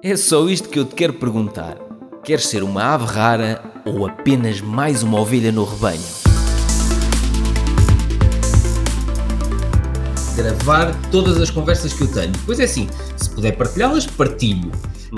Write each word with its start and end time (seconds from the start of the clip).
É 0.00 0.16
só 0.16 0.48
isto 0.48 0.68
que 0.68 0.78
eu 0.78 0.84
te 0.84 0.94
quero 0.94 1.14
perguntar. 1.14 1.76
Queres 2.22 2.46
ser 2.46 2.62
uma 2.62 2.84
ave 2.84 3.04
rara 3.04 3.60
ou 3.84 4.06
apenas 4.06 4.60
mais 4.60 5.02
uma 5.02 5.18
ovelha 5.18 5.50
no 5.50 5.64
rebanho? 5.64 6.00
Gravar 10.36 11.10
todas 11.10 11.40
as 11.40 11.50
conversas 11.50 11.92
que 11.92 12.02
eu 12.02 12.12
tenho. 12.12 12.32
Pois 12.46 12.60
é 12.60 12.64
assim, 12.64 12.86
se 13.16 13.28
puder 13.30 13.56
partilhá-las, 13.56 14.06
partilho. 14.06 14.70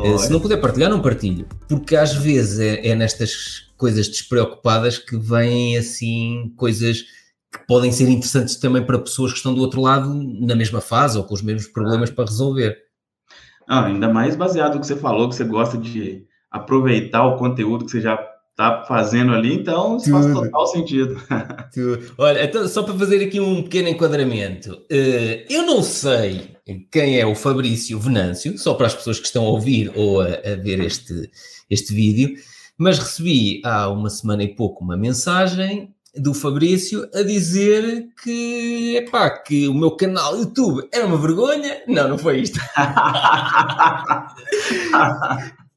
Eh, 0.03 0.17
se 0.17 0.33
não 0.33 0.41
puder 0.41 0.57
partilhar, 0.57 0.89
não 0.89 1.03
partilho. 1.03 1.47
Porque 1.69 1.95
às 1.95 2.15
vezes 2.15 2.59
é, 2.59 2.89
é 2.89 2.95
nestas 2.95 3.67
coisas 3.77 4.09
despreocupadas 4.09 4.97
que 4.97 5.15
vêm 5.15 5.77
assim 5.77 6.55
coisas 6.57 7.03
que 7.53 7.67
podem 7.69 7.93
ser 7.93 8.09
interessantes 8.09 8.57
também 8.57 8.83
para 8.83 8.99
pessoas 8.99 9.33
que 9.33 9.37
estão 9.37 9.53
do 9.53 9.61
outro 9.61 9.83
lado 9.83 10.11
na 10.41 10.55
mesma 10.55 10.81
fase 10.81 11.19
ou 11.19 11.25
com 11.25 11.35
os 11.35 11.43
mesmos 11.43 11.67
problemas 11.67 12.09
para 12.11 12.25
resolver. 12.25 12.90
Ah, 13.73 13.87
ainda 13.87 14.09
mais 14.09 14.35
baseado 14.35 14.75
no 14.75 14.81
que 14.81 14.87
você 14.89 14.97
falou, 14.97 15.29
que 15.29 15.37
você 15.37 15.45
gosta 15.45 15.79
de 15.79 16.25
aproveitar 16.51 17.25
o 17.25 17.37
conteúdo 17.37 17.85
que 17.85 17.93
você 17.93 18.01
já 18.01 18.19
está 18.51 18.83
fazendo 18.83 19.33
ali, 19.33 19.55
então 19.55 19.97
isso 19.97 20.11
faz 20.11 20.27
total 20.27 20.67
sentido. 20.67 21.23
Olha, 22.19 22.45
então, 22.45 22.67
só 22.67 22.83
para 22.83 22.99
fazer 22.99 23.25
aqui 23.25 23.39
um 23.39 23.63
pequeno 23.63 23.89
enquadramento, 23.89 24.73
uh, 24.73 25.45
eu 25.49 25.65
não 25.65 25.85
sei 25.85 26.57
quem 26.91 27.21
é 27.21 27.25
o 27.25 27.37
Fabrício 27.37 27.97
Venâncio, 28.01 28.59
só 28.59 28.75
para 28.75 28.89
as 28.89 28.95
pessoas 28.97 29.21
que 29.21 29.27
estão 29.27 29.47
a 29.47 29.51
ouvir 29.51 29.93
ou 29.95 30.21
a, 30.21 30.27
a 30.27 30.57
ver 30.57 30.81
este, 30.81 31.31
este 31.71 31.95
vídeo, 31.95 32.35
mas 32.77 32.99
recebi 32.99 33.63
há 33.65 33.89
uma 33.89 34.11
semana 34.11 34.43
e 34.43 34.53
pouco 34.53 34.83
uma 34.83 34.97
mensagem 34.97 35.95
do 36.17 36.35
Fabrício 36.35 37.09
a 37.15 37.23
dizer 37.23 38.09
que, 38.23 38.97
epá, 38.97 39.31
que 39.31 39.69
o 39.69 39.75
meu 39.75 39.93
canal 39.93 40.37
YouTube 40.37 40.89
era 40.93 41.07
uma 41.07 41.17
vergonha. 41.17 41.83
Não, 41.87 42.09
não 42.09 42.19
foi 42.19 42.41
isto. 42.41 42.59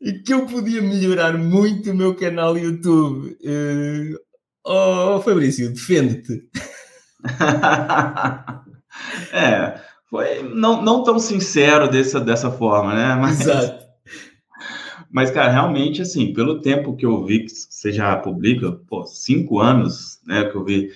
e 0.01 0.13
que 0.13 0.33
eu 0.33 0.45
podia 0.45 0.81
melhorar 0.81 1.37
muito 1.37 1.91
o 1.91 1.95
meu 1.95 2.15
canal 2.15 2.57
YouTube. 2.57 3.37
Uh, 3.43 4.17
oh, 4.65 5.21
Fabrício, 5.21 5.71
defende-te. 5.71 6.43
é, 9.31 9.79
foi 10.09 10.43
não, 10.43 10.81
não 10.81 11.03
tão 11.03 11.19
sincero 11.19 11.89
dessa, 11.89 12.19
dessa 12.19 12.51
forma, 12.51 12.93
né? 12.93 13.15
Mas, 13.15 13.39
Exato. 13.41 13.82
Mas, 15.13 15.29
cara, 15.29 15.51
realmente, 15.51 16.01
assim, 16.01 16.33
pelo 16.33 16.59
tempo 16.59 16.95
que 16.95 17.05
eu 17.05 17.23
vi 17.23 17.45
que 17.45 17.51
você 17.51 17.91
já 17.91 18.15
publica, 18.17 18.71
pô, 18.71 19.05
cinco 19.05 19.59
anos, 19.59 20.19
né, 20.25 20.45
que 20.45 20.55
eu 20.55 20.65
vi 20.65 20.89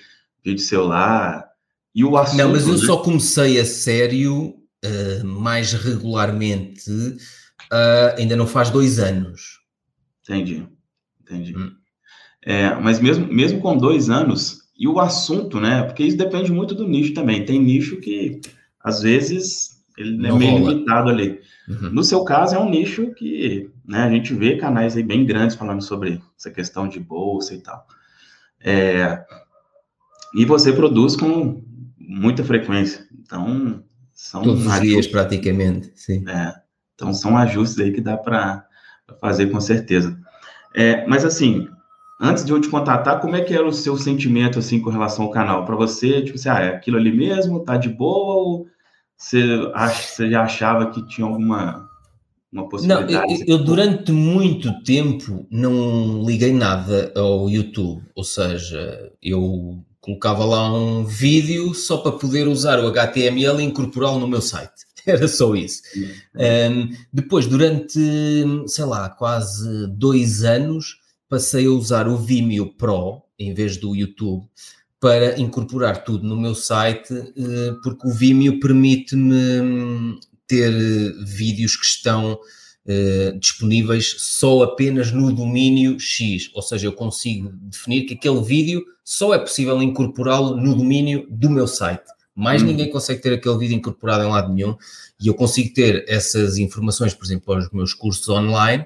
vídeo 0.43 0.63
celular, 0.63 1.47
e 1.93 2.03
o 2.03 2.17
assunto... 2.17 2.39
Não, 2.39 2.51
mas 2.51 2.65
eu 2.65 2.73
né? 2.73 2.79
só 2.79 2.97
comecei 2.97 3.59
a 3.59 3.65
sério, 3.65 4.55
uh, 4.83 5.23
mais 5.23 5.71
regularmente, 5.73 6.89
uh, 6.91 8.17
ainda 8.17 8.35
não 8.35 8.47
faz 8.47 8.71
dois 8.71 8.97
anos. 8.97 9.59
Entendi, 10.23 10.65
entendi. 11.21 11.55
Hum. 11.55 11.71
É, 12.43 12.73
mas 12.73 12.99
mesmo, 12.99 13.31
mesmo 13.31 13.61
com 13.61 13.77
dois 13.77 14.09
anos, 14.09 14.63
e 14.75 14.87
o 14.87 14.99
assunto, 14.99 15.59
né, 15.59 15.83
porque 15.83 16.03
isso 16.03 16.17
depende 16.17 16.52
muito 16.52 16.73
do 16.73 16.87
nicho 16.87 17.13
também, 17.13 17.45
tem 17.45 17.61
nicho 17.61 17.97
que, 17.97 18.41
às 18.83 19.03
vezes, 19.03 19.83
ele 19.95 20.25
é 20.25 20.31
meio 20.31 20.57
rola. 20.57 20.71
limitado 20.71 21.09
ali. 21.11 21.39
Uhum. 21.69 21.91
No 21.91 22.03
seu 22.03 22.23
caso, 22.23 22.55
é 22.55 22.59
um 22.59 22.69
nicho 22.69 23.13
que 23.13 23.69
né, 23.88 24.03
a 24.03 24.09
gente 24.09 24.33
vê 24.33 24.57
canais 24.57 24.97
aí 24.97 25.03
bem 25.03 25.25
grandes 25.25 25.55
falando 25.55 25.81
sobre 25.81 26.21
essa 26.38 26.52
questão 26.52 26.89
de 26.89 26.99
bolsa 26.99 27.55
e 27.55 27.59
tal. 27.59 27.88
É, 28.59 29.23
e 30.35 30.43
você 30.43 30.73
produz 30.73 31.16
com 31.16 31.63
muita 31.97 32.43
frequência. 32.43 33.08
Então, 33.17 33.83
são. 34.13 34.43
Todos 34.43 34.65
os 34.65 34.81
dias, 34.81 35.08
praticamente. 35.08 35.91
Sim. 35.95 36.25
É, 36.27 36.53
então, 36.93 37.13
são 37.13 37.38
ajustes 37.38 37.80
aí 37.80 37.93
que 37.93 38.02
dá 38.02 38.17
para 38.17 38.67
fazer 39.21 39.47
com 39.47 39.61
certeza. 39.61 40.19
É, 40.75 41.08
mas, 41.08 41.23
assim, 41.23 41.69
antes 42.19 42.43
de 42.43 42.52
eu 42.52 42.59
te 42.59 42.67
contatar, 42.67 43.21
como 43.21 43.38
é 43.38 43.41
que 43.41 43.53
era 43.53 43.65
o 43.65 43.71
seu 43.71 43.95
sentimento, 43.95 44.59
assim, 44.59 44.81
com 44.81 44.89
relação 44.89 45.25
ao 45.25 45.31
canal? 45.31 45.65
Para 45.65 45.75
você, 45.75 46.21
tipo 46.21 46.37
assim, 46.37 46.49
ah, 46.49 46.59
é 46.59 46.69
aquilo 46.69 46.98
ali 46.98 47.15
mesmo? 47.15 47.64
Tá 47.64 47.77
de 47.77 47.89
boa? 47.89 48.36
Ou 48.36 48.67
você, 49.15 49.43
acha, 49.73 50.04
você 50.04 50.30
já 50.30 50.43
achava 50.43 50.92
que 50.92 51.08
tinha 51.08 51.25
alguma 51.25 51.87
uma 52.52 52.67
possibilidade? 52.69 53.13
Não, 53.13 53.35
eu, 53.35 53.45
eu, 53.47 53.58
durante 53.63 54.11
muito 54.11 54.81
tempo 54.83 55.45
não 55.49 56.23
liguei 56.23 56.53
nada 56.53 57.11
ao 57.15 57.49
YouTube, 57.49 58.03
ou 58.15 58.23
seja, 58.23 59.11
eu 59.21 59.83
colocava 59.99 60.45
lá 60.45 60.73
um 60.73 61.03
vídeo 61.03 61.73
só 61.73 61.97
para 61.97 62.13
poder 62.13 62.47
usar 62.47 62.80
o 62.80 62.87
HTML 62.87 63.61
e 63.61 63.65
incorporá-lo 63.65 64.19
no 64.19 64.27
meu 64.27 64.41
site. 64.41 64.86
Era 65.05 65.27
só 65.27 65.55
isso. 65.55 65.81
Um, 66.36 66.89
depois, 67.11 67.45
durante, 67.47 67.99
sei 68.67 68.86
lá, 68.86 69.09
quase 69.09 69.87
dois 69.87 70.43
anos, 70.43 70.97
passei 71.30 71.65
a 71.65 71.71
usar 71.71 72.07
o 72.07 72.17
Vimeo 72.17 72.73
Pro 72.73 73.21
em 73.39 73.53
vez 73.53 73.77
do 73.77 73.95
YouTube 73.95 74.45
para 74.99 75.39
incorporar 75.39 76.03
tudo 76.03 76.27
no 76.27 76.39
meu 76.39 76.55
site, 76.55 77.13
eh, 77.13 77.75
porque 77.83 78.07
o 78.07 78.11
Vimeo 78.11 78.59
permite-me 78.59 79.61
hum, 79.61 80.19
ter 80.47 80.71
vídeos 81.23 81.75
que 81.75 81.85
estão 81.85 82.33
uh, 82.33 83.39
disponíveis 83.39 84.15
só 84.17 84.63
apenas 84.63 85.11
no 85.11 85.31
domínio 85.31 85.99
X, 85.99 86.49
ou 86.53 86.61
seja, 86.61 86.87
eu 86.87 86.93
consigo 86.93 87.49
definir 87.53 88.05
que 88.05 88.13
aquele 88.13 88.41
vídeo 88.41 88.83
só 89.03 89.33
é 89.33 89.39
possível 89.39 89.81
incorporá-lo 89.81 90.55
no 90.55 90.75
domínio 90.75 91.27
do 91.30 91.49
meu 91.49 91.67
site. 91.67 92.03
Mais 92.36 92.61
hum. 92.61 92.67
ninguém 92.67 92.89
consegue 92.89 93.21
ter 93.21 93.33
aquele 93.33 93.57
vídeo 93.57 93.75
incorporado 93.75 94.23
em 94.23 94.30
lado 94.30 94.53
nenhum 94.53 94.75
e 95.19 95.27
eu 95.27 95.33
consigo 95.33 95.73
ter 95.73 96.05
essas 96.07 96.57
informações, 96.57 97.13
por 97.13 97.25
exemplo, 97.25 97.45
para 97.45 97.59
os 97.59 97.71
meus 97.71 97.93
cursos 97.93 98.30
online, 98.30 98.86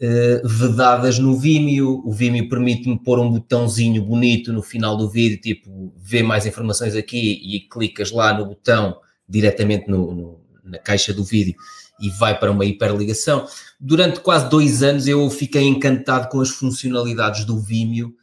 uh, 0.00 0.48
vedadas 0.48 1.18
no 1.18 1.38
Vimeo. 1.38 2.02
O 2.04 2.12
Vimeo 2.12 2.48
permite-me 2.48 2.98
pôr 2.98 3.20
um 3.20 3.30
botãozinho 3.30 4.02
bonito 4.02 4.52
no 4.52 4.62
final 4.62 4.96
do 4.96 5.08
vídeo, 5.08 5.40
tipo, 5.40 5.94
vê 5.96 6.22
mais 6.22 6.46
informações 6.46 6.96
aqui 6.96 7.40
e 7.44 7.60
clicas 7.68 8.10
lá 8.10 8.36
no 8.36 8.46
botão 8.46 8.96
diretamente 9.28 9.88
no, 9.88 10.12
no, 10.12 10.39
na 10.64 10.78
caixa 10.78 11.12
do 11.12 11.24
vídeo 11.24 11.54
e 12.00 12.08
vai 12.10 12.38
para 12.38 12.50
uma 12.50 12.64
hiperligação. 12.64 13.46
Durante 13.78 14.20
quase 14.20 14.48
dois 14.48 14.82
anos 14.82 15.06
eu 15.06 15.28
fiquei 15.30 15.62
encantado 15.62 16.28
com 16.28 16.40
as 16.40 16.50
funcionalidades 16.50 17.44
do 17.44 17.60
Vimeo, 17.60 18.14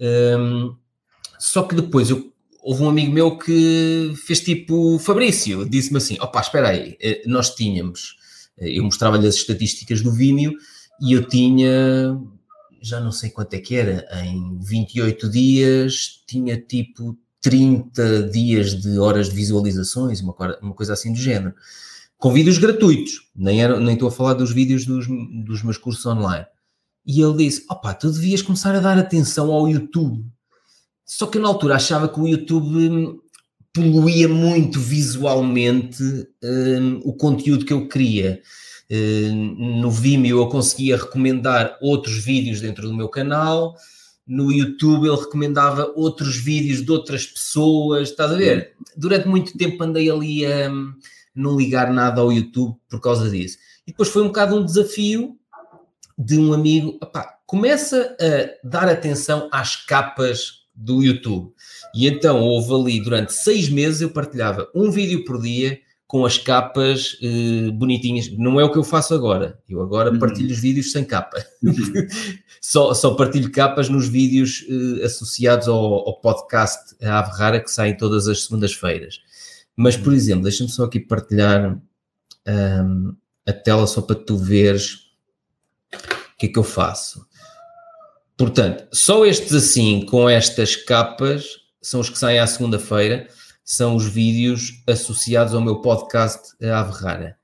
um, 0.00 0.74
só 1.38 1.62
que 1.62 1.74
depois 1.74 2.10
eu, 2.10 2.32
houve 2.62 2.82
um 2.82 2.88
amigo 2.88 3.12
meu 3.12 3.36
que 3.36 4.14
fez 4.26 4.40
tipo 4.40 4.98
Fabrício, 4.98 5.68
disse-me 5.68 5.98
assim: 5.98 6.16
opá, 6.20 6.40
espera 6.40 6.68
aí, 6.70 6.96
eh, 7.00 7.22
nós 7.26 7.54
tínhamos, 7.54 8.16
eh, 8.58 8.78
eu 8.78 8.84
mostrava-lhe 8.84 9.26
as 9.26 9.36
estatísticas 9.36 10.02
do 10.02 10.12
Vimeo 10.12 10.54
e 11.00 11.12
eu 11.12 11.28
tinha, 11.28 12.18
já 12.80 13.00
não 13.00 13.12
sei 13.12 13.30
quanto 13.30 13.54
é 13.54 13.58
que 13.58 13.74
era, 13.74 14.06
em 14.24 14.58
28 14.60 15.28
dias 15.28 16.22
tinha 16.26 16.58
tipo 16.58 17.16
30 17.40 18.24
dias 18.30 18.80
de 18.80 18.98
horas 18.98 19.28
de 19.28 19.34
visualizações, 19.34 20.20
uma, 20.20 20.34
uma 20.60 20.74
coisa 20.74 20.92
assim 20.92 21.12
do 21.12 21.18
género 21.18 21.54
com 22.18 22.32
vídeos 22.32 22.58
gratuitos, 22.58 23.28
nem, 23.34 23.62
era, 23.62 23.78
nem 23.78 23.94
estou 23.94 24.08
a 24.08 24.12
falar 24.12 24.34
dos 24.34 24.52
vídeos 24.52 24.86
dos, 24.86 25.06
dos 25.44 25.62
meus 25.62 25.76
cursos 25.76 26.04
online. 26.06 26.46
E 27.06 27.20
ele 27.20 27.36
disse: 27.36 27.64
opá, 27.70 27.94
tu 27.94 28.10
devias 28.10 28.42
começar 28.42 28.74
a 28.74 28.80
dar 28.80 28.98
atenção 28.98 29.52
ao 29.52 29.68
YouTube. 29.68 30.24
Só 31.04 31.26
que 31.26 31.38
eu 31.38 31.42
na 31.42 31.48
altura 31.48 31.76
achava 31.76 32.08
que 32.08 32.18
o 32.18 32.26
YouTube 32.26 32.88
hum, 32.88 33.20
poluía 33.72 34.28
muito 34.28 34.80
visualmente 34.80 36.02
um, 36.42 37.00
o 37.04 37.12
conteúdo 37.12 37.64
que 37.64 37.72
eu 37.72 37.86
queria. 37.86 38.40
Um, 38.90 39.80
no 39.80 39.90
Vimeo 39.90 40.38
eu 40.38 40.48
conseguia 40.48 40.96
recomendar 40.96 41.76
outros 41.80 42.24
vídeos 42.24 42.60
dentro 42.60 42.88
do 42.88 42.94
meu 42.94 43.08
canal, 43.08 43.76
no 44.26 44.52
YouTube 44.52 45.06
ele 45.06 45.16
recomendava 45.16 45.92
outros 45.94 46.36
vídeos 46.36 46.84
de 46.84 46.90
outras 46.90 47.26
pessoas, 47.26 48.10
estás 48.10 48.32
a 48.32 48.36
ver? 48.36 48.74
Durante 48.96 49.28
muito 49.28 49.56
tempo 49.56 49.82
andei 49.82 50.10
ali 50.10 50.44
a. 50.44 50.70
Um, 50.70 50.94
não 51.36 51.54
ligar 51.54 51.92
nada 51.92 52.22
ao 52.22 52.32
YouTube 52.32 52.74
por 52.88 52.98
causa 52.98 53.30
disso. 53.30 53.58
E 53.86 53.90
depois 53.90 54.08
foi 54.08 54.22
um 54.22 54.28
bocado 54.28 54.56
um 54.56 54.64
desafio 54.64 55.36
de 56.18 56.38
um 56.38 56.54
amigo, 56.54 56.96
opá, 57.00 57.38
começa 57.44 58.16
a 58.18 58.66
dar 58.66 58.88
atenção 58.88 59.48
às 59.52 59.76
capas 59.76 60.64
do 60.74 61.02
YouTube. 61.02 61.52
E 61.94 62.06
então 62.06 62.40
houve 62.40 62.72
ali 62.74 63.04
durante 63.04 63.34
seis 63.34 63.68
meses 63.68 64.00
eu 64.00 64.10
partilhava 64.10 64.68
um 64.74 64.90
vídeo 64.90 65.24
por 65.24 65.40
dia 65.40 65.78
com 66.16 66.24
as 66.24 66.38
capas 66.38 67.18
eh, 67.20 67.70
bonitinhas. 67.72 68.30
Não 68.38 68.58
é 68.58 68.64
o 68.64 68.72
que 68.72 68.78
eu 68.78 68.82
faço 68.82 69.12
agora. 69.12 69.58
Eu 69.68 69.82
agora 69.82 70.10
uhum. 70.10 70.18
partilho 70.18 70.50
os 70.50 70.58
vídeos 70.58 70.90
sem 70.90 71.04
capa. 71.04 71.44
Uhum. 71.62 71.74
só, 72.58 72.94
só 72.94 73.12
partilho 73.14 73.52
capas 73.52 73.90
nos 73.90 74.08
vídeos 74.08 74.64
eh, 74.66 75.04
associados 75.04 75.68
ao, 75.68 75.76
ao 75.76 76.18
podcast 76.18 76.96
A 77.02 77.18
Ave 77.18 77.36
Rara 77.36 77.60
que 77.60 77.70
saem 77.70 77.94
todas 77.94 78.28
as 78.28 78.44
segundas-feiras. 78.44 79.20
Mas, 79.76 79.94
por 79.94 80.14
exemplo, 80.14 80.44
deixa-me 80.44 80.70
só 80.70 80.84
aqui 80.84 80.98
partilhar 80.98 81.78
um, 82.48 83.14
a 83.46 83.52
tela 83.52 83.86
só 83.86 84.00
para 84.00 84.16
tu 84.16 84.38
veres 84.38 85.10
o 85.92 86.38
que 86.38 86.46
é 86.46 86.48
que 86.48 86.58
eu 86.58 86.64
faço. 86.64 87.26
Portanto, 88.38 88.86
só 88.90 89.26
estes 89.26 89.52
assim, 89.52 90.00
com 90.06 90.30
estas 90.30 90.76
capas, 90.76 91.44
são 91.82 92.00
os 92.00 92.08
que 92.08 92.18
saem 92.18 92.38
à 92.38 92.46
segunda-feira, 92.46 93.28
são 93.66 93.96
os 93.96 94.06
vídeos 94.06 94.80
associados 94.86 95.52
ao 95.52 95.60
meu 95.60 95.80
podcast 95.80 96.54
Ave 96.64 96.92
Rara. 96.92 97.36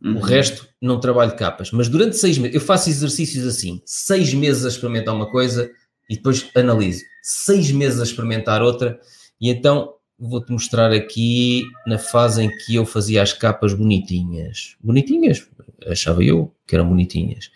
Uhum. 0.00 0.18
O 0.18 0.20
resto 0.20 0.68
não 0.80 1.00
trabalho 1.00 1.34
capas. 1.34 1.72
Mas 1.72 1.88
durante 1.88 2.16
seis 2.16 2.38
meses, 2.38 2.54
eu 2.54 2.60
faço 2.60 2.88
exercícios 2.88 3.44
assim, 3.44 3.82
seis 3.84 4.32
meses 4.32 4.64
a 4.64 4.68
experimentar 4.68 5.12
uma 5.12 5.28
coisa 5.28 5.68
e 6.08 6.14
depois 6.14 6.48
analiso. 6.54 7.02
Seis 7.24 7.72
meses 7.72 8.00
a 8.00 8.04
experimentar 8.04 8.62
outra, 8.62 9.00
e 9.40 9.50
então 9.50 9.94
vou-te 10.16 10.52
mostrar 10.52 10.92
aqui 10.92 11.64
na 11.88 11.98
fase 11.98 12.42
em 12.42 12.56
que 12.58 12.76
eu 12.76 12.86
fazia 12.86 13.20
as 13.20 13.32
capas 13.32 13.74
bonitinhas. 13.74 14.76
Bonitinhas? 14.80 15.44
Achava 15.88 16.22
eu 16.22 16.54
que 16.68 16.76
eram 16.76 16.88
bonitinhas. 16.88 17.50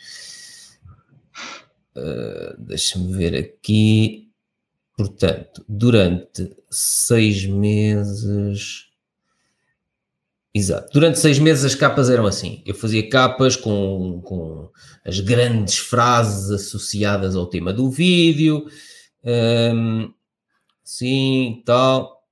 Uh, 1.95 2.57
Deixa-me 2.59 3.13
ver 3.13 3.37
aqui. 3.37 4.28
Portanto, 4.99 5.65
durante 5.69 6.57
seis 6.69 7.47
meses 7.47 8.89
Exato. 10.53 10.93
Durante 10.93 11.21
seis 11.21 11.39
meses 11.39 11.65
as 11.65 11.77
capas 11.77 12.11
eram 12.11 12.27
assim. 12.27 12.65
Eu 12.67 12.75
fazia 12.75 13.09
capas 13.09 13.55
com, 13.55 14.21
com 14.25 14.69
as 15.05 15.21
grandes 15.21 15.79
frases 15.79 16.51
associadas 16.51 17.37
ao 17.37 17.47
tema 17.47 17.73
do 17.73 17.89
vídeo, 17.89 18.67
um, 19.23 20.13
sim, 20.83 21.63
tal. 21.65 22.25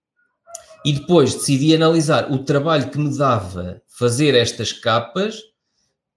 E 0.85 0.93
depois 0.93 1.35
decidi 1.35 1.73
analisar 1.73 2.33
o 2.33 2.43
trabalho 2.43 2.91
que 2.91 2.99
me 2.99 3.17
dava 3.17 3.81
fazer 3.87 4.35
estas 4.35 4.73
capas 4.73 5.41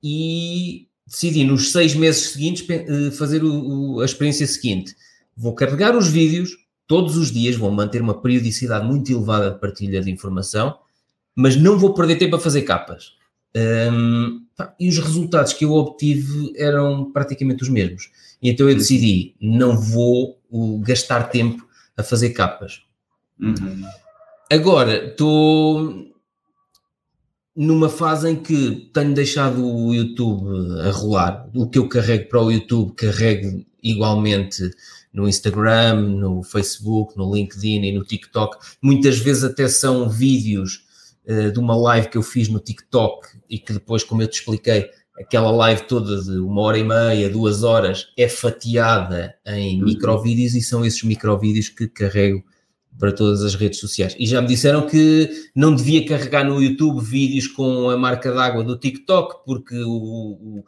e 0.01 0.87
decidi 1.05 1.43
nos 1.43 1.71
seis 1.71 1.93
meses 1.93 2.31
seguintes 2.31 2.67
eh, 2.67 3.11
fazer 3.11 3.43
o, 3.43 3.97
o, 3.97 4.01
a 4.01 4.05
experiência 4.05 4.47
seguinte. 4.47 4.95
Vou 5.39 5.55
carregar 5.55 5.95
os 5.95 6.09
vídeos 6.09 6.51
todos 6.85 7.15
os 7.15 7.31
dias, 7.31 7.55
vou 7.55 7.71
manter 7.71 8.01
uma 8.01 8.21
periodicidade 8.21 8.85
muito 8.85 9.11
elevada 9.11 9.51
de 9.51 9.59
partilha 9.59 10.01
de 10.01 10.11
informação 10.11 10.75
mas 11.39 11.55
não 11.55 11.79
vou 11.79 11.93
perder 11.93 12.17
tempo 12.17 12.35
a 12.35 12.39
fazer 12.39 12.63
capas. 12.63 13.13
Um, 13.55 14.45
e 14.77 14.89
os 14.89 14.97
resultados 14.99 15.53
que 15.53 15.63
eu 15.63 15.71
obtive 15.71 16.51
eram 16.57 17.09
praticamente 17.13 17.63
os 17.63 17.69
mesmos. 17.69 18.11
E 18.41 18.49
então 18.49 18.69
eu 18.69 18.75
decidi, 18.75 19.35
não 19.41 19.79
vou 19.79 20.37
gastar 20.81 21.29
tempo 21.29 21.65
a 21.95 22.03
fazer 22.03 22.31
capas. 22.31 22.81
Uhum. 23.39 23.83
Agora, 24.51 25.05
estou 25.05 26.13
numa 27.55 27.87
fase 27.87 28.31
em 28.31 28.35
que 28.35 28.89
tenho 28.93 29.13
deixado 29.13 29.65
o 29.65 29.93
YouTube 29.93 30.81
a 30.81 30.91
rolar. 30.91 31.49
O 31.55 31.69
que 31.69 31.79
eu 31.79 31.87
carrego 31.87 32.27
para 32.27 32.41
o 32.41 32.51
YouTube, 32.51 32.95
carrego 32.95 33.65
igualmente 33.81 34.69
no 35.13 35.27
Instagram, 35.27 36.01
no 36.01 36.43
Facebook, 36.43 37.17
no 37.17 37.33
LinkedIn 37.33 37.83
e 37.83 37.91
no 37.91 38.03
TikTok. 38.03 38.57
Muitas 38.81 39.17
vezes 39.17 39.43
até 39.43 39.67
são 39.67 40.07
vídeos 40.09 40.83
eh, 41.25 41.49
de 41.49 41.59
uma 41.59 41.75
live 41.75 42.09
que 42.09 42.17
eu 42.17 42.23
fiz 42.23 42.47
no 42.47 42.59
TikTok 42.59 43.27
e 43.49 43.59
que 43.59 43.73
depois, 43.73 44.03
como 44.03 44.21
eu 44.21 44.27
te 44.27 44.39
expliquei, 44.39 44.89
aquela 45.19 45.51
live 45.51 45.83
toda 45.83 46.21
de 46.21 46.39
uma 46.39 46.61
hora 46.61 46.77
e 46.77 46.83
meia, 46.83 47.29
duas 47.29 47.63
horas, 47.63 48.07
é 48.17 48.29
fatiada 48.29 49.35
em 49.45 49.79
uhum. 49.79 49.85
microvídeos 49.85 50.55
e 50.55 50.61
são 50.61 50.85
esses 50.85 51.03
microvídeos 51.03 51.69
que 51.69 51.87
carrego 51.87 52.43
para 52.97 53.11
todas 53.11 53.43
as 53.43 53.55
redes 53.55 53.79
sociais. 53.79 54.15
E 54.17 54.25
já 54.25 54.41
me 54.41 54.47
disseram 54.47 54.87
que 54.87 55.29
não 55.55 55.73
devia 55.73 56.05
carregar 56.05 56.43
no 56.43 56.61
YouTube 56.61 57.01
vídeos 57.01 57.47
com 57.47 57.89
a 57.89 57.97
marca 57.97 58.31
d'água 58.31 58.63
do 58.63 58.77
TikTok 58.77 59.45
porque 59.45 59.75
o, 59.75 60.63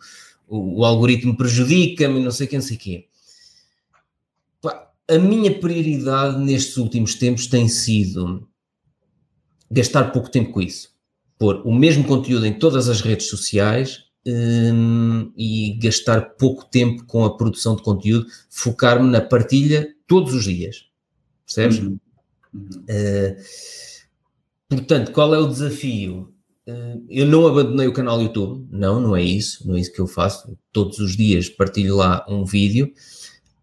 o, 0.47 0.79
o 0.79 0.85
algoritmo 0.85 1.35
prejudica-me, 1.35 2.19
não 2.19 2.31
sei 2.31 2.47
quem, 2.47 2.59
não 2.59 2.65
sei 2.65 2.77
quê. 2.77 3.05
A 5.11 5.19
minha 5.19 5.53
prioridade 5.59 6.39
nestes 6.39 6.77
últimos 6.77 7.15
tempos 7.15 7.45
tem 7.45 7.67
sido 7.67 8.47
gastar 9.69 10.05
pouco 10.11 10.31
tempo 10.31 10.53
com 10.53 10.61
isso. 10.61 10.89
Pôr 11.37 11.61
o 11.65 11.73
mesmo 11.73 12.05
conteúdo 12.05 12.45
em 12.45 12.57
todas 12.57 12.87
as 12.87 13.01
redes 13.01 13.27
sociais 13.27 14.05
hum, 14.25 15.29
e 15.35 15.77
gastar 15.81 16.35
pouco 16.37 16.63
tempo 16.63 17.03
com 17.05 17.25
a 17.25 17.35
produção 17.35 17.75
de 17.75 17.83
conteúdo, 17.83 18.25
focar-me 18.49 19.09
na 19.09 19.19
partilha 19.19 19.93
todos 20.07 20.33
os 20.33 20.45
dias. 20.45 20.85
Percebes? 21.45 21.79
Uhum. 21.79 21.99
Uhum. 22.53 22.85
Uh, 22.89 23.35
portanto, 24.69 25.11
qual 25.11 25.35
é 25.35 25.39
o 25.39 25.47
desafio? 25.47 26.33
Uh, 26.65 27.05
eu 27.09 27.25
não 27.25 27.45
abandonei 27.45 27.87
o 27.87 27.93
canal 27.93 28.21
YouTube, 28.21 28.65
não, 28.71 29.01
não 29.01 29.13
é 29.13 29.21
isso, 29.21 29.67
não 29.67 29.75
é 29.75 29.81
isso 29.81 29.91
que 29.91 29.99
eu 29.99 30.07
faço. 30.07 30.57
Todos 30.71 30.99
os 30.99 31.17
dias 31.17 31.49
partilho 31.49 31.97
lá 31.97 32.25
um 32.29 32.45
vídeo. 32.45 32.93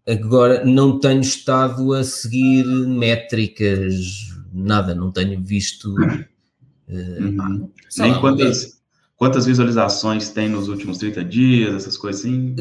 Agora, 0.09 0.65
não 0.65 0.99
tenho 0.99 1.21
estado 1.21 1.93
a 1.93 2.03
seguir 2.03 2.65
métricas 2.65 4.29
nada, 4.53 4.95
não 4.95 5.11
tenho 5.11 5.41
visto. 5.41 5.93
Uh, 5.93 7.23
uhum. 7.23 7.69
Nem 7.97 8.11
lá, 8.11 8.19
quantas, 8.19 8.79
quantas 9.15 9.45
visualizações 9.45 10.29
tem 10.29 10.49
nos 10.49 10.67
últimos 10.67 10.97
30 10.97 11.23
dias, 11.23 11.75
essas 11.75 11.97
coisas 11.97 12.21
assim? 12.21 12.55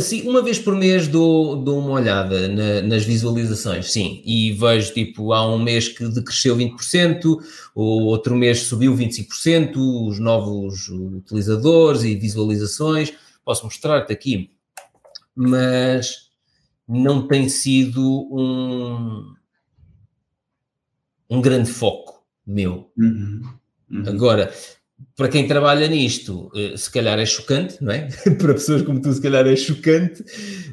Sim, 0.00 0.28
uma 0.28 0.42
vez 0.42 0.58
por 0.58 0.76
mês 0.76 1.08
dou, 1.08 1.56
dou 1.56 1.78
uma 1.78 1.92
olhada 1.92 2.48
na, 2.48 2.82
nas 2.82 3.04
visualizações, 3.04 3.90
sim, 3.90 4.22
e 4.24 4.52
vejo 4.52 4.92
tipo, 4.92 5.32
há 5.32 5.46
um 5.46 5.58
mês 5.58 5.88
que 5.88 6.06
decresceu 6.08 6.56
20%, 6.56 7.38
ou 7.74 8.02
outro 8.02 8.36
mês 8.36 8.62
subiu 8.62 8.94
25%, 8.94 9.76
os 10.08 10.18
novos 10.18 10.88
utilizadores 10.88 12.02
e 12.02 12.14
visualizações, 12.14 13.12
posso 13.44 13.64
mostrar-te 13.64 14.12
aqui, 14.12 14.50
mas 15.34 16.29
não 16.90 17.28
tem 17.28 17.48
sido 17.48 18.02
um, 18.32 19.32
um 21.30 21.40
grande 21.40 21.70
foco 21.70 22.26
meu. 22.44 22.90
Uhum. 22.98 23.42
Uhum. 23.88 24.08
Agora, 24.08 24.52
para 25.16 25.28
quem 25.28 25.46
trabalha 25.46 25.86
nisto, 25.86 26.50
eh, 26.54 26.76
se 26.76 26.90
calhar 26.90 27.16
é 27.18 27.24
chocante, 27.24 27.82
não 27.82 27.92
é? 27.92 28.08
para 28.38 28.54
pessoas 28.54 28.82
como 28.82 29.00
tu, 29.00 29.12
se 29.12 29.22
calhar 29.22 29.46
é 29.46 29.54
chocante. 29.54 30.24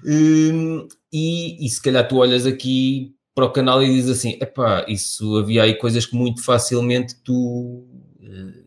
Hum, 0.04 0.88
e, 1.14 1.64
e 1.64 1.70
se 1.70 1.82
calhar 1.82 2.08
tu 2.08 2.18
olhas 2.18 2.48
aqui 2.48 3.16
para 3.36 3.46
o 3.46 3.52
canal 3.52 3.84
e 3.84 3.88
dizes 3.88 4.18
assim: 4.18 4.40
epá, 4.42 4.86
isso 4.88 5.38
havia 5.38 5.64
aí 5.64 5.76
coisas 5.76 6.06
que 6.08 6.16
muito 6.16 6.44
facilmente 6.44 7.16
tu, 7.24 7.86
eh, 8.24 8.64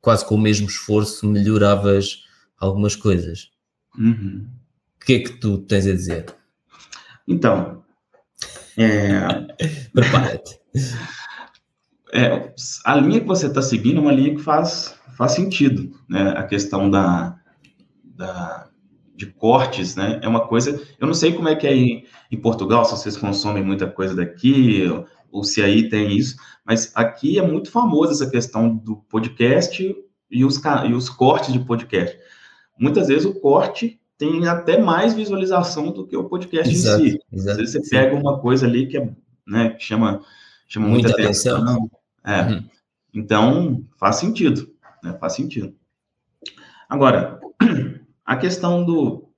quase 0.00 0.24
com 0.24 0.34
o 0.34 0.40
mesmo 0.40 0.66
esforço, 0.66 1.26
melhoravas 1.26 2.24
algumas 2.58 2.96
coisas. 2.96 3.50
Uhum. 3.98 4.46
O 4.96 5.04
que 5.04 5.14
é 5.14 5.18
que 5.18 5.38
tu 5.38 5.58
tens 5.58 5.86
a 5.86 5.92
dizer? 5.92 6.39
Então, 7.30 7.84
é... 8.76 9.20
É, 12.12 12.52
a 12.84 12.96
linha 12.96 13.20
que 13.20 13.26
você 13.28 13.46
está 13.46 13.62
seguindo 13.62 13.98
é 13.98 14.00
uma 14.00 14.10
linha 14.10 14.34
que 14.34 14.42
faz, 14.42 14.98
faz 15.16 15.30
sentido, 15.30 15.96
né? 16.08 16.34
A 16.36 16.42
questão 16.42 16.90
da, 16.90 17.38
da, 18.02 18.68
de 19.14 19.26
cortes, 19.26 19.94
né? 19.94 20.18
É 20.20 20.26
uma 20.26 20.44
coisa. 20.48 20.82
Eu 20.98 21.06
não 21.06 21.14
sei 21.14 21.32
como 21.32 21.48
é 21.48 21.54
que 21.54 21.68
é 21.68 21.72
em, 21.72 22.04
em 22.28 22.36
Portugal, 22.36 22.84
se 22.84 22.90
vocês 22.90 23.16
consomem 23.16 23.62
muita 23.62 23.86
coisa 23.86 24.12
daqui, 24.12 24.84
ou, 24.90 25.06
ou 25.30 25.44
se 25.44 25.62
aí 25.62 25.88
tem 25.88 26.16
isso, 26.16 26.34
mas 26.66 26.90
aqui 26.96 27.38
é 27.38 27.46
muito 27.46 27.70
famosa 27.70 28.10
essa 28.10 28.28
questão 28.28 28.74
do 28.74 28.96
podcast 28.96 29.96
e 30.28 30.44
os, 30.44 30.60
e 30.88 30.92
os 30.92 31.08
cortes 31.08 31.52
de 31.52 31.60
podcast. 31.60 32.18
Muitas 32.76 33.06
vezes 33.06 33.24
o 33.24 33.38
corte 33.38 33.99
tem 34.20 34.46
até 34.46 34.76
mais 34.76 35.14
visualização 35.14 35.90
do 35.90 36.06
que 36.06 36.14
o 36.14 36.28
podcast 36.28 36.70
exato, 36.70 37.02
em 37.02 37.12
si. 37.12 37.20
Exato, 37.32 37.50
Às 37.52 37.56
vezes 37.56 37.72
você 37.72 37.82
sim. 37.82 37.90
pega 37.90 38.14
uma 38.14 38.38
coisa 38.38 38.66
ali 38.66 38.86
que, 38.86 38.98
é, 38.98 39.10
né, 39.46 39.70
que 39.70 39.82
chama, 39.82 40.20
chama 40.68 40.88
muita, 40.88 41.08
muita 41.08 41.22
atenção. 41.22 41.56
atenção. 41.56 41.90
É. 42.22 42.42
Uhum. 42.42 42.64
Então, 43.14 43.84
faz 43.98 44.16
sentido. 44.16 44.70
Né, 45.02 45.16
faz 45.18 45.32
sentido. 45.32 45.74
Agora, 46.86 47.40
a 48.22 48.36
questão 48.36 48.84
do, 48.84 49.30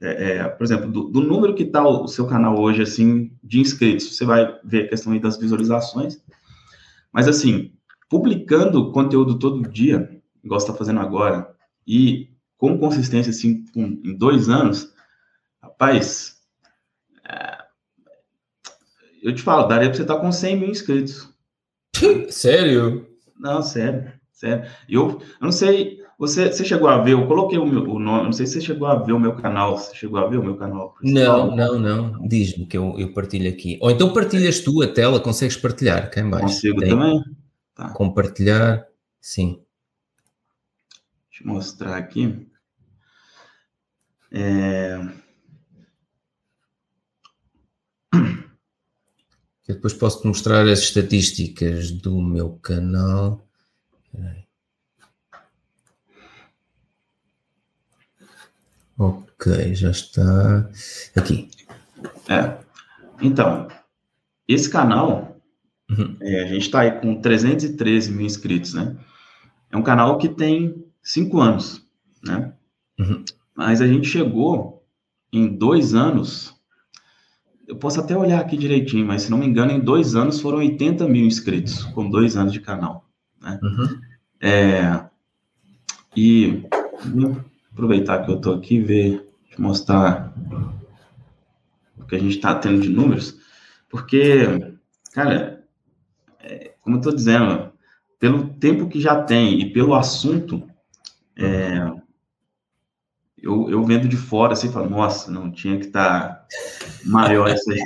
é, 0.00 0.36
é, 0.36 0.48
por 0.48 0.62
exemplo, 0.62 0.88
do, 0.92 1.08
do 1.08 1.20
número 1.20 1.52
que 1.52 1.64
está 1.64 1.82
o, 1.82 2.04
o, 2.04 2.08
seu 2.08 2.24
canal 2.28 2.56
hoje, 2.56 2.82
assim, 2.82 3.36
de 3.42 3.58
inscritos, 3.58 4.16
você 4.16 4.24
vai 4.24 4.60
ver 4.62 4.84
a 4.84 4.88
questão 4.90 5.12
aí 5.12 5.18
das 5.18 5.38
visualizações. 5.38 6.22
Mas, 7.12 7.26
assim, 7.26 7.72
publicando 8.08 8.92
conteúdo 8.92 9.40
todo 9.40 9.68
dia, 9.68 10.08
igual 10.44 10.60
você 10.60 10.66
está 10.66 10.78
fazendo 10.78 11.00
agora, 11.00 11.52
e 11.84 12.30
com 12.60 12.76
consistência, 12.76 13.30
assim, 13.30 13.64
em 13.74 14.14
dois 14.14 14.50
anos, 14.50 14.92
rapaz, 15.62 16.36
é, 17.26 17.56
eu 19.22 19.34
te 19.34 19.40
falo, 19.40 19.66
daria 19.66 19.88
para 19.88 19.96
você 19.96 20.02
estar 20.02 20.16
tá 20.16 20.20
com 20.20 20.30
100 20.30 20.56
mil 20.58 20.68
inscritos. 20.68 21.32
Sério? 22.28 23.08
Não, 23.38 23.62
sério, 23.62 24.12
sério. 24.30 24.70
Eu, 24.86 25.08
eu 25.08 25.22
não 25.40 25.50
sei, 25.50 26.02
você, 26.18 26.52
você 26.52 26.62
chegou 26.62 26.86
a 26.86 26.98
ver, 26.98 27.12
eu 27.12 27.26
coloquei 27.26 27.58
o 27.58 27.64
meu 27.64 27.82
o 27.82 27.98
nome, 27.98 28.24
não 28.24 28.32
sei 28.32 28.46
se 28.46 28.52
você 28.52 28.60
chegou 28.60 28.86
a 28.86 28.96
ver 28.96 29.14
o 29.14 29.18
meu 29.18 29.34
canal, 29.36 29.78
você 29.78 29.94
chegou 29.94 30.20
a 30.20 30.28
ver 30.28 30.36
o 30.36 30.44
meu 30.44 30.56
canal? 30.58 30.94
Não, 31.02 31.56
não, 31.56 31.78
não, 31.78 32.28
diz-me 32.28 32.66
que 32.66 32.76
eu, 32.76 32.94
eu 32.98 33.14
partilho 33.14 33.48
aqui. 33.48 33.78
Ou 33.80 33.90
então 33.90 34.12
partilhas 34.12 34.60
tu 34.60 34.82
a 34.82 34.86
tela, 34.86 35.18
consegues 35.18 35.56
partilhar, 35.56 36.10
cá 36.10 36.20
em 36.20 36.28
baixo. 36.28 36.44
Consigo 36.44 36.80
Tem. 36.80 36.90
também? 36.90 37.24
Tá. 37.74 37.88
Compartilhar, 37.94 38.86
sim. 39.18 39.62
Deixa 41.30 41.42
eu 41.42 41.54
mostrar 41.54 41.96
aqui. 41.96 42.49
É... 44.32 44.98
Eu 49.68 49.74
depois 49.76 49.94
posso-te 49.94 50.26
mostrar 50.26 50.66
as 50.66 50.80
estatísticas 50.80 51.92
do 51.92 52.20
meu 52.20 52.58
canal. 52.62 53.46
Ok, 58.98 59.74
já 59.74 59.90
está 59.90 60.68
aqui. 61.16 61.48
É. 62.28 62.58
Então, 63.22 63.68
esse 64.46 64.68
canal, 64.68 65.40
uhum. 65.90 66.16
é, 66.20 66.42
a 66.42 66.46
gente 66.46 66.62
está 66.62 66.80
aí 66.80 67.00
com 67.00 67.20
313 67.20 68.12
mil 68.12 68.26
inscritos, 68.26 68.74
né? 68.74 68.96
É 69.70 69.76
um 69.76 69.82
canal 69.82 70.18
que 70.18 70.28
tem 70.28 70.84
cinco 71.02 71.40
anos, 71.40 71.82
né? 72.22 72.52
Uhum. 72.98 73.24
Mas 73.54 73.80
a 73.80 73.86
gente 73.86 74.08
chegou 74.08 74.84
em 75.32 75.46
dois 75.46 75.94
anos. 75.94 76.54
Eu 77.66 77.76
posso 77.76 78.00
até 78.00 78.16
olhar 78.16 78.40
aqui 78.40 78.56
direitinho, 78.56 79.06
mas 79.06 79.22
se 79.22 79.30
não 79.30 79.38
me 79.38 79.46
engano, 79.46 79.70
em 79.70 79.80
dois 79.80 80.14
anos 80.16 80.40
foram 80.40 80.58
80 80.58 81.06
mil 81.08 81.24
inscritos, 81.24 81.84
com 81.84 82.10
dois 82.10 82.36
anos 82.36 82.52
de 82.52 82.60
canal. 82.60 83.08
Né? 83.40 83.60
Uhum. 83.62 84.00
É, 84.40 85.04
e 86.16 86.64
vou 87.14 87.36
aproveitar 87.72 88.24
que 88.24 88.30
eu 88.30 88.36
estou 88.36 88.54
aqui 88.54 88.76
e 88.76 88.82
ver, 88.82 89.30
mostrar 89.58 90.32
o 91.98 92.04
que 92.06 92.16
a 92.16 92.18
gente 92.18 92.36
está 92.36 92.54
tendo 92.54 92.80
de 92.80 92.88
números, 92.88 93.38
porque, 93.88 94.44
cara, 95.12 95.64
é, 96.40 96.74
como 96.80 96.96
eu 96.96 97.00
estou 97.00 97.14
dizendo, 97.14 97.70
pelo 98.18 98.48
tempo 98.54 98.88
que 98.88 99.00
já 99.00 99.22
tem 99.22 99.60
e 99.60 99.72
pelo 99.72 99.94
assunto, 99.94 100.68
é, 101.36 101.92
eu, 103.42 103.70
eu 103.70 103.84
vendo 103.84 104.08
de 104.08 104.16
fora 104.16 104.52
assim, 104.52 104.70
falo, 104.70 104.90
nossa, 104.90 105.30
não 105.30 105.50
tinha 105.50 105.78
que 105.78 105.86
estar 105.86 106.28
tá 106.28 106.46
maior 107.04 107.48
isso 107.48 107.70
aí. 107.70 107.80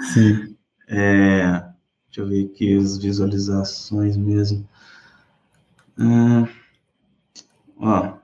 Sim. 0.12 0.56
É, 0.88 1.62
deixa 2.06 2.20
eu 2.20 2.28
ver 2.28 2.46
aqui 2.46 2.76
as 2.76 2.98
visualizações 2.98 4.16
mesmo. 4.16 4.68
Ah, 5.98 6.48
ó, 7.78 8.14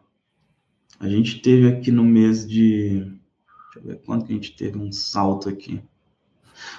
a 0.98 1.08
gente 1.08 1.40
teve 1.40 1.68
aqui 1.68 1.90
no 1.90 2.04
mês 2.04 2.46
de. 2.46 3.00
Deixa 3.00 3.76
eu 3.76 3.82
ver 3.82 3.96
quanto 4.04 4.26
que 4.26 4.32
a 4.32 4.34
gente 4.34 4.56
teve 4.56 4.78
um 4.78 4.90
salto 4.90 5.48
aqui. 5.48 5.80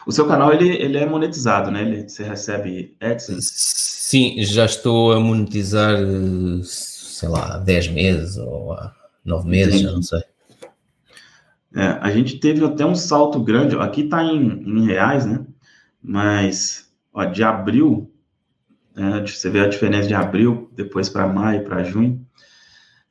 O 0.05 0.11
seu 0.11 0.27
canal 0.27 0.51
ele, 0.51 0.69
ele 0.69 0.97
é 0.97 1.05
monetizado, 1.05 1.69
né? 1.69 1.83
Ele, 1.83 2.09
você 2.09 2.23
recebe 2.23 2.95
AdSense? 2.99 3.53
Sim, 3.53 4.41
já 4.43 4.65
estou 4.65 5.13
a 5.13 5.19
monetizar, 5.19 5.97
sei 7.17 7.29
lá, 7.29 7.55
há 7.55 7.57
10 7.57 7.87
meses 7.89 8.37
ou 8.37 8.73
há 8.73 8.93
9 9.25 9.49
meses, 9.49 9.81
já 9.81 9.91
não 9.91 10.03
sei. 10.03 10.21
É, 11.75 11.87
a 11.99 12.11
gente 12.11 12.37
teve 12.39 12.63
até 12.63 12.85
um 12.85 12.93
salto 12.93 13.39
grande, 13.41 13.75
aqui 13.75 14.01
está 14.01 14.23
em, 14.23 14.39
em, 14.39 14.85
reais, 14.85 15.25
né? 15.25 15.43
Mas 16.01 16.91
ó, 17.11 17.25
de 17.25 17.43
abril, 17.43 18.13
é, 18.95 19.25
você 19.25 19.49
vê 19.49 19.61
a 19.61 19.67
diferença 19.67 20.07
de 20.07 20.13
abril, 20.13 20.71
depois 20.75 21.09
para 21.09 21.27
maio, 21.27 21.63
para 21.63 21.83
junho. 21.83 22.23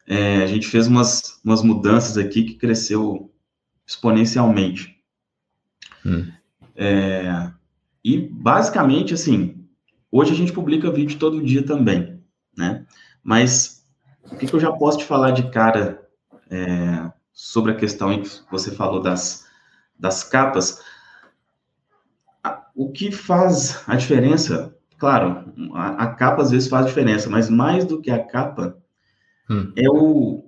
É, 0.06 0.36
a 0.36 0.46
gente 0.46 0.68
fez 0.68 0.86
umas, 0.86 1.40
umas 1.44 1.62
mudanças 1.62 2.16
aqui 2.16 2.44
que 2.44 2.54
cresceu 2.54 3.32
exponencialmente. 3.84 5.00
Hum. 6.04 6.30
É, 6.76 7.50
e 8.04 8.18
basicamente, 8.18 9.14
assim, 9.14 9.66
hoje 10.12 10.30
a 10.30 10.36
gente 10.36 10.52
publica 10.52 10.92
vídeo 10.92 11.18
todo 11.18 11.42
dia 11.42 11.64
também, 11.64 12.20
né? 12.56 12.86
Mas 13.20 13.75
o 14.30 14.36
que, 14.36 14.46
que 14.46 14.54
eu 14.54 14.60
já 14.60 14.72
posso 14.72 14.98
te 14.98 15.04
falar 15.04 15.30
de 15.30 15.50
cara 15.50 16.06
é, 16.50 17.10
sobre 17.32 17.72
a 17.72 17.76
questão 17.76 18.12
em 18.12 18.22
que 18.22 18.30
você 18.50 18.70
falou 18.70 19.00
das, 19.00 19.46
das 19.98 20.24
capas? 20.24 20.82
O 22.74 22.90
que 22.92 23.10
faz 23.10 23.82
a 23.86 23.96
diferença? 23.96 24.76
Claro, 24.98 25.52
a, 25.74 26.04
a 26.04 26.14
capa 26.14 26.42
às 26.42 26.50
vezes 26.50 26.68
faz 26.68 26.86
diferença, 26.86 27.28
mas 27.28 27.50
mais 27.50 27.84
do 27.84 28.00
que 28.00 28.10
a 28.10 28.22
capa 28.22 28.76
hum. 29.50 29.72
é 29.76 29.88
o 29.88 30.46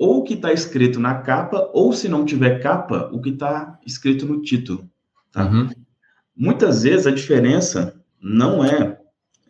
ou 0.00 0.20
o 0.20 0.22
que 0.22 0.32
está 0.32 0.50
escrito 0.50 0.98
na 0.98 1.16
capa, 1.16 1.70
ou 1.74 1.92
se 1.92 2.08
não 2.08 2.24
tiver 2.24 2.62
capa, 2.62 3.10
o 3.12 3.20
que 3.20 3.28
está 3.28 3.78
escrito 3.84 4.24
no 4.24 4.40
título. 4.40 4.90
Tá? 5.30 5.44
Uhum. 5.44 5.68
Muitas 6.34 6.84
vezes 6.84 7.06
a 7.06 7.10
diferença 7.10 8.02
não 8.18 8.64
é, 8.64 8.98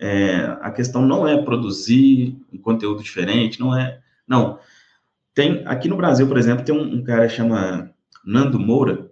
é, 0.01 0.57
a 0.63 0.71
questão 0.71 1.07
não 1.07 1.29
é 1.29 1.43
produzir 1.43 2.35
um 2.51 2.57
conteúdo 2.57 3.03
diferente, 3.03 3.61
não 3.61 3.79
é, 3.79 4.01
não. 4.27 4.59
Tem 5.35 5.63
aqui 5.67 5.89
no 5.89 5.97
Brasil, 5.97 6.27
por 6.27 6.39
exemplo, 6.39 6.65
tem 6.65 6.75
um, 6.75 6.97
um 6.97 7.05
cara 7.05 7.29
que 7.29 7.35
chama 7.35 7.91
Nando 8.25 8.59
Moura, 8.59 9.11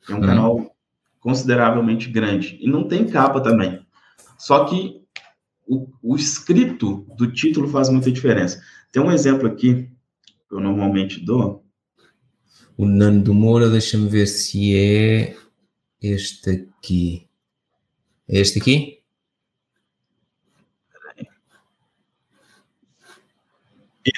que 0.00 0.12
é 0.12 0.14
um 0.14 0.20
uhum. 0.20 0.24
canal 0.24 0.76
consideravelmente 1.18 2.08
grande 2.08 2.56
e 2.60 2.68
não 2.68 2.86
tem 2.86 3.06
capa 3.06 3.40
também. 3.40 3.84
Só 4.38 4.64
que 4.64 5.02
o, 5.66 5.88
o 6.02 6.16
escrito 6.16 7.04
do 7.16 7.30
título 7.32 7.68
faz 7.68 7.88
muita 7.88 8.10
diferença. 8.10 8.62
Tem 8.92 9.02
um 9.02 9.10
exemplo 9.10 9.46
aqui 9.46 9.90
que 10.48 10.54
eu 10.54 10.60
normalmente 10.60 11.20
dou. 11.24 11.64
O 12.76 12.86
Nando 12.86 13.34
Moura, 13.34 13.68
deixa-me 13.68 14.08
ver 14.08 14.26
se 14.26 14.76
é 14.76 15.36
este 16.00 16.50
aqui. 16.50 17.28
É 18.28 18.38
este 18.40 18.58
aqui? 18.60 19.01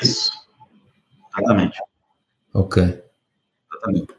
Isso. 0.03 0.33
Exatamente. 1.37 1.79
Ok. 2.53 3.03
Exatamente. 3.73 4.14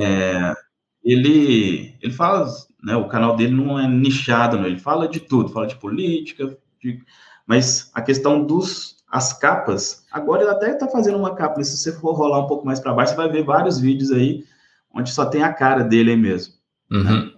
É, 0.00 0.54
ele, 1.02 1.96
ele 2.02 2.12
fala, 2.12 2.46
né, 2.82 2.96
o 2.96 3.08
canal 3.08 3.36
dele 3.36 3.54
não 3.54 3.78
é 3.78 3.88
nichado, 3.88 4.58
né, 4.58 4.68
ele 4.68 4.78
fala 4.78 5.08
de 5.08 5.20
tudo, 5.20 5.50
fala 5.50 5.66
de 5.66 5.76
política, 5.76 6.56
de, 6.82 7.02
mas 7.46 7.90
a 7.94 8.02
questão 8.02 8.44
dos 8.44 8.96
as 9.08 9.32
capas, 9.32 10.04
agora 10.10 10.42
ele 10.42 10.50
até 10.50 10.72
está 10.72 10.88
fazendo 10.88 11.16
uma 11.16 11.34
capa, 11.34 11.62
se 11.62 11.78
você 11.78 11.92
for 11.92 12.12
rolar 12.12 12.40
um 12.40 12.46
pouco 12.46 12.66
mais 12.66 12.80
para 12.80 12.92
baixo, 12.92 13.12
você 13.12 13.16
vai 13.16 13.30
ver 13.30 13.44
vários 13.44 13.78
vídeos 13.78 14.10
aí 14.10 14.44
onde 14.92 15.10
só 15.10 15.26
tem 15.26 15.42
a 15.42 15.52
cara 15.52 15.84
dele 15.84 16.10
aí 16.10 16.16
mesmo. 16.16 16.54
Uhum. 16.90 17.02
Né? 17.04 17.32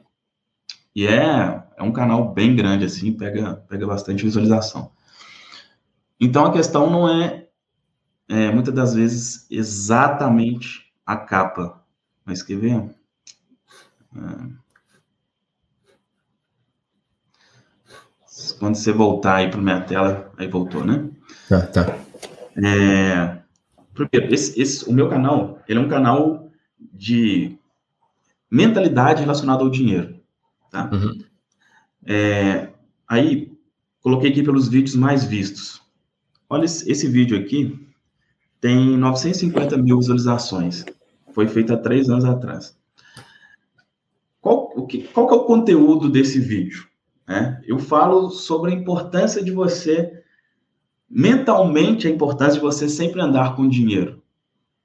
E 0.94 1.06
é, 1.06 1.62
é 1.76 1.82
um 1.82 1.92
canal 1.92 2.32
bem 2.32 2.56
grande, 2.56 2.84
assim, 2.84 3.12
pega, 3.12 3.56
pega 3.68 3.86
bastante 3.86 4.24
visualização. 4.24 4.90
Então 6.18 6.46
a 6.46 6.52
questão 6.52 6.90
não 6.90 7.08
é, 7.08 7.47
é 8.28 8.50
muitas 8.50 8.74
das 8.74 8.94
vezes 8.94 9.46
exatamente 9.50 10.92
a 11.04 11.16
capa. 11.16 11.82
Mas 12.24 12.42
quer 12.42 12.58
ver? 12.58 12.94
É... 14.14 14.68
Quando 18.58 18.74
você 18.74 18.92
voltar 18.92 19.36
aí 19.36 19.50
para 19.50 19.60
minha 19.60 19.80
tela, 19.80 20.32
aí 20.36 20.46
voltou, 20.46 20.84
né? 20.84 21.08
Tá, 21.48 21.66
tá. 21.66 21.98
É... 22.56 23.38
Primeiro, 23.94 24.34
esse, 24.34 24.60
esse, 24.60 24.88
o 24.88 24.92
meu 24.92 25.08
canal, 25.08 25.60
ele 25.68 25.78
é 25.78 25.82
um 25.82 25.88
canal 25.88 26.50
de 26.78 27.58
mentalidade 28.50 29.22
relacionada 29.22 29.62
ao 29.62 29.70
dinheiro, 29.70 30.20
tá? 30.70 30.88
Uhum. 30.92 31.24
É, 32.06 32.68
aí, 33.06 33.52
coloquei 34.00 34.30
aqui 34.30 34.42
pelos 34.42 34.68
vídeos 34.68 34.94
mais 34.94 35.24
vistos. 35.24 35.82
Olha, 36.48 36.64
esse, 36.64 36.90
esse, 36.90 37.08
vídeo 37.08 37.38
aqui 37.38 37.87
tem 38.60 38.96
950 38.96 39.76
mil 39.76 39.98
visualizações. 39.98 40.84
Foi 41.32 41.46
feito 41.46 41.72
há 41.72 41.76
três 41.76 42.08
anos 42.08 42.24
atrás. 42.24 42.76
Qual, 44.40 44.72
o 44.76 44.86
que, 44.86 45.02
qual 45.02 45.26
que 45.26 45.34
é 45.34 45.36
o 45.36 45.44
conteúdo 45.44 46.08
desse 46.08 46.40
vídeo? 46.40 46.86
É, 47.28 47.58
eu 47.66 47.78
falo 47.78 48.30
sobre 48.30 48.72
a 48.72 48.74
importância 48.74 49.44
de 49.44 49.50
você, 49.50 50.22
mentalmente, 51.10 52.06
a 52.06 52.10
importância 52.10 52.54
de 52.54 52.60
você 52.60 52.88
sempre 52.88 53.20
andar 53.20 53.54
com 53.54 53.68
dinheiro. 53.68 54.22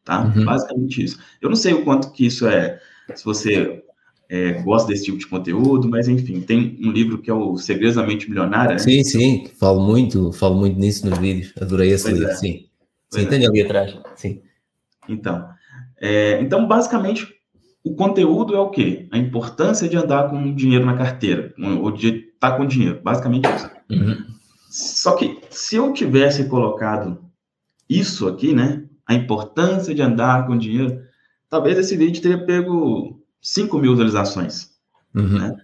Tá? 0.04 0.26
Uhum. 0.26 0.44
Basicamente 0.44 1.04
isso. 1.04 1.20
Eu 1.42 1.50
não 1.50 1.56
sei 1.56 1.74
o 1.74 1.84
quanto 1.84 2.12
que 2.12 2.26
isso 2.26 2.46
é 2.46 2.80
se 3.16 3.24
você 3.24 3.84
é, 4.30 4.54
gosta 4.62 4.90
desse 4.90 5.06
tipo 5.06 5.18
de 5.18 5.28
conteúdo, 5.28 5.88
mas 5.88 6.08
enfim, 6.08 6.42
tem 6.42 6.78
um 6.82 6.92
livro 6.92 7.18
que 7.20 7.30
é 7.30 7.34
o 7.34 7.58
Segredos 7.58 7.96
da 7.96 8.06
Mente 8.06 8.30
Milionária. 8.30 8.74
Né? 8.74 8.80
Sim, 8.80 9.04
sim, 9.04 9.48
falo 9.60 9.82
muito, 9.82 10.32
falo 10.34 10.56
muito 10.56 10.78
nisso 10.80 11.08
nos 11.08 11.18
vídeos, 11.20 11.54
adorei 11.60 11.92
esse 11.92 12.06
pois 12.06 12.18
livro, 12.18 12.32
é. 12.32 12.36
sim. 12.36 12.66
Sim, 13.14 13.28
é. 13.30 13.48
ali 13.48 13.62
atrás, 13.62 13.98
sim. 14.16 14.42
Então, 15.08 15.48
é, 16.00 16.40
então, 16.42 16.68
basicamente, 16.68 17.34
o 17.84 17.96
conteúdo 17.96 18.56
é 18.56 18.60
o 18.60 18.70
quê? 18.70 19.08
A 19.12 19.18
importância 19.18 19.88
de 19.90 19.98
andar 19.98 20.30
com 20.30 20.54
dinheiro 20.56 20.86
na 20.86 20.98
carteira, 20.98 21.54
ou 21.82 21.92
de 21.92 22.30
estar 22.34 22.58
com 22.58 22.66
dinheiro, 22.66 23.02
basicamente 23.04 23.46
isso. 23.50 23.70
Uhum. 23.90 24.26
Só 24.70 25.16
que, 25.16 25.40
se 25.50 25.76
eu 25.76 25.94
tivesse 25.94 26.46
colocado 26.46 27.24
isso 27.90 28.28
aqui, 28.28 28.54
né, 28.54 28.84
a 29.06 29.14
importância 29.14 29.94
de 29.94 30.02
andar 30.02 30.48
com 30.48 30.58
dinheiro, 30.58 31.04
talvez 31.50 31.78
esse 31.78 31.96
vídeo 31.96 32.22
tenha 32.22 32.44
pego 32.46 33.22
5 33.42 33.78
mil 33.78 33.92
visualizações. 33.92 34.72
Uhum. 35.14 35.40
Né? 35.40 35.56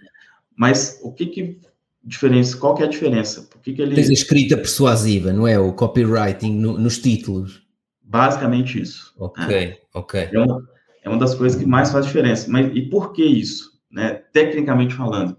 Mas 0.56 1.00
o 1.02 1.12
que 1.12 1.26
que 1.26 1.60
diferença? 2.04 2.58
Qual 2.58 2.76
que 2.76 2.84
é 2.84 2.86
a 2.86 2.90
diferença? 2.90 3.44
Por 3.44 3.62
que, 3.62 3.74
que 3.74 3.82
ele... 3.82 3.96
Tens 3.96 4.10
a 4.10 4.14
escrita 4.14 4.56
persuasiva, 4.58 5.34
não 5.34 5.48
é? 5.48 5.60
O 5.60 5.74
copywriting 5.74 6.54
no, 6.56 6.78
nos 6.78 6.98
títulos. 6.98 7.62
Basicamente 8.04 8.82
isso. 8.82 9.14
Ok, 9.18 9.46
né? 9.46 9.78
ok. 9.94 10.30
É 10.32 10.40
uma, 10.40 10.70
é 11.04 11.10
uma 11.10 11.18
das 11.18 11.36
coisas 11.36 11.60
que 11.60 11.66
mais 11.66 11.92
faz 11.92 12.06
diferença. 12.06 12.50
Mas 12.50 12.76
e 12.76 12.82
por 12.82 13.14
que 13.14 13.24
isso? 13.24 13.80
Né? 13.92 14.14
Tecnicamente 14.34 14.94
falando, 14.94 15.38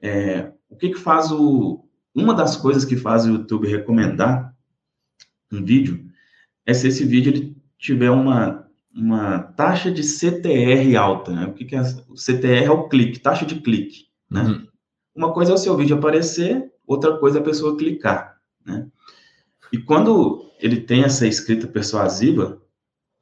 é, 0.00 0.50
o 0.68 0.76
que 0.76 0.90
que 0.90 0.98
faz 0.98 1.30
o... 1.30 1.84
Uma 2.14 2.34
das 2.34 2.56
coisas 2.56 2.84
que 2.84 2.96
faz 2.96 3.26
o 3.26 3.30
YouTube 3.30 3.68
recomendar 3.68 4.54
um 5.52 5.62
vídeo 5.62 6.06
é 6.64 6.72
se 6.72 6.88
esse 6.88 7.04
vídeo 7.04 7.32
ele 7.32 7.56
tiver 7.78 8.10
uma, 8.10 8.66
uma 8.94 9.38
taxa 9.38 9.90
de 9.90 10.02
CTR 10.02 10.96
alta, 10.96 11.32
né? 11.32 11.46
O 11.46 11.52
que, 11.52 11.64
que 11.64 11.76
é? 11.76 11.82
O 12.08 12.14
CTR 12.14 12.64
é 12.64 12.70
o 12.70 12.88
clique, 12.88 13.20
taxa 13.20 13.44
de 13.44 13.60
clique, 13.60 14.06
né? 14.30 14.42
Uhum. 14.42 14.65
Uma 15.16 15.32
coisa 15.32 15.52
é 15.52 15.54
o 15.54 15.58
seu 15.58 15.76
vídeo 15.76 15.96
aparecer, 15.96 16.70
outra 16.86 17.16
coisa 17.16 17.38
é 17.38 17.40
a 17.40 17.44
pessoa 17.44 17.76
clicar, 17.76 18.38
né? 18.64 18.86
E 19.72 19.78
quando 19.78 20.52
ele 20.60 20.80
tem 20.80 21.02
essa 21.02 21.26
escrita 21.26 21.66
persuasiva, 21.66 22.62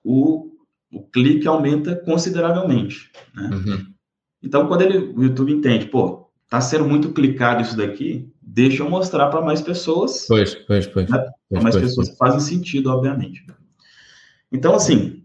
o, 0.03 0.51
o 0.93 1.03
clique 1.03 1.47
aumenta 1.47 1.97
consideravelmente, 1.97 3.11
né? 3.35 3.51
Uhum. 3.53 3.95
Então, 4.43 4.67
quando 4.69 4.83
ele, 4.83 4.99
o 4.99 5.23
YouTube 5.23 5.53
entende, 5.53 5.87
pô, 5.87 6.31
tá 6.51 6.61
sendo 6.61 6.85
muito 6.85 7.13
clicado 7.13 7.63
isso 7.63 7.77
daqui, 7.77 8.31
deixa 8.43 8.83
eu 8.83 8.91
mostrar 8.91 9.29
para 9.29 9.41
mais 9.41 9.63
pessoas. 9.63 10.27
Pois, 10.29 10.55
pois, 10.55 10.87
pois. 10.87 11.09
Né? 11.09 11.31
pois 11.49 11.63
mais 11.63 11.75
pois, 11.75 11.87
pessoas 11.87 12.09
pois. 12.09 12.19
fazem 12.19 12.41
sentido, 12.41 12.91
obviamente. 12.91 13.47
Então, 14.53 14.75
assim, 14.75 15.25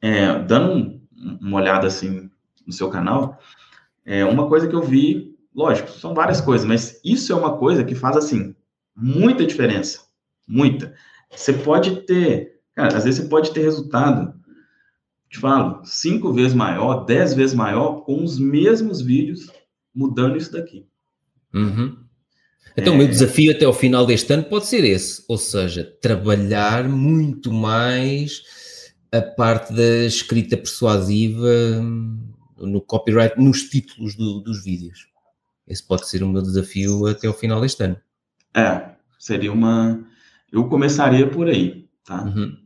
é, 0.00 0.38
dando 0.40 0.72
um, 0.72 1.38
uma 1.40 1.56
olhada 1.56 1.86
assim 1.86 2.30
no 2.66 2.72
seu 2.72 2.90
canal, 2.90 3.38
é 4.04 4.24
uma 4.24 4.46
coisa 4.46 4.68
que 4.68 4.74
eu 4.74 4.82
vi, 4.82 5.37
lógico, 5.58 5.90
são 5.90 6.14
várias 6.14 6.40
coisas, 6.40 6.64
mas 6.64 7.00
isso 7.04 7.32
é 7.32 7.36
uma 7.36 7.56
coisa 7.56 7.82
que 7.82 7.96
faz 7.96 8.16
assim 8.16 8.54
muita 8.96 9.44
diferença, 9.44 10.00
muita. 10.46 10.94
Você 11.34 11.52
pode 11.52 12.02
ter, 12.02 12.60
cara, 12.76 12.96
às 12.96 13.04
vezes 13.04 13.20
você 13.20 13.28
pode 13.28 13.50
ter 13.50 13.62
resultado 13.62 14.38
te 15.28 15.38
falo, 15.38 15.84
cinco 15.84 16.32
vezes 16.32 16.54
maior, 16.54 17.04
dez 17.04 17.34
vezes 17.34 17.54
maior, 17.54 18.02
com 18.04 18.22
os 18.22 18.38
mesmos 18.38 19.02
vídeos, 19.02 19.50
mudando 19.94 20.38
isso 20.38 20.52
daqui. 20.52 20.86
Uhum. 21.52 21.98
Então, 22.76 22.94
é... 22.94 22.96
o 22.96 22.98
meu 22.98 23.08
desafio 23.08 23.52
até 23.52 23.66
o 23.66 23.72
final 23.72 24.06
deste 24.06 24.32
ano 24.32 24.44
pode 24.44 24.66
ser 24.66 24.84
esse, 24.84 25.22
ou 25.28 25.36
seja, 25.36 25.84
trabalhar 26.00 26.88
muito 26.88 27.52
mais 27.52 28.42
a 29.12 29.20
parte 29.20 29.74
da 29.74 30.06
escrita 30.06 30.56
persuasiva 30.56 31.82
no 32.56 32.80
copyright, 32.80 33.38
nos 33.38 33.64
títulos 33.64 34.14
do, 34.14 34.40
dos 34.40 34.64
vídeos. 34.64 35.08
Esse 35.68 35.86
pode 35.86 36.08
ser 36.08 36.22
o 36.22 36.28
meu 36.28 36.42
desafio 36.42 37.06
até 37.06 37.28
o 37.28 37.34
final 37.34 37.60
deste 37.60 37.82
ano. 37.82 37.96
É, 38.54 38.90
seria 39.18 39.52
uma. 39.52 40.04
Eu 40.50 40.68
começaria 40.68 41.28
por 41.28 41.46
aí, 41.46 41.88
tá? 42.04 42.24
Uhum. 42.24 42.56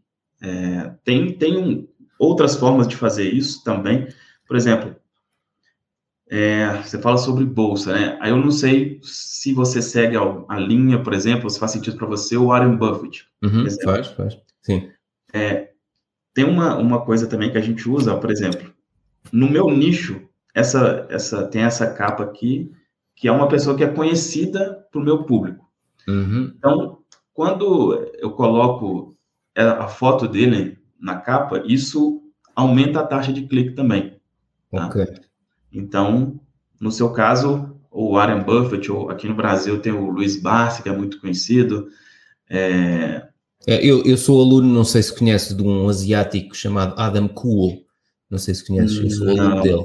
É, 0.41 0.95
tem, 1.05 1.37
tem 1.37 1.57
um, 1.57 1.89
outras 2.19 2.55
formas 2.57 2.87
de 2.87 2.97
fazer 2.97 3.29
isso 3.29 3.65
também. 3.65 4.07
Por 4.47 4.57
exemplo, 4.57 4.95
é, 6.31 6.81
você 6.83 6.99
fala 6.99 7.19
sobre 7.19 7.45
bolsa, 7.45 7.93
né? 7.93 8.17
Aí 8.21 8.31
eu 8.31 8.37
não 8.37 8.51
sei 8.51 9.01
se 9.03 9.53
você 9.53 9.83
segue 9.83 10.17
a, 10.17 10.23
a 10.49 10.59
linha, 10.59 11.03
por 11.03 11.13
exemplo, 11.13 11.51
se 11.51 11.59
faz 11.59 11.73
sentido 11.73 11.97
para 11.97 12.07
você 12.07 12.37
o 12.37 12.47
Warren 12.47 12.77
Buffett. 12.77 13.27
Uhum, 13.43 13.67
faz, 13.85 14.09
faz, 14.09 14.39
sim. 14.63 14.91
É, 15.33 15.73
tem 16.33 16.45
uma, 16.45 16.77
uma 16.77 17.05
coisa 17.05 17.27
também 17.27 17.51
que 17.51 17.59
a 17.59 17.63
gente 17.63 17.89
usa, 17.89 18.17
por 18.17 18.31
exemplo, 18.31 18.73
no 19.33 19.51
meu 19.51 19.69
nicho, 19.69 20.23
essa, 20.55 21.07
essa 21.11 21.47
tem 21.47 21.63
essa 21.63 21.93
capa 21.93 22.23
aqui, 22.23 22.73
que 23.15 23.29
é 23.29 23.33
uma 23.33 23.49
pessoa 23.49 23.77
que 23.77 23.85
é 23.85 23.89
conhecida 23.89 24.87
para 24.91 25.01
o 25.01 25.05
meu 25.05 25.25
público. 25.25 25.67
Uhum. 26.09 26.53
Então, 26.57 26.99
quando 27.33 27.95
eu 28.19 28.33
coloco 28.33 29.17
a 29.55 29.87
foto 29.89 30.27
dele 30.27 30.79
na 31.01 31.17
capa, 31.17 31.63
isso 31.67 32.23
aumenta 32.55 33.01
a 33.01 33.07
taxa 33.07 33.33
de 33.33 33.47
clique 33.47 33.75
também. 33.75 34.21
Tá? 34.71 34.87
Ok. 34.87 35.07
Então, 35.73 36.41
no 36.81 36.91
seu 36.91 37.13
caso, 37.13 37.79
o 37.91 38.15
Warren 38.15 38.43
Buffett, 38.43 38.91
ou 38.91 39.11
aqui 39.11 39.29
no 39.29 39.35
Brasil 39.35 39.81
tem 39.81 39.93
o 39.93 40.11
Luiz 40.11 40.41
Barsi, 40.41 40.83
que 40.83 40.89
é 40.89 40.97
muito 40.97 41.21
conhecido. 41.21 41.89
É... 42.49 43.29
É, 43.67 43.85
eu, 43.87 44.03
eu 44.05 44.17
sou 44.17 44.41
aluno, 44.41 44.67
não 44.67 44.85
sei 44.85 45.03
se 45.03 45.17
conhece, 45.17 45.55
de 45.55 45.63
um 45.63 45.89
asiático 45.89 46.55
chamado 46.57 46.99
Adam 46.99 47.29
Cool. 47.29 47.85
Não 48.29 48.39
sei 48.39 48.55
se 48.55 48.67
conheces, 48.67 48.99
eu 48.99 49.11
sou 49.11 49.29
aluno 49.29 49.49
não, 49.57 49.63
dele. 49.63 49.85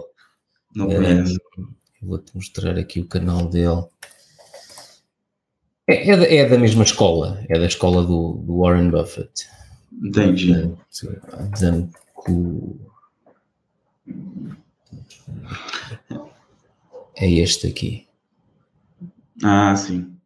Não 0.75 0.87
conheço. 0.87 1.35
É, 1.35 1.61
Vou-te 2.01 2.35
mostrar 2.35 2.77
aqui 2.77 2.99
o 2.99 3.07
canal 3.07 3.47
dele. 3.47 3.85
É, 5.87 6.09
é, 6.09 6.17
da, 6.17 6.25
é, 6.25 6.49
da, 6.49 6.57
mesma 6.57 6.83
escola, 6.83 7.43
é 7.49 7.57
da 7.57 7.65
escola 7.65 8.03
do, 8.03 8.33
do 8.45 8.57
Warren 8.59 8.89
Buffett. 8.89 9.47
Entendi. 9.91 10.53
É 17.15 17.31
este 17.31 17.67
aqui. 17.67 18.07
Ah, 19.43 19.75
sim. 19.75 20.17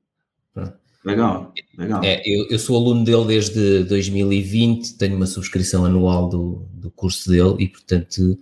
Legal, 1.03 1.51
legal. 1.75 2.03
É, 2.03 2.21
eu, 2.23 2.47
eu, 2.51 2.59
sou 2.59 2.77
aluno 2.77 3.03
dele 3.03 3.25
desde 3.25 3.83
2020, 3.85 4.97
tenho 4.97 5.15
uma 5.15 5.25
subscrição 5.25 5.83
anual 5.83 6.29
do, 6.29 6.67
do 6.73 6.91
curso 6.91 7.27
dele 7.27 7.55
e, 7.57 7.67
portanto, 7.67 8.37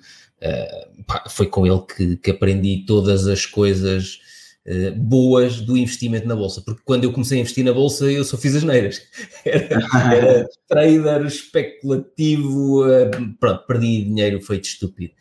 foi 1.30 1.47
com 1.47 1.65
ele 1.65 1.82
que, 1.82 2.17
que 2.17 2.32
aprendi 2.32 2.86
todas 2.86 3.28
as 3.28 3.45
coisas 3.45 4.19
eh, 4.65 4.91
boas 4.91 5.62
do 5.62 5.75
investimento 5.75 6.28
na 6.28 6.36
bolsa, 6.36 6.62
porque 6.62 6.82
quando 6.86 7.04
eu 7.04 7.12
comecei 7.12 7.39
a 7.39 7.41
investir 7.41 7.65
na 7.65 7.73
bolsa 7.73 8.12
eu 8.12 8.23
só 8.23 8.38
fiz 8.38 8.56
as 8.56 8.63
neiras. 8.63 9.02
Era, 9.43 9.80
era 10.13 10.49
trader 10.67 11.25
especulativo, 11.25 12.86
uh, 12.86 13.10
pronto, 13.39 13.65
perdi 13.65 14.04
dinheiro 14.04 14.39
feito 14.41 14.65
estúpido. 14.65 15.13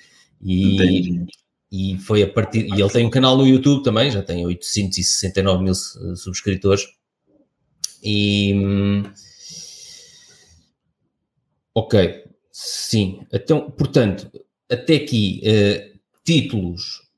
E, 0.42 1.24
e 1.72 1.96
foi 1.98 2.22
a 2.22 2.30
partir. 2.30 2.66
E 2.66 2.80
ele 2.80 2.90
tem 2.90 3.06
um 3.06 3.10
canal 3.10 3.38
no 3.38 3.46
YouTube 3.46 3.82
também, 3.82 4.10
já 4.10 4.22
tem 4.22 4.44
869 4.44 5.64
mil 5.64 5.74
subscritores. 5.74 6.84
E. 8.02 8.54
Ok, 11.74 12.24
sim. 12.52 13.20
Então, 13.32 13.70
portanto, 13.70 14.30
até 14.70 14.96
aqui, 14.96 15.42
uh, 15.44 15.98
títulos 16.24 17.08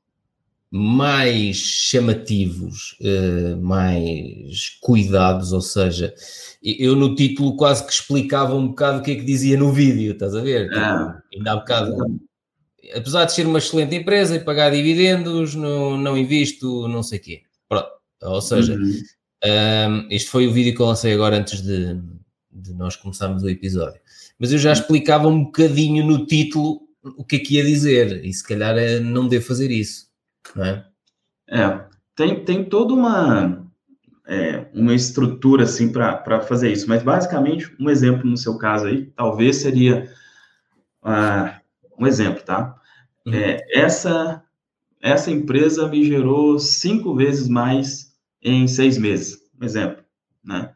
mais 0.73 1.57
chamativos, 1.57 2.97
uh, 3.01 3.61
mais 3.61 4.69
cuidados, 4.79 5.51
ou 5.51 5.59
seja, 5.59 6.13
eu 6.63 6.95
no 6.95 7.13
título 7.13 7.57
quase 7.57 7.85
que 7.85 7.91
explicava 7.91 8.55
um 8.55 8.69
bocado 8.69 8.99
o 8.99 9.01
que 9.01 9.11
é 9.11 9.15
que 9.15 9.25
dizia 9.25 9.57
no 9.57 9.73
vídeo, 9.73 10.13
estás 10.13 10.33
a 10.33 10.41
ver? 10.41 10.69
Tipo, 10.69 10.79
ah. 10.79 11.21
Ainda 11.35 11.51
há 11.51 11.55
bocado, 11.57 12.21
apesar 12.95 13.25
de 13.25 13.33
ser 13.33 13.45
uma 13.45 13.59
excelente 13.59 13.95
empresa 13.95 14.35
e 14.35 14.39
pagar 14.39 14.71
dividendos, 14.71 15.55
não, 15.55 15.97
não 15.97 16.17
invisto, 16.17 16.87
não 16.87 17.03
sei 17.03 17.19
o 17.19 17.21
quê. 17.21 17.41
Pronto. 17.67 17.89
Ou 18.23 18.41
seja, 18.41 18.73
uhum. 18.73 19.01
um, 19.45 20.07
este 20.09 20.29
foi 20.29 20.47
o 20.47 20.53
vídeo 20.53 20.73
que 20.73 20.81
eu 20.81 20.85
lancei 20.85 21.13
agora 21.13 21.35
antes 21.35 21.61
de, 21.61 21.99
de 22.49 22.73
nós 22.73 22.95
começarmos 22.95 23.43
o 23.43 23.49
episódio. 23.49 23.99
Mas 24.39 24.53
eu 24.53 24.57
já 24.57 24.71
explicava 24.71 25.27
um 25.27 25.43
bocadinho 25.43 26.05
no 26.05 26.25
título 26.25 26.81
o 27.03 27.23
que 27.23 27.37
é 27.37 27.39
que 27.39 27.55
ia 27.55 27.65
dizer, 27.65 28.23
e 28.23 28.33
se 28.33 28.43
calhar 28.43 28.77
eh, 28.77 28.99
não 28.99 29.27
devo 29.27 29.45
fazer 29.45 29.71
isso 29.71 30.11
né? 30.55 30.85
É, 31.49 31.85
tem, 32.15 32.43
tem 32.43 32.63
toda 32.63 32.93
uma, 32.93 33.67
é, 34.27 34.67
uma 34.73 34.93
estrutura 34.93 35.63
assim 35.63 35.91
para 35.91 36.41
fazer 36.41 36.71
isso, 36.71 36.87
mas 36.87 37.03
basicamente, 37.03 37.73
um 37.79 37.89
exemplo 37.89 38.29
no 38.29 38.37
seu 38.37 38.57
caso 38.57 38.87
aí, 38.87 39.05
talvez 39.07 39.57
seria 39.57 40.09
uh, 41.03 41.61
um 41.99 42.07
exemplo, 42.07 42.43
tá? 42.43 42.75
Uhum. 43.25 43.33
É, 43.33 43.65
essa, 43.73 44.43
essa 45.01 45.29
empresa 45.29 45.87
me 45.87 46.03
gerou 46.03 46.57
cinco 46.59 47.15
vezes 47.15 47.47
mais 47.47 48.11
em 48.41 48.67
seis 48.67 48.97
meses, 48.97 49.39
um 49.59 49.65
exemplo, 49.65 50.03
né? 50.43 50.73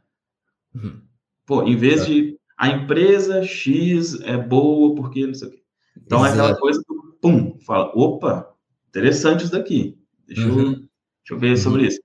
Uhum. 0.74 1.02
Pô, 1.46 1.64
em 1.64 1.76
vez 1.76 2.02
é. 2.02 2.06
de 2.06 2.40
a 2.58 2.70
empresa 2.70 3.44
X 3.44 4.20
é 4.22 4.38
boa 4.38 4.96
porque 4.96 5.26
não 5.26 5.34
sei 5.34 5.48
o 5.48 5.52
quê. 5.52 5.65
Então 5.98 6.26
Exato. 6.26 6.40
é 6.40 6.44
aquela 6.44 6.60
coisa 6.60 6.82
do 6.88 7.18
pum, 7.22 7.58
fala, 7.66 7.92
opa, 7.96 8.54
interessante 8.90 9.44
isso 9.44 9.52
daqui. 9.52 9.98
Deixa, 10.28 10.48
uhum. 10.48 10.60
eu, 10.60 10.66
deixa 10.66 10.88
eu 11.32 11.40
ver 11.40 11.50
uhum. 11.52 11.58
sobre 11.58 11.88
isso. 11.88 12.00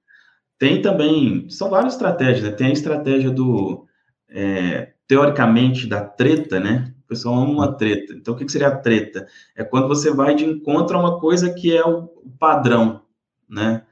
Tem 0.58 0.82
também, 0.82 1.48
são 1.48 1.70
várias 1.70 1.94
estratégias, 1.94 2.42
né? 2.42 2.50
Tem 2.50 2.68
a 2.68 2.72
estratégia 2.72 3.30
do, 3.30 3.86
é, 4.28 4.92
teoricamente, 5.06 5.86
da 5.86 6.04
treta, 6.04 6.60
né? 6.60 6.92
O 7.04 7.08
pessoal 7.08 7.36
ama 7.36 7.50
uma 7.50 7.72
treta. 7.72 8.12
Então, 8.12 8.34
o 8.34 8.36
que, 8.36 8.48
seria 8.48 8.68
a 8.68 8.76
treta? 8.76 9.26
É 9.56 9.64
quando 9.64 9.88
você 9.88 10.12
vai 10.12 10.34
de 10.34 10.44
encontro 10.44 10.96
a 10.96 11.00
uma 11.00 11.18
coisa 11.18 11.52
que 11.52 11.74
é 11.74 11.82
o 11.84 12.08
padrão, 12.38 13.02
né? 13.48 13.82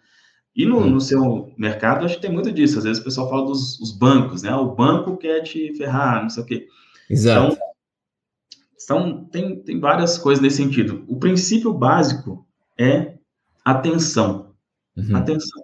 E 0.55 0.67
no, 0.67 0.79
uhum. 0.79 0.91
no, 0.91 1.01
seu 1.01 1.53
mercado, 1.57 2.05
acho 2.05 2.17
que 2.17 2.23
tem 2.23 2.33
muito 2.33 2.53
disso. 2.53 2.79
Às 2.79 2.85
vezes 2.85 3.01
o 3.01 3.05
pessoal 3.05 3.29
fala 3.29 3.47
dos 3.47 3.97
bancos, 3.99 4.43
né? 4.43 4.55
O 4.55 4.75
banco 4.75 5.17
quer 5.17 5.41
te 5.43 5.75
ferrar, 5.75 6.23
não 6.23 6.31
sei 6.31 6.43
o 6.43 6.47
quê. 6.47 6.69
Exato. 7.09 7.55
Então, 7.55 7.68
são, 8.89 9.23
tem, 9.27 9.61
tem 9.61 9.79
várias 9.79 10.17
coisas 10.17 10.43
nesse 10.43 10.57
sentido. 10.57 11.05
O 11.07 11.19
princípio 11.19 11.75
básico 11.75 12.47
é 12.79 13.19
atenção. 13.63 14.55
Uhum. 14.97 15.15
Atenção. 15.15 15.63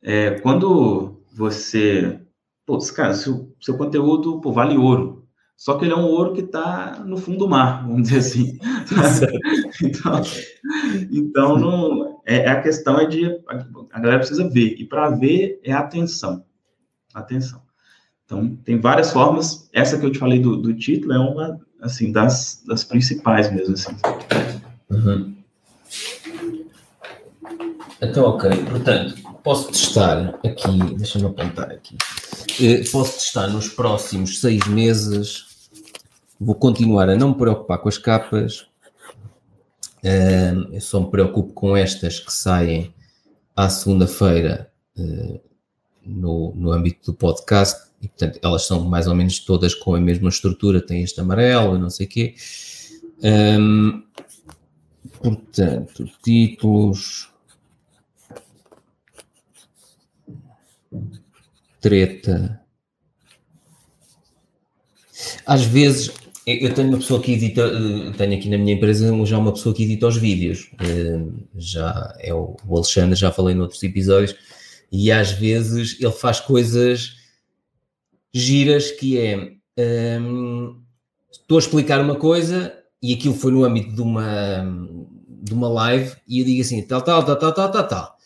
É, 0.00 0.40
quando 0.40 1.20
você. 1.34 2.18
Pô, 2.64 2.78
cara, 2.94 3.12
seu, 3.12 3.54
seu 3.60 3.76
conteúdo 3.76 4.40
pô, 4.40 4.52
vale 4.52 4.78
ouro. 4.78 5.28
Só 5.54 5.76
que 5.76 5.84
ele 5.84 5.92
é 5.92 5.96
um 5.96 6.06
ouro 6.06 6.32
que 6.32 6.40
está 6.40 7.04
no 7.04 7.18
fundo 7.18 7.40
do 7.40 7.48
mar, 7.48 7.86
vamos 7.86 8.08
dizer 8.08 8.20
assim. 8.20 8.58
então, 9.84 10.22
então 11.12 11.58
não, 11.58 12.22
é, 12.24 12.48
a 12.48 12.62
questão 12.62 12.98
é 12.98 13.04
de. 13.04 13.26
A 13.92 14.00
galera 14.00 14.20
precisa 14.20 14.48
ver. 14.48 14.76
E 14.78 14.86
para 14.86 15.10
ver 15.10 15.60
é 15.62 15.72
atenção. 15.72 16.42
Atenção. 17.12 17.60
Então, 18.24 18.56
tem 18.56 18.80
várias 18.80 19.12
formas. 19.12 19.68
Essa 19.74 19.98
que 19.98 20.06
eu 20.06 20.10
te 20.10 20.18
falei 20.18 20.40
do, 20.40 20.56
do 20.56 20.72
título 20.72 21.12
é 21.12 21.18
uma, 21.18 21.60
assim, 21.80 22.12
das, 22.12 22.62
das 22.66 22.84
principais 22.84 23.52
mesmo, 23.52 23.74
assim. 23.74 23.96
Uhum. 24.90 25.36
Então, 28.00 28.24
ok. 28.24 28.50
Portanto, 28.64 29.14
posso 29.42 29.68
testar 29.68 30.38
aqui, 30.44 30.94
deixa-me 30.96 31.26
apontar 31.26 31.70
aqui. 31.70 31.96
Eh, 32.60 32.82
posso 32.90 33.18
testar 33.18 33.48
nos 33.48 33.68
próximos 33.68 34.40
seis 34.40 34.66
meses. 34.66 35.46
Vou 36.38 36.54
continuar 36.54 37.08
a 37.08 37.16
não 37.16 37.30
me 37.30 37.34
preocupar 37.34 37.78
com 37.78 37.88
as 37.88 37.98
capas. 37.98 38.66
eu 40.72 40.80
só 40.80 41.00
me 41.00 41.10
preocupo 41.10 41.52
com 41.52 41.76
estas 41.76 42.18
que 42.18 42.32
saem 42.32 42.94
à 43.54 43.68
segunda-feira 43.68 44.70
eh, 44.98 45.40
no, 46.04 46.54
no 46.54 46.72
âmbito 46.72 47.12
do 47.12 47.16
podcast 47.16 47.89
e 48.00 48.08
portanto 48.08 48.38
elas 48.42 48.66
são 48.66 48.84
mais 48.84 49.06
ou 49.06 49.14
menos 49.14 49.38
todas 49.40 49.74
com 49.74 49.94
a 49.94 50.00
mesma 50.00 50.28
estrutura, 50.28 50.80
tem 50.80 51.02
este 51.02 51.20
amarelo, 51.20 51.78
não 51.78 51.90
sei 51.90 52.06
o 52.06 52.08
quê. 52.08 52.34
Um, 53.22 54.02
portanto, 55.20 56.10
títulos. 56.22 57.28
Treta. 61.80 62.60
Às 65.46 65.62
vezes, 65.62 66.12
eu 66.46 66.72
tenho 66.74 66.88
uma 66.88 66.98
pessoa 66.98 67.20
que 67.20 67.32
edita, 67.32 67.62
eh, 67.62 68.12
tenho 68.16 68.34
aqui 68.34 68.48
na 68.48 68.58
minha 68.58 68.74
empresa 68.74 69.24
já 69.24 69.38
uma 69.38 69.52
pessoa 69.52 69.74
que 69.74 69.84
edita 69.84 70.06
os 70.06 70.16
vídeos. 70.16 70.70
Já 71.56 72.14
é 72.18 72.34
o 72.34 72.56
Alexandre, 72.68 73.14
já 73.14 73.30
falei 73.30 73.54
noutros 73.54 73.82
episódios, 73.82 74.34
e 74.90 75.12
às 75.12 75.32
vezes 75.32 75.98
ele 76.00 76.12
faz 76.12 76.40
coisas 76.40 77.19
giras 78.32 78.90
que 78.90 79.18
é 79.18 80.20
um, 80.20 80.80
estou 81.30 81.56
a 81.56 81.60
explicar 81.60 82.00
uma 82.00 82.16
coisa 82.16 82.72
e 83.02 83.14
aquilo 83.14 83.34
foi 83.34 83.52
no 83.52 83.64
âmbito 83.64 83.94
de 83.94 84.02
uma, 84.02 84.64
de 85.28 85.54
uma 85.54 85.68
live 85.68 86.14
e 86.28 86.40
eu 86.40 86.44
digo 86.44 86.60
assim, 86.60 86.82
tal, 86.82 87.02
tal, 87.02 87.24
tal, 87.24 87.36
tal, 87.36 87.52
tal, 87.52 87.70
tal, 87.70 87.88
tal. 87.88 88.16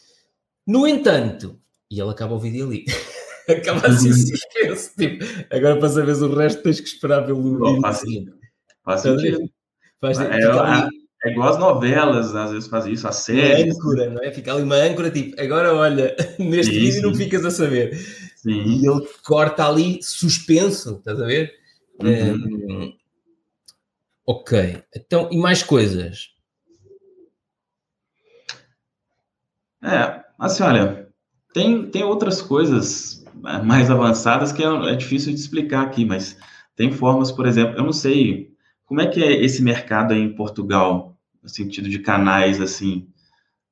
No 0.66 0.86
entanto, 0.86 1.58
e 1.90 2.00
ele 2.00 2.10
acaba 2.10 2.34
o 2.34 2.38
vídeo 2.38 2.66
ali. 2.66 2.84
acaba 3.48 3.86
assim, 3.86 4.10
esquece. 4.10 4.96
Tipo, 4.96 5.24
agora 5.50 5.78
para 5.78 5.88
saberes 5.88 6.22
o 6.22 6.34
resto 6.34 6.62
tens 6.62 6.80
que 6.80 6.88
esperar 6.88 7.24
pelo 7.24 7.42
vídeo. 7.42 7.80
Faz 7.80 7.98
sentido. 7.98 8.34
Faz 8.82 9.00
sentido. 9.00 9.50
Faz 10.00 10.20
é, 10.20 10.24
é, 10.24 10.88
é, 11.24 11.30
igual 11.30 11.48
as 11.48 11.58
novelas, 11.58 12.34
às 12.34 12.50
vezes 12.50 12.68
fazem 12.68 12.92
isso, 12.92 13.08
a 13.08 13.12
série. 13.12 13.70
âncora, 13.70 14.10
não 14.10 14.22
é? 14.22 14.30
Fica 14.30 14.52
ali 14.52 14.62
uma 14.62 14.76
âncora, 14.76 15.10
tipo, 15.10 15.40
agora 15.40 15.74
olha, 15.74 16.14
neste 16.38 16.78
vídeo 16.78 17.02
não 17.02 17.14
ficas 17.14 17.44
a 17.44 17.50
saber. 17.50 17.98
Sim. 18.44 18.62
E 18.62 18.86
ele 18.86 19.08
corta 19.24 19.66
ali 19.66 20.02
suspenso, 20.02 20.98
estás 20.98 21.18
a 21.18 21.24
ver? 21.24 21.50
Uhum. 22.02 22.84
Um, 22.84 22.96
ok, 24.26 24.82
então, 24.94 25.30
e 25.32 25.38
mais 25.38 25.62
coisas? 25.62 26.28
É, 29.82 30.22
assim, 30.38 30.62
olha, 30.62 31.08
tem, 31.54 31.90
tem 31.90 32.04
outras 32.04 32.42
coisas 32.42 33.24
mais 33.64 33.90
avançadas 33.90 34.52
que 34.52 34.62
é, 34.62 34.66
é 34.66 34.94
difícil 34.94 35.32
de 35.32 35.40
explicar 35.40 35.82
aqui, 35.82 36.04
mas 36.04 36.36
tem 36.76 36.92
formas, 36.92 37.32
por 37.32 37.46
exemplo, 37.46 37.78
eu 37.78 37.84
não 37.84 37.94
sei 37.94 38.54
como 38.84 39.00
é 39.00 39.06
que 39.06 39.24
é 39.24 39.32
esse 39.42 39.62
mercado 39.62 40.12
aí 40.12 40.20
em 40.20 40.34
Portugal, 40.34 41.18
no 41.42 41.48
sentido 41.48 41.88
de 41.88 41.98
canais, 41.98 42.60
assim, 42.60 43.08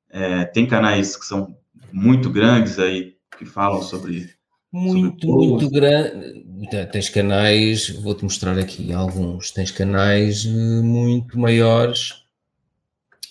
é, 0.09 0.45
tem 0.45 0.65
canais 0.65 1.15
que 1.15 1.25
são 1.27 1.55
muito 1.91 2.31
grandes 2.31 2.79
aí, 2.79 3.15
que 3.37 3.45
falam 3.45 3.83
sobre 3.83 4.33
muito, 4.73 5.27
muito 5.27 5.69
grande. 5.69 6.43
Tens 6.91 7.07
canais, 7.07 7.89
vou-te 7.89 8.23
mostrar 8.23 8.57
aqui 8.57 8.91
alguns. 8.91 9.51
Tens 9.51 9.69
canais 9.69 10.45
eh, 10.47 10.81
muito 10.81 11.37
maiores, 11.39 12.23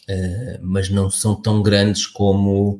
uh, 0.08 0.60
mas 0.62 0.88
não 0.88 1.10
são 1.10 1.34
tão 1.34 1.60
grandes 1.60 2.06
como 2.06 2.78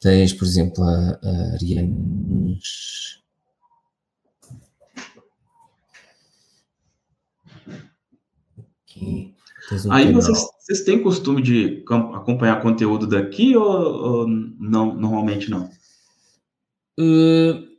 tens, 0.00 0.32
por 0.32 0.44
exemplo, 0.44 0.82
a, 0.82 1.20
a 1.22 1.52
Arianes. 1.54 3.20
Aqui. 8.82 9.32
Um 9.86 9.92
Aí 9.92 10.12
vocês, 10.12 10.38
vocês, 10.58 10.80
têm 10.80 11.00
costume 11.00 11.40
de 11.40 11.84
acompanhar 11.86 12.60
conteúdo 12.60 13.06
daqui 13.06 13.56
ou, 13.56 13.64
ou 13.64 14.28
não? 14.28 14.92
Normalmente 14.96 15.48
não? 15.48 15.70
Uh, 16.98 17.70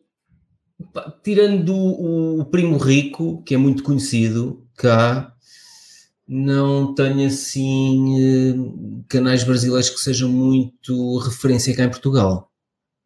tirando 1.24 1.76
o, 1.76 2.42
o, 2.42 2.46
Primo 2.46 2.78
Rico, 2.78 3.44
que 3.44 3.54
é 3.54 3.58
muito 3.58 3.84
conhecido 3.84 4.68
cá, 4.76 5.34
não 6.28 6.96
tenho 6.96 7.28
assim 7.28 8.54
uh, 8.54 9.06
canais 9.08 9.44
brasileiros 9.44 9.90
que 9.90 10.00
sejam 10.00 10.30
muito 10.30 11.18
referência 11.20 11.76
cá 11.76 11.84
em 11.84 11.90
Portugal. 11.90 12.52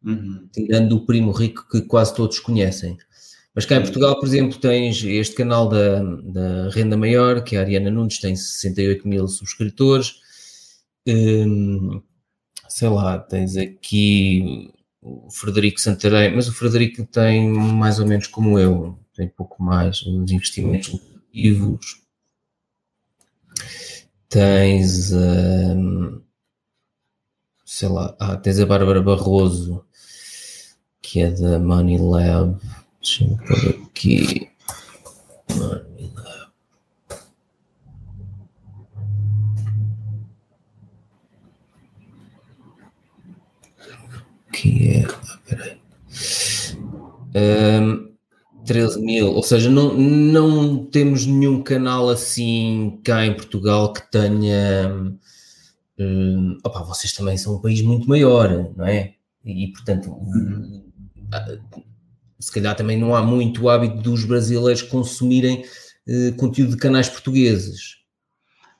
Uhum. 0.04 0.48
Tirando 0.52 0.92
o 0.96 1.06
Primo 1.06 1.32
Rico, 1.32 1.68
que 1.68 1.82
quase 1.82 2.14
todos 2.14 2.38
conhecem. 2.38 2.96
Mas 3.54 3.64
cá 3.64 3.76
em 3.76 3.82
Portugal, 3.82 4.20
por 4.20 4.28
exemplo, 4.28 4.58
tens 4.58 5.02
este 5.02 5.34
canal 5.34 5.68
da, 5.68 6.02
da 6.02 6.68
Renda 6.68 6.96
Maior, 6.96 7.42
que 7.42 7.56
é 7.56 7.58
a 7.58 7.62
Ariana 7.62 7.90
Nunes, 7.90 8.20
tem 8.20 8.36
68 8.36 9.08
mil 9.08 9.26
subscritores. 9.26 10.16
Um, 11.08 12.02
sei 12.68 12.88
lá, 12.88 13.18
tens 13.18 13.56
aqui 13.56 14.70
o 15.06 15.30
Frederico 15.30 15.80
Santarém, 15.80 16.34
mas 16.34 16.48
o 16.48 16.52
Frederico 16.52 17.04
tem 17.06 17.48
mais 17.48 18.00
ou 18.00 18.06
menos 18.06 18.26
como 18.26 18.58
eu, 18.58 18.98
tem 19.14 19.28
pouco 19.28 19.62
mais 19.62 20.04
nos 20.04 20.32
investimentos 20.32 20.92
lucrativos. 20.92 22.02
Tens, 24.28 25.12
um, 25.12 26.20
sei 27.64 27.88
lá, 27.88 28.16
ah, 28.18 28.36
tens 28.36 28.58
a 28.58 28.66
Bárbara 28.66 29.00
Barroso, 29.00 29.84
que 31.00 31.20
é 31.20 31.30
da 31.30 31.60
Money 31.60 31.98
Lab. 31.98 32.60
Deixa-me 33.00 33.36
pôr 33.38 33.86
aqui. 33.86 34.50
Money 35.54 36.12
Lab. 36.16 36.46
Que 44.72 44.88
é. 44.90 45.06
Ah, 45.06 45.38
peraí. 45.46 45.78
Um, 47.82 48.06
13 48.66 49.00
mil, 49.00 49.28
ou 49.28 49.42
seja, 49.42 49.70
não, 49.70 49.94
não 49.94 50.84
temos 50.86 51.24
nenhum 51.24 51.62
canal 51.62 52.08
assim 52.08 52.98
cá 53.04 53.24
em 53.24 53.34
Portugal 53.34 53.92
que 53.92 54.10
tenha. 54.10 55.12
Um, 55.98 56.58
opa, 56.64 56.82
vocês 56.82 57.12
também 57.12 57.38
são 57.38 57.54
um 57.54 57.60
país 57.60 57.80
muito 57.80 58.08
maior, 58.08 58.70
não 58.76 58.84
é? 58.84 59.14
E, 59.44 59.68
portanto, 59.68 60.10
uhum. 60.10 60.82
se 62.40 62.52
calhar 62.52 62.74
também 62.74 62.98
não 62.98 63.14
há 63.14 63.22
muito 63.22 63.68
hábito 63.68 63.98
dos 63.98 64.24
brasileiros 64.24 64.82
consumirem 64.82 65.64
uh, 66.08 66.34
conteúdo 66.36 66.72
de 66.72 66.76
canais 66.78 67.08
portugueses. 67.08 67.96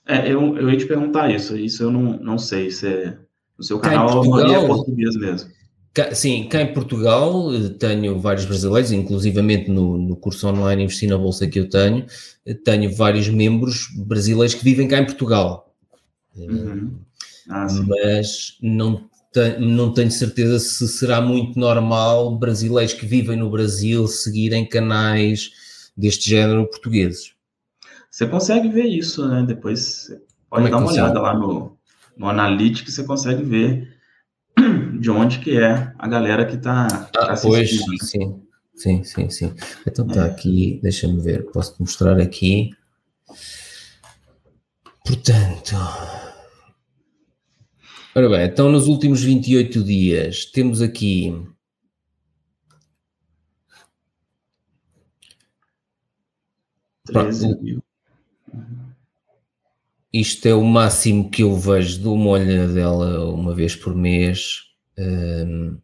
É, 0.09 0.31
eu, 0.31 0.57
eu 0.57 0.71
ia 0.71 0.77
te 0.77 0.87
perguntar 0.87 1.31
isso, 1.31 1.57
isso 1.57 1.85
eu 1.85 1.91
não, 1.91 2.19
não 2.19 2.39
sei 2.39 2.71
se 2.71 2.89
é. 2.89 3.19
O 3.59 3.63
seu 3.63 3.79
canal 3.79 4.23
é 4.23 4.67
português 4.67 5.17
mesmo. 5.17 5.51
Sim, 6.13 6.49
cá 6.49 6.61
em 6.61 6.75
Portugal 6.75 7.55
eh, 7.55 7.71
tenho 7.79 8.19
vários 8.19 8.45
brasileiros, 8.45 8.93
inclusivamente 8.93 9.71
no, 9.71 9.97
no 9.97 10.17
curso 10.17 10.47
online 10.47 10.85
Investir 10.85 11.09
na 11.09 11.17
Bolsa 11.17 11.47
que 11.47 11.59
eu 11.59 11.69
tenho, 11.69 12.05
eh, 12.45 12.55
tenho 12.55 12.95
vários 12.95 13.29
membros 13.29 13.89
brasileiros 13.97 14.55
que 14.55 14.65
vivem 14.65 14.89
cá 14.89 14.99
em 14.99 15.07
Portugal. 15.07 15.75
Uhum. 16.37 16.99
Ah, 17.49 17.67
mas 17.87 18.59
não, 18.61 19.09
te, 19.33 19.59
não 19.59 19.93
tenho 19.93 20.11
certeza 20.11 20.59
se 20.59 20.87
será 20.89 21.21
muito 21.21 21.59
normal 21.59 22.37
brasileiros 22.39 22.93
que 22.93 23.07
vivem 23.07 23.37
no 23.37 23.51
Brasil 23.51 24.07
seguirem 24.07 24.69
canais 24.69 25.51
deste 25.97 26.29
género 26.29 26.67
portugueses. 26.67 27.33
Você 28.11 28.27
consegue 28.27 28.69
ver 28.69 28.85
isso, 28.85 29.27
né? 29.29 29.45
Depois 29.47 30.11
pode 30.51 30.67
é 30.67 30.71
dar 30.71 30.79
uma 30.79 30.91
olhada 30.91 31.21
lá 31.21 31.35
no, 31.35 31.77
no 32.17 32.29
Analytics, 32.29 32.95
você 32.95 33.05
consegue 33.05 33.43
ver 33.43 33.97
de 34.99 35.11
onde 35.11 35.39
que 35.39 35.59
é 35.59 35.93
a 35.99 36.09
galera 36.09 36.45
que 36.45 36.57
está 36.57 36.87
ah, 37.17 37.33
assistindo. 37.33 37.87
Pois, 37.87 38.09
sim, 38.11 38.43
sim, 38.75 39.05
sim, 39.05 39.31
sim. 39.31 39.55
Então 39.87 40.07
tá 40.07 40.27
é. 40.27 40.31
aqui, 40.31 40.81
deixa-me 40.83 41.21
ver, 41.21 41.45
posso 41.51 41.77
mostrar 41.81 42.21
aqui. 42.21 42.71
Portanto, 45.05 45.77
ora 48.15 48.29
bem, 48.29 48.45
então 48.47 48.71
nos 48.71 48.89
últimos 48.89 49.23
28 49.23 49.85
dias 49.85 50.45
temos 50.47 50.83
aqui 50.83 51.47
mil. 57.61 57.83
Isto 60.13 60.47
é 60.49 60.55
o 60.55 60.65
máximo 60.65 61.31
que 61.31 61.43
eu 61.43 61.55
vejo, 61.57 62.01
dou 62.01 62.15
uma 62.15 62.31
olhadela 62.31 63.29
uma 63.33 63.55
vez 63.55 63.77
por 63.77 63.95
mês. 63.95 64.66
Um, 64.99 65.79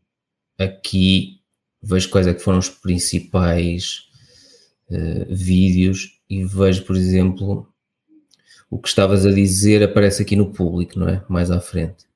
aqui 0.58 1.40
vejo 1.82 2.08
quais 2.10 2.26
é 2.26 2.34
que 2.34 2.40
foram 2.40 2.58
os 2.58 2.68
principais 2.68 4.08
uh, 4.90 5.26
vídeos 5.34 6.20
e 6.30 6.44
vejo, 6.44 6.84
por 6.84 6.96
exemplo, 6.96 7.68
o 8.70 8.78
que 8.78 8.88
estavas 8.88 9.26
a 9.26 9.30
dizer 9.30 9.82
aparece 9.82 10.22
aqui 10.22 10.36
no 10.36 10.52
público, 10.52 10.98
não 10.98 11.08
é? 11.08 11.22
Mais 11.28 11.50
à 11.50 11.60
frente. 11.60 12.06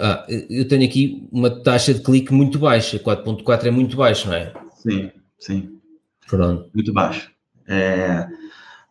Ah, 0.00 0.26
eu 0.28 0.66
tenho 0.66 0.84
aqui 0.84 1.28
uma 1.30 1.50
taxa 1.50 1.92
de 1.92 2.00
clique 2.00 2.32
muito 2.32 2.58
baixa, 2.58 2.98
4.4 2.98 3.66
é 3.66 3.70
muito 3.70 3.96
baixo, 3.96 4.28
não 4.28 4.34
é? 4.34 4.52
Sim, 4.76 5.10
sim. 5.38 5.78
Pronto. 6.26 6.70
Muito 6.74 6.92
baixo. 6.92 7.30
É, 7.66 8.26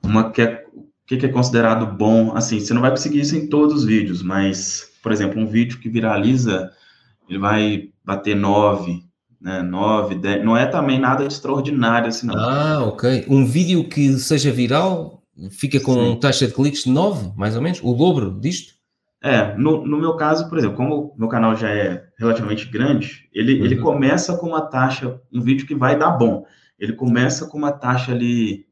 uma 0.03 0.31
que 0.31 0.41
é, 0.41 0.62
o 1.03 1.07
que 1.07 1.25
é 1.25 1.29
considerado 1.29 1.85
bom, 1.85 2.35
assim, 2.35 2.59
você 2.59 2.73
não 2.73 2.81
vai 2.81 2.89
conseguir 2.89 3.19
isso 3.19 3.35
em 3.35 3.47
todos 3.47 3.81
os 3.81 3.85
vídeos, 3.85 4.23
mas, 4.23 4.89
por 5.01 5.11
exemplo, 5.11 5.39
um 5.39 5.45
vídeo 5.45 5.79
que 5.79 5.89
viraliza, 5.89 6.71
ele 7.29 7.39
vai 7.39 7.89
bater 8.03 8.35
9, 8.35 9.03
né, 9.39 9.61
9, 9.61 10.15
10, 10.15 10.45
não 10.45 10.55
é 10.55 10.65
também 10.65 10.99
nada 10.99 11.25
extraordinário 11.25 12.07
assim, 12.07 12.27
não. 12.27 12.35
Ah, 12.37 12.85
ok. 12.85 13.25
Um 13.27 13.45
vídeo 13.45 13.87
que 13.89 14.17
seja 14.17 14.51
viral 14.51 15.21
fica 15.51 15.79
com 15.79 15.93
Sim. 15.93 16.19
taxa 16.19 16.47
de 16.47 16.53
cliques 16.53 16.83
de 16.83 16.91
9, 16.91 17.33
mais 17.35 17.55
ou 17.55 17.61
menos, 17.61 17.81
o 17.83 17.93
dobro 17.93 18.39
disto? 18.39 18.73
É, 19.21 19.55
no, 19.57 19.85
no 19.85 19.97
meu 19.97 20.15
caso, 20.15 20.49
por 20.49 20.57
exemplo, 20.57 20.75
como 20.75 21.13
o 21.15 21.15
meu 21.17 21.29
canal 21.29 21.55
já 21.55 21.69
é 21.69 22.03
relativamente 22.19 22.69
grande, 22.69 23.29
ele, 23.33 23.59
uhum. 23.59 23.65
ele 23.65 23.75
começa 23.77 24.37
com 24.37 24.47
uma 24.47 24.61
taxa, 24.61 25.19
um 25.33 25.41
vídeo 25.41 25.65
que 25.65 25.75
vai 25.75 25.97
dar 25.97 26.11
bom. 26.11 26.45
Ele 26.77 26.93
começa 26.93 27.47
com 27.47 27.57
uma 27.57 27.71
taxa 27.71 28.11
ali 28.11 28.65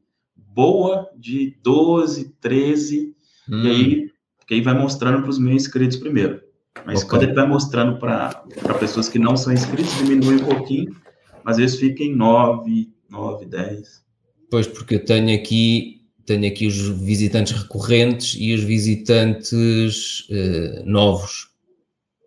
boa 0.54 1.08
de 1.16 1.56
12, 1.62 2.34
13, 2.40 3.14
hum. 3.48 3.62
e 3.62 3.70
aí, 3.70 4.10
aí 4.50 4.60
vai 4.60 4.74
mostrando 4.74 5.22
para 5.22 5.30
os 5.30 5.38
meus 5.38 5.62
inscritos 5.62 5.96
primeiro. 5.96 6.40
Mas 6.86 6.98
okay. 6.98 7.10
quando 7.10 7.22
ele 7.24 7.34
vai 7.34 7.46
mostrando 7.46 7.98
para 7.98 8.44
pessoas 8.78 9.08
que 9.08 9.18
não 9.18 9.36
são 9.36 9.52
inscritos, 9.52 9.94
diminui 9.98 10.36
um 10.36 10.44
pouquinho, 10.44 10.96
mas 11.44 11.56
às 11.56 11.58
vezes 11.58 11.78
fica 11.78 12.02
em 12.02 12.14
9, 12.14 12.90
9, 13.08 13.46
10. 13.46 14.02
Pois, 14.50 14.66
porque 14.66 14.96
eu 14.96 15.04
tenho 15.04 15.34
aqui 15.34 16.02
tenho 16.24 16.46
aqui 16.46 16.66
os 16.66 16.76
visitantes 17.00 17.52
recorrentes 17.52 18.36
e 18.38 18.54
os 18.54 18.62
visitantes 18.62 20.28
uh, 20.30 20.84
novos. 20.84 21.48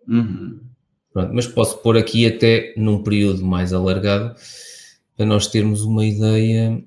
Uhum. 0.06 0.60
Pronto, 1.12 1.32
mas 1.32 1.46
posso 1.46 1.78
pôr 1.78 1.96
aqui 1.96 2.26
até 2.26 2.74
num 2.76 3.02
período 3.02 3.44
mais 3.44 3.72
alargado 3.72 4.36
para 5.16 5.24
nós 5.24 5.46
termos 5.46 5.82
uma 5.82 6.04
ideia, 6.04 6.82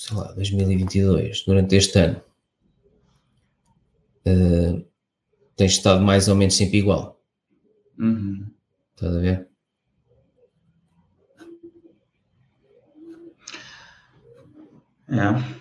sei 0.00 0.16
lá, 0.16 0.32
2022, 0.32 1.44
durante 1.44 1.76
este 1.76 1.98
ano. 1.98 2.22
Uh, 4.26 4.82
tem 5.54 5.66
estado 5.66 6.02
mais 6.02 6.26
ou 6.26 6.34
menos 6.34 6.54
sempre 6.54 6.78
igual. 6.78 7.20
Uhum. 7.98 8.46
Estás 8.94 9.14
a 9.14 9.20
ver? 9.20 9.48
É. 15.08 15.60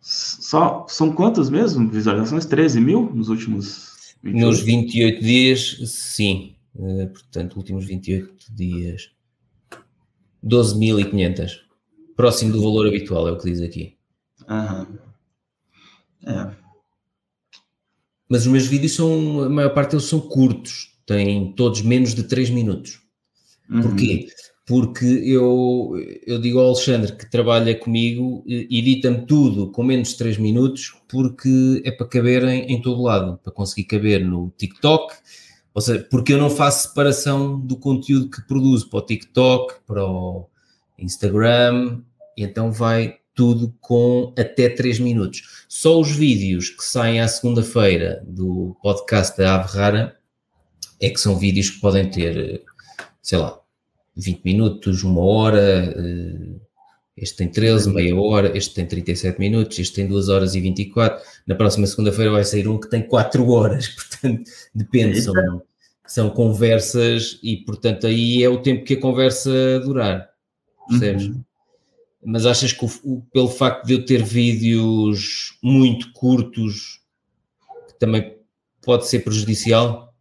Só, 0.00 0.86
são 0.88 1.12
quantas 1.12 1.50
mesmo 1.50 1.90
visualizações? 1.90 2.46
13 2.46 2.80
mil 2.80 3.12
nos 3.14 3.28
últimos 3.28 4.16
28? 4.22 4.46
Nos 4.46 4.60
28 4.62 5.20
dias, 5.22 5.82
sim. 5.84 6.56
Uh, 6.74 7.08
portanto, 7.08 7.56
últimos 7.58 7.84
28 7.84 8.54
dias. 8.54 9.10
12.500. 10.42 11.65
Próximo 12.16 12.52
do 12.52 12.62
valor 12.62 12.86
habitual, 12.88 13.28
é 13.28 13.32
o 13.32 13.38
que 13.38 13.50
diz 13.50 13.60
aqui. 13.60 13.96
Aham. 14.48 14.86
É. 16.26 16.50
Mas 18.28 18.42
os 18.42 18.48
meus 18.48 18.66
vídeos 18.66 18.94
são, 18.94 19.42
a 19.42 19.48
maior 19.48 19.74
parte 19.74 19.90
deles 19.90 20.06
são 20.06 20.20
curtos. 20.20 20.96
Têm 21.06 21.52
todos 21.52 21.82
menos 21.82 22.14
de 22.14 22.24
3 22.24 22.50
minutos. 22.50 23.00
Uhum. 23.70 23.82
Porquê? 23.82 24.28
porque 24.66 25.04
eu, 25.04 25.94
eu 26.26 26.40
digo 26.40 26.58
ao 26.58 26.66
Alexandre 26.66 27.12
que 27.12 27.30
trabalha 27.30 27.72
comigo, 27.78 28.44
edita-me 28.48 29.24
tudo 29.24 29.70
com 29.70 29.84
menos 29.84 30.08
de 30.08 30.16
3 30.18 30.38
minutos, 30.38 30.92
porque 31.08 31.80
é 31.84 31.92
para 31.92 32.08
caber 32.08 32.42
em, 32.42 32.72
em, 32.72 32.82
todo 32.82 33.00
lado, 33.00 33.38
para 33.44 33.52
conseguir 33.52 33.84
caber 33.84 34.26
no 34.26 34.52
TikTok, 34.58 35.14
ou 35.72 35.80
seja, 35.80 36.04
porque 36.10 36.32
eu 36.32 36.38
não 36.38 36.50
faço 36.50 36.88
separação 36.88 37.60
do 37.60 37.76
conteúdo 37.76 38.28
que 38.28 38.42
produzo 38.42 38.90
para 38.90 38.98
o 38.98 39.06
TikTok, 39.06 39.74
para 39.86 40.04
o 40.04 40.48
Instagram, 40.98 42.00
e 42.36 42.42
então 42.42 42.72
vai 42.72 43.18
tudo 43.34 43.74
com 43.80 44.32
até 44.36 44.68
3 44.68 44.98
minutos. 44.98 45.66
Só 45.68 46.00
os 46.00 46.10
vídeos 46.10 46.70
que 46.70 46.82
saem 46.82 47.20
à 47.20 47.28
segunda-feira 47.28 48.22
do 48.26 48.76
podcast 48.82 49.36
da 49.36 49.56
Ave 49.56 49.76
Rara 49.76 50.16
é 51.00 51.10
que 51.10 51.20
são 51.20 51.38
vídeos 51.38 51.70
que 51.70 51.80
podem 51.80 52.10
ter, 52.10 52.62
sei 53.20 53.38
lá, 53.38 53.60
20 54.16 54.42
minutos, 54.42 55.02
uma 55.02 55.20
hora, 55.20 55.94
eh, 55.94 56.56
este 57.16 57.36
tem 57.36 57.48
13, 57.48 57.90
meia 57.90 58.16
hora, 58.16 58.56
este 58.56 58.74
tem 58.74 58.86
37 58.86 59.38
minutos, 59.38 59.78
este 59.78 59.94
tem 59.94 60.08
2 60.08 60.30
horas 60.30 60.54
e 60.54 60.60
24. 60.60 61.22
Na 61.46 61.54
próxima 61.54 61.86
segunda-feira 61.86 62.30
vai 62.30 62.44
sair 62.44 62.66
um 62.66 62.80
que 62.80 62.88
tem 62.88 63.02
4 63.02 63.46
horas, 63.48 63.88
portanto, 63.88 64.50
depende, 64.74 65.20
são, 65.20 65.62
são 66.06 66.30
conversas 66.30 67.38
e, 67.42 67.58
portanto, 67.58 68.06
aí 68.06 68.42
é 68.42 68.48
o 68.48 68.62
tempo 68.62 68.84
que 68.84 68.94
a 68.94 69.00
conversa 69.00 69.80
durar, 69.80 70.30
percebes? 70.88 71.26
Uhum. 71.26 71.44
Mas 72.24 72.44
achas 72.44 72.72
que 72.72 72.84
o, 72.84 73.20
pelo 73.32 73.48
facto 73.48 73.86
de 73.86 73.94
eu 73.94 74.04
ter 74.04 74.22
vídeos 74.22 75.56
muito 75.62 76.12
curtos, 76.12 77.00
também 77.98 78.36
pode 78.82 79.06
ser 79.06 79.20
prejudicial? 79.20 80.14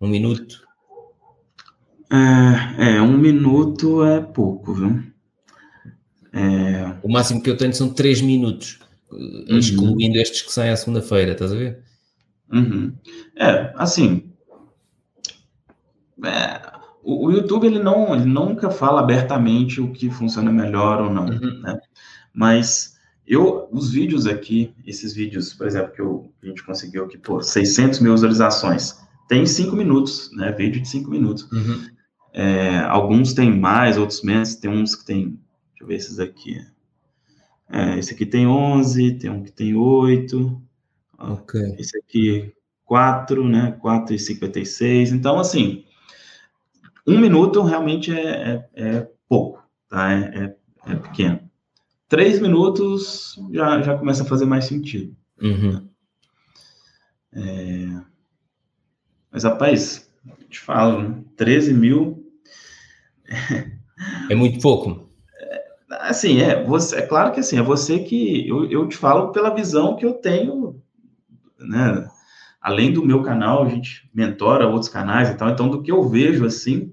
Um 0.00 0.08
minuto? 0.08 0.66
É, 2.10 2.96
é, 2.96 3.02
um 3.02 3.16
minuto 3.16 4.04
é 4.04 4.20
pouco, 4.20 4.74
viu? 4.74 5.02
É... 6.32 6.98
O 7.02 7.08
máximo 7.10 7.42
que 7.42 7.50
eu 7.50 7.56
tenho 7.56 7.74
são 7.74 7.92
três 7.92 8.20
minutos, 8.20 8.78
uhum. 9.10 9.58
excluindo 9.58 10.18
estes 10.18 10.42
que 10.42 10.52
saem 10.52 10.70
à 10.70 10.76
segunda-feira, 10.76 11.32
estás 11.32 11.52
a 11.52 11.56
ver? 11.56 11.82
Uhum. 12.52 12.94
É, 13.36 13.72
assim. 13.76 14.30
É, 16.24 16.77
o, 17.08 17.26
o, 17.26 17.32
YouTube 17.32 17.66
ele 17.66 17.78
não, 17.78 18.14
ele 18.14 18.24
nunca 18.24 18.70
fala 18.70 19.00
abertamente 19.00 19.80
o 19.80 19.92
que 19.92 20.10
funciona 20.10 20.52
melhor 20.52 21.00
ou 21.00 21.12
não, 21.12 21.26
uhum. 21.26 21.60
né? 21.62 21.78
Mas 22.34 22.98
eu, 23.26 23.68
os 23.72 23.90
vídeos 23.90 24.26
aqui, 24.26 24.74
esses 24.86 25.14
vídeos, 25.14 25.54
por 25.54 25.66
exemplo, 25.66 25.92
que 25.92 26.00
eu, 26.00 26.32
a 26.42 26.46
gente 26.46 26.62
conseguiu 26.64 27.04
aqui, 27.04 27.16
pô, 27.16 27.42
600 27.42 28.00
mil 28.00 28.12
visualizações, 28.12 28.98
tem 29.28 29.44
cinco 29.44 29.76
minutos, 29.76 30.30
né? 30.34 30.50
Vídeo 30.52 30.80
de 30.80 30.88
cinco 30.88 31.10
minutos. 31.10 31.50
Uhum. 31.52 31.86
É, 32.32 32.78
alguns 32.80 33.34
têm 33.34 33.54
mais, 33.54 33.98
outros 33.98 34.22
menos. 34.22 34.54
Tem 34.54 34.70
uns 34.70 34.94
que 34.94 35.04
tem. 35.04 35.38
Deixa 35.70 35.82
eu 35.82 35.86
ver 35.86 35.96
esses 35.96 36.18
aqui. 36.18 36.58
É, 37.70 37.98
esse 37.98 38.14
aqui 38.14 38.24
tem 38.24 38.46
11, 38.46 39.18
tem 39.18 39.30
um 39.30 39.42
que 39.42 39.52
tem 39.52 39.74
8. 39.74 40.62
Ok. 41.18 41.60
Esse 41.78 41.98
aqui, 41.98 42.54
4, 42.86 43.46
né? 43.46 43.76
4 43.82 44.14
e 44.14 44.18
56. 44.18 45.12
Então, 45.12 45.38
assim, 45.38 45.84
um 47.08 47.20
minuto 47.20 47.62
realmente 47.62 48.12
é, 48.12 48.68
é, 48.74 48.88
é 48.96 49.10
pouco, 49.28 49.62
tá? 49.88 50.12
É, 50.12 50.56
é, 50.86 50.92
é, 50.92 50.96
pequeno. 50.96 51.40
Três 52.08 52.40
minutos 52.40 53.38
já, 53.52 53.82
já 53.82 53.96
começa 53.96 54.22
a 54.22 54.26
fazer 54.26 54.46
mais 54.46 54.64
sentido. 54.64 55.14
Uhum. 55.40 55.88
É, 57.32 58.00
mas, 59.30 59.44
rapaz, 59.44 60.10
te 60.48 60.60
falo, 60.60 61.02
né? 61.02 61.24
13 61.36 61.74
mil 61.74 62.24
é 64.30 64.34
muito 64.34 64.60
pouco. 64.60 65.08
Assim, 65.90 66.40
é, 66.40 66.64
você, 66.64 66.96
é 66.96 67.02
claro 67.02 67.32
que 67.32 67.40
assim, 67.40 67.58
é 67.58 67.62
você 67.62 67.98
que 68.00 68.46
eu, 68.46 68.70
eu 68.70 68.88
te 68.88 68.96
falo 68.96 69.32
pela 69.32 69.54
visão 69.54 69.96
que 69.96 70.04
eu 70.04 70.14
tenho, 70.14 70.82
né? 71.58 72.08
Além 72.60 72.92
do 72.92 73.04
meu 73.04 73.22
canal, 73.22 73.64
a 73.64 73.68
gente 73.68 74.08
mentora 74.12 74.66
outros 74.66 74.90
canais 74.90 75.30
e 75.30 75.34
tal, 75.34 75.48
então 75.50 75.68
do 75.68 75.82
que 75.82 75.90
eu 75.90 76.08
vejo 76.08 76.44
assim, 76.44 76.92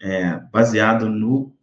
é, 0.00 0.38
baseado 0.52 1.08
no 1.08 1.54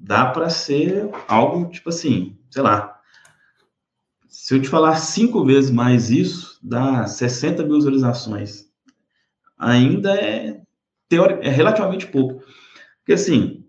dá 0.00 0.26
para 0.26 0.48
ser 0.48 1.10
algo 1.28 1.70
tipo 1.70 1.90
assim, 1.90 2.38
sei 2.50 2.62
lá. 2.62 2.98
Se 4.26 4.54
eu 4.54 4.62
te 4.62 4.68
falar 4.68 4.96
cinco 4.96 5.44
vezes 5.44 5.70
mais 5.70 6.10
isso, 6.10 6.58
dá 6.62 7.06
60 7.06 7.62
mil 7.64 7.76
visualizações. 7.76 8.64
Ainda 9.58 10.14
é, 10.14 10.62
teórico, 11.08 11.42
é 11.42 11.48
relativamente 11.48 12.06
pouco. 12.06 12.42
Porque 12.98 13.12
assim, 13.12 13.64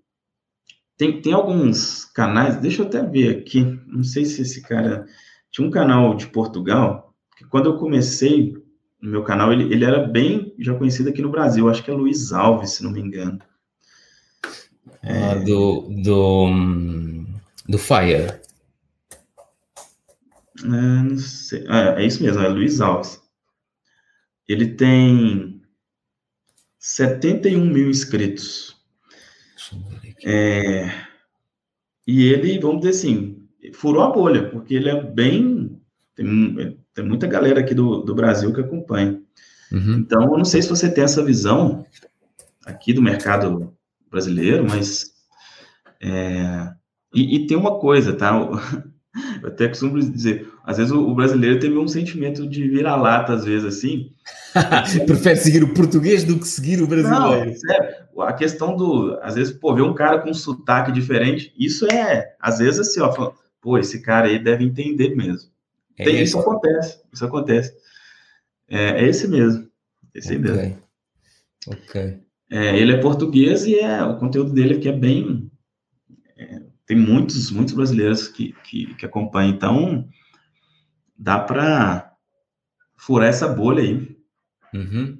tem, 0.97 1.21
tem 1.21 1.33
alguns 1.33 2.05
canais, 2.05 2.57
deixa 2.57 2.81
eu 2.81 2.87
até 2.87 3.03
ver 3.03 3.39
aqui, 3.39 3.63
não 3.87 4.03
sei 4.03 4.25
se 4.25 4.41
esse 4.41 4.61
cara. 4.61 5.05
Tinha 5.51 5.67
um 5.67 5.71
canal 5.71 6.15
de 6.15 6.27
Portugal, 6.27 7.13
que 7.35 7.43
quando 7.43 7.65
eu 7.65 7.77
comecei 7.77 8.53
no 9.01 9.09
meu 9.09 9.23
canal, 9.23 9.51
ele, 9.51 9.63
ele 9.73 9.83
era 9.83 9.99
bem 10.07 10.55
já 10.59 10.73
conhecido 10.75 11.09
aqui 11.09 11.21
no 11.21 11.31
Brasil, 11.31 11.67
acho 11.67 11.83
que 11.83 11.91
é 11.91 11.93
Luiz 11.93 12.31
Alves, 12.31 12.71
se 12.71 12.83
não 12.83 12.91
me 12.91 13.01
engano. 13.01 13.39
É... 15.03 15.23
Ah, 15.23 15.35
do, 15.35 15.89
do, 16.03 16.49
do 17.67 17.77
Fire. 17.77 18.39
É, 20.63 20.67
não 20.67 21.17
sei. 21.17 21.65
É, 21.67 22.03
é 22.03 22.05
isso 22.05 22.21
mesmo, 22.21 22.41
é 22.41 22.47
Luiz 22.47 22.81
Alves. 22.81 23.19
Ele 24.47 24.67
tem 24.75 25.61
71 26.79 27.65
mil 27.65 27.89
inscritos. 27.89 28.79
É, 30.23 30.91
e 32.05 32.27
ele, 32.27 32.59
vamos 32.59 32.81
dizer 32.81 32.89
assim, 32.91 33.47
furou 33.73 34.03
a 34.03 34.11
bolha, 34.11 34.49
porque 34.49 34.75
ele 34.75 34.89
é 34.89 35.01
bem. 35.01 35.81
Tem, 36.15 36.77
tem 36.93 37.05
muita 37.05 37.27
galera 37.27 37.61
aqui 37.61 37.73
do, 37.73 38.01
do 38.01 38.13
Brasil 38.13 38.53
que 38.53 38.61
acompanha. 38.61 39.21
Uhum. 39.71 39.99
Então, 39.99 40.23
eu 40.23 40.37
não 40.37 40.45
sei 40.45 40.61
se 40.61 40.69
você 40.69 40.91
tem 40.91 41.03
essa 41.03 41.23
visão 41.23 41.85
aqui 42.65 42.93
do 42.93 43.01
mercado 43.01 43.75
brasileiro, 44.11 44.67
mas. 44.69 45.11
É, 46.01 46.69
e, 47.13 47.37
e, 47.37 47.47
tem 47.47 47.57
uma 47.57 47.79
coisa, 47.79 48.13
tá? 48.13 48.35
Eu 49.41 49.47
até 49.47 49.67
costumo 49.67 49.99
dizer, 49.99 50.51
às 50.63 50.77
vezes 50.77 50.91
o, 50.91 50.99
o 51.07 51.15
brasileiro 51.15 51.59
teve 51.59 51.77
um 51.77 51.87
sentimento 51.87 52.47
de 52.47 52.67
vira-lata, 52.67 53.33
às 53.33 53.45
vezes, 53.45 53.65
assim. 53.65 54.11
Prefere 55.05 55.37
seguir 55.37 55.63
o 55.63 55.73
português 55.73 56.23
do 56.23 56.37
que 56.37 56.47
seguir 56.47 56.81
o 56.81 56.87
brasileiro. 56.87 57.49
Não, 57.49 57.55
sério. 57.55 57.95
A 58.19 58.33
questão 58.33 58.75
do, 58.75 59.17
às 59.21 59.35
vezes, 59.35 59.53
pô, 59.53 59.73
ver 59.73 59.83
um 59.83 59.93
cara 59.93 60.19
com 60.19 60.29
um 60.29 60.33
sotaque 60.33 60.91
diferente, 60.91 61.53
isso 61.57 61.85
é, 61.91 62.35
às 62.39 62.59
vezes, 62.59 62.79
assim, 62.79 62.99
ó, 62.99 63.33
pô, 63.61 63.77
esse 63.77 64.01
cara 64.01 64.27
aí 64.27 64.37
deve 64.37 64.63
entender 64.63 65.15
mesmo. 65.15 65.49
É 65.97 66.03
Tem, 66.03 66.21
isso 66.21 66.39
acontece, 66.39 66.99
isso 67.13 67.25
acontece. 67.25 67.73
É, 68.67 69.03
é 69.03 69.07
esse 69.07 69.27
mesmo, 69.27 69.67
esse 70.13 70.35
okay. 70.35 70.39
mesmo. 70.39 70.77
Ok. 71.67 72.19
É, 72.51 72.77
ele 72.77 72.91
é 72.91 72.97
português 72.97 73.65
e 73.65 73.79
é, 73.79 74.03
o 74.03 74.17
conteúdo 74.17 74.51
dele 74.51 74.73
aqui 74.73 74.89
é 74.89 74.91
bem, 74.91 75.49
é, 76.37 76.61
tem 76.85 76.97
muitos, 76.97 77.49
muitos 77.49 77.73
brasileiros 77.73 78.27
que, 78.27 78.51
que, 78.65 78.93
que 78.95 79.05
acompanham, 79.05 79.51
então 79.53 80.09
dá 81.17 81.39
para 81.39 82.13
furar 82.97 83.29
essa 83.29 83.47
bolha 83.47 83.81
aí. 83.81 84.17
Uhum. 84.73 85.17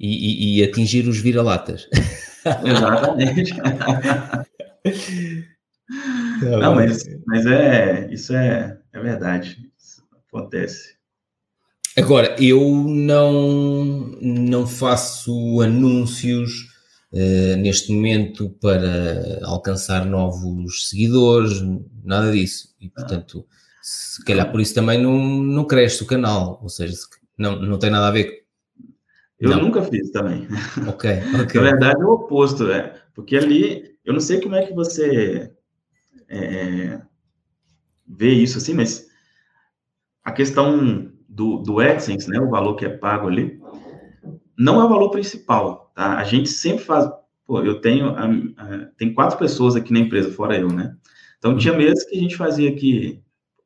E, 0.00 0.56
e, 0.56 0.60
e, 0.60 0.64
atingir 0.64 1.06
os 1.06 1.18
vira-latas. 1.18 1.86
Exatamente. 2.64 3.54
Tá 3.54 4.46
Não, 6.58 6.74
mas, 6.74 7.04
mas 7.26 7.46
é, 7.46 8.08
isso 8.10 8.34
é, 8.34 8.80
é 8.92 9.00
verdade. 9.00 9.70
Isso 9.78 10.02
acontece. 10.26 10.96
Agora, 11.96 12.34
eu 12.42 12.60
não, 12.88 14.12
não 14.20 14.66
faço 14.66 15.60
anúncios 15.60 16.50
uh, 17.12 17.56
neste 17.56 17.92
momento 17.92 18.48
para 18.60 19.40
alcançar 19.44 20.06
novos 20.06 20.88
seguidores, 20.88 21.62
nada 22.02 22.32
disso. 22.32 22.74
E, 22.80 22.88
portanto, 22.88 23.46
se 23.82 24.24
calhar 24.24 24.50
por 24.50 24.60
isso 24.60 24.74
também 24.74 25.02
não, 25.02 25.18
não 25.18 25.66
cresce 25.66 26.02
o 26.02 26.06
canal, 26.06 26.58
ou 26.62 26.68
seja, 26.70 26.94
não, 27.36 27.60
não 27.60 27.78
tem 27.78 27.90
nada 27.90 28.08
a 28.08 28.10
ver. 28.10 28.42
Eu 29.38 29.50
não. 29.50 29.62
nunca 29.62 29.82
fiz 29.82 30.10
também. 30.12 30.46
Ok, 30.88 31.10
ok. 31.42 31.60
Na 31.60 31.70
verdade, 31.70 32.00
é 32.00 32.04
o 32.04 32.12
oposto, 32.12 32.70
é. 32.70 32.94
Porque 33.14 33.36
ali, 33.36 33.96
eu 34.04 34.14
não 34.14 34.20
sei 34.20 34.40
como 34.40 34.54
é 34.54 34.64
que 34.64 34.72
você 34.72 35.52
é, 36.28 37.02
vê 38.08 38.30
isso 38.30 38.56
assim, 38.56 38.72
mas 38.72 39.06
a 40.24 40.32
questão 40.32 41.11
do, 41.32 41.58
do 41.58 41.80
AdSense, 41.80 42.28
né, 42.28 42.38
o 42.38 42.50
valor 42.50 42.76
que 42.76 42.84
é 42.84 42.90
pago 42.90 43.26
ali, 43.26 43.58
não 44.56 44.80
é 44.80 44.84
o 44.84 44.88
valor 44.88 45.10
principal, 45.10 45.90
tá? 45.94 46.18
A 46.18 46.24
gente 46.24 46.48
sempre 46.50 46.84
faz, 46.84 47.10
pô, 47.46 47.62
eu 47.62 47.80
tenho, 47.80 48.10
a, 48.10 48.26
a, 48.26 48.86
tem 48.98 49.14
quatro 49.14 49.38
pessoas 49.38 49.74
aqui 49.74 49.92
na 49.92 50.00
empresa, 50.00 50.30
fora 50.30 50.58
eu, 50.58 50.68
né? 50.68 50.94
Então, 51.38 51.56
tinha 51.56 51.74
meses 51.74 52.04
que 52.04 52.16
a 52.16 52.20
gente 52.20 52.36
fazia 52.36 52.68
aqui 52.68 53.20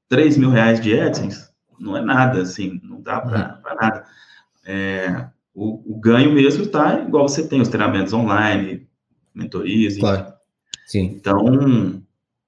3 0.09 0.39
mil 0.39 0.51
reais 0.51 0.81
de 0.81 0.99
AdSense, 0.99 1.51
não 1.79 1.97
é 1.97 2.01
nada, 2.01 2.41
assim, 2.41 2.81
não 2.85 3.03
dá 3.03 3.21
para 3.21 3.61
uhum. 3.69 3.77
nada. 3.81 4.05
É, 4.65 5.27
o, 5.53 5.95
o, 5.95 6.01
ganho 6.01 6.33
mesmo 6.33 6.67
tá 6.67 7.01
igual 7.01 7.29
você 7.29 7.47
tem 7.47 7.61
os 7.61 7.69
treinamentos 7.69 8.13
online, 8.13 8.89
mentorias, 9.35 9.99
claro. 9.99 10.33
Sim. 10.87 11.17
Então, 11.17 12.06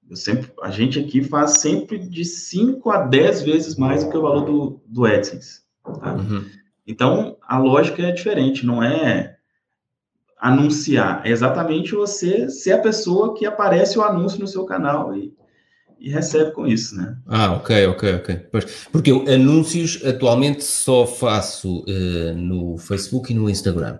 eu 0.08 0.16
sempre, 0.16 0.50
a 0.62 0.70
gente 0.70 0.98
aqui 0.98 1.22
faz 1.22 1.58
sempre 1.58 1.98
de 1.98 2.24
5 2.24 2.90
a 2.90 3.02
10 3.02 3.42
vezes 3.42 3.76
mais 3.76 4.04
do 4.04 4.10
que 4.10 4.16
o 4.16 4.22
valor 4.22 4.44
do, 4.44 4.80
do 4.86 5.04
AdSense. 5.04 5.60
Tá? 5.84 6.14
Uhum. 6.14 6.44
Então, 6.86 7.36
a 7.46 7.58
lógica 7.58 8.02
é 8.02 8.12
diferente, 8.12 8.64
não 8.64 8.82
é 8.82 9.36
anunciar, 10.40 11.22
é 11.24 11.30
exatamente 11.30 11.94
você 11.94 12.48
ser 12.48 12.72
a 12.72 12.78
pessoa 12.78 13.34
que 13.34 13.44
aparece 13.44 13.98
o 13.98 14.02
anúncio 14.02 14.40
no 14.40 14.46
seu 14.46 14.64
canal 14.64 15.14
e, 15.14 15.34
e 15.98 16.08
recebe 16.08 16.52
com 16.52 16.66
isso, 16.66 16.96
né? 16.96 17.16
Ah, 17.26 17.52
ok, 17.52 17.86
ok, 17.88 18.14
ok. 18.14 18.36
Porque 18.90 19.10
eu 19.10 19.28
anúncios 19.28 20.02
atualmente 20.04 20.62
só 20.62 21.06
faço 21.06 21.80
uh, 21.80 22.34
no 22.34 22.78
Facebook 22.78 23.32
e 23.32 23.36
no 23.36 23.50
Instagram. 23.50 23.98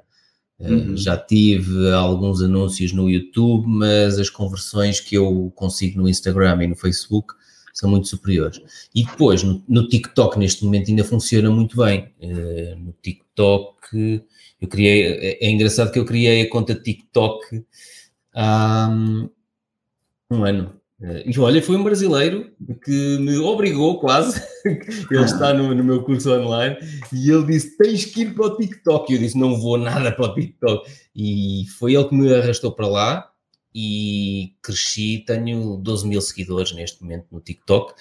Eh, 0.60 0.70
uhum. 0.70 0.96
Já 0.96 1.16
tive 1.16 1.92
alguns 1.92 2.42
anúncios 2.42 2.92
no 2.92 3.08
YouTube, 3.08 3.66
mas 3.66 4.18
as 4.18 4.28
conversões 4.28 5.00
que 5.00 5.14
eu 5.14 5.52
consigo 5.54 6.00
no 6.00 6.08
Instagram 6.08 6.64
e 6.64 6.66
no 6.66 6.76
Facebook 6.76 7.34
são 7.72 7.88
muito 7.88 8.08
superiores. 8.08 8.60
E 8.92 9.04
depois, 9.04 9.42
no, 9.42 9.62
no 9.68 9.88
TikTok, 9.88 10.38
neste 10.38 10.64
momento, 10.64 10.90
ainda 10.90 11.04
funciona 11.04 11.48
muito 11.50 11.76
bem. 11.76 12.12
Uh, 12.20 12.76
no 12.76 12.92
TikTok, 13.00 14.22
eu 14.60 14.68
criei. 14.68 15.02
É, 15.04 15.46
é, 15.46 15.50
engraçado 15.50 15.92
que 15.92 15.98
eu 15.98 16.04
criei 16.04 16.42
a 16.42 16.50
conta 16.50 16.74
TikTok 16.74 17.64
há 18.34 18.88
um 20.30 20.44
ano. 20.44 20.77
Uh, 21.00 21.22
e 21.24 21.38
olha, 21.38 21.62
foi 21.62 21.76
um 21.76 21.84
brasileiro 21.84 22.52
que 22.84 23.18
me 23.18 23.36
obrigou 23.38 24.00
quase, 24.00 24.42
ele 24.64 25.24
está 25.24 25.54
no, 25.54 25.72
no, 25.72 25.84
meu 25.84 26.02
curso 26.02 26.32
online, 26.32 26.76
e 27.12 27.30
ele 27.30 27.46
disse: 27.46 27.76
tens 27.76 28.04
que 28.04 28.22
ir 28.22 28.34
para 28.34 28.46
o 28.46 28.56
TikTok. 28.56 29.12
E 29.12 29.16
eu 29.16 29.20
disse: 29.20 29.38
não 29.38 29.60
vou 29.60 29.78
nada 29.78 30.10
para 30.10 30.26
o 30.26 30.34
TikTok. 30.34 30.90
E 31.14 31.66
foi 31.78 31.94
ele 31.94 32.08
que 32.08 32.14
me 32.14 32.34
arrastou 32.34 32.72
para 32.72 32.88
lá 32.88 33.30
e 33.72 34.54
cresci. 34.60 35.22
Tenho 35.24 35.76
12 35.76 36.08
mil 36.08 36.20
seguidores 36.20 36.72
neste 36.72 37.00
momento 37.00 37.26
no 37.30 37.40
TikTok 37.40 37.94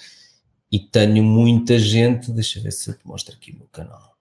e 0.70 0.80
tenho 0.80 1.22
muita 1.22 1.78
gente. 1.78 2.32
Deixa 2.32 2.58
eu 2.58 2.64
ver 2.64 2.72
se 2.72 2.90
eu 2.90 2.94
te 2.98 3.06
mostro 3.06 3.34
aqui 3.34 3.52
o 3.52 3.58
meu 3.58 3.68
canal. 3.68 4.16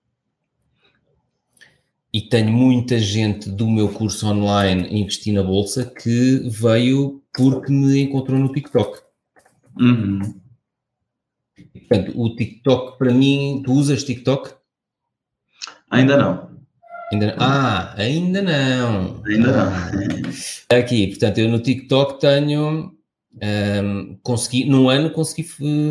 E 2.14 2.22
tenho 2.22 2.52
muita 2.52 2.98
gente 3.00 3.50
do 3.50 3.70
meu 3.70 3.90
curso 3.90 4.26
online 4.28 4.88
Investir 5.02 5.34
na 5.34 5.44
Bolsa 5.44 5.86
que 5.86 6.42
veio 6.50 7.22
porque 7.38 7.72
me 7.72 8.02
encontrou 8.02 8.40
no 8.40 8.52
TikTok. 8.52 9.00
Uhum. 9.80 10.42
Portanto, 11.88 12.20
o 12.20 12.36
TikTok 12.36 12.98
para 12.98 13.14
mim, 13.14 13.62
tu 13.64 13.74
usas 13.74 14.04
TikTok? 14.04 14.54
Ainda 15.90 16.18
não. 16.18 16.50
Ainda 17.14 17.28
não. 17.28 17.36
Ah, 17.38 17.94
ainda 17.96 18.42
não. 18.42 19.24
Ainda 19.26 19.52
ah. 19.52 19.92
não. 19.92 20.78
Aqui, 20.78 21.08
portanto, 21.08 21.38
eu 21.38 21.50
no 21.50 21.60
TikTok 21.60 22.20
tenho. 22.20 22.94
Um, 23.40 24.18
consegui, 24.24 24.66
num 24.66 24.90
ano 24.90 25.12
consegui 25.12 25.48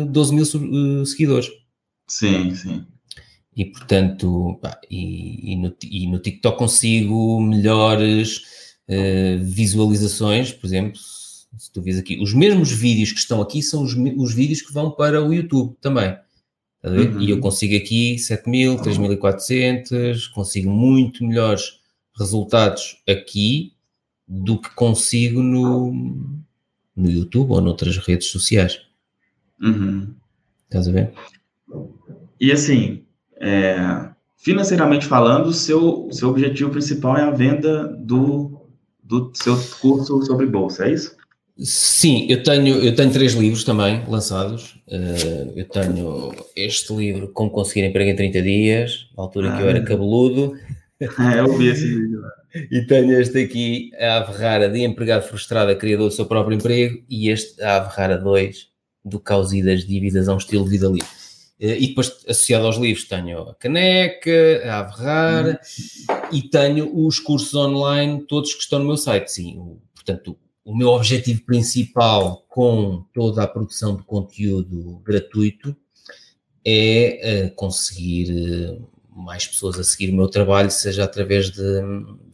12 0.09 0.35
mil 0.35 0.43
uh, 0.43 1.05
seguidores. 1.05 1.47
Sim, 2.05 2.53
sim. 2.53 2.85
E 3.55 3.65
portanto, 3.65 4.59
pá, 4.61 4.79
e, 4.91 5.53
e, 5.53 5.55
no, 5.55 5.73
e, 5.81 6.07
no, 6.07 6.19
TikTok 6.19 6.57
consigo 6.57 7.39
melhores 7.41 8.37
uh, 8.89 9.43
visualizações, 9.43 10.51
por 10.51 10.67
exemplo, 10.67 10.99
se 11.57 11.71
tu 11.71 11.81
vês 11.81 11.97
aqui, 11.97 12.19
os 12.21 12.33
mesmos 12.33 12.71
vídeos 12.71 13.11
que 13.11 13.19
estão 13.19 13.41
aqui 13.41 13.61
são 13.61 13.83
os, 13.83 13.95
os 13.95 14.33
vídeos 14.33 14.61
que 14.61 14.73
vão 14.73 14.91
para 14.91 15.23
o 15.23 15.33
YouTube 15.33 15.75
também. 15.81 16.17
Uhum. 16.83 17.21
E 17.21 17.29
eu 17.29 17.39
consigo 17.39 17.75
aqui 17.75 18.17
7000, 18.17 18.77
3400, 18.77 20.27
consigo 20.27 20.69
muito 20.69 21.25
melhores 21.25 21.79
resultados 22.17 23.01
aqui 23.07 23.73
do 24.27 24.59
que 24.59 24.69
consigo 24.75 25.41
no, 25.41 25.91
no 26.95 27.09
YouTube 27.09 27.51
ou 27.51 27.61
noutras 27.61 27.97
redes 27.97 28.27
sociais. 28.27 28.81
Uhum. 29.61 30.13
Estás 30.65 30.87
a 30.87 30.91
ver? 30.91 31.13
E 32.39 32.51
assim, 32.51 33.03
é, 33.39 34.09
financeiramente 34.37 35.05
falando, 35.05 35.47
o 35.47 35.53
seu, 35.53 36.07
seu 36.11 36.29
objetivo 36.29 36.69
principal 36.69 37.17
é 37.17 37.23
a 37.23 37.31
venda 37.31 37.87
do, 37.87 38.61
do 39.03 39.31
seu 39.33 39.57
curso 39.79 40.23
sobre 40.23 40.45
bolsa, 40.45 40.85
é 40.85 40.93
isso? 40.93 41.16
Sim, 41.59 42.27
eu 42.29 42.43
tenho, 42.43 42.83
eu 42.83 42.95
tenho 42.95 43.11
três 43.11 43.33
livros 43.33 43.63
também 43.63 44.03
lançados. 44.07 44.75
Uh, 44.87 45.53
eu 45.55 45.67
tenho 45.67 46.35
este 46.55 46.93
livro, 46.93 47.29
Como 47.29 47.49
Conseguir 47.49 47.85
Emprego 47.85 48.11
em 48.11 48.15
30 48.15 48.41
Dias, 48.43 49.09
na 49.17 49.23
altura 49.23 49.51
ah, 49.51 49.57
que 49.57 49.63
eu 49.63 49.69
era 49.69 49.79
ah. 49.79 49.83
cabeludo. 49.83 50.53
É, 50.99 51.41
eu 51.41 51.55
vi 51.55 51.67
esse 51.67 51.85
vídeo. 51.85 52.23
e 52.71 52.81
tenho 52.87 53.21
este 53.21 53.43
aqui, 53.43 53.91
A 53.99 54.17
Ave 54.17 54.33
Rara 54.35 54.67
de 54.67 54.81
Empregado 54.81 55.21
Frustrado, 55.27 55.77
criador 55.77 56.09
do 56.09 56.15
seu 56.15 56.25
próprio 56.25 56.55
emprego, 56.55 57.03
e 57.07 57.29
este, 57.29 57.61
A 57.61 57.77
Ave 57.77 57.95
Rara 57.95 58.17
2, 58.17 58.67
do 59.05 59.19
Caos 59.19 59.53
e 59.53 59.61
das 59.61 59.85
Dívidas 59.85 60.27
a 60.27 60.33
um 60.33 60.37
Estilo 60.37 60.63
de 60.63 60.71
Vida 60.71 60.87
Livre. 60.87 61.07
Uh, 61.61 61.77
e 61.77 61.87
depois, 61.89 62.11
associado 62.27 62.65
aos 62.65 62.77
livros, 62.77 63.07
tenho 63.07 63.41
a 63.41 63.53
Caneca, 63.53 64.63
a 64.65 64.79
Ave 64.79 65.03
Rara, 65.03 65.61
hum. 65.61 66.35
e 66.35 66.41
tenho 66.41 67.05
os 67.05 67.19
cursos 67.19 67.53
online, 67.53 68.25
todos 68.27 68.55
que 68.55 68.63
estão 68.63 68.79
no 68.79 68.85
meu 68.85 68.97
site. 68.97 69.31
Sim, 69.31 69.59
o, 69.59 69.79
portanto, 69.93 70.35
o 70.67 70.75
meu 70.75 70.89
objetivo 70.89 71.41
principal 71.43 72.45
com 72.49 73.05
toda 73.13 73.41
a 73.41 73.47
produção 73.47 73.95
de 73.95 74.03
conteúdo 74.03 75.01
gratuito 75.05 75.73
é 76.65 77.47
uh, 77.47 77.55
conseguir 77.55 78.33
uh, 78.33 78.85
mais 79.15 79.47
pessoas 79.47 79.79
a 79.79 79.83
seguir 79.85 80.11
o 80.11 80.15
meu 80.15 80.27
trabalho, 80.27 80.69
seja 80.69 81.05
através 81.05 81.51
de, 81.51 81.63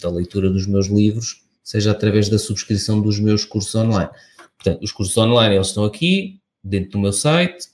da 0.02 0.10
leitura 0.10 0.50
dos 0.50 0.66
meus 0.66 0.88
livros, 0.88 1.44
seja 1.64 1.92
através 1.92 2.28
da 2.28 2.40
subscrição 2.40 3.00
dos 3.00 3.20
meus 3.20 3.46
cursos 3.46 3.76
online. 3.76 4.10
Portanto, 4.58 4.84
os 4.84 4.92
cursos 4.92 5.16
online 5.16 5.54
eles 5.54 5.68
estão 5.68 5.86
aqui, 5.86 6.42
dentro 6.64 6.94
do 6.94 7.00
meu 7.00 7.14
site, 7.14 7.68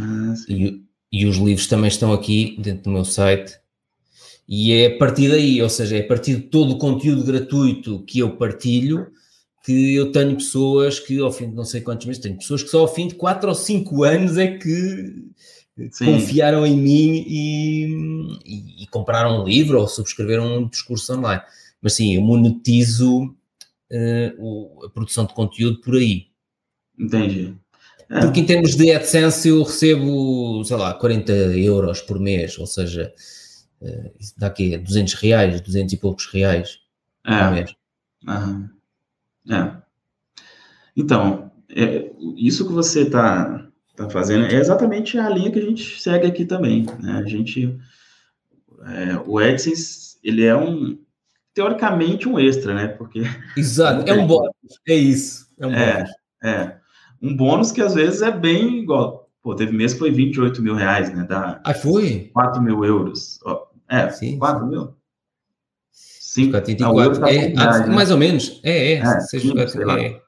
ah, 0.00 0.34
e, 0.48 0.82
e 1.12 1.26
os 1.26 1.36
livros 1.36 1.66
também 1.66 1.88
estão 1.88 2.10
aqui 2.10 2.56
dentro 2.58 2.84
do 2.84 2.90
meu 2.90 3.04
site. 3.04 3.52
E 4.48 4.72
é 4.72 4.86
a 4.86 4.98
partir 4.98 5.28
daí, 5.28 5.60
ou 5.60 5.68
seja, 5.68 5.98
é 5.98 6.00
a 6.00 6.06
partir 6.06 6.36
de 6.36 6.42
todo 6.44 6.72
o 6.72 6.78
conteúdo 6.78 7.22
gratuito 7.22 8.02
que 8.04 8.20
eu 8.20 8.34
partilho, 8.38 9.12
que 9.66 9.96
eu 9.96 10.12
tenho 10.12 10.36
pessoas 10.36 11.00
que 11.00 11.18
ao 11.18 11.32
fim 11.32 11.50
de 11.50 11.56
não 11.56 11.64
sei 11.64 11.80
quantos 11.80 12.06
meses, 12.06 12.22
tenho 12.22 12.36
pessoas 12.36 12.62
que 12.62 12.68
só 12.68 12.82
ao 12.82 12.94
fim 12.94 13.08
de 13.08 13.16
4 13.16 13.48
ou 13.48 13.54
5 13.54 14.04
anos 14.04 14.38
é 14.38 14.56
que 14.56 15.24
Sim. 15.90 16.04
confiaram 16.04 16.64
em 16.64 16.76
mim 16.76 17.24
e, 17.26 17.84
e, 18.44 18.84
e, 18.84 18.86
compraram 18.86 19.42
um 19.42 19.44
livro 19.44 19.80
ou 19.80 19.88
subscreveram 19.88 20.58
um 20.58 20.68
discurso 20.68 21.12
online. 21.12 21.42
Mas 21.82 21.94
sim, 21.94 22.14
eu 22.14 22.22
monetizo 22.22 23.24
uh, 23.24 24.32
o, 24.38 24.84
a 24.86 24.88
produção 24.88 25.26
de 25.26 25.34
conteúdo 25.34 25.80
por 25.80 25.96
aí. 25.96 26.28
Entendi. 26.96 27.52
É. 28.08 28.20
Porque 28.20 28.38
em 28.38 28.46
termos 28.46 28.76
de 28.76 28.92
AdSense 28.92 29.48
eu 29.48 29.64
recebo, 29.64 30.62
sei 30.64 30.76
lá, 30.76 30.94
40 30.94 31.32
euros 31.32 32.00
por 32.00 32.20
mês, 32.20 32.56
ou 32.56 32.68
seja, 32.68 33.12
uh, 33.80 34.12
dá 34.38 34.46
aqui 34.46 34.78
200 34.78 35.14
reais, 35.14 35.60
200 35.60 35.92
e 35.92 35.96
poucos 35.96 36.26
reais 36.26 36.78
é. 37.26 37.36
por 37.36 37.50
mês. 37.52 37.74
Uhum. 38.28 38.75
É. 39.50 39.72
Então, 40.96 41.50
é, 41.68 42.10
isso 42.36 42.66
que 42.66 42.72
você 42.72 43.02
está 43.02 43.66
tá 43.94 44.08
fazendo 44.10 44.46
é 44.46 44.54
exatamente 44.54 45.18
a 45.18 45.28
linha 45.28 45.50
que 45.50 45.58
a 45.58 45.62
gente 45.62 46.00
segue 46.00 46.26
aqui 46.26 46.44
também. 46.44 46.86
Né? 47.00 47.12
A 47.12 47.24
gente, 47.24 47.78
é, 48.86 49.16
o 49.26 49.38
AdSense, 49.38 50.18
ele 50.22 50.44
é 50.44 50.56
um, 50.56 50.98
teoricamente, 51.54 52.28
um 52.28 52.38
extra, 52.38 52.74
né? 52.74 52.88
Porque... 52.88 53.22
Exato, 53.56 54.08
é 54.08 54.14
um 54.14 54.26
bônus, 54.26 54.52
é 54.88 54.94
isso. 54.94 55.46
É 55.58 55.66
um 55.66 55.72
é, 55.72 55.94
bônus. 55.94 56.10
É, 56.44 56.76
um 57.22 57.36
bônus 57.36 57.72
que 57.72 57.82
às 57.82 57.94
vezes 57.94 58.22
é 58.22 58.30
bem 58.30 58.78
igual. 58.78 59.30
Pô, 59.42 59.54
teve 59.54 59.72
mês 59.72 59.92
que 59.92 60.00
foi 60.00 60.10
28 60.10 60.60
mil 60.60 60.74
reais, 60.74 61.12
né? 61.14 61.24
Da 61.24 61.60
ah, 61.64 61.74
foi? 61.74 62.30
4 62.32 62.60
mil 62.60 62.84
euros. 62.84 63.38
É, 63.88 64.08
sim, 64.10 64.38
4 64.38 64.66
mil? 64.66 64.94
5, 66.36 66.50
4, 66.50 67.20
tá 67.20 67.32
é, 67.32 67.48
né? 67.48 67.86
mais 67.86 68.10
ou 68.10 68.18
menos. 68.18 68.60
É, 68.62 68.92
é. 68.92 68.98
é, 68.98 69.20
seja, 69.20 69.52
é. 69.54 70.20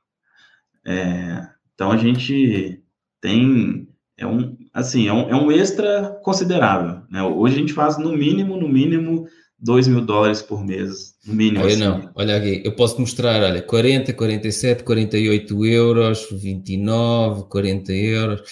é. 0.87 1.49
Então 1.75 1.93
a 1.93 1.97
gente 1.99 2.83
tem 3.21 3.87
é 4.17 4.27
um 4.27 4.57
assim 4.73 5.07
é 5.07 5.13
um, 5.13 5.29
é 5.29 5.37
um 5.37 5.53
extra 5.53 6.19
considerável. 6.23 7.03
Né? 7.11 7.23
Hoje 7.23 7.57
a 7.57 7.59
gente 7.59 7.73
faz 7.75 7.99
no 7.99 8.17
mínimo, 8.17 8.57
no 8.57 8.69
mínimo 8.69 9.27
2 9.61 9.89
mil 9.89 10.01
dólares 10.01 10.41
por 10.41 10.65
mês, 10.65 11.15
no 11.27 11.35
mínimo. 11.35 11.65
Olha, 11.65 11.75
assim. 11.75 11.85
não, 11.85 12.11
olha 12.15 12.37
aqui, 12.37 12.63
eu 12.65 12.73
posso 12.73 13.01
mostrar, 13.01 13.43
olha, 13.43 13.61
40, 13.61 14.13
47, 14.15 14.85
48 14.85 15.67
euros, 15.67 16.27
29, 16.33 17.45
40 17.49 17.93
euros. 17.93 18.43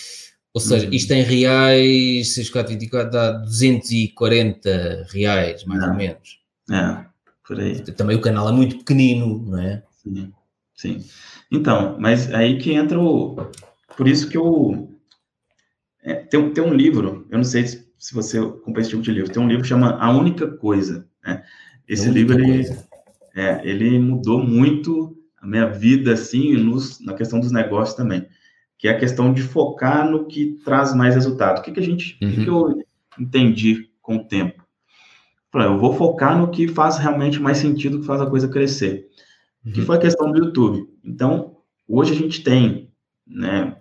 Ou 0.53 0.61
seja, 0.61 0.87
uhum. 0.87 0.93
isto 0.93 1.13
em 1.13 1.23
reais, 1.23 2.35
6424 2.35 3.11
dá 3.11 3.33
240 3.33 5.07
reais, 5.11 5.65
mais 5.65 5.83
ou 5.83 5.95
menos. 5.95 6.39
É. 6.71 7.16
Por 7.47 7.61
aí. 7.61 7.81
Também 7.81 8.17
o 8.17 8.21
canal 8.21 8.49
é 8.49 8.53
muito 8.53 8.79
pequenino, 8.79 9.39
não 9.47 9.59
é? 9.59 9.83
Sim, 10.03 10.33
sim. 10.75 11.05
Então, 11.51 11.97
mas 11.99 12.33
aí 12.35 12.59
que 12.59 12.73
entra 12.73 13.01
o. 13.01 13.37
Por 13.97 14.09
isso 14.09 14.29
que 14.29 14.37
eu. 14.37 14.91
É, 16.03 16.15
tem, 16.15 16.53
tem 16.53 16.63
um 16.63 16.75
livro, 16.75 17.27
eu 17.31 17.39
não 17.39 17.45
sei 17.45 17.67
se 17.67 18.15
você 18.15 18.39
acompanha 18.39 18.83
esse 18.83 18.91
tipo 18.91 19.03
de 19.03 19.11
livro, 19.11 19.33
tem 19.33 19.43
um 19.43 19.49
livro 19.49 19.63
que 19.63 19.69
chama 19.69 19.97
A 19.99 20.11
Única 20.11 20.47
Coisa. 20.47 21.09
Né? 21.25 21.43
Esse 21.89 22.09
livro, 22.09 22.39
ele, 22.39 22.69
é, 23.35 23.61
ele 23.65 23.99
mudou 23.99 24.43
muito 24.43 25.17
a 25.41 25.47
minha 25.47 25.67
vida, 25.67 26.13
assim, 26.13 26.55
nos, 26.57 27.01
na 27.01 27.15
questão 27.15 27.41
dos 27.41 27.53
negócios 27.53 27.97
também. 27.97 28.27
Que 28.79 28.89
é 28.89 28.91
a 28.91 28.99
questão 28.99 29.33
de 29.33 29.43
focar 29.43 30.09
no 30.09 30.27
que 30.27 30.59
traz 30.65 30.95
mais 30.95 31.15
resultado. 31.15 31.61
O 31.61 31.63
que, 31.63 31.73
que 31.73 31.81
a 31.81 31.83
gente. 31.83 32.19
Uhum. 32.21 32.29
O 32.29 32.33
que, 32.33 32.45
que 32.45 32.51
eu 32.51 32.83
entendi 33.19 33.91
com 34.03 34.17
o 34.17 34.25
tempo? 34.25 34.66
Eu 35.65 35.79
vou 35.79 35.95
focar 35.95 36.39
no 36.39 36.51
que 36.51 36.69
faz 36.69 36.99
realmente 36.99 37.41
mais 37.41 37.59
sentido, 37.59 38.01
que 38.01 38.07
faz 38.07 38.21
a 38.21 38.27
coisa 38.27 38.49
crescer. 38.49 39.09
Uhum. 39.65 39.73
Que 39.73 39.83
foi 39.83 39.97
a 39.97 40.01
questão 40.01 40.31
do 40.31 40.39
YouTube. 40.39 40.89
Então, 41.05 41.57
hoje 41.89 42.13
a 42.13 42.17
gente 42.17 42.43
tem, 42.43 42.91
né, 43.27 43.77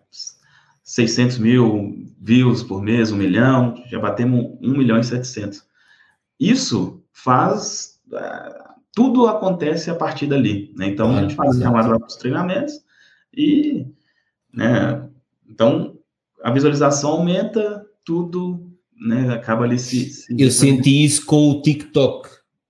600 0.84 1.38
mil 1.40 1.96
views 2.22 2.64
por 2.64 2.82
mês, 2.82 3.12
um 3.12 3.18
milhão, 3.18 3.84
já 3.88 4.00
batemos 4.00 4.58
1 4.62 4.72
milhão 4.72 5.00
e 5.00 5.04
700. 5.04 5.64
Isso 6.40 7.04
faz, 7.12 8.00
uh, 8.12 8.74
tudo 8.94 9.28
acontece 9.28 9.90
a 9.90 9.96
partir 9.96 10.28
dali, 10.28 10.74
né? 10.76 10.88
Então, 10.88 11.12
ah, 11.12 11.20
a 11.20 11.22
gente 11.22 11.36
faz 11.36 11.58
chamado 11.58 11.98
para 11.98 12.08
os 12.08 12.16
treinamentos 12.16 12.82
e, 13.36 13.88
né, 14.54 15.10
então, 15.48 15.98
a 16.44 16.52
visualização 16.52 17.12
aumenta, 17.12 17.86
tudo 18.04 18.75
né, 19.00 19.34
acaba 19.34 19.64
ali 19.64 19.78
se, 19.78 20.10
se... 20.10 20.36
Eu 20.38 20.52
senti 20.52 21.04
isso 21.04 21.26
com 21.26 21.50
o 21.50 21.62
TikTok, 21.62 22.30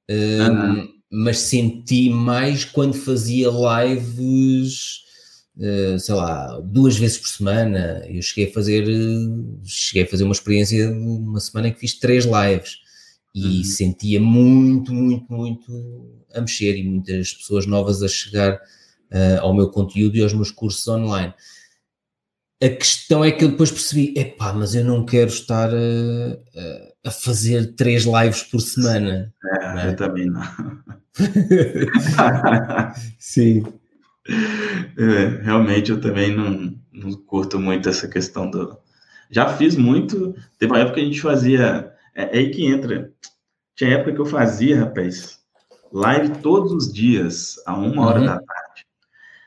um, 0.09 0.87
mas 1.11 1.37
senti 1.37 2.09
mais 2.09 2.65
quando 2.65 2.93
fazia 2.93 3.49
lives, 3.49 5.01
uh, 5.57 5.99
sei 5.99 6.15
lá, 6.15 6.59
duas 6.61 6.97
vezes 6.97 7.17
por 7.17 7.27
semana. 7.27 8.03
Eu 8.07 8.21
cheguei 8.21 8.49
a 8.49 8.53
fazer, 8.53 8.85
cheguei 9.63 10.03
a 10.03 10.07
fazer 10.07 10.23
uma 10.23 10.33
experiência 10.33 10.87
de 10.87 10.93
uma 10.93 11.39
semana 11.39 11.71
que 11.71 11.79
fiz 11.79 11.99
três 11.99 12.25
lives 12.25 12.77
e 13.33 13.57
uhum. 13.57 13.63
sentia 13.63 14.19
muito, 14.19 14.93
muito, 14.93 15.31
muito 15.31 16.09
a 16.33 16.41
mexer 16.41 16.77
e 16.77 16.83
muitas 16.83 17.33
pessoas 17.33 17.65
novas 17.65 18.01
a 18.01 18.07
chegar 18.07 18.55
uh, 18.55 19.41
ao 19.41 19.53
meu 19.53 19.69
conteúdo 19.69 20.17
e 20.17 20.23
aos 20.23 20.33
meus 20.33 20.51
cursos 20.51 20.87
online. 20.87 21.33
A 22.65 22.69
questão 22.69 23.23
é 23.23 23.31
que 23.31 23.43
eu 23.43 23.49
depois 23.49 23.69
percebi, 23.69 24.11
epá, 24.17 24.51
mas 24.51 24.73
eu 24.73 24.83
não 24.83 25.05
quero 25.05 25.29
estar 25.29 25.69
a, 25.69 27.07
a 27.07 27.11
fazer 27.11 27.75
três 27.75 28.05
lives 28.05 28.41
por 28.41 28.59
semana. 28.59 29.31
É, 29.61 29.85
é? 29.85 29.87
Eu 29.89 29.95
também 29.95 30.25
não. 30.25 30.41
Sim. 33.19 33.63
É, 34.27 35.43
realmente 35.43 35.91
eu 35.91 36.01
também 36.01 36.35
não, 36.35 36.73
não 36.91 37.13
curto 37.13 37.59
muito 37.59 37.87
essa 37.87 38.07
questão 38.07 38.49
do. 38.49 38.75
Já 39.29 39.55
fiz 39.55 39.75
muito. 39.75 40.35
Teve 40.57 40.71
uma 40.71 40.79
época 40.79 40.95
que 40.95 41.01
a 41.01 41.05
gente 41.05 41.21
fazia. 41.21 41.93
É, 42.15 42.23
é 42.23 42.39
aí 42.39 42.49
que 42.49 42.65
entra. 42.65 43.11
Tinha 43.75 43.91
época 43.91 44.13
que 44.13 44.21
eu 44.21 44.25
fazia, 44.25 44.79
rapaz, 44.79 45.37
live 45.93 46.39
todos 46.39 46.71
os 46.71 46.91
dias, 46.91 47.57
a 47.67 47.75
uma 47.75 48.07
hora 48.07 48.19
uhum. 48.21 48.25
da 48.25 48.39
tarde. 48.39 48.85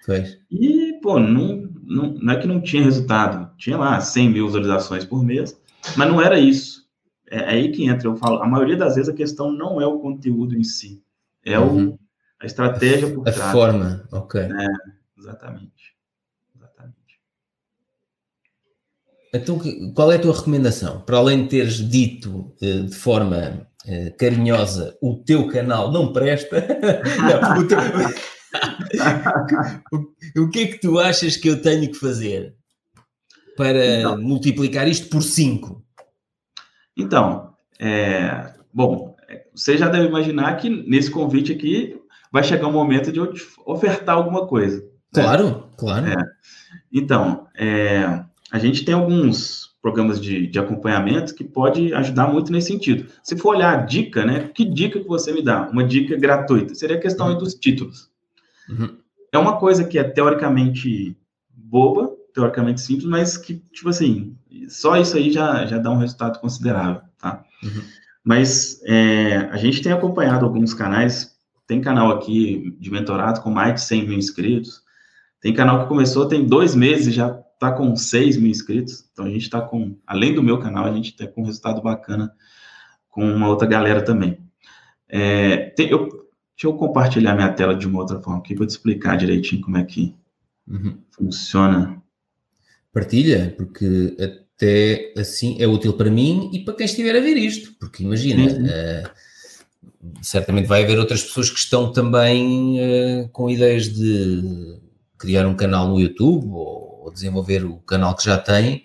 Foi. 0.06 0.24
E, 0.50 0.98
pô, 1.02 1.18
não, 1.18 1.67
não, 1.88 2.12
não, 2.12 2.32
é 2.32 2.36
que 2.38 2.46
não 2.46 2.60
tinha 2.60 2.84
resultado, 2.84 3.50
tinha 3.56 3.76
lá 3.76 3.98
100 4.00 4.30
mil 4.30 4.46
visualizações 4.46 5.04
por 5.04 5.24
mês, 5.24 5.58
mas 5.96 6.08
não 6.08 6.20
era 6.20 6.38
isso. 6.38 6.86
É, 7.30 7.38
é 7.38 7.48
aí 7.50 7.72
que 7.72 7.86
entra, 7.86 8.08
eu 8.08 8.16
falo, 8.16 8.42
a 8.42 8.46
maioria 8.46 8.76
das 8.76 8.94
vezes 8.94 9.08
a 9.08 9.16
questão 9.16 9.50
não 9.50 9.80
é 9.80 9.86
o 9.86 9.98
conteúdo 9.98 10.54
em 10.54 10.62
si, 10.62 11.02
é 11.44 11.58
uhum. 11.58 11.90
o, 11.90 11.98
a 12.40 12.46
estratégia 12.46 13.12
por 13.12 13.26
a 13.26 13.32
trás. 13.32 13.48
A 13.48 13.52
forma, 13.52 14.08
ok. 14.12 14.40
É, 14.40 14.66
exatamente. 15.18 15.96
Exatamente. 16.54 16.94
Então, 19.34 19.60
qual 19.94 20.12
é 20.12 20.16
a 20.16 20.20
tua 20.20 20.36
recomendação? 20.36 21.00
Para 21.00 21.16
além 21.16 21.44
de 21.44 21.48
teres 21.48 21.76
dito 21.76 22.54
eh, 22.62 22.82
de 22.82 22.94
forma 22.94 23.66
eh, 23.86 24.10
carinhosa 24.10 24.96
o 25.00 25.16
teu 25.16 25.48
canal 25.48 25.90
não 25.90 26.12
presta, 26.12 26.66
não, 27.44 27.62
o 27.62 27.68
teu 27.68 27.78
o, 30.36 30.48
que 30.48 30.60
é 30.60 30.66
que 30.68 30.80
tu 30.80 30.98
achas 30.98 31.36
que 31.36 31.48
eu 31.48 31.60
tenho 31.60 31.90
que 31.90 31.98
fazer 31.98 32.54
para 33.56 33.98
então, 33.98 34.20
multiplicar 34.20 34.88
isto 34.88 35.08
por 35.08 35.22
5? 35.22 35.84
Então, 36.96 37.54
é, 37.78 38.52
bom, 38.72 39.16
você 39.54 39.76
já 39.76 39.88
deve 39.88 40.08
imaginar 40.08 40.56
que 40.56 40.68
nesse 40.68 41.10
convite 41.10 41.52
aqui 41.52 42.00
vai 42.32 42.42
chegar 42.42 42.66
um 42.66 42.72
momento 42.72 43.12
de 43.12 43.18
eu 43.18 43.32
te 43.32 43.46
ofertar 43.64 44.16
alguma 44.16 44.46
coisa. 44.46 44.84
Claro, 45.12 45.68
claro. 45.76 46.06
É, 46.06 46.16
então, 46.92 47.46
é, 47.56 48.24
a 48.50 48.58
gente 48.58 48.84
tem 48.84 48.94
alguns 48.94 49.68
programas 49.80 50.20
de, 50.20 50.46
de 50.46 50.58
acompanhamento 50.58 51.34
que 51.34 51.44
pode 51.44 51.94
ajudar 51.94 52.26
muito 52.26 52.52
nesse 52.52 52.68
sentido. 52.68 53.08
Se 53.22 53.36
for 53.36 53.56
olhar 53.56 53.78
a 53.78 53.82
dica, 53.82 54.24
né? 54.24 54.50
Que 54.54 54.64
dica 54.64 55.00
que 55.00 55.08
você 55.08 55.32
me 55.32 55.42
dá? 55.42 55.68
Uma 55.68 55.84
dica 55.84 56.16
gratuita. 56.16 56.74
Seria 56.74 56.96
a 56.96 57.00
questão 57.00 57.36
dos 57.38 57.54
títulos. 57.54 58.07
Uhum. 58.68 58.98
É 59.32 59.38
uma 59.38 59.58
coisa 59.58 59.84
que 59.84 59.98
é 59.98 60.04
teoricamente 60.04 61.16
boba, 61.50 62.10
teoricamente 62.32 62.80
simples, 62.80 63.06
mas 63.06 63.36
que, 63.36 63.56
tipo 63.72 63.88
assim, 63.88 64.36
só 64.68 64.96
isso 64.96 65.16
aí 65.16 65.30
já, 65.30 65.66
já 65.66 65.78
dá 65.78 65.90
um 65.90 65.98
resultado 65.98 66.38
considerável, 66.40 67.02
tá? 67.18 67.44
Uhum. 67.62 67.82
Mas 68.24 68.80
é, 68.84 69.48
a 69.50 69.56
gente 69.56 69.82
tem 69.82 69.92
acompanhado 69.92 70.44
alguns 70.44 70.74
canais, 70.74 71.36
tem 71.66 71.80
canal 71.80 72.10
aqui 72.10 72.76
de 72.78 72.90
mentorado 72.90 73.40
com 73.40 73.50
mais 73.50 73.74
de 73.74 73.80
100 73.82 74.08
mil 74.08 74.18
inscritos, 74.18 74.82
tem 75.40 75.54
canal 75.54 75.82
que 75.82 75.88
começou 75.88 76.26
tem 76.26 76.44
dois 76.44 76.74
meses 76.74 77.14
já 77.14 77.38
está 77.54 77.72
com 77.72 77.94
6 77.94 78.36
mil 78.36 78.50
inscritos, 78.50 79.04
então 79.12 79.24
a 79.24 79.30
gente 79.30 79.42
está 79.42 79.60
com, 79.60 79.96
além 80.06 80.34
do 80.34 80.42
meu 80.42 80.58
canal, 80.58 80.84
a 80.84 80.92
gente 80.92 81.10
está 81.10 81.26
com 81.26 81.42
um 81.42 81.44
resultado 81.44 81.82
bacana 81.82 82.32
com 83.08 83.24
uma 83.24 83.48
outra 83.48 83.66
galera 83.66 84.00
também. 84.00 84.38
É, 85.08 85.70
tem, 85.70 85.90
eu, 85.90 86.08
deixa 86.58 86.66
eu 86.66 86.74
compartilhar 86.74 87.36
minha 87.36 87.52
tela 87.52 87.72
de 87.72 87.86
uma 87.86 88.00
outra 88.00 88.20
forma 88.20 88.40
aqui 88.40 88.52
para 88.52 88.66
te 88.66 88.70
explicar 88.70 89.16
direitinho 89.16 89.62
como 89.62 89.76
é 89.76 89.84
que 89.84 90.12
uhum. 90.66 90.98
funciona. 91.12 92.02
Partilha, 92.92 93.54
porque 93.56 94.16
até 94.18 95.14
assim 95.16 95.56
é 95.60 95.68
útil 95.68 95.92
para 95.92 96.10
mim 96.10 96.50
e 96.52 96.64
para 96.64 96.74
quem 96.74 96.84
estiver 96.84 97.14
a 97.14 97.20
ver 97.20 97.36
isto, 97.36 97.74
porque 97.78 98.02
imagina, 98.02 98.50
uh, 98.50 100.20
certamente 100.20 100.66
vai 100.66 100.82
haver 100.82 100.98
outras 100.98 101.22
pessoas 101.22 101.48
que 101.48 101.60
estão 101.60 101.92
também 101.92 102.80
uh, 102.80 103.28
com 103.28 103.48
ideias 103.48 103.88
de 103.88 104.80
criar 105.16 105.46
um 105.46 105.54
canal 105.54 105.86
no 105.86 106.00
YouTube 106.00 106.48
ou, 106.48 107.02
ou 107.04 107.12
desenvolver 107.12 107.64
o 107.64 107.76
canal 107.82 108.16
que 108.16 108.24
já 108.24 108.36
têm 108.36 108.82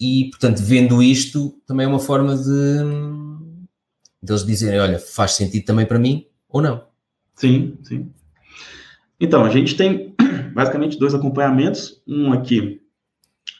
e, 0.00 0.28
portanto, 0.30 0.58
vendo 0.58 1.00
isto, 1.00 1.56
também 1.66 1.86
é 1.86 1.88
uma 1.88 2.00
forma 2.00 2.36
de, 2.36 2.78
de 4.20 4.32
eles 4.32 4.44
dizerem, 4.44 4.80
olha, 4.80 4.98
faz 4.98 5.32
sentido 5.32 5.64
também 5.64 5.86
para 5.86 6.00
mim 6.00 6.26
ou 6.48 6.60
não. 6.60 6.85
Sim, 7.36 7.78
sim. 7.82 8.10
Então, 9.20 9.44
a 9.44 9.50
gente 9.50 9.76
tem 9.76 10.14
basicamente 10.52 10.98
dois 10.98 11.14
acompanhamentos. 11.14 12.02
Um 12.06 12.32
aqui 12.32 12.80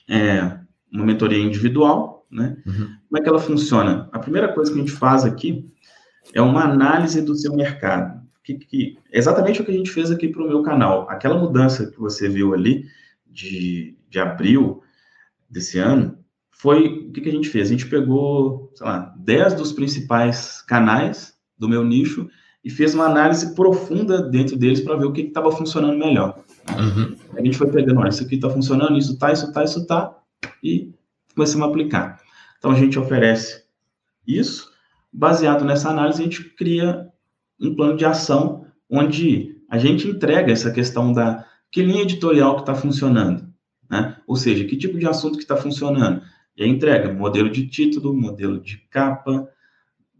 é 0.08 0.58
uma 0.90 1.04
mentoria 1.04 1.38
individual, 1.38 2.26
né? 2.30 2.56
Uhum. 2.66 2.96
Como 3.08 3.18
é 3.18 3.20
que 3.20 3.28
ela 3.28 3.38
funciona? 3.38 4.08
A 4.12 4.18
primeira 4.18 4.52
coisa 4.52 4.72
que 4.72 4.78
a 4.78 4.80
gente 4.80 4.92
faz 4.92 5.24
aqui 5.24 5.70
é 6.32 6.40
uma 6.40 6.64
análise 6.64 7.20
do 7.22 7.34
seu 7.34 7.54
mercado. 7.54 8.24
Que, 8.42 8.54
que, 8.54 8.98
exatamente 9.12 9.60
o 9.60 9.64
que 9.64 9.70
a 9.70 9.74
gente 9.74 9.90
fez 9.90 10.10
aqui 10.10 10.28
para 10.28 10.42
o 10.42 10.48
meu 10.48 10.62
canal. 10.62 11.08
Aquela 11.10 11.36
mudança 11.36 11.90
que 11.90 11.98
você 11.98 12.28
viu 12.28 12.54
ali 12.54 12.86
de, 13.26 13.96
de 14.08 14.18
abril 14.18 14.82
desse 15.50 15.78
ano, 15.78 16.18
foi 16.50 17.08
o 17.08 17.12
que, 17.12 17.20
que 17.20 17.28
a 17.28 17.32
gente 17.32 17.50
fez? 17.50 17.68
A 17.68 17.72
gente 17.72 17.86
pegou, 17.86 18.72
sei 18.74 18.86
lá, 18.86 19.14
10 19.18 19.54
dos 19.54 19.72
principais 19.72 20.62
canais 20.62 21.36
do 21.58 21.68
meu 21.68 21.84
nicho 21.84 22.28
e 22.66 22.70
fez 22.70 22.96
uma 22.96 23.04
análise 23.04 23.54
profunda 23.54 24.20
dentro 24.20 24.56
deles 24.56 24.80
para 24.80 24.96
ver 24.96 25.04
o 25.04 25.12
que 25.12 25.20
estava 25.20 25.52
funcionando 25.52 25.96
melhor. 25.96 26.36
Uhum. 26.76 27.14
A 27.36 27.40
gente 27.40 27.56
foi 27.56 27.70
pegando, 27.70 28.00
olha, 28.00 28.08
isso 28.08 28.24
aqui 28.24 28.34
está 28.34 28.50
funcionando, 28.50 28.98
isso 28.98 29.16
tá, 29.16 29.32
isso 29.32 29.52
tá, 29.52 29.62
isso 29.62 29.86
tá, 29.86 30.18
e 30.60 30.92
começamos 31.32 31.64
a 31.64 31.70
aplicar. 31.70 32.20
Então 32.58 32.72
a 32.72 32.74
gente 32.74 32.98
oferece 32.98 33.62
isso, 34.26 34.68
baseado 35.12 35.64
nessa 35.64 35.90
análise, 35.90 36.20
a 36.20 36.24
gente 36.24 36.42
cria 36.42 37.06
um 37.60 37.72
plano 37.72 37.96
de 37.96 38.04
ação 38.04 38.66
onde 38.90 39.62
a 39.70 39.78
gente 39.78 40.08
entrega 40.08 40.50
essa 40.50 40.72
questão 40.72 41.12
da 41.12 41.46
que 41.70 41.82
linha 41.82 42.02
editorial 42.02 42.56
que 42.56 42.62
está 42.62 42.74
funcionando, 42.74 43.46
né? 43.88 44.16
Ou 44.26 44.34
seja, 44.34 44.64
que 44.64 44.76
tipo 44.76 44.98
de 44.98 45.06
assunto 45.06 45.36
que 45.36 45.44
está 45.44 45.56
funcionando 45.56 46.20
e 46.56 46.64
a 46.64 46.66
entrega, 46.66 47.12
modelo 47.12 47.48
de 47.48 47.68
título, 47.68 48.12
modelo 48.12 48.58
de 48.58 48.78
capa, 48.90 49.48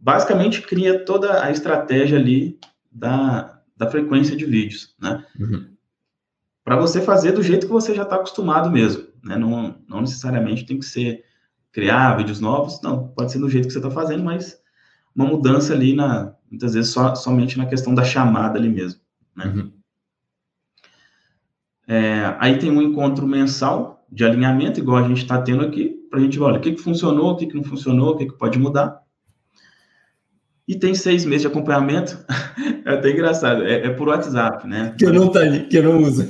basicamente 0.00 0.62
cria 0.62 1.04
toda 1.04 1.42
a 1.42 1.50
estratégia 1.50 2.18
ali 2.18 2.58
da, 2.90 3.60
da 3.76 3.90
frequência 3.90 4.36
de 4.36 4.44
vídeos, 4.44 4.94
né? 5.00 5.24
Uhum. 5.38 5.68
Para 6.64 6.76
você 6.76 7.00
fazer 7.00 7.32
do 7.32 7.42
jeito 7.42 7.66
que 7.66 7.72
você 7.72 7.94
já 7.94 8.02
está 8.02 8.16
acostumado 8.16 8.70
mesmo, 8.70 9.06
né? 9.22 9.36
Não, 9.36 9.76
não 9.88 10.00
necessariamente 10.00 10.66
tem 10.66 10.78
que 10.78 10.84
ser 10.84 11.24
criar 11.72 12.16
vídeos 12.16 12.40
novos, 12.40 12.80
não, 12.82 13.08
pode 13.08 13.32
ser 13.32 13.38
do 13.38 13.50
jeito 13.50 13.66
que 13.66 13.72
você 13.72 13.78
está 13.78 13.90
fazendo, 13.90 14.24
mas 14.24 14.58
uma 15.14 15.26
mudança 15.26 15.74
ali 15.74 15.94
na, 15.94 16.34
muitas 16.50 16.74
vezes 16.74 16.90
só, 16.90 17.14
somente 17.14 17.58
na 17.58 17.66
questão 17.66 17.94
da 17.94 18.04
chamada 18.04 18.58
ali 18.58 18.68
mesmo, 18.68 19.00
né? 19.34 19.46
Uhum. 19.46 19.72
É, 21.88 22.36
aí 22.40 22.58
tem 22.58 22.70
um 22.70 22.82
encontro 22.82 23.26
mensal 23.26 24.04
de 24.10 24.24
alinhamento, 24.24 24.80
igual 24.80 25.04
a 25.04 25.08
gente 25.08 25.22
está 25.22 25.40
tendo 25.40 25.64
aqui, 25.64 25.88
para 26.10 26.18
a 26.18 26.22
gente 26.22 26.38
ver, 26.38 26.44
olha, 26.44 26.58
o 26.58 26.60
que, 26.60 26.72
que 26.72 26.82
funcionou, 26.82 27.32
o 27.32 27.36
que, 27.36 27.46
que 27.46 27.54
não 27.54 27.62
funcionou, 27.62 28.14
o 28.14 28.16
que, 28.16 28.26
que 28.26 28.38
pode 28.38 28.58
mudar. 28.58 29.02
E 30.68 30.74
tem 30.74 30.94
seis 30.94 31.24
meses 31.24 31.42
de 31.42 31.46
acompanhamento. 31.46 32.18
é 32.84 32.90
até 32.90 33.10
engraçado, 33.10 33.64
é, 33.64 33.86
é 33.86 33.90
por 33.90 34.08
WhatsApp, 34.08 34.66
né? 34.66 34.94
Que 34.98 35.06
eu 35.06 35.12
não 35.12 35.28
tenho, 35.28 35.68
que 35.68 35.78
eu 35.78 35.82
não 35.82 36.02
uso. 36.02 36.28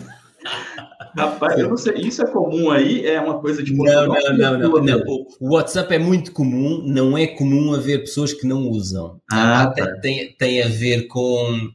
Rapaz, 1.16 1.58
eu 1.58 1.70
não 1.70 1.78
sei, 1.78 1.94
isso 1.94 2.22
é 2.22 2.26
comum 2.26 2.70
aí? 2.70 3.06
É 3.06 3.18
uma 3.18 3.40
coisa 3.40 3.62
de... 3.62 3.74
Não, 3.74 4.06
não, 4.06 4.36
não, 4.36 4.58
não, 4.58 4.82
não, 4.82 5.26
O 5.40 5.54
WhatsApp 5.54 5.94
é 5.94 5.98
muito 5.98 6.30
comum, 6.30 6.82
não 6.86 7.16
é 7.16 7.26
comum 7.26 7.72
haver 7.74 8.00
pessoas 8.00 8.34
que 8.34 8.46
não 8.46 8.68
usam. 8.68 9.18
Ah, 9.30 9.72
tá. 9.74 9.96
tem, 10.00 10.32
tem 10.32 10.62
a 10.62 10.68
ver 10.68 11.06
com... 11.06 11.70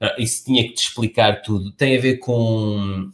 Ah, 0.00 0.16
isso 0.18 0.44
tinha 0.44 0.64
que 0.64 0.74
te 0.74 0.88
explicar 0.88 1.42
tudo. 1.42 1.70
Tem 1.72 1.96
a 1.96 2.00
ver 2.00 2.16
com... 2.16 3.08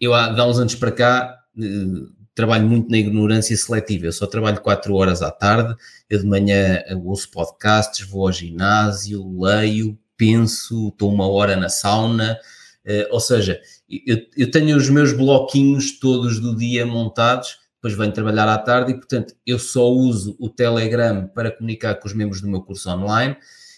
Eu, 0.00 0.14
há, 0.14 0.26
há 0.26 0.46
uns 0.46 0.60
anos 0.60 0.76
para 0.76 0.92
cá, 0.92 1.36
eh, 1.58 2.19
trabalho 2.40 2.66
muito 2.66 2.90
na 2.90 2.96
ignorância 2.96 3.54
seletiva. 3.54 4.06
Eu 4.06 4.12
só 4.12 4.26
trabalho 4.26 4.62
4 4.62 4.94
horas 4.94 5.20
à 5.20 5.30
tarde, 5.30 5.76
eu 6.08 6.18
de 6.18 6.26
manhã 6.26 6.82
ouço 7.04 7.30
podcasts, 7.30 8.06
vou 8.08 8.26
ao 8.26 8.32
ginásio, 8.32 9.38
leio, 9.38 9.98
penso, 10.16 10.88
estou 10.88 11.12
uma 11.12 11.28
hora 11.28 11.54
na 11.54 11.68
sauna. 11.68 12.38
Uh, 12.86 13.12
ou 13.12 13.20
seja, 13.20 13.60
eu, 14.06 14.18
eu, 14.34 14.50
tenho 14.50 14.74
os 14.74 14.88
meus 14.88 15.12
bloquinhos 15.12 15.98
todos 15.98 16.40
do 16.40 16.56
dia 16.56 16.86
montados, 16.86 17.58
depois 17.74 17.94
venho 17.94 18.12
trabalhar 18.12 18.48
à 18.48 18.56
tarde 18.56 18.92
e, 18.92 18.94
portanto, 18.94 19.34
eu 19.46 19.58
só 19.58 19.86
uso 19.90 20.34
o 20.40 20.48
Telegram 20.48 21.28
para 21.34 21.50
comunicar 21.50 21.96
com 21.96 22.08
os 22.08 22.14
membros 22.14 22.40
do 22.40 22.48
meu 22.48 22.62
curso 22.62 22.88
online 22.88 23.36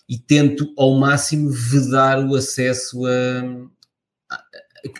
e 0.08 0.16
tento 0.16 0.72
ao 0.78 0.94
máximo 0.94 1.50
vedar 1.50 2.24
o 2.24 2.36
acesso 2.36 3.04
a, 3.06 4.34
a, 4.34 4.36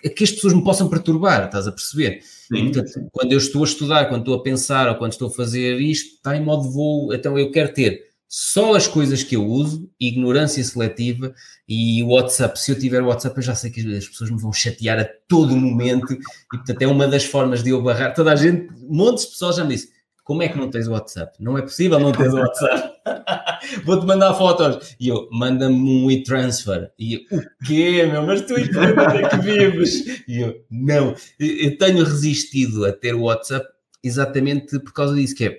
a 0.04 0.08
que 0.08 0.24
as 0.24 0.32
pessoas 0.32 0.52
me 0.52 0.64
possam 0.64 0.88
perturbar, 0.88 1.44
estás 1.44 1.68
a 1.68 1.72
perceber? 1.72 2.22
Sim. 2.52 2.72
Portanto, 2.72 3.08
quando 3.12 3.32
eu 3.32 3.38
estou 3.38 3.62
a 3.62 3.66
estudar, 3.66 4.08
quando 4.08 4.20
estou 4.20 4.34
a 4.34 4.42
pensar 4.42 4.88
ou 4.88 4.96
quando 4.96 5.12
estou 5.12 5.28
a 5.28 5.32
fazer 5.32 5.80
isto, 5.80 6.16
está 6.16 6.36
em 6.36 6.44
modo 6.44 6.70
voo, 6.70 7.12
então 7.14 7.38
eu 7.38 7.50
quero 7.50 7.72
ter 7.72 8.12
só 8.34 8.74
as 8.74 8.86
coisas 8.86 9.22
que 9.22 9.36
eu 9.36 9.46
uso, 9.46 9.90
ignorância 10.00 10.64
seletiva 10.64 11.34
e 11.68 12.02
o 12.02 12.08
WhatsApp. 12.08 12.58
Se 12.58 12.72
eu 12.72 12.78
tiver 12.78 13.02
WhatsApp, 13.02 13.36
eu 13.36 13.42
já 13.42 13.54
sei 13.54 13.70
que 13.70 13.80
as 13.94 14.08
pessoas 14.08 14.30
me 14.30 14.40
vão 14.40 14.52
chatear 14.52 14.98
a 14.98 15.04
todo 15.28 15.54
momento 15.54 16.14
e, 16.14 16.18
portanto, 16.50 16.80
é 16.80 16.86
uma 16.86 17.06
das 17.06 17.24
formas 17.24 17.62
de 17.62 17.70
eu 17.70 17.82
barrar. 17.82 18.14
Toda 18.14 18.32
a 18.32 18.36
gente, 18.36 18.72
montes 18.88 19.24
de 19.24 19.32
pessoas 19.32 19.56
já 19.56 19.64
me 19.64 19.74
disse: 19.74 19.90
como 20.32 20.42
é 20.42 20.48
que 20.48 20.56
não 20.56 20.70
tens 20.70 20.88
WhatsApp? 20.88 21.36
Não 21.38 21.58
é 21.58 21.60
possível 21.60 22.00
não 22.00 22.10
teres 22.10 22.32
o 22.32 22.38
WhatsApp. 22.38 22.90
Vou-te 23.84 24.06
mandar 24.06 24.32
fotos. 24.32 24.96
E 24.98 25.08
eu, 25.08 25.28
manda-me 25.30 25.74
um 25.74 26.10
e-transfer. 26.10 26.90
E 26.98 27.26
eu, 27.30 27.38
o 27.38 27.42
quê, 27.66 28.06
meu? 28.06 28.22
Mas 28.22 28.40
tu 28.40 28.58
e 28.58 28.66
tu 28.66 28.80
é 28.80 29.28
que 29.28 29.36
vives? 29.44 30.24
E 30.26 30.40
eu, 30.40 30.64
não. 30.70 31.14
Eu 31.38 31.76
tenho 31.76 32.02
resistido 32.02 32.86
a 32.86 32.92
ter 32.92 33.14
WhatsApp 33.14 33.66
exatamente 34.02 34.78
por 34.78 34.94
causa 34.94 35.14
disso, 35.14 35.34
que 35.34 35.44
é 35.44 35.58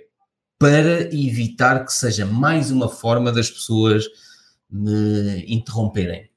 para 0.58 1.04
evitar 1.14 1.86
que 1.86 1.94
seja 1.94 2.26
mais 2.26 2.72
uma 2.72 2.90
forma 2.90 3.32
das 3.32 3.52
pessoas 3.52 4.06
me 4.72 5.46
interromperem. 5.48 6.32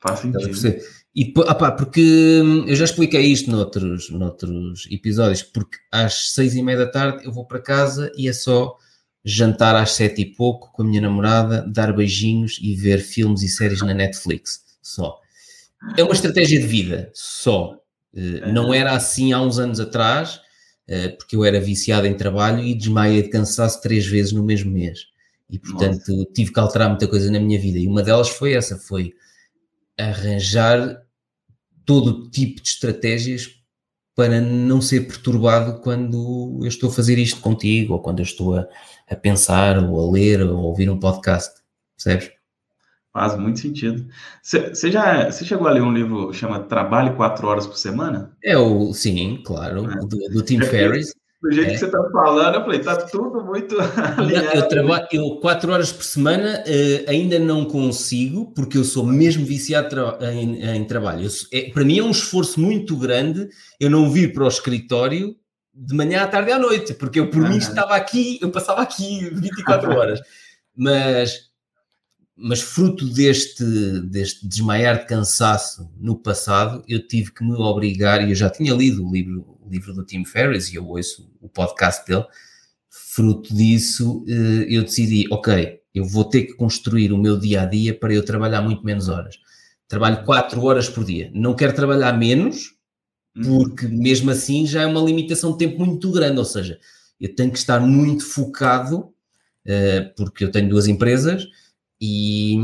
Faz 0.00 0.18
sentido. 0.18 0.80
E, 1.16 1.32
opá, 1.34 1.72
porque 1.72 2.42
hum, 2.44 2.66
eu 2.66 2.76
já 2.76 2.84
expliquei 2.84 3.22
isto 3.22 3.50
noutros, 3.50 4.10
noutros 4.10 4.86
episódios, 4.90 5.42
porque 5.42 5.78
às 5.90 6.32
seis 6.32 6.54
e 6.54 6.62
meia 6.62 6.76
da 6.76 6.86
tarde 6.86 7.24
eu 7.24 7.32
vou 7.32 7.46
para 7.46 7.58
casa 7.58 8.12
e 8.14 8.28
é 8.28 8.34
só 8.34 8.76
jantar 9.24 9.74
às 9.74 9.92
sete 9.92 10.20
e 10.20 10.26
pouco 10.26 10.70
com 10.72 10.82
a 10.82 10.84
minha 10.84 11.00
namorada, 11.00 11.66
dar 11.66 11.90
beijinhos 11.94 12.58
e 12.60 12.74
ver 12.74 12.98
filmes 12.98 13.42
e 13.42 13.48
séries 13.48 13.80
na 13.80 13.94
Netflix, 13.94 14.62
só. 14.82 15.18
É 15.96 16.04
uma 16.04 16.12
estratégia 16.12 16.60
de 16.60 16.66
vida, 16.66 17.10
só. 17.14 17.78
Eh, 18.14 18.52
não 18.52 18.74
era 18.74 18.92
assim 18.92 19.32
há 19.32 19.40
uns 19.40 19.58
anos 19.58 19.80
atrás, 19.80 20.40
eh, 20.86 21.08
porque 21.08 21.34
eu 21.34 21.46
era 21.46 21.58
viciado 21.58 22.06
em 22.06 22.14
trabalho 22.14 22.62
e 22.62 22.74
desmaiei 22.74 23.22
de 23.22 23.30
cansaço 23.30 23.80
três 23.80 24.06
vezes 24.06 24.32
no 24.32 24.44
mesmo 24.44 24.70
mês. 24.70 25.06
E, 25.48 25.58
portanto, 25.58 26.12
Nossa. 26.12 26.30
tive 26.34 26.52
que 26.52 26.60
alterar 26.60 26.90
muita 26.90 27.08
coisa 27.08 27.30
na 27.30 27.40
minha 27.40 27.58
vida. 27.58 27.78
E 27.78 27.86
uma 27.86 28.02
delas 28.02 28.28
foi 28.28 28.52
essa, 28.52 28.76
foi 28.76 29.14
arranjar 29.98 31.05
todo 31.86 32.28
tipo 32.28 32.60
de 32.60 32.68
estratégias 32.68 33.56
para 34.14 34.40
não 34.40 34.80
ser 34.80 35.06
perturbado 35.06 35.80
quando 35.80 36.58
eu 36.62 36.68
estou 36.68 36.90
a 36.90 36.92
fazer 36.92 37.18
isto 37.18 37.40
contigo, 37.40 37.94
ou 37.94 38.00
quando 38.00 38.18
eu 38.18 38.24
estou 38.24 38.56
a, 38.56 38.66
a 39.08 39.14
pensar, 39.14 39.78
ou 39.78 40.00
a 40.00 40.10
ler, 40.10 40.42
ou 40.42 40.56
a 40.56 40.62
ouvir 40.62 40.90
um 40.90 40.98
podcast, 40.98 41.62
percebes? 41.96 42.34
Faz 43.12 43.38
muito 43.38 43.60
sentido. 43.60 44.06
Você 44.42 44.90
já 44.90 45.30
você 45.30 45.44
chegou 45.44 45.68
a 45.68 45.70
ler 45.70 45.82
um 45.82 45.92
livro 45.92 46.30
que 46.30 46.36
chama 46.36 46.60
Trabalhe 46.60 47.14
Quatro 47.14 47.46
Horas 47.46 47.66
por 47.66 47.76
Semana? 47.76 48.36
É 48.42 48.58
o, 48.58 48.92
sim, 48.92 49.40
claro, 49.44 49.90
é. 49.90 49.96
do, 50.00 50.18
do 50.28 50.42
Tim 50.42 50.60
Ferriss 50.60 51.14
do 51.46 51.52
jeito 51.52 51.70
é. 51.70 51.72
que 51.74 51.78
você 51.78 51.86
está 51.86 52.10
falando, 52.10 52.56
eu 52.56 52.60
falei, 52.62 52.80
está 52.80 52.96
tudo 52.96 53.44
muito 53.44 53.76
alinhado. 54.16 54.56
Eu 54.56 54.68
trabalho, 54.68 55.06
eu 55.12 55.36
quatro 55.36 55.72
horas 55.72 55.92
por 55.92 56.02
semana 56.02 56.64
uh, 56.66 57.10
ainda 57.10 57.38
não 57.38 57.64
consigo, 57.64 58.52
porque 58.52 58.76
eu 58.76 58.84
sou 58.84 59.06
mesmo 59.06 59.46
viciado 59.46 59.88
tra 59.88 60.32
em, 60.32 60.60
em, 60.62 60.84
trabalho. 60.84 61.28
é, 61.52 61.70
para 61.70 61.84
mim 61.84 61.98
é 61.98 62.02
um 62.02 62.10
esforço 62.10 62.60
muito 62.60 62.96
grande 62.96 63.48
eu 63.78 63.88
não 63.88 64.10
vir 64.10 64.32
para 64.32 64.44
o 64.44 64.48
escritório 64.48 65.36
de 65.72 65.94
manhã 65.94 66.22
à 66.22 66.26
tarde 66.26 66.50
à 66.50 66.58
noite, 66.58 66.94
porque 66.94 67.20
eu 67.20 67.30
por 67.30 67.48
mim 67.48 67.58
estava 67.58 67.94
aqui, 67.94 68.38
eu 68.42 68.50
passava 68.50 68.80
aqui 68.80 69.30
24 69.32 69.92
horas. 69.92 70.20
Mas, 70.74 71.50
mas 72.36 72.60
fruto 72.60 73.04
deste, 73.04 73.64
deste 74.00 74.48
desmaiar 74.48 75.00
de 75.00 75.06
cansaço 75.06 75.88
no 75.96 76.16
passado, 76.16 76.82
eu 76.88 77.06
tive 77.06 77.30
que 77.30 77.44
me 77.44 77.52
obrigar, 77.52 78.26
e 78.26 78.30
eu 78.30 78.34
já 78.34 78.50
tinha 78.50 78.74
lido 78.74 79.06
o 79.06 79.12
livro 79.12 79.56
livro 79.68 79.92
do 79.92 80.04
Tim 80.04 80.24
Ferriss 80.24 80.72
e 80.72 80.76
eu 80.76 80.86
ouço 80.86 81.28
o 81.46 81.48
podcast 81.48 82.06
dele, 82.06 82.24
fruto 82.88 83.54
disso, 83.54 84.24
eh, 84.28 84.66
eu 84.68 84.82
decidi, 84.82 85.26
ok, 85.30 85.80
eu 85.94 86.04
vou 86.04 86.24
ter 86.24 86.42
que 86.42 86.54
construir 86.54 87.12
o 87.12 87.18
meu 87.18 87.38
dia 87.38 87.62
a 87.62 87.64
dia 87.64 87.98
para 87.98 88.12
eu 88.12 88.24
trabalhar 88.24 88.60
muito 88.60 88.84
menos 88.84 89.08
horas. 89.08 89.36
Trabalho 89.88 90.24
4 90.24 90.62
horas 90.62 90.88
por 90.88 91.04
dia. 91.04 91.30
Não 91.32 91.54
quero 91.54 91.74
trabalhar 91.74 92.12
menos, 92.12 92.74
uhum. 93.34 93.42
porque 93.42 93.88
mesmo 93.88 94.30
assim 94.30 94.66
já 94.66 94.82
é 94.82 94.86
uma 94.86 95.00
limitação 95.00 95.52
de 95.52 95.58
tempo 95.58 95.84
muito 95.84 96.10
grande. 96.12 96.38
Ou 96.38 96.44
seja, 96.44 96.78
eu 97.20 97.34
tenho 97.34 97.50
que 97.50 97.58
estar 97.58 97.80
muito 97.80 98.26
focado, 98.26 98.98
uh, 98.98 100.14
porque 100.16 100.44
eu 100.44 100.50
tenho 100.50 100.68
duas 100.68 100.86
empresas 100.86 101.46
e, 102.00 102.56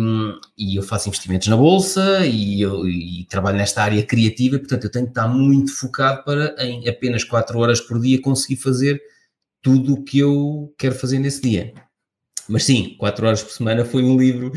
e, 0.59 0.77
eu 0.77 0.83
faço 0.83 1.09
investimentos 1.09 1.49
na 1.49 1.57
bolsa 1.57 2.27
e, 2.27 2.61
eu, 2.61 2.87
e 2.87 3.25
trabalho 3.31 3.57
nesta 3.57 3.83
área 3.83 4.05
criativa, 4.05 4.57
e, 4.57 4.59
portanto 4.59 4.85
eu 4.85 4.91
tenho 4.91 5.07
que 5.07 5.13
estar 5.13 5.27
muito 5.27 5.75
focado 5.75 6.23
para 6.23 6.55
em 6.59 6.87
apenas 6.87 7.25
4 7.25 7.59
horas 7.59 7.81
por 7.81 7.99
dia 7.99 8.21
conseguir 8.21 8.57
fazer 8.57 9.01
tudo 9.63 9.95
o 9.95 10.05
que 10.05 10.19
eu 10.19 10.75
quero 10.77 10.95
fazer 10.95 11.19
nesse 11.19 11.41
dia. 11.41 11.73
Mas 12.49 12.65
sim, 12.65 12.95
4 12.99 13.27
horas 13.27 13.43
por 13.43 13.53
semana 13.53 13.85
foi 13.85 14.03
um 14.03 14.19
livro 14.19 14.53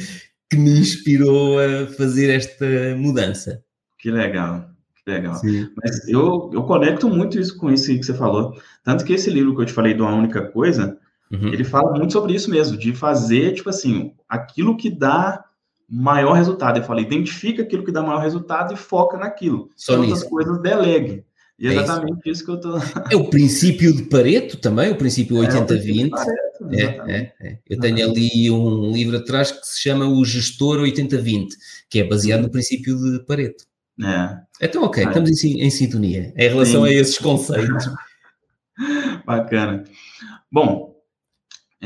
que 0.50 0.58
me 0.58 0.80
inspirou 0.80 1.58
a 1.60 1.88
fazer 1.88 2.30
esta 2.30 2.66
mudança. 2.98 3.64
Que 3.98 4.12
legal, 4.12 4.70
que 4.96 5.12
legal. 5.12 5.36
Sim. 5.36 5.70
Mas 5.82 6.08
eu, 6.10 6.52
eu 6.54 6.64
conecto 6.64 7.08
muito 7.08 7.40
isso 7.40 7.58
com 7.58 7.72
isso 7.72 7.88
que 7.88 8.04
você 8.04 8.14
falou. 8.14 8.60
Tanto 8.84 9.06
que 9.06 9.14
esse 9.14 9.30
livro 9.30 9.56
que 9.56 9.62
eu 9.62 9.66
te 9.66 9.74
falei 9.74 9.94
de 9.94 10.02
uma 10.02 10.14
única 10.14 10.42
coisa, 10.50 11.00
Uhum. 11.32 11.48
Ele 11.48 11.64
fala 11.64 11.92
muito 11.92 12.14
sobre 12.14 12.34
isso 12.34 12.50
mesmo, 12.50 12.78
de 12.78 12.94
fazer, 12.94 13.54
tipo 13.54 13.70
assim, 13.70 14.14
aquilo 14.30 14.78
que 14.78 14.90
dá 14.90 15.44
maior 15.90 16.34
resultado. 16.34 16.78
Eu 16.78 16.84
falei, 16.84 17.06
identifica 17.06 17.64
aquilo 17.64 17.84
que 17.84 17.92
dá 17.92 18.02
maior 18.02 18.22
resultado 18.22 18.74
e 18.74 18.78
foca 18.78 19.18
naquilo. 19.18 19.70
Só 19.76 20.00
outras 20.00 20.24
coisas 20.24 20.62
delegue. 20.62 21.24
E 21.58 21.68
é, 21.68 21.74
é 21.74 21.82
exatamente 21.82 22.30
isso. 22.30 22.30
isso. 22.30 22.46
que 22.46 22.52
eu 22.52 22.60
tô. 22.60 22.78
É 23.12 23.16
o 23.16 23.30
princípio 23.30 23.96
de 23.96 24.04
Pareto 24.04 24.58
também, 24.58 24.92
o 24.92 24.98
princípio 24.98 25.38
80-20. 25.38 26.12
É, 26.72 26.84
é, 26.84 26.86
é, 27.08 27.34
é, 27.40 27.58
Eu 27.70 27.80
tenho 27.80 28.10
ali 28.10 28.52
um 28.52 28.92
livro 28.92 29.18
atrás 29.18 29.52
que 29.52 29.66
se 29.66 29.82
chama 29.82 30.06
O 30.06 30.24
Gestor 30.26 30.80
80-20, 30.80 31.48
que 31.90 32.00
é 32.00 32.04
baseado 32.04 32.42
no 32.42 32.50
princípio 32.50 32.98
de 32.98 33.24
Pareto. 33.26 33.66
É. 34.02 34.38
Então, 34.62 34.84
ok, 34.84 35.04
é. 35.04 35.08
estamos 35.08 35.44
em, 35.44 35.62
em, 35.62 35.70
sintonia 35.70 36.34
em 36.36 36.50
relação 36.50 36.84
Sim. 36.84 36.90
a 36.90 36.94
esses 36.94 37.18
conceitos. 37.18 37.90
Bacana. 39.26 39.86
Bom, 40.52 40.95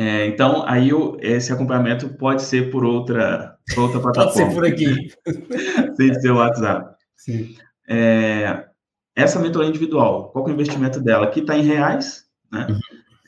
é, 0.02 0.28
então, 0.28 0.64
aí 0.66 0.94
o, 0.94 1.18
esse 1.20 1.52
acompanhamento 1.52 2.08
pode 2.08 2.44
ser 2.44 2.72
por 2.72 2.86
outra, 2.86 3.58
por 3.76 3.82
outra 3.82 4.00
plataforma. 4.00 4.32
pode 4.32 4.48
ser 4.48 4.56
por 4.56 4.66
aqui. 4.66 5.12
Sem 5.98 6.14
ser 6.14 6.32
o 6.32 6.38
WhatsApp. 6.38 6.96
Sim. 7.18 7.58
É, 7.86 8.66
essa 9.14 9.40
mentoria 9.40 9.68
individual, 9.68 10.32
qual 10.32 10.48
é 10.48 10.52
o 10.52 10.54
investimento 10.54 11.02
dela? 11.02 11.26
Aqui 11.26 11.42
está 11.42 11.58
em 11.58 11.64
reais, 11.64 12.24
né? 12.50 12.68
Uhum. 12.70 12.80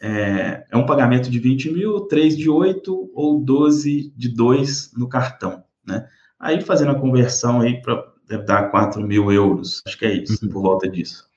É, 0.02 0.66
é, 0.72 0.78
um 0.78 0.86
pagamento 0.86 1.30
de 1.30 1.40
20 1.40 1.74
mil, 1.74 2.08
3 2.08 2.38
de 2.38 2.50
8 2.50 3.12
ou 3.14 3.44
12 3.44 4.14
de 4.16 4.30
2 4.30 4.94
no 4.96 5.10
cartão, 5.10 5.66
né? 5.86 6.08
Aí 6.40 6.62
fazendo 6.62 6.92
a 6.92 7.00
conversão 7.00 7.60
aí 7.60 7.82
para 7.82 8.02
deve 8.30 8.46
dar 8.46 8.72
4 8.72 9.06
mil 9.06 9.30
euros, 9.30 9.84
acho 9.86 9.98
que 9.98 10.06
é 10.06 10.14
isso, 10.14 10.46
uhum. 10.46 10.50
por 10.50 10.62
volta 10.62 10.88
disso. 10.88 11.28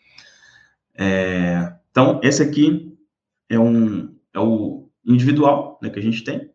É, 0.96 1.74
então, 1.90 2.20
esse 2.22 2.40
aqui 2.40 2.96
é 3.48 3.58
um 3.58 4.14
é 4.32 4.38
o 4.38 4.83
individual, 5.06 5.78
né, 5.82 5.90
que 5.90 5.98
a 5.98 6.02
gente 6.02 6.22
tem. 6.24 6.50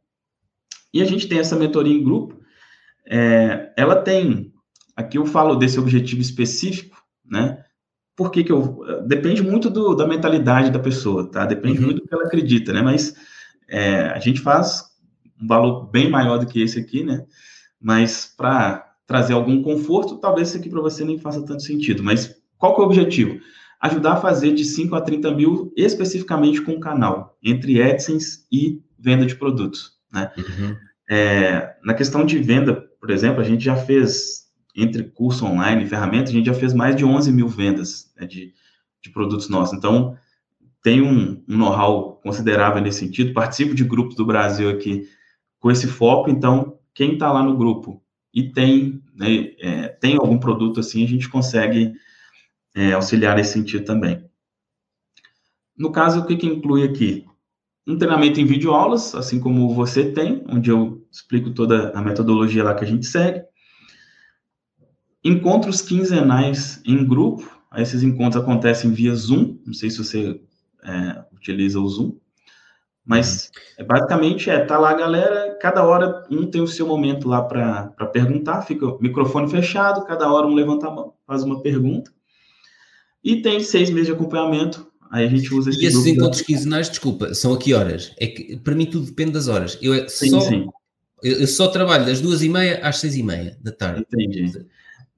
E 0.94 1.02
a 1.02 1.06
gente 1.06 1.28
tem 1.28 1.40
essa 1.40 1.56
mentoria 1.56 1.94
em 1.94 2.04
grupo. 2.04 2.40
É, 3.06 3.72
ela 3.78 3.96
tem, 3.96 4.52
aqui 4.96 5.18
eu 5.18 5.26
falo 5.26 5.56
desse 5.56 5.80
objetivo 5.80 6.22
específico, 6.22 7.02
né? 7.26 7.64
Por 8.16 8.32
que, 8.32 8.46
eu. 8.52 8.82
Depende 9.08 9.42
muito 9.42 9.70
do, 9.70 9.96
da 9.96 10.06
mentalidade 10.06 10.72
da 10.72 10.80
pessoa, 10.80 11.30
tá? 11.30 11.46
Depende 11.46 11.80
uhum. 11.80 11.86
muito 11.86 12.02
do 12.02 12.08
que 12.08 12.14
ela 12.14 12.26
acredita, 12.26 12.74
né? 12.74 12.82
Mas 12.82 13.16
é, 13.68 14.08
a 14.08 14.20
gente 14.20 14.42
faz 14.42 14.84
um 15.42 15.48
valor 15.48 15.90
bem 15.90 16.10
maior 16.10 16.38
do 16.38 16.46
que 16.46 16.62
esse 16.62 16.80
aqui, 16.80 17.04
né? 17.04 17.26
Mas 17.80 18.26
para 18.36 18.94
trazer 19.08 19.34
algum 19.34 19.62
conforto, 19.64 20.18
talvez 20.18 20.50
esse 20.50 20.58
aqui 20.58 20.70
para 20.70 20.82
você 20.82 21.06
nem 21.06 21.18
faça 21.18 21.46
tanto 21.46 21.64
sentido. 21.64 22.04
Mas 22.04 22.36
qual 22.58 22.76
que 22.76 22.82
é 22.82 22.84
o 22.84 22.88
objetivo? 22.88 23.40
Ajudar 23.82 24.14
a 24.14 24.22
fazer 24.22 24.54
de 24.54 24.66
5 24.66 24.96
a 24.96 25.02
30 25.02 25.32
mil 25.32 25.74
especificamente 25.76 26.62
com 26.62 26.74
o 26.74 26.80
canal, 26.80 27.38
entre 27.42 27.82
AdSense 27.82 28.46
e 28.52 28.82
venda 28.98 29.26
de 29.26 29.36
produtos. 29.36 29.94
Né? 30.12 30.32
Uhum. 30.38 30.76
É, 31.10 31.76
na 31.84 31.94
questão 31.94 32.26
de 32.26 32.38
venda, 32.40 32.74
por 33.00 33.10
exemplo, 33.10 33.42
a 33.42 33.44
gente 33.44 33.64
já 33.64 33.76
fez, 33.76 34.50
entre 34.76 35.04
curso 35.04 35.46
online 35.46 35.84
e 35.84 35.88
ferramenta, 35.88 36.30
a 36.30 36.34
gente 36.34 36.46
já 36.46 36.54
fez 36.54 36.74
mais 36.74 36.96
de 36.96 37.06
11 37.06 37.32
mil 37.32 37.48
vendas 37.48 38.12
né, 38.20 38.28
de, 38.28 38.54
de 39.02 39.10
produtos 39.10 39.50
nossos. 39.50 39.78
Então, 39.78 40.18
tem 40.84 41.02
um, 41.02 41.44
um 41.48 41.58
know-how 41.58 42.20
considerável 42.22 42.82
nesse 42.82 43.00
sentido. 43.00 43.34
Participo 43.34 43.74
de 43.74 43.84
grupos 43.84 44.16
do 44.16 44.26
Brasil 44.26 44.70
aqui 44.70 45.08
com 45.60 45.72
esse 45.72 45.88
foco. 45.88 46.30
Então, 46.30 46.78
quem 46.94 47.14
está 47.14 47.32
lá 47.32 47.42
no 47.42 47.58
grupo 47.58 48.04
e 48.34 48.52
tem, 48.52 49.02
né, 49.16 49.52
é, 49.60 49.88
tem 49.88 50.16
algum 50.16 50.38
produto 50.38 50.80
assim, 50.80 51.04
a 51.04 51.08
gente 51.08 51.30
consegue 51.30 51.94
é, 52.76 52.94
auxiliar 52.94 53.36
nesse 53.36 53.54
sentido 53.54 53.86
também. 53.86 54.30
No 55.78 55.92
caso, 55.92 56.20
o 56.20 56.26
que, 56.26 56.36
que 56.36 56.48
inclui 56.48 56.84
aqui? 56.84 57.26
Um 57.88 57.98
treinamento 57.98 58.40
em 58.40 58.46
videoaulas, 58.46 59.16
assim 59.16 59.40
como 59.40 59.74
você 59.74 60.12
tem, 60.12 60.44
onde 60.48 60.70
eu 60.70 61.08
explico 61.12 61.52
toda 61.52 61.90
a 61.92 62.02
metodologia 62.02 62.64
lá 62.64 62.76
que 62.76 62.84
a 62.84 62.88
gente 62.88 63.06
segue. 63.06 63.44
Encontros 65.24 65.82
quinzenais 65.82 66.82
em 66.86 67.06
grupo. 67.06 67.50
Esses 67.76 68.04
encontros 68.04 68.42
acontecem 68.42 68.92
via 68.92 69.16
Zoom. 69.16 69.58
Não 69.66 69.74
sei 69.74 69.90
se 69.90 69.98
você 69.98 70.42
é, 70.84 71.24
utiliza 71.34 71.80
o 71.80 71.88
Zoom. 71.88 72.18
Mas 73.06 73.50
é, 73.78 73.84
basicamente 73.84 74.52
é, 74.52 74.64
tá 74.64 74.78
lá 74.78 74.92
a 74.92 74.98
galera, 74.98 75.58
cada 75.60 75.84
hora 75.84 76.28
um 76.30 76.46
tem 76.46 76.62
o 76.62 76.68
seu 76.68 76.86
momento 76.86 77.28
lá 77.28 77.42
para 77.42 78.06
perguntar, 78.14 78.62
fica 78.62 78.86
o 78.86 79.02
microfone 79.02 79.50
fechado, 79.50 80.06
cada 80.06 80.32
hora 80.32 80.46
um 80.46 80.54
levanta 80.54 80.88
a 80.88 80.92
mão, 80.92 81.16
faz 81.26 81.42
uma 81.42 81.60
pergunta. 81.60 82.12
E 83.24 83.42
tem 83.42 83.60
seis 83.60 83.90
meses 83.90 84.08
de 84.08 84.14
acompanhamento. 84.14 84.88
Aí 85.12 85.26
a 85.26 85.30
gente 85.30 85.54
usa 85.54 85.72
esse 85.72 85.82
E 85.82 85.86
esses 85.86 86.06
encontros 86.06 86.40
da... 86.40 86.46
quinzenais, 86.46 86.90
desculpa, 86.90 87.34
são 87.34 87.54
a 87.54 87.58
que 87.58 87.74
horas? 87.74 88.14
É 88.18 88.28
que 88.28 88.58
para 88.58 88.76
mim 88.76 88.86
tudo 88.86 89.06
depende 89.06 89.32
das 89.32 89.48
horas. 89.48 89.78
Eu 89.82 89.94
é 89.94 90.08
sim, 90.08 90.30
só, 90.30 90.42
sim. 90.42 90.68
Eu, 91.24 91.48
só 91.48 91.68
trabalho 91.68 92.06
das 92.06 92.22
duas 92.22 92.44
e 92.44 92.50
meia 92.50 92.80
às 92.84 92.98
seis 92.98 93.16
e 93.16 93.24
meia 93.24 93.58
da 93.62 93.72
tarde. 93.72 94.02
Entendi. 94.02 94.66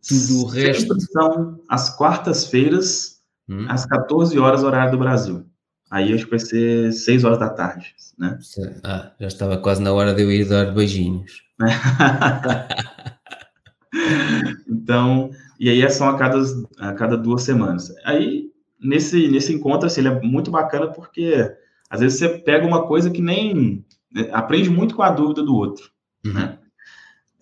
Tudo 0.08 0.44
o 0.44 0.46
resto. 0.46 1.00
São 1.00 1.60
às 1.70 1.96
quartas-feiras, 1.96 3.20
hum. 3.48 3.66
às 3.70 3.86
14 3.86 4.38
horas, 4.40 4.64
horário 4.64 4.92
do 4.92 4.98
Brasil. 4.98 5.46
Aí 5.92 6.14
acho 6.14 6.24
que 6.24 6.32
vai 6.32 6.40
ser 6.40 6.94
6 6.94 7.26
horas 7.26 7.38
da 7.38 7.50
tarde, 7.50 7.94
né? 8.18 8.40
Ah, 8.82 9.12
já 9.20 9.28
estava 9.28 9.58
quase 9.58 9.82
na 9.82 9.92
hora 9.92 10.14
de 10.14 10.22
eu 10.22 10.32
ir 10.32 10.48
dar 10.48 10.74
beijinhos. 10.74 11.44
então, 14.70 15.32
e 15.62 15.70
aí 15.70 15.88
são 15.92 16.10
a 16.10 16.18
cada, 16.18 16.42
a 16.80 16.94
cada 16.94 17.16
duas 17.16 17.44
semanas. 17.44 17.94
Aí, 18.04 18.52
nesse, 18.80 19.28
nesse 19.28 19.54
encontro, 19.54 19.86
assim, 19.86 20.02
ele 20.02 20.08
é 20.08 20.22
muito 20.22 20.50
bacana 20.50 20.88
porque, 20.88 21.56
às 21.88 22.00
vezes, 22.00 22.18
você 22.18 22.30
pega 22.30 22.66
uma 22.66 22.88
coisa 22.88 23.12
que 23.12 23.22
nem... 23.22 23.86
Né, 24.12 24.28
aprende 24.34 24.72
muito 24.72 24.96
com 24.96 25.04
a 25.04 25.12
dúvida 25.12 25.44
do 25.44 25.56
outro, 25.56 25.92
uhum. 26.26 26.34
né? 26.34 26.58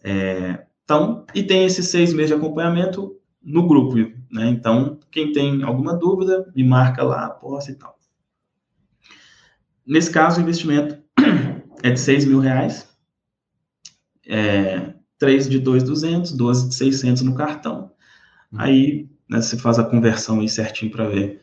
É, 0.03 0.65
então, 0.83 1.25
e 1.33 1.43
tem 1.43 1.63
esses 1.63 1.87
seis 1.87 2.13
meses 2.13 2.27
de 2.27 2.35
acompanhamento 2.35 3.15
no 3.41 3.65
grupo, 3.65 3.95
né? 4.29 4.49
Então, 4.49 4.99
quem 5.09 5.31
tem 5.31 5.63
alguma 5.63 5.95
dúvida, 5.95 6.51
me 6.53 6.63
marca 6.63 7.03
lá, 7.03 7.29
posta 7.29 7.71
e 7.71 7.75
tal. 7.75 7.97
Nesse 9.87 10.11
caso, 10.11 10.39
o 10.39 10.43
investimento 10.43 11.01
é 11.81 11.89
de 11.89 11.99
seis 11.99 12.25
mil 12.25 12.39
reais, 12.39 12.85
é, 14.27 14.93
3 15.17 15.49
de 15.49 15.59
2,200, 15.59 16.31
12 16.31 16.69
de 16.69 16.75
600 16.75 17.23
no 17.23 17.35
cartão. 17.35 17.91
Aí 18.55 19.07
né, 19.29 19.41
você 19.41 19.57
faz 19.57 19.77
a 19.77 19.83
conversão 19.83 20.39
aí 20.39 20.49
certinho 20.49 20.91
para 20.91 21.07
ver 21.07 21.41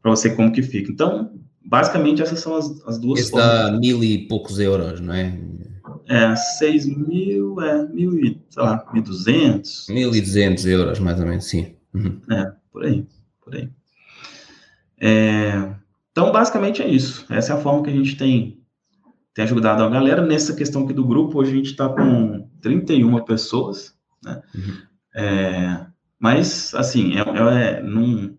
para 0.00 0.10
você 0.10 0.34
como 0.34 0.52
que 0.52 0.62
fica. 0.62 0.90
Então, 0.90 1.32
basicamente 1.64 2.22
essas 2.22 2.40
são 2.40 2.56
as, 2.56 2.70
as 2.86 2.98
duas 2.98 3.20
Esse 3.20 3.30
formas. 3.30 3.48
dá 3.48 3.78
mil 3.78 4.02
e 4.02 4.26
poucos 4.26 4.58
euros, 4.58 5.00
não 5.00 5.14
é? 5.14 5.38
É, 6.08 6.34
seis 6.36 6.86
mil, 6.86 7.60
é, 7.60 7.86
mil 7.88 8.18
e, 8.18 8.40
sei 8.50 8.62
lá, 8.62 8.84
mil 8.92 9.02
duzentos. 9.02 9.86
Mil 9.88 10.14
e 10.14 10.20
duzentos 10.20 10.66
euros, 10.66 10.98
mais 10.98 11.18
ou 11.18 11.26
menos, 11.26 11.44
sim. 11.44 11.74
Uhum. 11.94 12.20
É, 12.30 12.52
por 12.72 12.84
aí, 12.84 13.06
por 13.40 13.54
aí. 13.54 13.70
É, 15.00 15.74
então, 16.10 16.30
basicamente 16.30 16.82
é 16.82 16.88
isso. 16.88 17.24
Essa 17.30 17.54
é 17.54 17.56
a 17.56 17.60
forma 17.60 17.82
que 17.82 17.90
a 17.90 17.92
gente 17.92 18.16
tem, 18.16 18.60
tem 19.34 19.44
ajudado 19.44 19.82
a 19.82 19.88
galera. 19.88 20.24
Nessa 20.24 20.54
questão 20.54 20.84
aqui 20.84 20.92
do 20.92 21.06
grupo, 21.06 21.38
hoje 21.38 21.52
a 21.52 21.56
gente 21.56 21.70
está 21.70 21.88
com 21.88 22.48
31 22.60 23.24
pessoas, 23.24 23.94
né? 24.24 24.42
Uhum. 24.54 24.76
É, 25.14 25.86
mas, 26.22 26.72
assim, 26.76 27.14
é, 27.18 27.20
é, 27.20 27.82
não, 27.82 28.38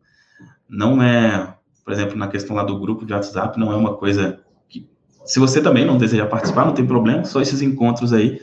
não 0.69 1.03
é, 1.03 1.53
por 1.83 1.91
exemplo, 1.91 2.15
na 2.15 2.29
questão 2.29 2.55
lá 2.55 2.63
do 2.63 2.79
grupo 2.79 3.05
de 3.05 3.11
WhatsApp, 3.11 3.59
não 3.59 3.73
é 3.73 3.75
uma 3.75 3.97
coisa 3.97 4.41
que, 4.69 4.89
se 5.25 5.37
você 5.37 5.61
também 5.61 5.83
não 5.83 5.97
deseja 5.97 6.25
participar, 6.25 6.63
não 6.63 6.73
tem 6.73 6.87
problema, 6.87 7.25
só 7.25 7.41
esses 7.41 7.61
encontros 7.61 8.13
aí, 8.13 8.39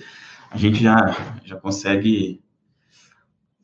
a 0.50 0.58
gente 0.58 0.82
já, 0.82 1.38
já 1.42 1.56
consegue 1.56 2.42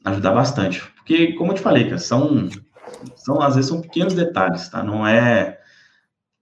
ajudar 0.02 0.32
bastante. 0.32 0.80
Porque, 0.96 1.34
como 1.34 1.52
eu 1.52 1.56
te 1.56 1.60
falei, 1.60 1.84
cara, 1.84 1.98
são, 1.98 2.48
são, 3.14 3.42
às 3.42 3.54
vezes, 3.56 3.68
são 3.68 3.82
pequenos 3.82 4.14
detalhes, 4.14 4.70
tá? 4.70 4.82
Não 4.82 5.06
é, 5.06 5.58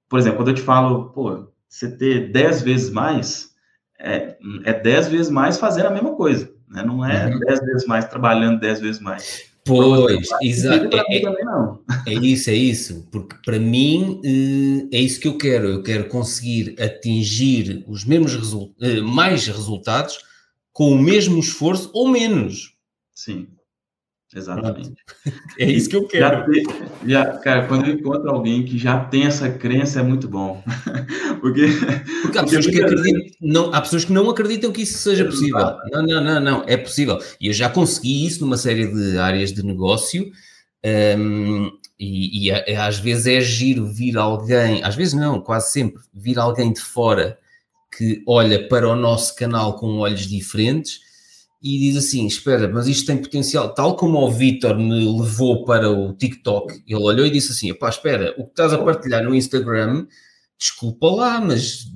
por 0.08 0.20
exemplo, 0.20 0.38
quando 0.38 0.50
eu 0.50 0.54
te 0.54 0.62
falo, 0.62 1.10
pô, 1.10 1.48
você 1.68 1.90
ter 1.90 2.30
10 2.30 2.62
vezes 2.62 2.88
mais, 2.88 3.52
é, 3.98 4.36
é 4.62 4.72
dez 4.72 5.08
vezes 5.08 5.28
mais 5.28 5.58
fazendo 5.58 5.86
a 5.86 5.90
mesma 5.90 6.14
coisa, 6.14 6.53
né? 6.74 6.82
Não 6.82 7.04
é 7.04 7.26
uhum. 7.26 7.38
dez 7.38 7.60
vezes 7.60 7.86
mais 7.86 8.04
trabalhando 8.06 8.60
dez 8.60 8.80
vezes 8.80 9.00
mais. 9.00 9.54
Pois, 9.64 10.28
exato. 10.42 10.94
É, 10.94 11.16
é, 11.16 12.14
é, 12.14 12.14
isso, 12.14 12.50
é 12.50 12.54
isso. 12.54 13.08
Porque 13.10 13.36
para 13.42 13.58
mim 13.58 14.20
eh, 14.22 14.96
é 14.96 15.00
isso 15.00 15.18
que 15.18 15.28
eu 15.28 15.38
quero. 15.38 15.68
Eu 15.68 15.82
quero 15.82 16.06
conseguir 16.08 16.76
atingir 16.78 17.82
os 17.88 18.04
mesmos 18.04 18.34
eh, 18.82 19.00
mais 19.00 19.46
resultados 19.46 20.18
com 20.70 20.92
o 20.92 20.98
mesmo 20.98 21.38
esforço 21.38 21.90
ou 21.94 22.08
menos. 22.08 22.74
Sim. 23.14 23.46
Exatamente. 24.34 24.94
É 25.58 25.70
isso 25.70 25.88
que 25.88 25.94
eu 25.94 26.06
quero. 26.08 26.24
Já, 26.24 26.44
te, 26.44 26.62
já, 27.06 27.38
cara, 27.38 27.66
quando 27.66 27.86
eu 27.86 27.94
encontro 27.94 28.28
alguém 28.28 28.64
que 28.64 28.76
já 28.76 28.98
tem 29.04 29.24
essa 29.24 29.48
crença, 29.48 30.00
é 30.00 30.02
muito 30.02 30.26
bom. 30.26 30.62
porque, 31.40 31.66
porque, 32.22 32.38
há, 32.38 32.42
pessoas 32.42 32.66
que 32.66 32.82
acreditam, 32.82 33.36
não, 33.40 33.72
há 33.72 33.80
pessoas 33.80 34.04
que 34.04 34.12
não 34.12 34.28
acreditam 34.28 34.72
que 34.72 34.82
isso 34.82 34.98
seja 34.98 35.24
possível. 35.24 35.76
Não, 35.92 36.02
não, 36.02 36.24
não, 36.24 36.40
não, 36.40 36.64
é 36.66 36.76
possível. 36.76 37.18
E 37.40 37.46
eu 37.46 37.52
já 37.52 37.68
consegui 37.68 38.26
isso 38.26 38.40
numa 38.40 38.56
série 38.56 38.86
de 38.88 39.16
áreas 39.16 39.52
de 39.52 39.64
negócio. 39.64 40.32
Um, 40.84 41.70
e, 41.98 42.48
e, 42.48 42.76
às 42.76 42.98
vezes 42.98 43.26
é 43.26 43.40
giro 43.40 43.86
vir 43.86 44.18
alguém, 44.18 44.82
às 44.82 44.96
vezes 44.96 45.14
não, 45.14 45.40
quase 45.40 45.72
sempre, 45.72 46.02
vir 46.12 46.38
alguém 46.38 46.72
de 46.72 46.80
fora 46.80 47.38
que 47.96 48.22
olha 48.26 48.68
para 48.68 48.88
o 48.88 48.96
nosso 48.96 49.36
canal 49.36 49.78
com 49.78 49.98
olhos 49.98 50.26
diferentes 50.26 51.00
e 51.64 51.78
diz 51.78 51.96
assim: 51.96 52.26
Espera, 52.26 52.68
mas 52.68 52.86
isto 52.86 53.06
tem 53.06 53.16
potencial, 53.16 53.72
tal 53.72 53.96
como 53.96 54.18
o 54.18 54.30
Vitor 54.30 54.76
me 54.76 55.18
levou 55.18 55.64
para 55.64 55.90
o 55.90 56.12
TikTok. 56.12 56.84
Ele 56.86 57.02
olhou 57.02 57.24
e 57.24 57.30
disse 57.30 57.52
assim: 57.52 57.72
Pá, 57.72 57.88
espera, 57.88 58.34
o 58.36 58.44
que 58.44 58.50
estás 58.50 58.74
a 58.74 58.78
partilhar 58.78 59.24
no 59.24 59.34
Instagram, 59.34 60.06
desculpa 60.58 61.06
lá, 61.06 61.40
mas 61.40 61.86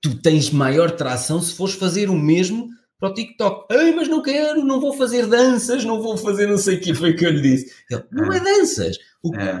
tu 0.00 0.20
tens 0.20 0.50
maior 0.50 0.90
tração 0.90 1.40
se 1.40 1.54
fores 1.54 1.76
fazer 1.76 2.10
o 2.10 2.18
mesmo 2.18 2.68
para 2.98 3.10
o 3.10 3.14
TikTok. 3.14 3.72
Ei, 3.72 3.94
mas 3.94 4.08
não 4.08 4.20
quero, 4.20 4.64
não 4.64 4.80
vou 4.80 4.92
fazer 4.92 5.28
danças, 5.28 5.84
não 5.84 6.02
vou 6.02 6.16
fazer 6.16 6.48
não 6.48 6.58
sei 6.58 6.78
o 6.78 6.80
que 6.80 6.92
foi 6.92 7.14
que 7.14 7.24
eu 7.24 7.30
lhe 7.30 7.42
disse. 7.42 7.72
Ele, 7.88 8.02
não 8.10 8.32
é, 8.32 8.38
é 8.38 8.40
danças. 8.40 8.98
O, 9.22 9.32
é. 9.36 9.60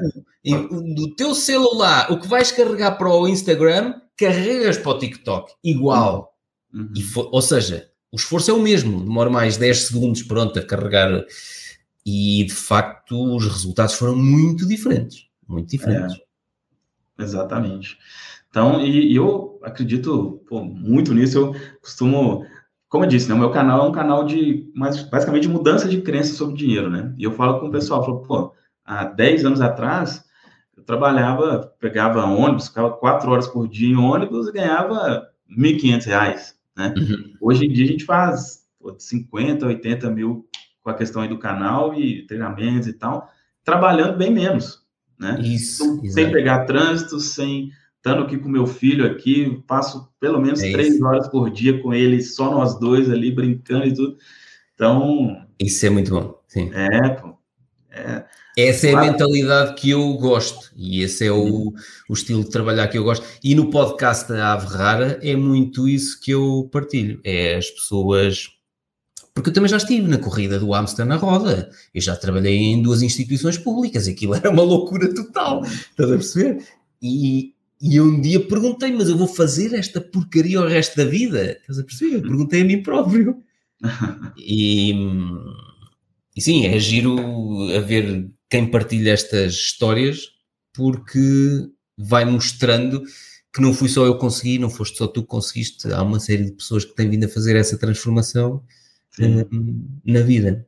do 0.94 1.14
teu 1.14 1.36
celular, 1.36 2.10
o 2.10 2.18
que 2.18 2.26
vais 2.26 2.50
carregar 2.50 2.98
para 2.98 3.08
o 3.08 3.28
Instagram, 3.28 3.94
carregas 4.18 4.76
para 4.76 4.90
o 4.90 4.98
TikTok. 4.98 5.52
Igual. 5.62 6.32
Uhum. 6.74 6.92
E 6.96 7.02
for, 7.02 7.28
ou 7.32 7.42
seja, 7.42 7.91
o 8.12 8.16
esforço 8.16 8.50
é 8.50 8.54
o 8.54 8.60
mesmo, 8.60 9.00
demora 9.00 9.30
mais 9.30 9.56
10 9.56 9.86
segundos 9.86 10.22
pronto 10.22 10.58
a 10.58 10.62
carregar 10.62 11.24
e 12.04 12.44
de 12.44 12.52
facto 12.52 13.36
os 13.36 13.46
resultados 13.46 13.94
foram 13.94 14.14
muito 14.14 14.68
diferentes, 14.68 15.28
muito 15.48 15.70
diferentes. 15.70 16.18
É, 17.18 17.22
exatamente. 17.22 17.96
Então, 18.50 18.84
e, 18.84 19.12
e 19.12 19.16
eu 19.16 19.58
acredito 19.62 20.42
pô, 20.46 20.62
muito 20.62 21.14
nisso, 21.14 21.38
eu 21.38 21.56
costumo, 21.80 22.44
como 22.86 23.04
eu 23.04 23.08
disse, 23.08 23.30
né, 23.30 23.34
o 23.34 23.38
meu 23.38 23.50
canal 23.50 23.86
é 23.86 23.88
um 23.88 23.92
canal 23.92 24.26
de, 24.26 24.70
mais, 24.74 25.02
basicamente, 25.04 25.44
de 25.44 25.48
mudança 25.48 25.88
de 25.88 26.02
crença 26.02 26.34
sobre 26.34 26.56
dinheiro, 26.56 26.90
né? 26.90 27.14
E 27.16 27.24
eu 27.24 27.32
falo 27.32 27.60
com 27.60 27.68
o 27.68 27.72
pessoal, 27.72 28.04
falo, 28.04 28.20
pô, 28.20 28.52
há 28.84 29.04
10 29.04 29.46
anos 29.46 29.62
atrás, 29.62 30.22
eu 30.76 30.82
trabalhava, 30.82 31.72
pegava 31.80 32.26
ônibus, 32.26 32.68
ficava 32.68 32.90
4 32.90 33.30
horas 33.30 33.46
por 33.46 33.66
dia 33.66 33.88
em 33.88 33.96
ônibus 33.96 34.48
e 34.48 34.52
ganhava 34.52 35.28
R$ 35.48 35.56
1.500. 35.56 36.61
Né? 36.76 36.94
Uhum. 36.96 37.34
Hoje 37.40 37.66
em 37.66 37.72
dia 37.72 37.84
a 37.84 37.88
gente 37.88 38.04
faz 38.04 38.64
pô, 38.78 38.94
50, 38.98 39.66
80 39.66 40.10
mil 40.10 40.46
com 40.82 40.90
a 40.90 40.94
questão 40.94 41.22
aí 41.22 41.28
do 41.28 41.38
canal 41.38 41.94
e 41.94 42.26
treinamentos 42.26 42.88
e 42.88 42.92
tal, 42.92 43.28
trabalhando 43.64 44.18
bem 44.18 44.32
menos, 44.32 44.82
né? 45.18 45.40
Isso, 45.40 45.84
então, 45.84 46.10
sem 46.10 46.32
pegar 46.32 46.64
trânsito, 46.64 47.20
sem 47.20 47.70
estando 47.96 48.24
aqui 48.24 48.36
com 48.36 48.48
meu 48.48 48.66
filho 48.66 49.06
aqui, 49.06 49.62
passo 49.64 50.12
pelo 50.18 50.40
menos 50.40 50.60
é 50.60 50.72
três 50.72 51.00
horas 51.00 51.28
por 51.28 51.48
dia 51.48 51.80
com 51.80 51.94
ele, 51.94 52.20
só 52.20 52.50
nós 52.50 52.76
dois 52.80 53.08
ali 53.08 53.30
brincando 53.30 53.86
e 53.86 53.94
tudo. 53.94 54.16
Então. 54.74 55.46
Isso 55.60 55.86
é 55.86 55.90
muito 55.90 56.10
bom, 56.10 56.40
sim. 56.48 56.68
É, 56.74 57.10
pô. 57.10 57.38
É, 57.94 58.24
essa 58.56 58.86
é 58.86 58.94
a 58.94 59.00
mentalidade 59.00 59.74
que 59.74 59.90
eu 59.90 60.14
gosto 60.14 60.70
e 60.74 61.02
esse 61.02 61.26
é 61.26 61.32
o, 61.32 61.74
o, 62.08 62.12
estilo 62.12 62.42
de 62.42 62.50
trabalhar 62.50 62.88
que 62.88 62.96
eu 62.96 63.04
gosto. 63.04 63.24
E 63.44 63.54
no 63.54 63.70
podcast 63.70 64.28
da 64.28 64.54
Ave 64.54 64.66
Rara 64.66 65.18
é 65.22 65.36
muito 65.36 65.86
isso 65.86 66.18
que 66.20 66.30
eu 66.30 66.68
partilho. 66.72 67.20
É 67.22 67.56
as 67.56 67.70
pessoas. 67.70 68.48
Porque 69.34 69.50
eu 69.50 69.54
também 69.54 69.70
já 69.70 69.76
estive 69.76 70.06
na 70.08 70.18
corrida 70.18 70.58
do 70.58 70.74
Amsterdã 70.74 71.14
na 71.14 71.16
roda. 71.16 71.70
Eu 71.94 72.00
já 72.00 72.16
trabalhei 72.16 72.56
em 72.56 72.82
duas 72.82 73.02
instituições 73.02 73.56
públicas. 73.56 74.08
Aquilo 74.08 74.34
era 74.36 74.50
uma 74.50 74.62
loucura 74.62 75.12
total. 75.14 75.62
Estás 75.64 76.10
a 76.10 76.14
perceber? 76.14 76.66
E, 77.00 77.54
e 77.80 78.00
um 78.00 78.20
dia 78.20 78.40
perguntei, 78.40 78.92
mas 78.92 79.08
eu 79.08 79.16
vou 79.16 79.28
fazer 79.28 79.74
esta 79.74 80.00
porcaria 80.00 80.60
o 80.60 80.66
resto 80.66 80.96
da 80.96 81.04
vida? 81.04 81.52
Estás 81.52 81.78
a 81.78 81.84
perceber? 81.84 82.16
Eu 82.16 82.22
perguntei 82.22 82.62
a 82.62 82.64
mim 82.64 82.82
próprio. 82.82 83.42
E, 84.38 84.94
e 86.36 86.40
sim, 86.40 86.66
é 86.66 86.78
giro 86.78 87.16
a 87.76 87.80
ver 87.80 88.30
quem 88.48 88.70
partilha 88.70 89.12
estas 89.12 89.54
histórias, 89.54 90.30
porque 90.72 91.18
vai 91.96 92.24
mostrando 92.24 93.02
que 93.52 93.60
não 93.60 93.74
fui 93.74 93.88
só 93.88 94.06
eu 94.06 94.14
que 94.14 94.20
consegui, 94.20 94.58
não 94.58 94.70
foste 94.70 94.96
só 94.96 95.06
tu 95.06 95.22
que 95.22 95.28
conseguiste, 95.28 95.92
há 95.92 96.02
uma 96.02 96.18
série 96.18 96.44
de 96.44 96.52
pessoas 96.52 96.84
que 96.84 96.94
têm 96.94 97.10
vindo 97.10 97.26
a 97.26 97.28
fazer 97.28 97.54
essa 97.54 97.76
transformação 97.76 98.62
um, 99.20 99.86
na 100.04 100.20
vida. 100.20 100.66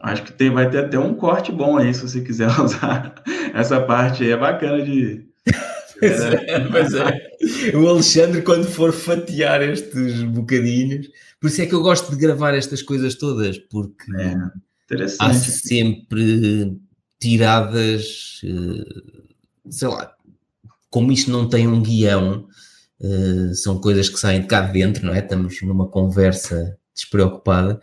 Acho 0.00 0.22
que 0.22 0.32
tem, 0.32 0.50
vai 0.50 0.70
ter 0.70 0.84
até 0.84 0.98
um 0.98 1.14
corte 1.14 1.50
bom 1.50 1.76
aí, 1.76 1.92
se 1.92 2.02
você 2.02 2.20
quiser 2.20 2.48
usar 2.60 3.14
essa 3.52 3.80
parte 3.80 4.22
aí, 4.22 4.30
é 4.30 4.36
bacana 4.36 4.84
de. 4.84 5.26
pois, 5.98 6.20
é, 6.20 6.60
pois 6.70 6.94
é. 6.94 7.76
O 7.76 7.88
Alexandre, 7.88 8.42
quando 8.42 8.64
for 8.64 8.92
fatiar 8.92 9.62
estes 9.62 10.22
bocadinhos, 10.22 11.08
por 11.40 11.48
isso 11.48 11.62
é 11.62 11.66
que 11.66 11.74
eu 11.74 11.82
gosto 11.82 12.10
de 12.10 12.16
gravar 12.16 12.54
estas 12.54 12.80
coisas 12.82 13.16
todas, 13.16 13.58
porque 13.58 14.04
é, 14.16 14.36
há 15.20 15.32
sempre 15.34 16.78
tiradas, 17.18 18.40
eh, 18.44 19.70
sei 19.70 19.88
lá, 19.88 20.14
como 20.90 21.10
isto 21.10 21.30
não 21.30 21.48
tem 21.48 21.66
um 21.66 21.82
guião, 21.82 22.46
eh, 23.00 23.54
são 23.54 23.80
coisas 23.80 24.08
que 24.08 24.18
saem 24.18 24.42
de 24.42 24.46
cá 24.46 24.60
de 24.60 24.72
dentro, 24.72 25.06
não 25.06 25.14
é? 25.14 25.20
Estamos 25.20 25.60
numa 25.62 25.88
conversa 25.88 26.78
despreocupada, 26.94 27.80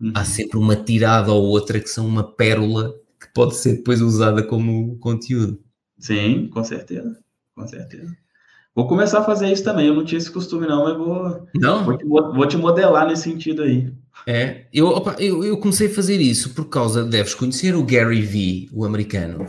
uhum. 0.00 0.12
há 0.14 0.24
sempre 0.24 0.58
uma 0.58 0.76
tirada 0.76 1.32
ou 1.32 1.44
outra 1.44 1.80
que 1.80 1.88
são 1.88 2.06
uma 2.06 2.34
pérola 2.36 2.94
que 3.20 3.28
pode 3.34 3.56
ser 3.56 3.76
depois 3.76 4.00
usada 4.00 4.42
como 4.42 4.96
conteúdo. 4.98 5.60
Sim, 5.98 6.48
com 6.48 6.62
certeza, 6.64 7.18
com 7.54 7.66
certeza. 7.66 8.16
Vou 8.76 8.86
começar 8.86 9.20
a 9.20 9.24
fazer 9.24 9.50
isso 9.50 9.64
também. 9.64 9.86
Eu 9.86 9.94
não 9.94 10.04
tinha 10.04 10.18
esse 10.18 10.30
costume, 10.30 10.66
não, 10.66 10.84
mas 10.84 10.98
vou, 10.98 11.48
não? 11.54 11.82
vou, 11.82 11.96
te, 11.96 12.04
vou 12.04 12.46
te 12.46 12.58
modelar 12.58 13.08
nesse 13.08 13.22
sentido 13.22 13.62
aí. 13.62 13.90
É, 14.26 14.66
eu, 14.70 14.88
opa, 14.88 15.16
eu, 15.18 15.42
eu, 15.42 15.56
comecei 15.56 15.86
a 15.86 15.94
fazer 15.94 16.20
isso 16.20 16.52
por 16.52 16.66
causa, 16.66 17.02
deves 17.02 17.34
conhecer 17.34 17.74
o 17.74 17.82
Gary 17.82 18.20
Vee, 18.20 18.68
o 18.74 18.84
americano. 18.84 19.46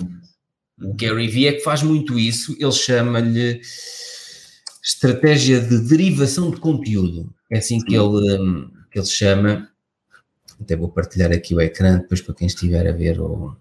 O 0.82 0.94
Gary 0.94 1.28
Vee 1.28 1.48
é 1.48 1.54
que 1.54 1.60
faz 1.60 1.84
muito 1.84 2.18
isso, 2.18 2.56
ele 2.58 2.72
chama-lhe 2.72 3.60
estratégia 4.82 5.60
de 5.60 5.80
derivação 5.80 6.50
de 6.50 6.62
conteúdo. 6.62 7.30
É 7.52 7.58
assim 7.58 7.80
que 7.82 7.96
ele, 7.96 8.40
um, 8.40 8.72
que 8.90 8.98
ele 8.98 9.06
chama. 9.06 9.70
Até 10.62 10.78
vou 10.78 10.90
partilhar 10.90 11.34
aqui 11.34 11.54
o 11.54 11.60
ecrã 11.60 11.98
depois 11.98 12.22
para 12.22 12.34
quem 12.34 12.48
estiver 12.48 12.88
a 12.88 12.94
ver 12.94 13.20
o, 13.20 13.56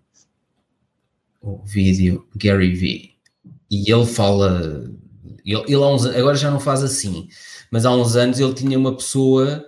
o 1.43 1.65
vídeo. 1.65 2.25
Gary 2.37 2.73
Vee. 2.73 3.17
E 3.69 3.91
ele 3.91 4.07
fala. 4.07 4.89
Ele, 5.45 5.63
ele 5.67 5.77
uns, 5.77 6.07
agora 6.07 6.37
já 6.37 6.51
não 6.51 6.61
faz 6.61 6.83
assim, 6.83 7.29
mas 7.71 7.85
há 7.85 7.95
uns 7.95 8.17
anos 8.17 8.39
ele 8.39 8.55
tinha 8.55 8.79
uma 8.79 8.97
pessoa 8.97 9.65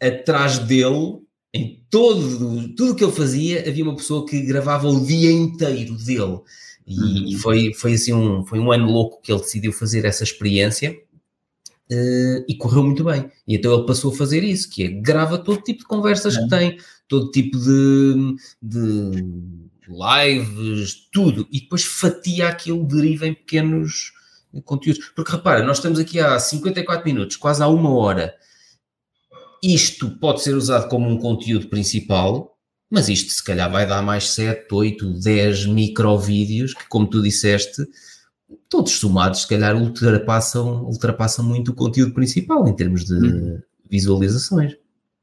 atrás 0.00 0.58
dele, 0.58 1.18
em 1.52 1.84
todo 1.90 2.74
tudo 2.74 2.94
que 2.94 3.04
ele 3.04 3.12
fazia, 3.12 3.68
havia 3.68 3.84
uma 3.84 3.96
pessoa 3.96 4.26
que 4.26 4.40
gravava 4.42 4.88
o 4.88 5.04
dia 5.04 5.30
inteiro 5.30 5.96
dele. 5.96 6.40
E, 6.86 7.34
uhum. 7.34 7.38
foi, 7.38 7.72
foi 7.74 7.92
assim 7.94 8.12
um, 8.12 8.44
foi 8.44 8.58
um 8.58 8.72
ano 8.72 8.90
louco 8.90 9.20
que 9.22 9.30
ele 9.30 9.40
decidiu 9.40 9.72
fazer 9.72 10.04
essa 10.04 10.24
experiência 10.24 10.96
uh, 11.90 12.44
e 12.48 12.56
correu 12.56 12.82
muito 12.82 13.04
bem. 13.04 13.30
E 13.46 13.56
então 13.56 13.72
ele 13.72 13.86
passou 13.86 14.12
a 14.12 14.16
fazer 14.16 14.42
isso, 14.42 14.70
que 14.70 14.84
é 14.84 14.88
grava 14.88 15.38
todo 15.38 15.62
tipo 15.62 15.80
de 15.80 15.86
conversas 15.86 16.36
uhum. 16.36 16.44
que 16.44 16.48
tem, 16.48 16.78
todo 17.06 17.30
tipo 17.30 17.58
de, 17.58 18.36
de 18.62 19.24
lives, 19.88 21.08
tudo, 21.12 21.46
e 21.50 21.60
depois 21.60 21.84
fatia 21.84 22.48
aquilo, 22.48 22.86
deriva 22.86 23.26
em 23.26 23.34
pequenos 23.34 24.12
conteúdos. 24.64 25.12
Porque 25.14 25.32
repara, 25.32 25.62
nós 25.62 25.78
estamos 25.78 25.98
aqui 25.98 26.20
há 26.20 26.38
54 26.38 27.04
minutos, 27.04 27.36
quase 27.36 27.62
há 27.62 27.68
uma 27.68 27.94
hora, 27.94 28.34
isto 29.62 30.10
pode 30.18 30.42
ser 30.42 30.54
usado 30.54 30.88
como 30.88 31.08
um 31.08 31.18
conteúdo 31.18 31.68
principal, 31.68 32.56
mas 32.90 33.08
isto 33.08 33.30
se 33.30 33.44
calhar 33.44 33.70
vai 33.70 33.86
dar 33.86 34.02
mais 34.02 34.30
7, 34.30 34.66
8, 34.72 35.20
10 35.20 35.66
microvídeos 35.66 36.74
que, 36.74 36.88
como 36.88 37.06
tu 37.06 37.22
disseste, 37.22 37.86
todos 38.68 38.92
somados, 38.92 39.42
se 39.42 39.48
calhar 39.48 39.76
ultrapassam, 39.76 40.84
ultrapassam 40.84 41.44
muito 41.44 41.70
o 41.70 41.74
conteúdo 41.74 42.12
principal 42.12 42.66
em 42.66 42.74
termos 42.74 43.04
de 43.04 43.14
hum. 43.14 43.60
visualizações. 43.88 44.76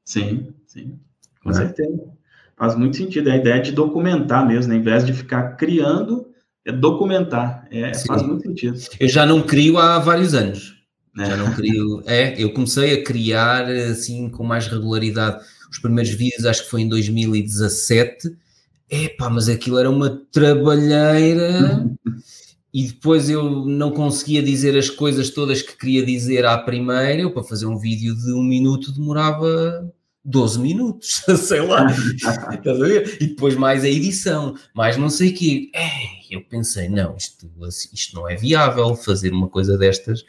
Sim, 0.06 0.54
sim, 0.66 0.98
com 1.44 1.50
é? 1.50 1.54
certeza. 1.54 2.18
Faz 2.56 2.76
muito 2.76 2.98
sentido. 2.98 3.30
A 3.30 3.36
ideia 3.36 3.62
de 3.62 3.72
documentar 3.72 4.48
mesmo, 4.48 4.72
né? 4.72 4.80
em 4.80 4.82
vez 4.82 5.06
de 5.06 5.14
ficar 5.14 5.58
criando, 5.58 6.28
é 6.68 6.72
documentar. 6.74 7.66
É, 7.72 7.94
faz 7.94 8.22
muito 8.24 8.44
sentido. 8.44 8.78
Eu 9.00 9.08
já 9.08 9.26
não 9.26 9.42
crio 9.42 9.78
há 9.78 10.00
vários 10.00 10.34
anos. 10.34 10.76
Já 11.16 11.38
não 11.38 11.54
crio. 11.54 12.04
É, 12.06 12.42
eu 12.42 12.52
comecei 12.52 12.94
a 12.94 13.04
criar 13.04 13.66
assim 13.70 14.30
com 14.30 14.44
mais 14.44 14.68
regularidade. 14.68 15.44
Os 15.72 15.80
primeiros 15.80 16.12
vídeos 16.14 16.46
acho 16.46 16.66
que 16.66 16.70
foi 16.70 16.82
em 16.82 16.90
2017. 16.90 18.36
Epá, 18.90 19.30
mas 19.30 19.48
aquilo 19.48 19.80
era 19.80 19.90
uma 19.90 20.22
trabalheira. 20.30 21.90
e 22.74 22.88
depois 22.88 23.30
eu 23.30 23.66
não 23.66 23.92
conseguia 23.92 24.44
dizer 24.44 24.78
as 24.78 24.90
coisas 24.90 25.30
todas 25.30 25.62
que 25.62 25.78
queria 25.78 26.06
dizer 26.06 26.46
à 26.46 26.58
primeira. 26.58 27.22
Eu, 27.22 27.32
para 27.32 27.44
fazer 27.44 27.66
um 27.66 27.78
vídeo 27.78 28.14
de 28.14 28.34
um 28.34 28.44
minuto, 28.44 28.92
demorava 28.92 29.90
12 30.26 30.60
minutos, 30.60 31.24
sei 31.40 31.62
lá. 31.62 31.88
E 33.22 33.28
depois 33.28 33.56
mais 33.56 33.86
a 33.86 33.90
edição, 33.90 34.54
mais 34.76 34.98
não 34.98 35.10
sei 35.10 35.30
o 35.30 35.34
quê. 35.34 35.72
É, 35.74 36.17
eu 36.32 36.44
pensei, 36.44 36.90
não, 36.90 37.16
isto, 37.16 37.50
isto 37.94 38.16
não 38.16 38.30
é 38.30 38.36
viável 38.36 38.96
fazer 38.96 39.32
uma 39.32 39.48
coisa 39.48 39.78
destas. 39.78 40.26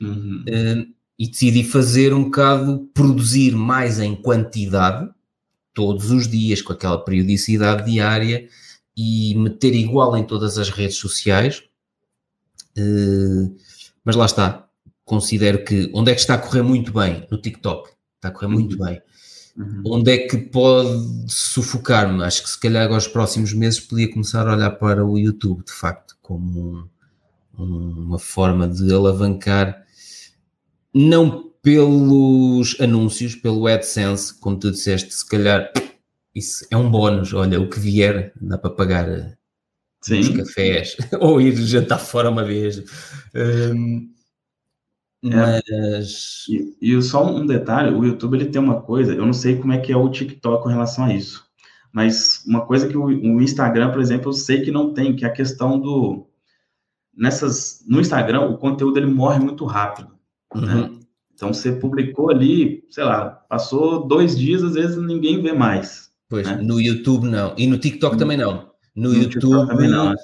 Uhum. 0.00 0.44
Uh, 0.48 0.92
e 1.18 1.28
decidi 1.28 1.62
fazer 1.62 2.12
um 2.12 2.24
bocado, 2.24 2.90
produzir 2.92 3.54
mais 3.54 4.00
em 4.00 4.14
quantidade, 4.14 5.08
todos 5.72 6.10
os 6.10 6.26
dias, 6.26 6.60
com 6.60 6.72
aquela 6.72 7.02
periodicidade 7.02 7.90
diária, 7.90 8.48
e 8.96 9.34
meter 9.36 9.74
igual 9.74 10.16
em 10.16 10.24
todas 10.24 10.58
as 10.58 10.68
redes 10.68 10.96
sociais. 10.96 11.62
Uh, 12.76 13.54
mas 14.04 14.16
lá 14.16 14.26
está, 14.26 14.68
considero 15.04 15.64
que 15.64 15.90
onde 15.94 16.10
é 16.10 16.14
que 16.14 16.20
está 16.20 16.34
a 16.34 16.38
correr 16.38 16.62
muito 16.62 16.92
bem? 16.92 17.26
No 17.30 17.38
TikTok. 17.38 17.90
Está 18.16 18.28
a 18.28 18.30
correr 18.30 18.48
muito 18.48 18.78
uhum. 18.78 18.86
bem. 18.86 19.02
Uhum. 19.56 19.82
Onde 19.84 20.12
é 20.12 20.18
que 20.18 20.38
pode 20.38 21.26
sufocar-me? 21.28 22.24
Acho 22.24 22.42
que 22.42 22.50
se 22.50 22.58
calhar 22.58 22.84
agora 22.84 22.98
os 22.98 23.08
próximos 23.08 23.52
meses 23.52 23.80
podia 23.80 24.10
começar 24.10 24.48
a 24.48 24.54
olhar 24.54 24.70
para 24.72 25.04
o 25.04 25.18
YouTube, 25.18 25.64
de 25.64 25.72
facto, 25.72 26.16
como 26.22 26.88
um, 27.58 27.64
uma 28.06 28.18
forma 28.18 28.66
de 28.66 28.92
alavancar, 28.92 29.84
não 30.94 31.52
pelos 31.62 32.76
anúncios, 32.80 33.34
pelo 33.34 33.66
AdSense, 33.66 34.34
como 34.40 34.58
tu 34.58 34.70
disseste, 34.70 35.14
se 35.14 35.26
calhar 35.28 35.70
isso 36.34 36.66
é 36.70 36.76
um 36.76 36.90
bónus. 36.90 37.32
Olha, 37.34 37.60
o 37.60 37.68
que 37.68 37.78
vier 37.78 38.32
dá 38.40 38.58
para 38.58 38.70
pagar 38.70 39.38
Sim. 40.00 40.20
os 40.20 40.28
cafés 40.30 40.96
ou 41.20 41.40
ir 41.40 41.54
jantar 41.56 41.98
fora 41.98 42.30
uma 42.30 42.44
vez. 42.44 42.82
Um, 43.34 44.11
é. 45.24 45.36
Mas. 45.36 46.44
E, 46.48 46.76
e, 46.80 47.02
só 47.02 47.24
um 47.24 47.46
detalhe: 47.46 47.94
o 47.94 48.04
YouTube 48.04 48.36
ele 48.36 48.46
tem 48.50 48.60
uma 48.60 48.80
coisa, 48.80 49.14
eu 49.14 49.24
não 49.24 49.32
sei 49.32 49.56
como 49.56 49.72
é 49.72 49.78
que 49.78 49.92
é 49.92 49.96
o 49.96 50.08
TikTok 50.08 50.62
com 50.62 50.68
relação 50.68 51.04
a 51.04 51.14
isso, 51.14 51.44
mas 51.92 52.42
uma 52.46 52.62
coisa 52.62 52.88
que 52.88 52.96
o, 52.96 53.04
o 53.04 53.42
Instagram, 53.42 53.90
por 53.90 54.00
exemplo, 54.00 54.30
eu 54.30 54.32
sei 54.32 54.62
que 54.62 54.70
não 54.70 54.92
tem, 54.92 55.14
que 55.14 55.24
é 55.24 55.28
a 55.28 55.32
questão 55.32 55.78
do. 55.78 56.26
Nessas, 57.14 57.84
no 57.86 58.00
Instagram, 58.00 58.40
o 58.46 58.56
conteúdo 58.56 58.98
ele 58.98 59.06
morre 59.06 59.38
muito 59.38 59.66
rápido. 59.66 60.08
Né? 60.54 60.74
Uhum. 60.74 60.88
Né? 60.88 60.98
Então, 61.34 61.52
você 61.52 61.72
publicou 61.72 62.30
ali, 62.30 62.84
sei 62.88 63.04
lá, 63.04 63.26
passou 63.26 64.06
dois 64.06 64.38
dias, 64.38 64.62
às 64.62 64.74
vezes 64.74 64.96
ninguém 64.96 65.42
vê 65.42 65.52
mais. 65.52 66.10
Pois, 66.28 66.46
né? 66.46 66.56
no 66.62 66.80
YouTube 66.80 67.28
não. 67.28 67.52
E 67.58 67.66
no 67.66 67.78
TikTok 67.78 68.16
também 68.16 68.38
não. 68.38 68.70
No, 68.94 69.10
no 69.10 69.14
YouTube. 69.14 69.66
Também 69.66 69.88
não. 69.88 70.14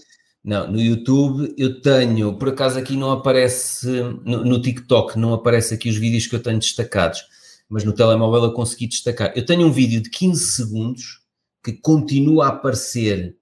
Não, 0.44 0.70
no 0.70 0.80
YouTube 0.80 1.54
eu 1.58 1.80
tenho, 1.80 2.38
por 2.38 2.48
acaso 2.48 2.78
aqui 2.78 2.96
não 2.96 3.10
aparece, 3.10 3.88
no, 4.24 4.44
no, 4.44 4.62
TikTok 4.62 5.18
não 5.18 5.34
aparece 5.34 5.74
aqui 5.74 5.90
os 5.90 5.96
vídeos 5.96 6.26
que 6.26 6.34
eu 6.34 6.42
tenho 6.42 6.58
destacados, 6.58 7.22
mas 7.68 7.84
no 7.84 7.92
telemóvel 7.92 8.44
eu 8.44 8.52
consegui 8.52 8.86
destacar. 8.86 9.32
Eu 9.36 9.44
tenho 9.44 9.66
um 9.66 9.72
vídeo 9.72 10.00
de 10.00 10.08
15 10.08 10.52
segundos 10.52 11.20
que 11.62 11.72
continua 11.72 12.46
a 12.46 12.48
aparecer 12.48 13.36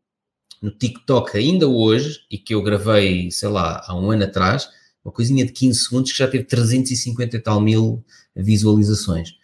no 0.61 0.71
TikTok 0.71 1.37
ainda 1.37 1.69
hoje 1.69 2.21
e 2.31 2.39
que 2.39 2.55
eu 2.55 2.63
gravei, 2.63 3.31
sei 3.31 3.49
lá, 3.49 3.83
há 3.87 3.95
um 3.95 4.11
ano 4.11 4.25
atrás, 4.25 4.69
uma 5.05 5.13
coisinha 5.13 5.45
de 5.45 5.53
15 5.53 5.79
segundos 5.79 6.13
que 6.13 6.19
já 6.19 6.27
teve 6.27 6.45
350 6.45 7.37
e 7.37 7.41
tal 7.41 7.61
mil 7.61 8.05
visualizações. 8.35 9.37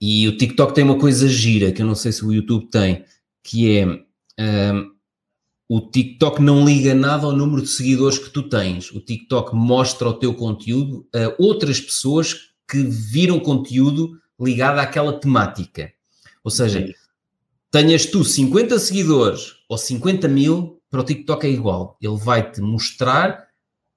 E 0.00 0.28
o 0.28 0.36
TikTok 0.36 0.74
tem 0.74 0.84
uma 0.84 0.98
coisa 0.98 1.28
gira 1.28 1.72
que 1.72 1.80
eu 1.80 1.86
não 1.86 1.94
sei 1.94 2.12
se 2.12 2.24
o 2.24 2.32
YouTube 2.32 2.68
tem, 2.70 3.04
que 3.42 3.78
é. 3.78 3.86
Um, 4.72 4.93
o 5.68 5.80
TikTok 5.80 6.42
não 6.42 6.64
liga 6.64 6.94
nada 6.94 7.24
ao 7.26 7.32
número 7.32 7.62
de 7.62 7.68
seguidores 7.68 8.18
que 8.18 8.30
tu 8.30 8.42
tens. 8.48 8.90
O 8.92 9.00
TikTok 9.00 9.54
mostra 9.54 10.08
o 10.08 10.14
teu 10.14 10.34
conteúdo 10.34 11.06
a 11.14 11.34
outras 11.42 11.80
pessoas 11.80 12.34
que 12.68 12.82
viram 12.82 13.40
conteúdo 13.40 14.18
ligado 14.38 14.78
àquela 14.78 15.18
temática. 15.18 15.92
Ou 16.42 16.50
seja, 16.50 16.86
tenhas 17.70 18.04
tu 18.04 18.22
50 18.22 18.78
seguidores 18.78 19.54
ou 19.68 19.78
50 19.78 20.28
mil, 20.28 20.82
para 20.90 21.00
o 21.00 21.04
TikTok 21.04 21.46
é 21.46 21.50
igual. 21.50 21.96
Ele 22.00 22.16
vai-te 22.16 22.60
mostrar 22.60 23.48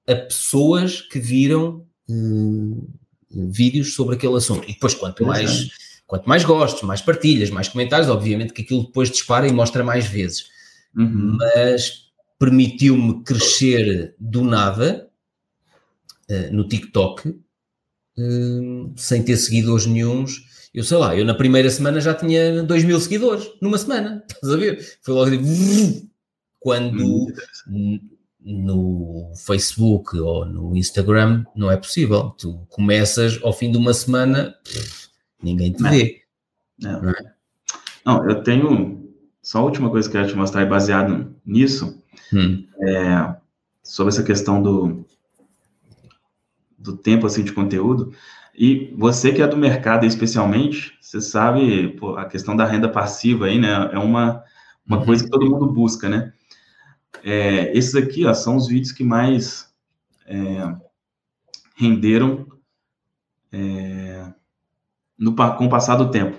a 0.08 0.14
pessoas 0.14 1.02
que 1.02 1.18
viram 1.18 1.86
hum, 2.08 2.88
vídeos 3.30 3.94
sobre 3.94 4.14
aquele 4.14 4.36
assunto. 4.36 4.64
E 4.64 4.72
depois, 4.72 4.94
quanto 4.94 5.22
mais, 5.22 5.68
quanto 6.06 6.26
mais 6.26 6.44
gostos, 6.44 6.82
mais 6.82 7.02
partilhas, 7.02 7.50
mais 7.50 7.68
comentários, 7.68 8.08
obviamente 8.08 8.54
que 8.54 8.62
aquilo 8.62 8.84
depois 8.84 9.10
dispara 9.10 9.46
e 9.46 9.52
mostra 9.52 9.84
mais 9.84 10.06
vezes 10.06 10.46
uhum. 10.98 11.36
mas 11.38 12.08
permitiu-me 12.38 13.22
crescer 13.22 14.14
do 14.18 14.42
nada 14.42 15.08
uh, 16.30 16.54
no 16.54 16.66
TikTok, 16.68 17.28
uh, 17.28 18.92
sem 18.96 19.22
ter 19.22 19.36
seguidores 19.36 19.86
nenhums. 19.86 20.46
Eu 20.74 20.84
sei 20.84 20.98
lá, 20.98 21.16
eu 21.16 21.24
na 21.24 21.34
primeira 21.34 21.70
semana 21.70 22.00
já 22.00 22.14
tinha 22.14 22.62
2 22.62 22.84
mil 22.84 23.00
seguidores, 23.00 23.48
numa 23.60 23.78
semana, 23.78 24.24
estás 24.30 24.52
a 24.52 24.56
ver? 24.56 24.98
Foi 25.02 25.14
logo 25.14 25.30
de... 25.30 26.08
quando 26.60 27.32
no 28.40 29.32
Facebook 29.36 30.16
ou 30.18 30.44
no 30.44 30.76
Instagram 30.76 31.44
não 31.54 31.70
é 31.70 31.76
possível. 31.76 32.30
Tu 32.38 32.54
começas 32.68 33.38
ao 33.42 33.52
fim 33.52 33.70
de 33.70 33.78
uma 33.78 33.92
semana, 33.92 34.54
pff, 34.64 35.08
ninguém 35.42 35.72
te 35.72 35.82
vê. 35.82 36.22
Não. 36.78 37.02
Não, 37.02 37.10
é? 37.10 37.34
não, 38.04 38.30
eu 38.30 38.42
tenho 38.42 39.07
só 39.48 39.60
a 39.60 39.62
última 39.62 39.88
coisa 39.88 40.06
que 40.10 40.14
eu 40.14 40.20
quero 40.20 40.30
te 40.30 40.36
mostrar, 40.36 40.66
baseado 40.66 41.34
nisso, 41.42 42.04
hum. 42.30 42.68
é 42.82 43.34
sobre 43.82 44.12
essa 44.12 44.22
questão 44.22 44.62
do, 44.62 45.06
do 46.76 46.94
tempo 46.94 47.26
assim 47.26 47.42
de 47.42 47.54
conteúdo. 47.54 48.12
E 48.54 48.94
você 48.98 49.32
que 49.32 49.40
é 49.40 49.46
do 49.46 49.56
mercado 49.56 50.04
especialmente, 50.04 50.98
você 51.00 51.18
sabe 51.22 51.96
pô, 51.96 52.14
a 52.18 52.26
questão 52.26 52.54
da 52.54 52.66
renda 52.66 52.90
passiva 52.90 53.46
aí, 53.46 53.58
né? 53.58 53.70
É 53.90 53.98
uma, 53.98 54.44
uma 54.86 54.98
uhum. 54.98 55.06
coisa 55.06 55.24
que 55.24 55.30
todo 55.30 55.48
mundo 55.48 55.72
busca, 55.72 56.10
né? 56.10 56.30
É, 57.24 57.74
esses 57.74 57.94
aqui, 57.94 58.26
ó, 58.26 58.34
são 58.34 58.54
os 58.54 58.68
vídeos 58.68 58.92
que 58.92 59.02
mais 59.02 59.72
é, 60.26 60.76
renderam 61.74 62.46
é, 63.50 64.30
no, 65.18 65.34
com 65.34 65.64
o 65.64 65.70
passar 65.70 65.96
do 65.96 66.10
tempo. 66.10 66.36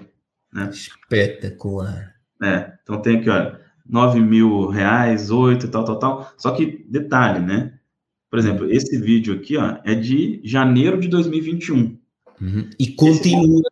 Né? 0.53 0.70
Espetacular. 0.70 2.18
É, 2.42 2.74
então 2.82 3.02
tem 3.02 3.18
aqui, 3.18 3.30
olha, 3.30 3.60
9 3.88 4.20
mil 4.22 4.68
reais, 4.68 5.32
8, 5.32 5.68
tal, 5.70 5.84
tal, 5.84 6.00
tal. 6.00 6.34
Só 6.38 6.52
que, 6.52 6.86
detalhe, 6.88 7.40
né? 7.40 7.74
Por 8.30 8.38
exemplo, 8.38 8.72
esse 8.72 8.98
vídeo 8.98 9.34
aqui, 9.34 9.58
ó, 9.58 9.78
é 9.84 9.96
de 9.96 10.40
janeiro 10.44 11.00
de 11.00 11.08
2021. 11.08 11.98
Uhum. 12.40 12.70
E 12.80 12.88
continua 12.94 13.64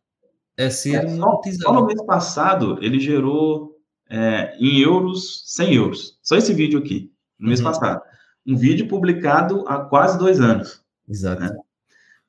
a 0.59 0.69
ser 0.69 0.95
é, 0.95 1.07
só, 1.15 1.41
só, 1.61 1.73
no 1.73 1.85
mês 1.85 2.03
passado, 2.03 2.79
ele 2.81 2.99
gerou 2.99 3.77
é, 4.09 4.57
em 4.59 4.79
euros, 4.79 5.43
100 5.45 5.75
euros. 5.75 6.19
Só 6.23 6.35
esse 6.35 6.53
vídeo 6.53 6.79
aqui, 6.79 7.11
no 7.39 7.47
mês 7.47 7.59
uhum. 7.59 7.67
passado. 7.67 8.01
Um 8.45 8.55
vídeo 8.55 8.87
publicado 8.87 9.63
há 9.67 9.79
quase 9.79 10.17
dois 10.17 10.41
anos. 10.41 10.81
Exato. 11.07 11.41
Né? 11.41 11.55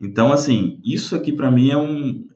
Então, 0.01 0.33
assim, 0.33 0.81
isso 0.85 1.17
aqui 1.17 1.33
para 1.33 1.51
mim 1.51 1.71
é 1.71 1.77
um, 1.77 2.29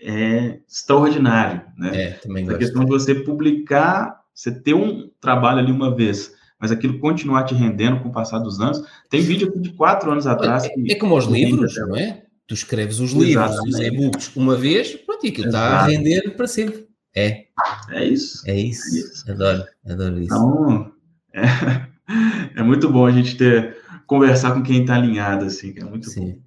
é 0.00 0.60
extraordinário, 0.68 1.62
né? 1.76 2.02
É, 2.02 2.10
também 2.12 2.44
gosto. 2.44 2.56
A 2.56 2.58
questão 2.58 2.84
de 2.84 2.90
você 2.90 3.14
publicar, 3.14 4.22
você 4.34 4.52
ter 4.52 4.74
um 4.74 5.10
trabalho 5.20 5.58
ali 5.58 5.72
uma 5.72 5.94
vez, 5.94 6.32
mas 6.60 6.70
aquilo 6.70 6.98
continuar 6.98 7.44
te 7.44 7.54
rendendo 7.54 8.00
com 8.00 8.08
o 8.08 8.12
passar 8.12 8.38
dos 8.38 8.60
anos. 8.60 8.82
Tem 9.08 9.20
vídeo 9.20 9.52
de 9.56 9.70
quatro 9.72 10.10
anos 10.10 10.26
atrás. 10.26 10.64
É, 10.64 10.68
que, 10.68 10.92
é 10.92 10.94
como 10.94 11.16
os 11.16 11.26
livros, 11.26 11.74
não 11.76 11.96
é? 11.96 12.22
Tu 12.46 12.54
escreves 12.54 12.98
os 12.98 13.12
livros, 13.12 13.58
os 13.58 13.78
e-books 13.78 14.34
uma 14.34 14.56
vez, 14.56 14.94
pronto, 14.94 15.26
e 15.26 15.28
aquilo 15.28 15.48
está 15.48 15.80
a 15.80 15.86
render 15.86 16.34
para 16.34 16.46
sempre. 16.46 16.88
É. 17.14 17.46
É 17.90 18.04
isso. 18.04 18.42
É 18.48 18.56
isso. 18.58 18.96
É 18.96 19.00
isso. 19.00 19.30
Adoro, 19.30 19.64
adoro 19.86 20.20
isso. 20.20 20.34
Então, 20.34 20.92
é, 21.34 21.42
é 22.56 22.62
muito 22.62 22.88
bom 22.88 23.04
a 23.04 23.10
gente 23.10 23.36
ter 23.36 23.76
conversar 24.08 24.54
com 24.54 24.62
quem 24.62 24.80
está 24.80 24.94
alinhado, 24.94 25.44
assim, 25.44 25.72
que 25.72 25.80
é 25.80 25.84
muito 25.84 26.08
Sim. 26.08 26.20
bom. 26.32 26.38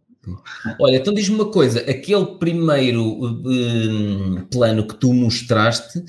Olha, 0.79 0.97
então 0.97 1.13
diz-me 1.13 1.35
uma 1.35 1.51
coisa: 1.51 1.79
aquele 1.79 2.25
primeiro 2.37 3.03
um, 3.03 4.45
plano 4.51 4.87
que 4.87 4.95
tu 4.95 5.13
mostraste, 5.13 6.03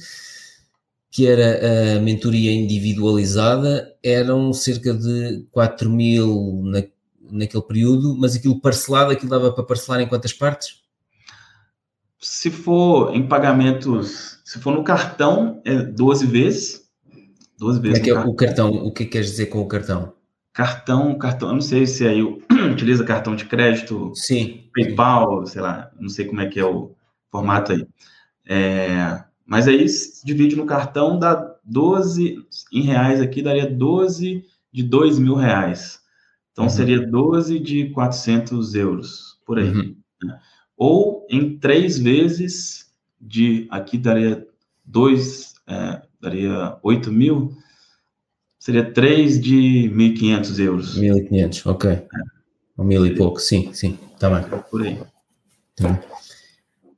que 1.11 1.27
era 1.27 1.97
a 1.97 2.01
mentoria 2.01 2.53
individualizada, 2.53 3.95
eram 4.03 4.53
cerca 4.53 4.93
de 4.93 5.47
4 5.51 5.89
mil 5.89 6.63
na, 6.65 6.83
naquele 7.31 7.63
período, 7.63 8.15
mas 8.19 8.37
aquilo 8.37 8.61
parcelado, 8.61 9.13
aquilo 9.13 9.31
dava 9.31 9.53
para 9.53 9.65
parcelar 9.65 10.01
em 10.01 10.09
quantas 10.09 10.33
partes? 10.33 10.83
Se 12.21 12.51
for 12.51 13.15
em 13.15 13.27
pagamentos, 13.27 14.41
se 14.45 14.61
for 14.61 14.75
no 14.75 14.85
cartão, 14.85 15.61
é 15.65 15.77
12 15.77 16.27
vezes. 16.27 16.83
12 17.59 17.81
vezes. 17.81 17.99
É 17.99 18.03
que 18.03 18.11
é 18.11 18.19
o 18.19 18.35
cartão? 18.35 18.71
O 18.71 18.93
que 18.93 19.07
queres 19.07 19.31
dizer 19.31 19.47
com 19.47 19.61
o 19.61 19.67
cartão? 19.67 20.13
Cartão, 20.53 21.17
cartão, 21.17 21.49
eu 21.49 21.55
não 21.55 21.63
sei 21.63 21.87
se 21.87 22.07
aí 22.07 22.23
o 22.23 22.39
utiliza 22.71 23.05
cartão 23.05 23.35
de 23.35 23.45
crédito, 23.45 24.13
Sim. 24.15 24.65
PayPal, 24.75 25.47
sei 25.47 25.61
lá, 25.61 25.91
não 25.99 26.09
sei 26.09 26.25
como 26.25 26.41
é 26.41 26.47
que 26.47 26.61
é 26.61 26.65
o 26.65 26.93
formato 27.31 27.73
aí. 27.73 27.87
É, 28.47 29.23
mas 29.47 29.69
aí 29.69 29.87
divide 30.25 30.57
no 30.57 30.67
cartão, 30.67 31.19
dá 31.19 31.57
12 31.65 32.39
em 32.73 32.83
reais 32.83 33.21
aqui, 33.21 33.43
daria 33.43 33.69
12 33.69 34.45
de 34.73 34.83
2 34.83 35.19
mil 35.19 35.35
reais. 35.35 36.01
Então, 36.53 36.65
uhum. 36.65 36.71
seria 36.71 37.07
12 37.07 37.59
de 37.59 37.91
400 37.91 38.75
euros, 38.75 39.39
por 39.47 39.59
aí. 39.59 39.69
Uhum. 39.69 39.97
Né? 40.23 40.41
Ou 40.77 41.27
em 41.31 41.59
três 41.59 41.99
vezes 41.99 42.93
de, 43.21 43.67
aqui 43.71 43.97
daria 43.97 44.47
2, 44.85 45.55
é, 45.67 46.03
daria 46.21 46.77
8 46.83 47.11
mil, 47.11 47.57
seria 48.59 48.93
3 48.93 49.41
de 49.41 49.91
1.500 49.95 50.59
euros. 50.59 50.99
1.500, 50.99 51.71
ok. 51.71 51.91
É. 51.91 52.07
Um 52.83 52.85
mil 52.85 53.07
e 53.07 53.15
pouco, 53.15 53.41
sim, 53.41 53.73
sim, 53.73 53.97
está 54.13 54.29
bem. 54.29 54.61
Por 54.69 54.83
aí. 54.83 54.99
Tá. 55.77 56.03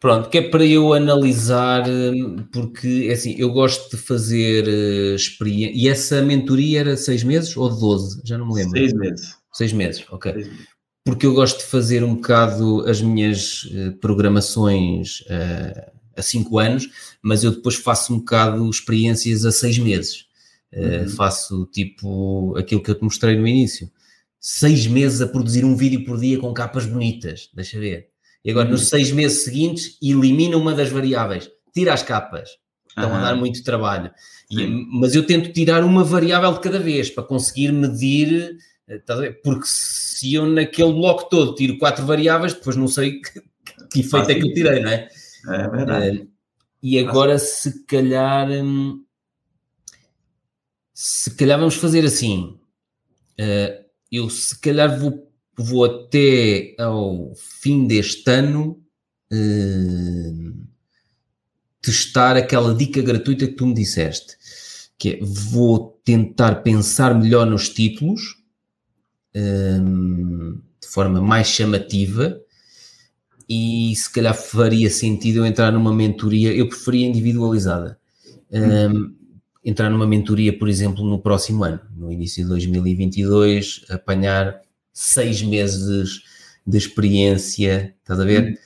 Pronto, 0.00 0.30
que 0.30 0.38
é 0.38 0.42
para 0.48 0.64
eu 0.64 0.92
analisar, 0.92 1.88
hum, 1.88 2.44
porque 2.52 3.06
é 3.10 3.12
assim, 3.12 3.34
eu 3.38 3.50
gosto 3.50 3.94
de 3.94 4.02
fazer 4.02 4.64
uh, 4.66 5.14
experiência. 5.14 5.72
E 5.74 5.88
essa 5.88 6.22
mentoria 6.22 6.80
era 6.80 6.96
seis 6.96 7.22
meses 7.22 7.54
ou 7.56 7.68
12? 7.68 8.22
Já 8.24 8.38
não 8.38 8.48
me 8.48 8.54
lembro. 8.54 8.78
Seis 8.78 8.92
meses. 8.94 9.34
Seis 9.52 9.72
meses, 9.72 10.04
ok. 10.10 10.32
Seis 10.32 10.46
meses. 10.46 10.62
Porque 11.04 11.26
eu 11.26 11.34
gosto 11.34 11.58
de 11.58 11.64
fazer 11.64 12.02
um 12.02 12.14
bocado 12.14 12.84
as 12.88 13.02
minhas 13.02 13.64
uh, 13.64 13.92
programações 14.00 15.20
uh, 15.22 15.90
a 16.16 16.22
cinco 16.22 16.58
anos, 16.58 16.88
mas 17.22 17.44
eu 17.44 17.50
depois 17.50 17.76
faço 17.76 18.14
um 18.14 18.18
bocado 18.18 18.68
experiências 18.70 19.44
a 19.44 19.52
seis 19.52 19.78
meses. 19.78 20.26
Uhum. 20.74 21.08
Faço 21.10 21.66
tipo 21.72 22.56
aquilo 22.56 22.82
que 22.82 22.90
eu 22.90 22.94
te 22.94 23.04
mostrei 23.04 23.36
no 23.36 23.46
início. 23.46 23.88
Seis 24.46 24.86
meses 24.86 25.22
a 25.22 25.26
produzir 25.26 25.64
um 25.64 25.74
vídeo 25.74 26.04
por 26.04 26.20
dia 26.20 26.38
com 26.38 26.52
capas 26.52 26.84
bonitas, 26.84 27.48
deixa 27.54 27.78
ver 27.78 28.12
e 28.44 28.50
agora, 28.50 28.68
nos 28.68 28.82
uhum. 28.82 28.86
seis 28.88 29.10
meses 29.10 29.42
seguintes, 29.42 29.96
elimina 30.02 30.56
uma 30.56 30.74
das 30.74 30.90
variáveis, 30.90 31.50
tira 31.72 31.94
as 31.94 32.02
capas. 32.02 32.50
Estão 32.86 33.10
uhum. 33.10 33.16
a 33.16 33.22
dar 33.22 33.34
muito 33.34 33.64
trabalho. 33.64 34.12
E, 34.50 34.66
mas 34.66 35.14
eu 35.14 35.26
tento 35.26 35.52
tirar 35.52 35.82
uma 35.82 36.04
variável 36.04 36.52
de 36.52 36.60
cada 36.60 36.78
vez 36.78 37.08
para 37.10 37.24
conseguir 37.24 37.72
medir, 37.72 38.56
eh, 38.86 39.30
porque 39.42 39.66
se 39.66 40.34
eu 40.34 40.46
naquele 40.46 40.92
bloco 40.92 41.28
todo 41.28 41.54
tiro 41.54 41.78
quatro 41.78 42.04
variáveis, 42.04 42.52
depois 42.52 42.76
não 42.76 42.86
sei 42.86 43.18
que, 43.22 43.40
que 43.90 44.00
efeito 44.00 44.30
é 44.30 44.34
que 44.34 44.46
eu 44.46 44.54
tirei, 44.54 44.80
não 44.80 44.90
é? 44.90 45.08
É 45.48 45.68
verdade. 45.68 46.18
Uh, 46.18 46.28
e 46.82 46.98
agora, 46.98 47.38
se 47.38 47.84
calhar, 47.86 48.48
hum, 48.50 49.02
se 50.92 51.34
calhar 51.34 51.58
vamos 51.58 51.76
fazer 51.76 52.04
assim. 52.04 52.58
Uh, 53.40 53.83
eu 54.16 54.30
se 54.30 54.58
calhar 54.60 54.98
vou 54.98 55.30
vou 55.56 55.84
até 55.84 56.74
ao 56.78 57.32
fim 57.36 57.86
deste 57.86 58.28
ano 58.28 58.82
uh, 59.32 60.66
testar 61.80 62.36
aquela 62.36 62.74
dica 62.74 63.00
gratuita 63.00 63.46
que 63.46 63.52
tu 63.52 63.66
me 63.66 63.74
disseste, 63.74 64.36
que 64.98 65.10
é 65.10 65.18
vou 65.22 66.00
tentar 66.04 66.56
pensar 66.56 67.14
melhor 67.14 67.46
nos 67.46 67.68
títulos 67.68 68.42
uh, 69.36 70.54
de 70.80 70.88
forma 70.88 71.20
mais 71.20 71.46
chamativa 71.46 72.40
e 73.48 73.94
se 73.94 74.10
calhar 74.10 74.34
faria 74.34 74.90
sentido 74.90 75.38
eu 75.38 75.46
entrar 75.46 75.70
numa 75.70 75.92
mentoria, 75.92 76.52
eu 76.52 76.68
preferia 76.68 77.06
individualizada. 77.06 77.98
Um, 78.50 79.14
entrar 79.64 79.88
numa 79.88 80.06
mentoria, 80.06 80.56
por 80.56 80.68
exemplo, 80.68 81.04
no 81.04 81.18
próximo 81.18 81.64
ano, 81.64 81.80
no 81.96 82.12
início 82.12 82.42
de 82.42 82.48
2022, 82.50 83.86
apanhar 83.88 84.60
seis 84.92 85.42
meses 85.42 86.22
de 86.66 86.78
experiência, 86.78 87.94
estás 88.00 88.20
a 88.20 88.24
ver? 88.24 88.60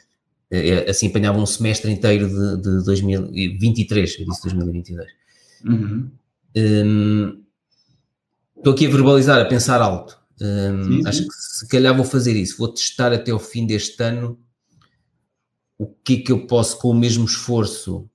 Uhum. 0.51 0.91
Assim 0.91 1.09
apanhava 1.09 1.39
um 1.39 1.47
semestre 1.47 1.91
inteiro 1.91 2.29
de, 2.29 2.63
de 2.63 2.85
2023, 2.85 4.21
eu 4.21 4.27
disse 4.27 4.43
2022. 4.45 5.07
Uhum. 5.65 6.11
Um, 6.57 7.43
estou 8.57 8.73
aqui 8.73 8.87
a 8.87 8.91
verbalizar, 8.91 9.41
a 9.41 9.45
pensar 9.45 9.81
alto. 9.81 10.19
Um, 10.41 10.85
sim, 10.85 11.03
sim. 11.03 11.09
Acho 11.09 11.23
que 11.23 11.35
se 11.35 11.69
calhar 11.69 11.95
vou 11.95 12.05
fazer 12.05 12.35
isso. 12.35 12.57
Vou 12.59 12.69
testar 12.69 13.13
até 13.13 13.33
o 13.33 13.39
fim 13.39 13.67
deste 13.67 14.03
ano 14.03 14.39
o 15.79 15.87
que 15.87 16.15
é 16.15 16.17
que 16.23 16.33
eu 16.33 16.47
posso 16.47 16.79
com 16.79 16.91
o 16.91 16.95
mesmo 16.95 17.25
esforço. 17.25 18.09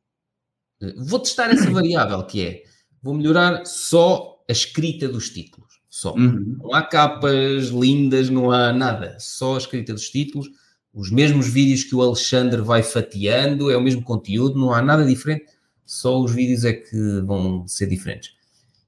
Vou 0.98 1.20
testar 1.20 1.50
essa 1.50 1.70
variável 1.72 2.22
que 2.26 2.42
é, 2.42 2.64
vou 3.04 3.14
melhorar 3.14 3.66
só 3.66 4.44
a 4.50 4.52
escrita 4.52 5.08
dos 5.08 5.30
títulos 5.30 5.84
só. 5.94 6.16
Uhum. 6.16 6.58
Não 6.60 6.74
há 6.74 6.82
capas 6.82 7.68
lindas, 7.68 8.28
não 8.28 8.50
há 8.50 8.74
nada, 8.74 9.16
só 9.20 9.54
a 9.54 9.58
escrita 9.60 9.94
dos 9.94 10.10
títulos, 10.10 10.50
os 10.92 11.12
mesmos 11.12 11.48
vídeos 11.48 11.84
que 11.84 11.94
o 11.94 12.02
Alexandre 12.02 12.62
vai 12.62 12.82
fatiando, 12.82 13.70
é 13.70 13.78
o 13.78 13.82
mesmo 13.82 14.02
conteúdo, 14.02 14.60
não 14.60 14.74
há 14.74 14.82
nada 14.82 15.06
diferente, 15.06 15.46
só 15.86 16.20
os 16.20 16.34
vídeos 16.34 16.66
é 16.66 16.74
que 16.74 17.22
vão 17.22 17.68
ser 17.68 17.86
diferentes. 17.86 18.32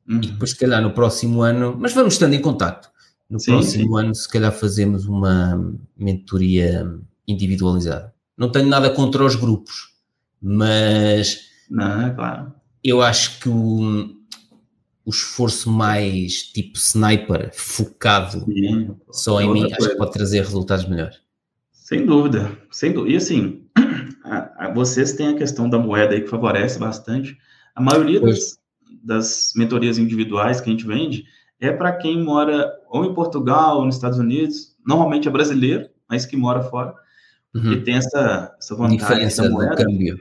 Uhum. 0.09 0.17
E 0.17 0.27
depois, 0.27 0.49
se 0.49 0.57
calhar, 0.57 0.81
no 0.81 0.95
próximo 0.95 1.43
ano, 1.43 1.77
mas 1.79 1.93
vamos 1.93 2.15
estando 2.15 2.33
em 2.33 2.41
contato. 2.41 2.89
No 3.29 3.39
sim, 3.39 3.51
próximo 3.51 3.95
sim. 3.95 4.03
ano, 4.03 4.15
se 4.15 4.27
calhar, 4.27 4.51
fazemos 4.51 5.05
uma 5.05 5.77
mentoria 5.95 6.91
individualizada. 7.27 8.15
Não 8.35 8.51
tenho 8.51 8.67
nada 8.67 8.89
contra 8.89 9.23
os 9.23 9.35
grupos, 9.35 9.93
mas. 10.41 11.41
Não, 11.69 12.07
é 12.07 12.09
claro. 12.09 12.51
Eu 12.87 13.01
acho 13.01 13.39
que 13.39 13.49
o, 13.49 14.15
o 15.03 15.09
esforço 15.09 15.71
mais 15.71 16.43
tipo 16.43 16.77
sniper, 16.77 17.49
focado 17.51 18.45
Sim, 18.45 18.95
só 19.09 19.41
em 19.41 19.51
mim, 19.51 19.61
coisa. 19.61 19.75
acho 19.75 19.89
que 19.89 19.97
pode 19.97 20.11
trazer 20.11 20.37
resultados 20.41 20.87
melhores. 20.87 21.19
Sem 21.71 22.05
dúvida, 22.05 22.55
sem 22.71 22.93
dúvida. 22.93 23.13
E 23.13 23.17
assim, 23.17 23.65
a, 24.23 24.67
a, 24.67 24.73
vocês 24.73 25.13
têm 25.13 25.29
a 25.29 25.35
questão 25.35 25.67
da 25.67 25.79
moeda 25.79 26.13
aí 26.13 26.21
que 26.21 26.29
favorece 26.29 26.77
bastante. 26.77 27.35
A 27.73 27.81
maioria 27.81 28.21
das, 28.21 28.59
das 29.03 29.53
mentorias 29.55 29.97
individuais 29.97 30.61
que 30.61 30.69
a 30.69 30.71
gente 30.71 30.85
vende 30.85 31.25
é 31.59 31.71
para 31.71 31.91
quem 31.91 32.23
mora 32.23 32.71
ou 32.87 33.03
em 33.03 33.15
Portugal 33.15 33.79
ou 33.79 33.85
nos 33.85 33.95
Estados 33.95 34.19
Unidos, 34.19 34.75
normalmente 34.85 35.27
é 35.27 35.31
brasileiro, 35.31 35.89
mas 36.07 36.23
que 36.23 36.37
mora 36.37 36.61
fora, 36.61 36.93
uhum. 37.55 37.83
tem 37.83 37.95
essa, 37.95 38.55
essa 38.59 38.75
vantagem 38.75 38.97
Diferença 38.99 39.41
da 39.41 39.49
moeda. 39.49 39.75
câmbio. 39.75 40.19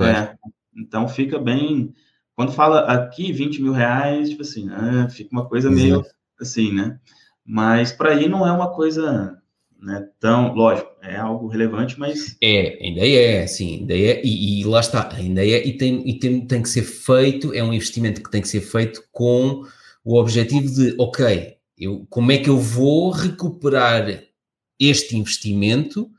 É, 0.00 0.34
então 0.74 1.08
fica 1.08 1.38
bem 1.38 1.94
quando 2.36 2.52
fala 2.52 2.80
aqui 2.80 3.32
20 3.32 3.62
mil 3.62 3.72
reais, 3.72 4.28
tipo 4.28 4.42
assim, 4.42 4.66
né, 4.66 5.08
fica 5.10 5.30
uma 5.32 5.48
coisa 5.48 5.70
meio 5.70 6.04
assim, 6.38 6.72
né? 6.72 7.00
Mas 7.44 7.92
para 7.92 8.10
aí 8.10 8.28
não 8.28 8.46
é 8.46 8.52
uma 8.52 8.74
coisa 8.74 9.40
né, 9.80 10.06
tão, 10.20 10.52
lógico, 10.54 10.90
é 11.02 11.16
algo 11.16 11.46
relevante, 11.46 11.98
mas. 11.98 12.36
É, 12.42 12.78
ainda 12.82 13.06
é, 13.06 13.46
sim, 13.46 13.78
ainda 13.78 13.94
é, 13.94 14.20
e, 14.22 14.60
e, 14.60 14.64
lá 14.64 14.80
está, 14.80 15.08
ainda 15.14 15.42
é, 15.42 15.66
e, 15.66 15.78
tem, 15.78 16.06
e 16.06 16.18
tem, 16.18 16.46
tem 16.46 16.62
que 16.62 16.68
ser 16.68 16.82
feito, 16.82 17.54
é 17.54 17.62
um 17.62 17.72
investimento 17.72 18.22
que 18.22 18.30
tem 18.30 18.42
que 18.42 18.48
ser 18.48 18.60
feito 18.60 19.02
com 19.10 19.62
o 20.04 20.18
objetivo 20.18 20.68
de, 20.68 20.94
ok, 20.98 21.56
eu, 21.78 22.06
como 22.10 22.32
é 22.32 22.38
que 22.38 22.50
eu 22.50 22.58
vou 22.58 23.10
recuperar 23.10 24.22
este 24.78 25.16
investimento? 25.16 26.10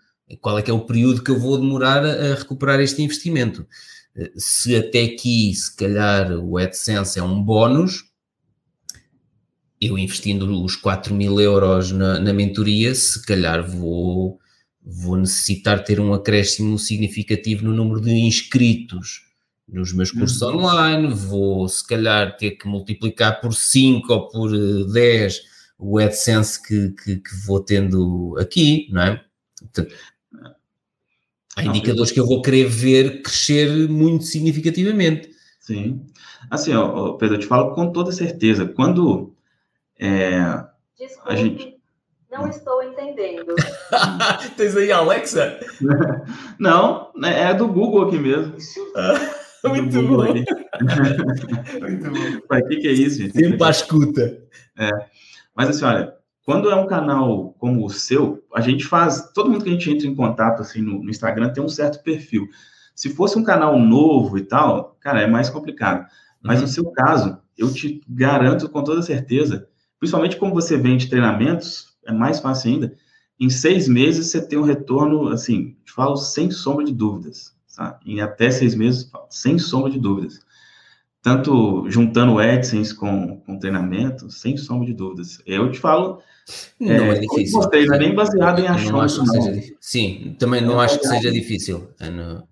Qual 0.41 0.57
é 0.57 0.61
que 0.61 0.69
é 0.69 0.73
o 0.73 0.85
período 0.85 1.23
que 1.23 1.31
eu 1.31 1.39
vou 1.39 1.57
demorar 1.57 2.03
a 2.05 2.35
recuperar 2.35 2.79
este 2.79 3.01
investimento? 3.01 3.65
Se 4.35 4.75
até 4.75 5.03
aqui, 5.03 5.53
se 5.53 5.75
calhar, 5.75 6.31
o 6.31 6.57
AdSense 6.57 7.19
é 7.19 7.23
um 7.23 7.41
bónus, 7.41 8.05
eu 9.79 9.97
investindo 9.97 10.63
os 10.63 10.75
4 10.75 11.13
mil 11.13 11.39
euros 11.39 11.91
na, 11.91 12.19
na 12.19 12.33
mentoria, 12.33 12.95
se 12.95 13.23
calhar 13.25 13.67
vou, 13.69 14.39
vou 14.81 15.17
necessitar 15.17 15.83
ter 15.83 15.99
um 15.99 16.13
acréscimo 16.13 16.79
significativo 16.79 17.63
no 17.63 17.73
número 17.73 18.01
de 18.01 18.11
inscritos 18.11 19.27
nos 19.67 19.93
meus 19.93 20.11
cursos 20.11 20.41
uhum. 20.41 20.57
online, 20.57 21.13
vou 21.13 21.67
se 21.67 21.85
calhar 21.85 22.37
ter 22.37 22.51
que 22.51 22.67
multiplicar 22.67 23.41
por 23.41 23.53
5 23.53 24.11
ou 24.11 24.29
por 24.29 24.51
10 24.91 25.41
o 25.77 25.99
AdSense 25.99 26.61
que, 26.63 26.89
que, 26.91 27.17
que 27.17 27.35
vou 27.45 27.59
tendo 27.59 28.35
aqui, 28.39 28.87
não 28.91 29.01
é? 29.01 29.21
Portanto, 29.59 29.93
Há 31.57 31.63
indicadores 31.63 32.11
que 32.11 32.19
eu 32.19 32.27
vou 32.27 32.39
querer 32.43 32.67
ver 32.67 33.23
crescer 33.23 33.89
muito 33.89 34.25
significativamente. 34.25 35.27
Sim. 35.59 36.05
Assim, 36.51 36.73
ó, 36.75 37.13
Pedro, 37.13 37.35
eu 37.35 37.39
te 37.39 37.47
falo 37.47 37.73
com 37.73 37.91
toda 37.91 38.11
certeza. 38.11 38.67
Quando 38.67 39.33
é, 39.99 40.63
Desculpe, 40.97 41.31
a 41.31 41.35
gente... 41.35 41.77
não 42.31 42.47
estou 42.47 42.83
entendendo. 42.83 43.55
Tens 44.55 44.77
aí 44.77 44.91
a 44.91 44.97
Alexa? 44.97 45.59
não, 46.59 47.11
né, 47.15 47.49
é 47.49 47.53
do 47.55 47.67
Google 47.67 48.07
aqui 48.07 48.19
mesmo. 48.19 48.53
muito, 49.65 50.01
bom. 50.03 50.25
muito 50.25 52.11
bom. 52.11 52.41
Para 52.47 52.61
que, 52.67 52.77
que 52.77 52.87
é 52.87 52.91
isso, 52.91 53.17
gente? 53.17 53.33
Sempre 53.33 53.63
à 53.63 53.69
escuta. 53.71 54.43
É. 54.77 54.91
Mas 55.55 55.69
assim, 55.69 55.85
olha, 55.85 56.16
quando 56.47 56.71
é 56.71 56.75
um 56.75 56.87
canal 56.87 57.53
como 57.59 57.85
o 57.85 57.89
seu, 57.89 58.41
a 58.55 58.61
gente 58.61 58.85
faz. 58.85 59.33
Todo 59.33 59.49
mundo 59.51 59.65
que 59.65 59.69
a 59.69 59.73
gente 59.73 59.91
entra 59.91 60.07
em 60.07 60.15
contato 60.15 60.61
assim 60.61 60.81
no, 60.81 61.03
no, 61.03 61.09
Instagram 61.09 61.49
tem 61.49 61.61
um 61.61 61.67
certo 61.67 62.01
perfil. 62.01 62.47
Se 62.95 63.09
fosse 63.09 63.37
um 63.37 63.43
canal 63.43 63.77
novo 63.77 64.37
e 64.37 64.43
tal, 64.43 64.95
cara, 65.01 65.21
é 65.21 65.27
mais 65.27 65.49
complicado. 65.49 66.07
Mas 66.41 66.59
uhum. 66.59 66.61
no 66.61 66.67
seu 66.69 66.85
caso, 66.91 67.37
eu 67.57 67.69
te 67.73 68.01
garanto 68.07 68.69
com 68.69 68.81
toda 68.81 69.01
certeza, 69.01 69.67
principalmente 69.99 70.37
como 70.37 70.53
você 70.53 70.77
vende 70.77 71.09
treinamentos, 71.09 71.97
é 72.05 72.13
mais 72.13 72.39
fácil 72.39 72.71
ainda. 72.71 72.93
Em 73.37 73.49
seis 73.49 73.89
meses 73.89 74.27
você 74.27 74.41
tem 74.41 74.57
um 74.57 74.63
retorno, 74.63 75.27
assim, 75.27 75.75
te 75.83 75.91
falo 75.91 76.15
sem 76.15 76.49
sombra 76.49 76.85
de 76.85 76.93
dúvidas. 76.93 77.53
Tá? 77.75 77.99
Em 78.05 78.21
até 78.21 78.49
seis 78.51 78.73
meses, 78.73 79.11
sem 79.29 79.59
sombra 79.59 79.91
de 79.91 79.99
dúvidas. 79.99 80.39
Tanto 81.27 81.83
juntando 81.89 82.35
o 82.35 82.39
AdSense 82.39 82.95
com, 82.95 83.41
com 83.41 83.59
treinamento, 83.59 84.31
sem 84.31 84.55
sombra 84.55 84.85
de 84.85 84.93
dúvidas. 84.93 85.41
Eu 85.45 85.69
te 85.69 85.77
falo, 85.77 86.21
não 86.79 86.89
é, 86.89 87.17
é 87.17 87.19
difícil. 87.19 87.59
Gostei, 87.59 87.85
não 87.85 87.95
é 87.95 87.99
nem 87.99 88.15
baseado 88.15 88.59
em 88.59 88.65
achar. 88.65 88.93
Não 88.93 89.61
Sim, 89.81 90.37
também 90.39 90.61
não, 90.61 90.79
acho 90.79 90.97
que 90.97 91.05
seja 91.05 91.29
difícil. 91.29 91.89
É 91.99 92.07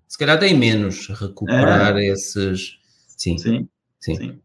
se 0.06 0.18
calhar 0.18 0.38
tem 0.38 0.54
menos 0.54 1.08
recuperar 1.08 1.96
é. 1.96 2.08
esses. 2.08 2.76
Sim. 3.16 3.38
Sim. 3.38 3.66
Sim. 3.98 4.14
Sim. 4.16 4.40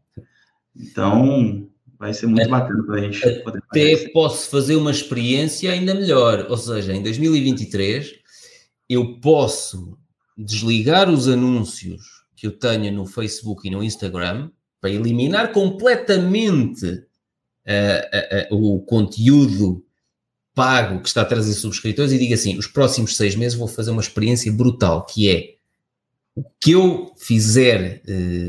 Então, 0.74 1.68
vai 1.98 2.14
ser 2.14 2.26
muito 2.26 2.46
é, 2.46 2.48
bacana 2.48 2.82
para 2.84 3.00
a 3.00 3.00
gente 3.02 3.20
poder 3.42 3.62
Até 3.68 3.96
fazer 3.96 4.12
posso 4.12 4.48
fazer 4.48 4.76
uma 4.76 4.92
experiência 4.92 5.70
ainda 5.70 5.94
melhor. 5.94 6.46
Ou 6.48 6.56
seja, 6.56 6.94
em 6.94 7.02
2023, 7.02 8.14
eu 8.88 9.20
posso 9.20 9.98
desligar 10.38 11.10
os 11.10 11.28
anúncios 11.28 12.21
que 12.42 12.48
eu 12.48 12.58
tenho 12.58 12.92
no 12.92 13.06
Facebook 13.06 13.68
e 13.68 13.70
no 13.70 13.84
Instagram 13.84 14.50
para 14.80 14.90
eliminar 14.90 15.52
completamente 15.52 16.84
uh, 16.84 18.50
uh, 18.50 18.56
uh, 18.56 18.74
o 18.74 18.80
conteúdo 18.80 19.86
pago 20.52 21.00
que 21.00 21.06
está 21.06 21.22
a 21.22 21.24
trazer 21.24 21.52
subscritores 21.52 22.10
e 22.10 22.18
digo 22.18 22.34
assim: 22.34 22.58
os 22.58 22.66
próximos 22.66 23.16
seis 23.16 23.36
meses 23.36 23.56
vou 23.56 23.68
fazer 23.68 23.92
uma 23.92 24.02
experiência 24.02 24.50
brutal, 24.50 25.06
que 25.06 25.30
é 25.30 25.54
o 26.34 26.42
que 26.58 26.72
eu 26.72 27.12
fizer 27.16 28.02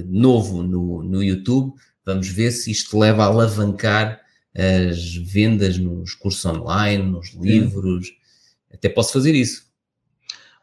novo 0.07 0.63
no, 0.63 1.03
no 1.03 1.21
YouTube, 1.21 1.73
vamos 2.03 2.29
ver 2.29 2.49
se 2.51 2.71
isto 2.71 2.97
leva 2.97 3.23
a 3.23 3.27
alavancar 3.27 4.21
as 4.55 5.15
vendas 5.17 5.77
nos 5.77 6.15
cursos 6.15 6.43
online, 6.45 7.03
nos 7.03 7.33
livros. 7.33 8.11
Até 8.73 8.89
posso 8.89 9.13
fazer 9.13 9.35
isso. 9.35 9.67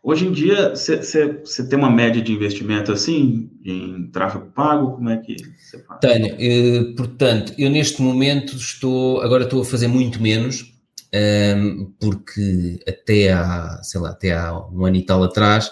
Hoje 0.03 0.27
em 0.27 0.33
dia, 0.33 0.71
você 0.71 1.69
tem 1.69 1.79
uma 1.79 1.91
média 1.91 2.23
de 2.23 2.33
investimento 2.33 2.91
assim, 2.91 3.51
em 3.63 4.11
tráfego 4.11 4.47
pago? 4.47 4.93
Como 4.93 5.11
é 5.11 5.19
que 5.19 5.37
você 5.59 5.79
faz? 5.85 6.01
Tenho. 6.01 6.37
Eh, 6.39 6.95
portanto, 6.97 7.53
eu 7.59 7.69
neste 7.69 8.01
momento 8.01 8.57
estou, 8.57 9.21
agora 9.21 9.45
estou 9.45 9.61
a 9.61 9.65
fazer 9.65 9.89
muito 9.89 10.21
menos, 10.23 10.63
um, 10.63 11.19
ehm, 11.19 11.87
porque 12.01 12.81
até 12.89 13.33
há, 13.33 13.83
sei 13.83 14.01
lá, 14.01 14.11
até 14.11 14.33
há 14.33 14.59
um 14.69 14.87
ano 14.87 14.97
e 14.97 15.03
tal 15.05 15.23
atrás, 15.23 15.71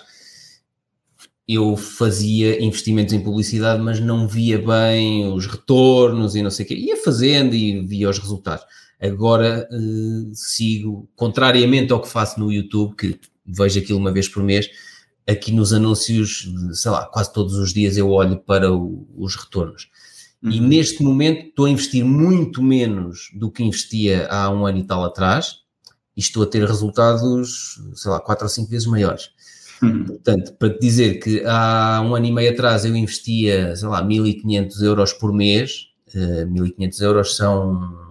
eu 1.49 1.74
fazia 1.79 2.62
investimentos 2.62 3.14
em 3.14 3.20
publicidade, 3.20 3.83
mas 3.83 3.99
não 3.99 4.29
via 4.29 4.59
bem 4.59 5.33
os 5.33 5.47
retornos 5.47 6.35
e 6.37 6.43
não 6.43 6.51
sei 6.51 6.66
o 6.66 6.68
quê. 6.68 6.74
Ia 6.74 6.99
fazendo 6.99 7.55
e 7.55 7.81
via 7.87 8.11
os 8.11 8.18
resultados. 8.18 8.66
Agora 9.01 9.66
uh, 9.72 10.35
sigo, 10.35 11.09
contrariamente 11.16 11.93
ao 11.93 12.03
que 12.03 12.09
faço 12.09 12.39
no 12.39 12.53
YouTube, 12.53 12.95
que 12.97 13.18
vejo 13.49 13.80
aquilo 13.80 13.99
uma 13.99 14.12
vez 14.12 14.28
por 14.28 14.42
mês. 14.42 14.68
Aqui 15.26 15.53
nos 15.53 15.72
anúncios, 15.72 16.51
sei 16.72 16.90
lá, 16.90 17.07
quase 17.07 17.32
todos 17.32 17.55
os 17.55 17.72
dias 17.72 17.96
eu 17.96 18.11
olho 18.11 18.38
para 18.38 18.72
o, 18.72 19.07
os 19.16 19.34
retornos. 19.36 19.88
Uhum. 20.42 20.51
E 20.51 20.61
neste 20.61 21.03
momento 21.03 21.46
estou 21.46 21.66
a 21.66 21.70
investir 21.70 22.05
muito 22.05 22.62
menos 22.62 23.30
do 23.34 23.51
que 23.51 23.62
investia 23.62 24.26
há 24.28 24.49
um 24.51 24.66
ano 24.66 24.78
e 24.78 24.84
tal 24.84 25.05
atrás 25.05 25.57
e 26.16 26.20
estou 26.20 26.42
a 26.42 26.46
ter 26.46 26.64
resultados, 26.64 27.80
sei 27.94 28.11
lá, 28.11 28.20
quatro 28.20 28.44
ou 28.44 28.49
cinco 28.49 28.70
vezes 28.70 28.86
maiores. 28.86 29.30
Uhum. 29.82 30.05
Portanto, 30.05 30.55
para 30.55 30.70
te 30.70 30.80
dizer 30.80 31.20
que 31.20 31.42
há 31.44 32.03
um 32.05 32.14
ano 32.14 32.26
e 32.26 32.32
meio 32.32 32.51
atrás 32.51 32.84
eu 32.84 32.96
investia, 32.96 33.74
sei 33.76 33.88
lá, 33.88 34.03
1500 34.03 34.82
euros 34.82 35.12
por 35.12 35.32
mês, 35.32 35.88
uh, 36.14 36.40
eh, 36.40 36.44
1500 36.46 37.01
euros 37.01 37.36
são 37.36 38.08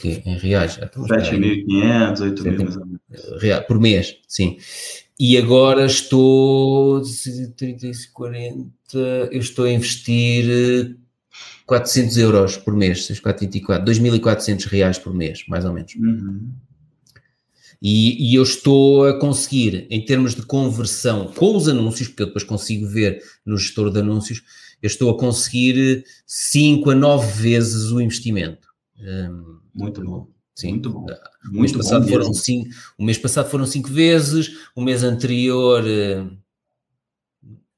que 0.00 0.22
em 0.24 0.38
reais. 0.38 0.78
7.500, 0.78 2.20
8.000 2.34 3.66
por 3.66 3.78
mês, 3.78 4.16
sim. 4.26 4.56
E 5.18 5.36
agora 5.36 5.84
estou 5.84 7.02
30, 7.56 7.90
40, 8.12 8.70
eu 9.30 9.40
estou 9.40 9.66
a 9.66 9.70
investir 9.70 10.96
400 11.66 12.16
eh, 12.16 12.22
euros 12.22 12.56
por 12.56 12.74
mês, 12.74 13.04
6,424, 13.04 13.84
2.400 13.84 14.64
reais 14.66 14.98
por 14.98 15.12
mês, 15.12 15.44
mais 15.46 15.64
ou 15.66 15.74
menos. 15.74 15.94
Uhum. 15.94 16.48
E, 17.82 18.30
e, 18.30 18.34
eu 18.34 18.42
estou 18.42 19.06
a 19.06 19.18
conseguir, 19.18 19.86
em 19.90 20.04
termos 20.04 20.34
de 20.34 20.42
conversão 20.42 21.32
com 21.32 21.56
os 21.56 21.66
anúncios, 21.66 22.08
porque 22.08 22.22
eu 22.22 22.26
depois 22.26 22.44
consigo 22.44 22.86
ver 22.86 23.22
no 23.44 23.56
gestor 23.56 23.90
de 23.90 24.00
anúncios, 24.00 24.42
eu 24.82 24.86
estou 24.86 25.10
a 25.10 25.18
conseguir 25.18 26.04
5 26.26 26.90
a 26.90 26.94
9 26.94 27.42
vezes 27.42 27.90
o 27.90 28.00
investimento. 28.00 28.68
Um, 28.98 29.59
muito 29.74 30.02
bom. 30.02 30.28
Sim. 30.54 30.72
Muito 30.72 30.90
bom. 30.90 31.06
O 31.50 31.60
mês, 31.60 31.72
passado 31.72 32.04
bom 32.04 32.10
foram 32.10 32.34
cinco, 32.34 32.68
o 32.98 33.04
mês 33.04 33.18
passado 33.18 33.48
foram 33.48 33.66
cinco 33.66 33.88
vezes, 33.88 34.50
o 34.74 34.82
mês 34.82 35.02
anterior. 35.02 35.82
Eh, 35.86 36.26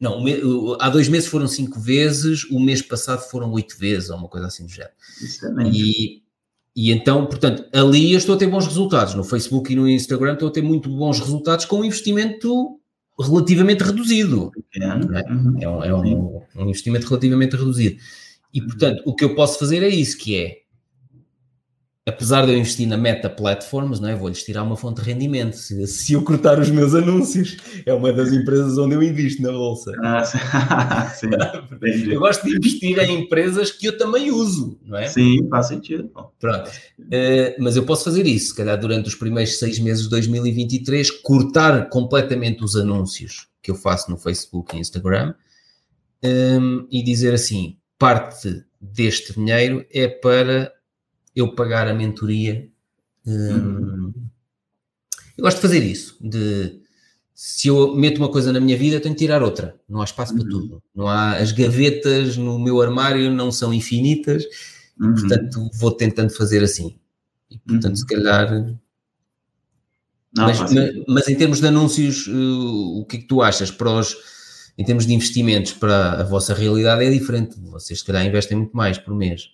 não, 0.00 0.24
há 0.80 0.90
dois 0.90 1.08
meses 1.08 1.28
foram 1.28 1.46
cinco 1.46 1.78
vezes, 1.78 2.42
o 2.50 2.58
mês 2.58 2.82
passado 2.82 3.20
foram 3.30 3.52
oito 3.52 3.78
vezes, 3.78 4.10
ou 4.10 4.16
uma 4.16 4.28
coisa 4.28 4.48
assim 4.48 4.66
do 4.66 4.72
género. 4.72 4.92
E, 5.72 6.22
e 6.74 6.90
então, 6.90 7.26
portanto, 7.26 7.64
ali 7.72 8.12
eu 8.12 8.18
estou 8.18 8.34
a 8.34 8.38
ter 8.38 8.48
bons 8.48 8.66
resultados. 8.66 9.14
No 9.14 9.22
Facebook 9.22 9.72
e 9.72 9.76
no 9.76 9.88
Instagram 9.88 10.32
estou 10.32 10.48
a 10.48 10.52
ter 10.52 10.62
muito 10.62 10.88
bons 10.88 11.20
resultados 11.20 11.66
com 11.66 11.80
um 11.80 11.84
investimento 11.84 12.80
relativamente 13.16 13.84
reduzido. 13.84 14.50
É, 14.74 14.88
uhum. 14.88 15.60
é, 15.60 15.68
um, 15.68 15.84
é 15.84 15.94
um, 15.94 16.42
um 16.56 16.68
investimento 16.68 17.06
relativamente 17.06 17.54
reduzido. 17.54 17.96
E, 18.52 18.60
portanto, 18.60 19.02
o 19.06 19.14
que 19.14 19.24
eu 19.24 19.36
posso 19.36 19.56
fazer 19.56 19.84
é 19.84 19.88
isso, 19.88 20.18
que 20.18 20.36
é 20.36 20.61
apesar 22.04 22.44
de 22.44 22.52
eu 22.52 22.58
investir 22.58 22.86
na 22.88 22.96
Meta 22.96 23.30
Platforms, 23.30 24.00
não 24.00 24.08
é? 24.08 24.16
vou-lhes 24.16 24.42
tirar 24.42 24.64
uma 24.64 24.76
fonte 24.76 25.00
de 25.00 25.08
rendimento. 25.08 25.54
Se, 25.54 25.86
se, 25.86 26.12
eu 26.14 26.22
cortar 26.22 26.58
os 26.58 26.68
meus 26.68 26.94
anúncios, 26.94 27.56
é 27.86 27.92
uma 27.94 28.12
das 28.12 28.32
empresas 28.32 28.76
onde 28.76 28.94
eu 28.94 29.02
invisto 29.02 29.40
na 29.40 29.52
bolsa. 29.52 29.92
Ah, 30.02 30.24
sim. 31.14 31.28
eu 32.10 32.18
gosto 32.18 32.44
de 32.44 32.56
investir 32.56 32.98
em 32.98 33.20
empresas 33.20 33.70
que 33.70 33.86
eu 33.86 33.96
também 33.96 34.32
uso, 34.32 34.78
não 34.84 34.98
é? 34.98 35.06
Sim, 35.06 35.48
faz 35.48 35.68
sentido. 35.68 36.10
Pronto. 36.40 36.70
Uh, 36.98 37.54
mas 37.60 37.76
eu 37.76 37.84
posso 37.84 38.04
fazer 38.04 38.26
isso, 38.26 38.48
se 38.48 38.56
calhar 38.56 38.78
durante 38.78 39.08
os 39.08 39.14
primeiros 39.14 39.58
seis 39.58 39.78
meses 39.78 40.04
de 40.04 40.10
2023, 40.10 41.10
cortar 41.22 41.88
completamente 41.88 42.64
os 42.64 42.74
anúncios 42.74 43.46
que 43.62 43.70
eu 43.70 43.76
faço 43.76 44.10
no 44.10 44.18
Facebook 44.18 44.74
e 44.76 44.80
Instagram 44.80 45.34
um, 46.24 46.28
ehm, 46.28 46.86
e 46.90 47.02
dizer 47.04 47.32
assim, 47.32 47.76
parte 47.96 48.64
deste 48.80 49.34
dinheiro 49.34 49.86
é 49.92 50.08
para 50.08 50.72
eu 51.34 51.54
pagar 51.54 51.88
a 51.88 51.94
mentoria. 51.94 52.68
Hum, 53.26 54.12
eu 55.36 55.44
gosto 55.44 55.56
de 55.56 55.62
fazer 55.62 55.82
isso, 55.82 56.16
de 56.20 56.82
se 57.34 57.68
eu 57.68 57.96
meto 57.96 58.18
uma 58.18 58.28
coisa 58.28 58.52
na 58.52 58.60
minha 58.60 58.76
vida, 58.76 59.00
tenho 59.00 59.14
que 59.14 59.24
tirar 59.24 59.42
outra. 59.42 59.74
Não 59.88 60.00
há 60.00 60.04
espaço 60.04 60.34
para 60.34 60.44
uhum. 60.44 60.50
tudo. 60.50 60.82
Não 60.94 61.08
há 61.08 61.36
as 61.36 61.50
gavetas 61.50 62.36
no 62.36 62.58
meu 62.58 62.80
armário 62.80 63.30
não 63.32 63.50
são 63.50 63.72
infinitas, 63.72 64.44
uhum. 65.00 65.14
portanto 65.14 65.70
vou 65.74 65.90
tentando 65.90 66.30
fazer 66.30 66.62
assim. 66.62 66.96
E 67.50 67.58
portanto, 67.58 67.90
uhum. 67.90 67.96
se 67.96 68.06
calhar. 68.06 68.50
Não, 70.34 70.46
mas, 70.46 70.60
mas, 70.72 70.90
mas, 71.08 71.28
em 71.28 71.34
termos 71.34 71.60
de 71.60 71.66
anúncios, 71.66 72.26
uh, 72.26 73.00
o 73.00 73.04
que 73.04 73.16
é 73.16 73.20
que 73.20 73.26
tu 73.26 73.42
achas 73.42 73.70
para 73.70 73.90
os, 73.90 74.16
em 74.78 74.84
termos 74.84 75.06
de 75.06 75.12
investimentos 75.12 75.72
para 75.72 76.20
a 76.20 76.22
vossa 76.22 76.54
realidade 76.54 77.04
é 77.04 77.10
diferente. 77.10 77.60
Vocês 77.60 77.98
se 77.98 78.04
calhar 78.04 78.24
investem 78.24 78.56
muito 78.56 78.74
mais 78.74 78.98
por 78.98 79.14
mês. 79.14 79.50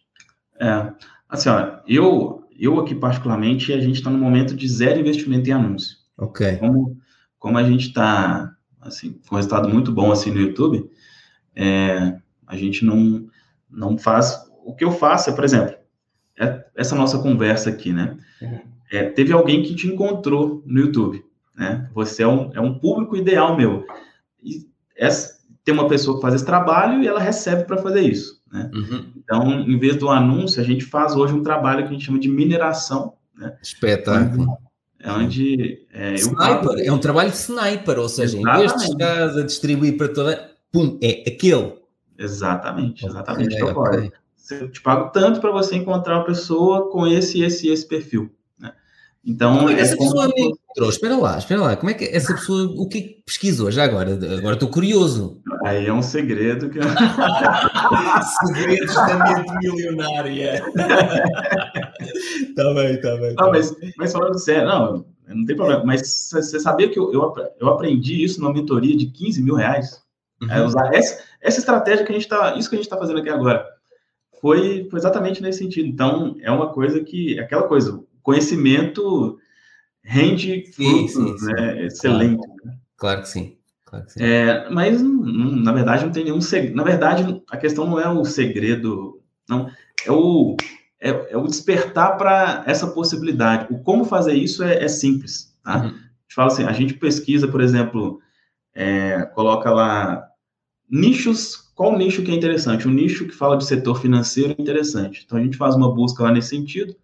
É. 0.60 0.92
Assim, 1.28 1.48
ó, 1.48 1.78
eu, 1.86 2.44
eu 2.58 2.80
aqui 2.80 2.94
particularmente, 2.94 3.72
a 3.72 3.80
gente 3.80 3.96
está 3.96 4.10
no 4.10 4.18
momento 4.18 4.56
de 4.56 4.68
zero 4.68 4.98
investimento 4.98 5.48
em 5.48 5.52
anúncio. 5.52 5.96
Ok. 6.16 6.56
Como, 6.56 6.96
como 7.38 7.58
a 7.58 7.62
gente 7.62 7.88
está, 7.88 8.52
assim, 8.80 9.20
com 9.28 9.34
um 9.34 9.36
resultado 9.36 9.68
muito 9.68 9.92
bom, 9.92 10.10
assim, 10.10 10.30
no 10.30 10.40
YouTube, 10.40 10.90
é, 11.54 12.16
a 12.46 12.56
gente 12.56 12.84
não, 12.84 13.26
não 13.70 13.98
faz... 13.98 14.46
O 14.64 14.74
que 14.74 14.84
eu 14.84 14.90
faço 14.90 15.30
é, 15.30 15.32
por 15.32 15.44
exemplo, 15.44 15.74
é 16.38 16.64
essa 16.74 16.94
nossa 16.94 17.18
conversa 17.18 17.70
aqui, 17.70 17.92
né? 17.92 18.16
Uhum. 18.40 18.60
É, 18.90 19.04
teve 19.04 19.32
alguém 19.32 19.62
que 19.62 19.74
te 19.74 19.86
encontrou 19.86 20.62
no 20.64 20.80
YouTube, 20.80 21.24
né? 21.54 21.90
Você 21.94 22.22
é 22.22 22.28
um, 22.28 22.50
é 22.54 22.60
um 22.60 22.78
público 22.78 23.16
ideal 23.16 23.56
meu. 23.56 23.84
E 24.42 24.66
essa, 24.96 25.38
tem 25.64 25.74
uma 25.74 25.88
pessoa 25.88 26.16
que 26.16 26.22
faz 26.22 26.34
esse 26.34 26.46
trabalho 26.46 27.02
e 27.02 27.06
ela 27.06 27.20
recebe 27.20 27.64
para 27.64 27.78
fazer 27.78 28.00
isso. 28.00 28.37
Né? 28.52 28.70
Uhum. 28.74 29.12
Então, 29.16 29.60
em 29.60 29.78
vez 29.78 29.96
do 29.96 30.08
anúncio, 30.08 30.60
a 30.60 30.64
gente 30.64 30.84
faz 30.84 31.14
hoje 31.14 31.34
um 31.34 31.42
trabalho 31.42 31.82
que 31.82 31.88
a 31.88 31.92
gente 31.92 32.04
chama 32.04 32.18
de 32.18 32.28
mineração. 32.28 33.14
Né? 33.36 33.56
Espetáculo. 33.62 34.56
É 35.00 35.12
onde. 35.12 35.86
É, 35.92 36.14
sniper, 36.14 36.84
é 36.84 36.92
um 36.92 36.98
trabalho 36.98 37.30
de 37.30 37.36
sniper, 37.36 37.98
ou 37.98 38.08
seja, 38.08 38.36
Exatamente. 38.36 38.56
em 38.56 38.68
vez 38.68 38.74
de 38.74 38.86
chegar 38.86 39.28
a 39.28 39.42
distribuir 39.42 39.96
para 39.96 40.08
toda. 40.08 40.50
Pum, 40.72 40.98
é 41.00 41.24
aquele. 41.28 41.74
Exatamente, 42.18 43.06
exatamente. 43.06 43.62
Okay, 43.62 43.72
okay. 43.72 44.12
Eu 44.50 44.70
te 44.70 44.80
pago 44.80 45.10
tanto 45.10 45.40
para 45.40 45.52
você 45.52 45.76
encontrar 45.76 46.16
uma 46.16 46.24
pessoa 46.24 46.90
com 46.90 47.06
esse, 47.06 47.42
esse, 47.42 47.68
esse 47.68 47.86
perfil. 47.86 48.34
Então, 49.26 49.58
Como 49.58 49.68
é 49.70 49.74
que 49.74 49.80
é 49.80 49.82
essa 49.82 49.96
como- 49.96 50.10
pessoa 50.10 50.28
me 50.34 50.40
encontrou? 50.42 50.88
Espera 50.90 51.16
lá, 51.16 51.38
espera 51.38 51.60
lá. 51.60 51.76
Como 51.76 51.90
é 51.90 51.94
que 51.94 52.04
essa 52.04 52.32
pessoa, 52.34 52.64
o 52.76 52.88
que 52.88 52.98
é 52.98 53.00
que 53.02 53.22
pesquisou 53.26 53.70
já 53.70 53.84
agora? 53.84 54.12
Agora 54.38 54.54
estou 54.54 54.68
curioso. 54.70 55.40
aí 55.64 55.86
é 55.86 55.92
um 55.92 56.00
segredo 56.02 56.70
que 56.70 56.78
Segredos 58.46 58.94
da 58.94 59.18
mente 59.18 59.52
milionária. 59.58 60.62
Está 62.48 62.64
bem, 62.74 62.94
está 62.94 63.16
bem. 63.16 63.34
Não, 63.38 63.50
mas, 63.50 63.74
mas 63.96 64.12
falando 64.12 64.38
sério, 64.38 64.66
não, 64.68 65.04
não 65.28 65.44
tem 65.44 65.56
problema. 65.56 65.84
Mas 65.84 66.30
você 66.32 66.60
sabia 66.60 66.88
que 66.88 66.98
eu, 66.98 67.12
eu, 67.12 67.34
eu 67.60 67.68
aprendi 67.68 68.22
isso 68.22 68.40
numa 68.40 68.52
mentoria 68.52 68.96
de 68.96 69.06
15 69.06 69.42
mil 69.42 69.54
reais? 69.56 70.00
É, 70.48 70.62
usar 70.62 70.94
essa, 70.94 71.20
essa 71.42 71.58
estratégia 71.58 72.04
que 72.06 72.12
a 72.12 72.14
gente 72.14 72.22
está, 72.22 72.54
isso 72.54 72.70
que 72.70 72.76
a 72.76 72.78
gente 72.78 72.86
está 72.86 72.96
fazendo 72.96 73.18
aqui 73.18 73.28
agora, 73.28 73.66
foi, 74.40 74.86
foi 74.88 74.98
exatamente 75.00 75.42
nesse 75.42 75.58
sentido. 75.58 75.88
Então, 75.88 76.36
é 76.40 76.50
uma 76.50 76.68
coisa 76.72 77.00
que, 77.00 77.36
aquela 77.40 77.64
coisa, 77.64 78.00
conhecimento 78.28 79.38
rende 80.04 80.70
frutos, 80.72 81.12
sim, 81.12 81.38
sim. 81.38 81.46
né? 81.46 81.86
Excelente. 81.86 82.46
Claro 82.98 83.22
que 83.22 83.28
sim. 83.28 83.56
Claro 83.86 84.04
que 84.04 84.12
sim. 84.12 84.22
É, 84.22 84.68
mas, 84.68 85.00
hum, 85.00 85.22
hum, 85.24 85.62
na 85.62 85.72
verdade, 85.72 86.04
não 86.04 86.12
tem 86.12 86.24
nenhum 86.24 86.42
segredo. 86.42 86.76
Na 86.76 86.82
verdade, 86.82 87.42
a 87.50 87.56
questão 87.56 87.86
não 87.86 87.98
é 87.98 88.06
o 88.06 88.26
segredo, 88.26 89.22
não. 89.48 89.70
É 90.04 90.12
o, 90.12 90.58
é, 91.00 91.08
é 91.32 91.36
o 91.38 91.46
despertar 91.46 92.18
para 92.18 92.64
essa 92.66 92.88
possibilidade. 92.88 93.72
O 93.72 93.78
como 93.78 94.04
fazer 94.04 94.34
isso 94.34 94.62
é, 94.62 94.84
é 94.84 94.88
simples, 94.88 95.58
tá? 95.64 95.78
Uhum. 95.78 95.86
A 95.86 95.88
gente 95.88 96.34
fala 96.34 96.48
assim, 96.48 96.64
a 96.64 96.72
gente 96.72 96.94
pesquisa, 96.94 97.48
por 97.48 97.62
exemplo, 97.62 98.20
é, 98.74 99.22
coloca 99.34 99.70
lá 99.70 100.22
nichos, 100.90 101.72
qual 101.74 101.96
nicho 101.96 102.22
que 102.22 102.30
é 102.30 102.34
interessante? 102.34 102.86
Um 102.86 102.92
nicho 102.92 103.26
que 103.26 103.34
fala 103.34 103.56
de 103.56 103.64
setor 103.64 103.98
financeiro 103.98 104.54
é 104.58 104.62
interessante. 104.62 105.22
Então, 105.24 105.38
a 105.38 105.42
gente 105.42 105.56
faz 105.56 105.74
uma 105.74 105.94
busca 105.94 106.24
lá 106.24 106.30
nesse 106.30 106.50
sentido. 106.50 106.94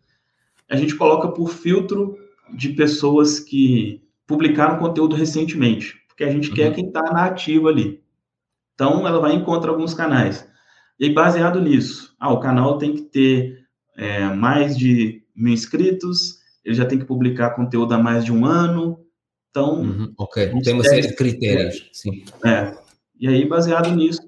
A 0.70 0.76
gente 0.76 0.94
coloca 0.96 1.28
por 1.28 1.50
filtro 1.50 2.16
de 2.54 2.70
pessoas 2.70 3.40
que 3.40 4.02
publicaram 4.26 4.78
conteúdo 4.78 5.14
recentemente, 5.16 5.94
porque 6.08 6.24
a 6.24 6.30
gente 6.30 6.48
Uhum. 6.50 6.54
quer 6.54 6.74
quem 6.74 6.86
está 6.86 7.02
na 7.02 7.24
ativa 7.26 7.68
ali. 7.68 8.00
Então, 8.74 9.06
ela 9.06 9.20
vai 9.20 9.32
e 9.32 9.36
encontra 9.36 9.70
alguns 9.70 9.94
canais. 9.94 10.46
E 10.98 11.04
aí, 11.06 11.12
baseado 11.12 11.60
nisso, 11.60 12.14
ah, 12.18 12.32
o 12.32 12.40
canal 12.40 12.78
tem 12.78 12.94
que 12.94 13.02
ter 13.02 13.64
é, 13.96 14.24
mais 14.34 14.76
de 14.76 15.22
mil 15.36 15.52
inscritos, 15.52 16.38
ele 16.64 16.74
já 16.74 16.84
tem 16.84 16.98
que 16.98 17.04
publicar 17.04 17.50
conteúdo 17.50 17.92
há 17.94 17.98
mais 17.98 18.24
de 18.24 18.32
um 18.32 18.44
ano. 18.44 18.98
Então, 19.50 19.82
Uhum, 19.82 20.12
Ok, 20.18 20.50
tem 20.64 20.74
uma 20.74 20.82
série 20.82 21.06
de 21.08 21.14
critérios. 21.14 21.88
Sim. 21.92 22.24
é. 22.44 22.76
E 23.20 23.28
aí, 23.28 23.46
baseado 23.46 23.94
nisso, 23.94 24.20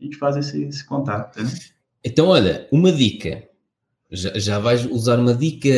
a 0.00 0.04
gente 0.04 0.16
faz 0.16 0.36
esse, 0.36 0.62
esse 0.64 0.84
contato. 0.86 1.42
Né? 1.42 1.50
Então, 2.04 2.28
olha, 2.28 2.68
uma 2.70 2.92
dica. 2.92 3.48
Já, 4.12 4.38
já 4.38 4.58
vais 4.58 4.84
usar 4.86 5.18
uma 5.18 5.34
dica 5.34 5.70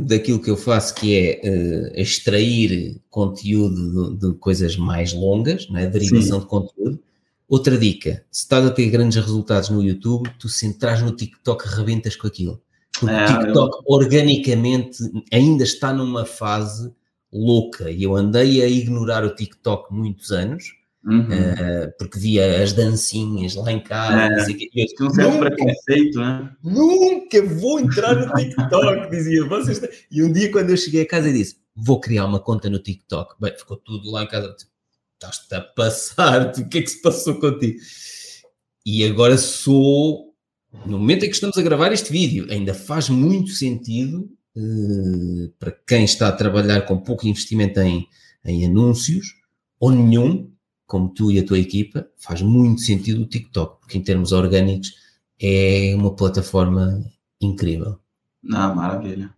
daquilo 0.00 0.40
que 0.40 0.50
eu 0.50 0.56
faço, 0.56 0.94
que 0.94 1.14
é 1.14 1.40
eh, 1.44 2.02
extrair 2.02 3.00
conteúdo 3.10 4.16
de, 4.16 4.28
de 4.28 4.34
coisas 4.38 4.76
mais 4.76 5.12
longas, 5.12 5.68
não 5.68 5.78
é? 5.78 5.86
derivação 5.86 6.40
de 6.40 6.46
conteúdo. 6.46 6.98
Outra 7.48 7.76
dica: 7.76 8.24
se 8.30 8.44
estás 8.44 8.64
a 8.64 8.70
ter 8.70 8.88
grandes 8.88 9.22
resultados 9.22 9.68
no 9.68 9.82
YouTube, 9.82 10.30
tu 10.38 10.48
se 10.48 10.66
entras 10.66 11.02
no 11.02 11.12
TikTok, 11.12 11.68
rebentas 11.68 12.16
com 12.16 12.26
aquilo. 12.26 12.62
Porque 12.98 13.14
É, 13.14 13.24
o 13.24 13.26
TikTok 13.26 13.82
organicamente 13.86 14.98
ainda 15.30 15.62
está 15.62 15.92
numa 15.92 16.24
fase 16.24 16.90
louca. 17.32 17.90
E 17.90 18.02
eu 18.02 18.16
andei 18.16 18.62
a 18.62 18.66
ignorar 18.66 19.24
o 19.24 19.34
TikTok 19.34 19.92
muitos 19.92 20.30
anos, 20.30 20.74
Uhum. 21.04 21.32
eh, 21.32 21.92
porque 21.98 22.18
via 22.18 22.62
as 22.62 22.72
dancinhas 22.72 23.54
lá 23.56 23.72
em 23.72 23.80
casa, 23.82 24.50
É. 24.50 24.52
E 24.52 24.70
eu, 25.00 25.06
um 25.06 25.10
certo 25.10 25.32
Nunca- 25.32 25.50
preconceito, 25.50 26.18
né? 26.20 26.52
Nunca 26.62 27.42
vou 27.42 27.80
entrar 27.80 28.14
no 28.14 28.32
TikTok, 28.34 29.10
dizia. 29.10 29.44
Vocês 29.46 29.80
E 30.10 30.22
um 30.22 30.32
dia, 30.32 30.50
quando 30.52 30.70
eu 30.70 30.76
cheguei 30.76 31.02
a 31.02 31.06
casa, 31.08 31.28
eu 31.28 31.32
disse: 31.32 31.56
Vou 31.74 31.98
criar 32.00 32.24
uma 32.26 32.38
conta 32.38 32.70
no 32.70 32.78
TikTok. 32.78 33.34
Bem, 33.40 33.52
ficou 33.58 33.76
tudo 33.76 34.10
lá 34.10 34.22
em 34.22 34.28
casa. 34.28 34.54
Estás-te 35.14 35.54
a 35.54 35.60
passar, 35.60 36.52
o 36.58 36.68
que 36.68 36.78
é 36.78 36.82
que 36.82 36.90
se 36.90 37.00
passou 37.02 37.34
contigo? 37.40 37.78
E 38.86 39.04
agora 39.04 39.36
sou. 39.38 40.32
No 40.86 40.98
momento 40.98 41.24
em 41.24 41.28
que 41.28 41.34
estamos 41.34 41.58
a 41.58 41.62
gravar 41.62 41.92
este 41.92 42.10
vídeo, 42.12 42.46
ainda 42.50 42.72
faz 42.74 43.08
muito 43.10 43.50
sentido 43.50 44.30
eh, 44.56 45.50
para 45.58 45.70
quem 45.86 46.04
está 46.04 46.28
a 46.28 46.32
trabalhar 46.32 46.82
com 46.82 46.96
pouco 46.96 47.26
investimento 47.26 47.78
em, 47.80 48.06
em 48.44 48.64
anúncios, 48.66 49.34
ou 49.78 49.90
nenhum, 49.90 50.50
como 50.92 51.08
tu 51.08 51.32
e 51.32 51.38
a 51.38 51.46
tua 51.46 51.58
equipa, 51.58 52.06
faz 52.18 52.42
muito 52.42 52.82
sentido 52.82 53.22
o 53.22 53.26
TikTok, 53.26 53.80
porque 53.80 53.96
em 53.96 54.02
termos 54.02 54.30
orgânicos 54.30 54.92
é 55.40 55.94
uma 55.96 56.14
plataforma 56.14 57.02
incrível. 57.40 57.98
Não, 58.42 58.74
maravilha. 58.74 59.30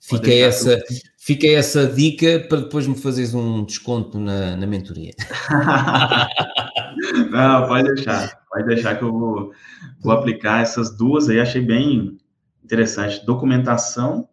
Fica 0.00 0.32
essa, 0.32 0.82
fica 1.18 1.46
essa 1.48 1.86
dica 1.86 2.46
para 2.48 2.62
depois 2.62 2.86
me 2.86 2.96
fazeres 2.96 3.34
um 3.34 3.62
desconto 3.62 4.18
na, 4.18 4.56
na 4.56 4.66
mentoria. 4.66 5.12
Não, 7.30 7.68
pode 7.68 7.94
deixar. 7.94 8.40
Pode 8.50 8.66
deixar 8.68 8.96
que 8.96 9.04
eu 9.04 9.12
vou, 9.12 9.52
vou 10.00 10.12
aplicar 10.14 10.62
essas 10.62 10.96
duas 10.96 11.28
aí. 11.28 11.38
Achei 11.38 11.60
bem 11.60 12.16
interessante. 12.64 13.22
Documentação 13.26 14.26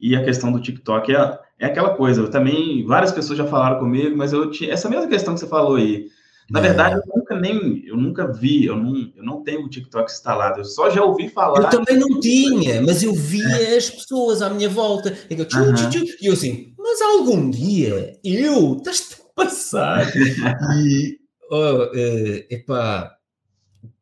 e 0.00 0.14
a 0.14 0.22
questão 0.22 0.52
do 0.52 0.60
TikTok. 0.60 1.16
É, 1.16 1.40
é 1.62 1.66
aquela 1.66 1.90
coisa. 1.90 2.20
Eu 2.20 2.28
também, 2.28 2.84
várias 2.84 3.12
pessoas 3.12 3.38
já 3.38 3.46
falaram 3.46 3.78
comigo, 3.78 4.16
mas 4.16 4.32
eu 4.32 4.50
tinha 4.50 4.72
essa 4.72 4.90
mesma 4.90 5.06
questão 5.06 5.32
que 5.34 5.40
você 5.40 5.46
falou 5.46 5.76
aí. 5.76 6.08
Na 6.50 6.58
É. 6.58 6.62
verdade, 6.62 6.96
eu 6.96 7.16
nunca 7.16 7.38
nem, 7.38 7.86
eu 7.86 7.96
nunca 7.96 8.26
vi, 8.30 8.64
eu 8.66 8.76
não, 8.76 8.94
eu 9.16 9.22
não 9.24 9.42
tenho 9.44 9.64
o 9.64 9.68
TikTok 9.70 10.10
instalado. 10.10 10.58
Eu 10.60 10.64
só 10.64 10.90
já 10.90 11.04
ouvi 11.04 11.28
falar. 11.28 11.62
Eu 11.62 11.70
também 11.70 11.96
não 11.96 12.18
tinha, 12.18 12.82
mas 12.82 13.02
eu 13.04 13.14
via 13.14 13.76
as 13.76 13.88
pessoas 13.88 14.42
à 14.42 14.50
minha 14.50 14.68
volta. 14.68 15.16
E 15.30 15.38
eu, 15.38 15.44
tchu, 15.46 15.72
tchu, 15.74 15.88
tchu, 15.88 16.04
e 16.20 16.26
eu 16.26 16.32
assim, 16.32 16.74
mas 16.76 17.00
algum 17.00 17.48
dia 17.48 18.18
eu, 18.24 18.76
estás-te 18.76 19.14
a 19.22 19.44
passar. 19.44 20.12
E, 20.84 21.18
oh, 21.50 21.90
eh, 21.94 22.46
epá, 22.50 23.12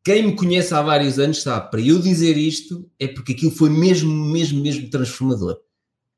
quem 0.03 0.23
me 0.25 0.35
conhece 0.35 0.73
há 0.73 0.81
vários 0.81 1.19
anos 1.19 1.41
sabe, 1.43 1.69
para 1.69 1.79
eu 1.81 1.99
dizer 1.99 2.35
isto 2.37 2.89
é 2.99 3.07
porque 3.07 3.33
aquilo 3.33 3.51
foi 3.51 3.69
mesmo, 3.69 4.11
mesmo, 4.11 4.61
mesmo 4.61 4.89
transformador. 4.89 5.57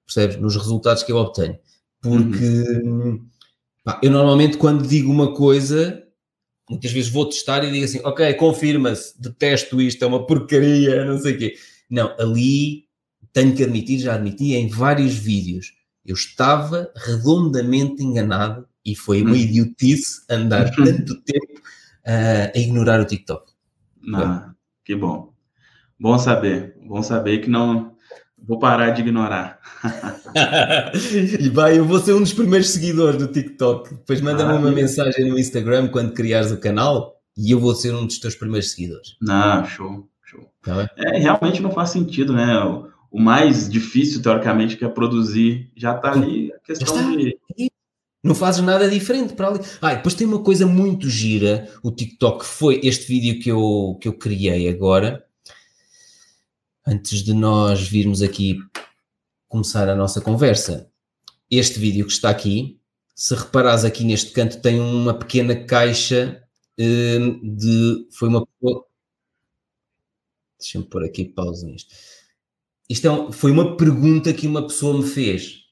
Percebes? 0.05 0.37
Nos 0.37 0.55
resultados 0.55 1.03
que 1.03 1.11
eu 1.11 1.17
obtenho. 1.17 1.57
Porque 2.01 2.81
pá, 3.83 3.99
eu 4.03 4.11
normalmente 4.11 4.57
quando 4.57 4.87
digo 4.87 5.11
uma 5.11 5.33
coisa, 5.33 6.03
muitas 6.69 6.91
vezes 6.91 7.09
vou 7.09 7.27
testar 7.27 7.63
e 7.63 7.71
digo 7.71 7.85
assim, 7.85 8.01
ok, 8.03 8.33
confirma-se, 8.33 9.19
detesto 9.21 9.81
isto, 9.81 10.03
é 10.03 10.07
uma 10.07 10.25
porcaria, 10.25 11.05
não 11.05 11.17
sei 11.17 11.35
o 11.35 11.37
quê. 11.37 11.55
Não, 11.89 12.13
ali 12.19 12.85
tenho 13.31 13.55
que 13.55 13.63
admitir, 13.63 13.99
já 13.99 14.15
admiti 14.15 14.53
em 14.53 14.67
vários 14.67 15.13
vídeos, 15.15 15.73
eu 16.05 16.15
estava 16.15 16.91
redondamente 16.95 18.03
enganado 18.03 18.67
e 18.85 18.95
foi 18.95 19.21
uma 19.21 19.31
Hum. 19.31 19.37
idiotice 19.37 20.21
andar 20.29 20.69
tanto 20.75 21.21
tempo 21.21 21.61
ah, 22.05 22.51
a 22.53 22.59
ignorar 22.59 22.99
o 22.99 23.05
TikTok. 23.05 23.51
Ah, 24.13 24.53
que 24.83 24.95
bom. 24.95 25.33
Bom 25.99 26.19
saber. 26.19 26.75
Bom 26.85 27.01
saber 27.01 27.39
que 27.39 27.49
não 27.49 27.92
vou 28.45 28.59
parar 28.59 28.91
de 28.91 29.01
ignorar. 29.01 29.59
e 31.39 31.49
vai, 31.49 31.77
eu 31.77 31.85
vou 31.85 31.99
ser 31.99 32.13
um 32.13 32.19
dos 32.19 32.33
primeiros 32.33 32.69
seguidores 32.69 33.17
do 33.17 33.27
TikTok. 33.27 33.89
Depois 33.95 34.21
manda-me 34.21 34.51
uma 34.51 34.59
Maravilha. 34.59 34.81
mensagem 34.81 35.29
no 35.29 35.39
Instagram 35.39 35.87
quando 35.87 36.13
criares 36.13 36.51
o 36.51 36.59
canal 36.59 37.15
e 37.37 37.51
eu 37.51 37.59
vou 37.59 37.73
ser 37.73 37.93
um 37.93 38.05
dos 38.05 38.19
teus 38.19 38.35
primeiros 38.35 38.71
seguidores. 38.71 39.15
Não, 39.21 39.65
show, 39.65 40.07
show. 40.23 40.47
Tá? 40.61 40.89
É, 40.97 41.17
realmente 41.19 41.61
não 41.61 41.71
faz 41.71 41.89
sentido, 41.89 42.33
né? 42.33 42.59
O, 42.63 42.87
o 43.11 43.19
mais 43.19 43.69
difícil, 43.69 44.21
teoricamente, 44.21 44.75
que 44.75 44.85
é 44.85 44.89
produzir, 44.89 45.71
já 45.75 45.93
tá 45.93 46.11
ali 46.11 46.51
a 46.53 46.59
questão 46.59 47.11
está. 47.11 47.15
de. 47.15 47.37
Não 48.23 48.33
fazes 48.33 48.61
nada 48.61 48.89
diferente 48.89 49.33
para 49.33 49.49
ali. 49.49 49.59
Ah, 49.81 49.95
depois 49.95 50.15
tem 50.15 50.25
uma 50.25 50.39
coisa 50.39 50.65
muito 50.65 51.09
gira, 51.09 51.69
o 51.83 51.91
TikTok 51.91 52.45
foi 52.45 52.79
este 52.81 53.05
vídeo 53.05 53.41
que 53.41 53.51
eu, 53.51 53.97
que 53.99 54.07
eu 54.07 54.13
criei 54.13 54.69
agora, 54.69 55.25
antes 56.85 57.23
de 57.23 57.33
nós 57.33 57.87
virmos 57.87 58.21
aqui 58.21 58.57
começar 59.47 59.87
a 59.89 59.95
nossa 59.95 60.19
conversa. 60.21 60.89
Este 61.49 61.79
vídeo 61.79 62.05
que 62.05 62.11
está 62.11 62.29
aqui, 62.29 62.79
se 63.15 63.35
reparares 63.35 63.83
aqui 63.85 64.03
neste 64.03 64.31
canto, 64.31 64.61
tem 64.61 64.79
uma 64.79 65.13
pequena 65.13 65.55
caixa 65.65 66.43
hum, 66.79 67.55
de. 67.55 68.07
Foi 68.11 68.29
uma. 68.29 68.45
Deixa-me 70.59 70.85
pôr 70.85 71.03
aqui 71.03 71.25
pausa 71.25 71.65
nisto. 71.65 71.93
Isto 72.89 73.07
é 73.07 73.11
um- 73.11 73.31
foi 73.31 73.51
uma 73.51 73.77
pergunta 73.77 74.33
que 74.33 74.47
uma 74.47 74.65
pessoa 74.65 74.97
me 74.97 75.07
fez. 75.07 75.63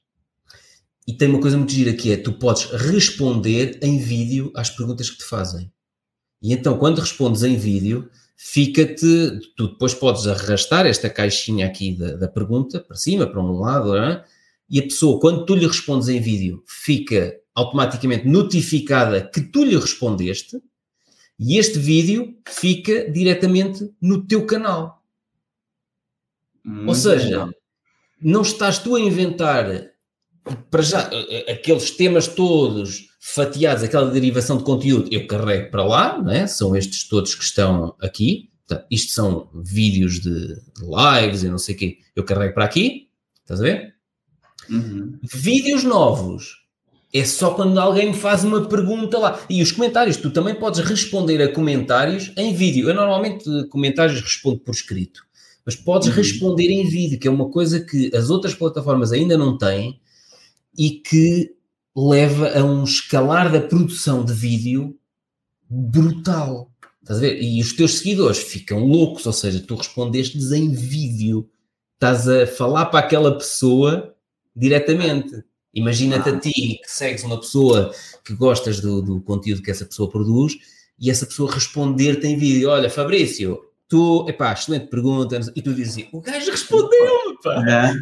E 1.06 1.12
tem 1.12 1.28
uma 1.28 1.40
coisa 1.40 1.56
muito 1.58 1.72
gira 1.72 1.92
que 1.92 2.12
é, 2.12 2.16
tu 2.16 2.32
podes 2.32 2.64
responder 2.70 3.78
em 3.82 3.98
vídeo 3.98 4.52
às 4.54 4.70
perguntas 4.70 5.10
que 5.10 5.18
te 5.18 5.24
fazem. 5.24 5.72
E 6.40 6.52
então, 6.52 6.78
quando 6.78 7.00
respondes 7.00 7.42
em 7.42 7.56
vídeo, 7.56 8.08
fica-te, 8.44 9.38
tu 9.56 9.68
depois 9.68 9.94
podes 9.94 10.26
arrastar 10.26 10.84
esta 10.84 11.08
caixinha 11.08 11.64
aqui 11.64 11.96
da, 11.96 12.16
da 12.16 12.28
pergunta 12.28 12.80
para 12.80 12.96
cima, 12.96 13.24
para 13.24 13.40
um 13.40 13.60
lado, 13.60 13.96
é? 13.96 14.24
e 14.68 14.80
a 14.80 14.82
pessoa, 14.82 15.20
quando 15.20 15.46
tu 15.46 15.54
lhe 15.54 15.66
respondes 15.66 16.08
em 16.08 16.20
vídeo, 16.20 16.60
fica 16.66 17.38
automaticamente 17.54 18.26
notificada 18.26 19.22
que 19.22 19.40
tu 19.40 19.64
lhe 19.64 19.76
respondeste, 19.76 20.60
e 21.38 21.56
este 21.56 21.78
vídeo 21.78 22.36
fica 22.48 23.08
diretamente 23.10 23.88
no 24.00 24.26
teu 24.26 24.44
canal. 24.44 25.04
Ou 26.66 26.72
Muito 26.72 26.94
seja, 26.96 27.24
legal. 27.24 27.50
não 28.20 28.42
estás 28.42 28.78
tu 28.80 28.96
a 28.96 29.00
inventar 29.00 29.92
para 30.68 30.82
já, 30.82 31.08
aqueles 31.48 31.92
temas 31.92 32.26
todos 32.26 33.06
fatiados, 33.24 33.84
aquela 33.84 34.10
derivação 34.10 34.58
de 34.58 34.64
conteúdo, 34.64 35.08
eu 35.12 35.28
carrego 35.28 35.70
para 35.70 35.84
lá, 35.84 36.20
né? 36.20 36.48
são 36.48 36.74
estes 36.74 37.06
todos 37.06 37.36
que 37.36 37.44
estão 37.44 37.94
aqui. 38.00 38.50
Portanto, 38.66 38.86
isto 38.90 39.12
são 39.12 39.48
vídeos 39.54 40.18
de 40.18 40.56
lives 40.80 41.44
e 41.44 41.48
não 41.48 41.56
sei 41.56 41.76
o 41.76 41.78
quê. 41.78 41.98
Eu 42.16 42.24
carrego 42.24 42.52
para 42.52 42.64
aqui, 42.64 43.08
estás 43.42 43.60
a 43.60 43.62
ver? 43.62 43.94
Uhum. 44.68 45.20
Vídeos 45.22 45.84
novos. 45.84 46.62
É 47.14 47.24
só 47.24 47.54
quando 47.54 47.78
alguém 47.78 48.08
me 48.08 48.16
faz 48.16 48.42
uma 48.42 48.68
pergunta 48.68 49.18
lá. 49.18 49.40
E 49.48 49.62
os 49.62 49.70
comentários, 49.70 50.16
tu 50.16 50.30
também 50.30 50.56
podes 50.56 50.80
responder 50.80 51.40
a 51.42 51.52
comentários 51.52 52.32
em 52.36 52.52
vídeo. 52.52 52.88
Eu 52.88 52.94
normalmente 52.94 53.44
comentários 53.68 54.20
respondo 54.20 54.58
por 54.58 54.74
escrito, 54.74 55.22
mas 55.64 55.76
podes 55.76 56.08
uhum. 56.08 56.14
responder 56.14 56.70
em 56.70 56.88
vídeo, 56.88 57.20
que 57.20 57.28
é 57.28 57.30
uma 57.30 57.48
coisa 57.50 57.78
que 57.78 58.10
as 58.16 58.30
outras 58.30 58.54
plataformas 58.54 59.12
ainda 59.12 59.38
não 59.38 59.56
têm 59.56 60.00
e 60.76 60.90
que 60.90 61.54
leva 61.96 62.58
a 62.58 62.64
um 62.64 62.84
escalar 62.84 63.50
da 63.52 63.60
produção 63.60 64.24
de 64.24 64.32
vídeo 64.32 64.98
brutal. 65.68 66.70
Estás 67.02 67.18
a 67.18 67.20
ver? 67.20 67.42
E 67.42 67.60
os 67.60 67.72
teus 67.72 67.98
seguidores 67.98 68.38
ficam 68.38 68.84
loucos, 68.84 69.26
ou 69.26 69.32
seja, 69.32 69.60
tu 69.60 69.74
respondeste-lhes 69.74 70.52
em 70.52 70.72
vídeo. 70.72 71.48
Estás 71.94 72.28
a 72.28 72.46
falar 72.46 72.86
para 72.86 73.00
aquela 73.00 73.36
pessoa 73.36 74.14
diretamente. 74.54 75.42
Imagina-te 75.74 76.28
a 76.28 76.38
ti 76.38 76.80
que 76.82 76.90
segues 76.90 77.24
uma 77.24 77.40
pessoa 77.40 77.92
que 78.24 78.34
gostas 78.34 78.80
do, 78.80 79.00
do, 79.00 79.20
conteúdo 79.20 79.62
que 79.62 79.70
essa 79.70 79.86
pessoa 79.86 80.10
produz 80.10 80.54
e 80.98 81.10
essa 81.10 81.26
pessoa 81.26 81.50
responder-te 81.50 82.26
em 82.26 82.36
vídeo: 82.36 82.68
Olha, 82.68 82.90
Fabrício, 82.90 83.58
tu, 83.88 84.26
epá, 84.28 84.52
excelente 84.52 84.88
pergunta. 84.88 85.40
E 85.56 85.62
tu 85.62 85.72
dizes 85.72 85.94
assim: 85.94 86.08
O 86.12 86.20
gajo 86.20 86.50
respondeu, 86.50 87.38
pá. 87.42 87.94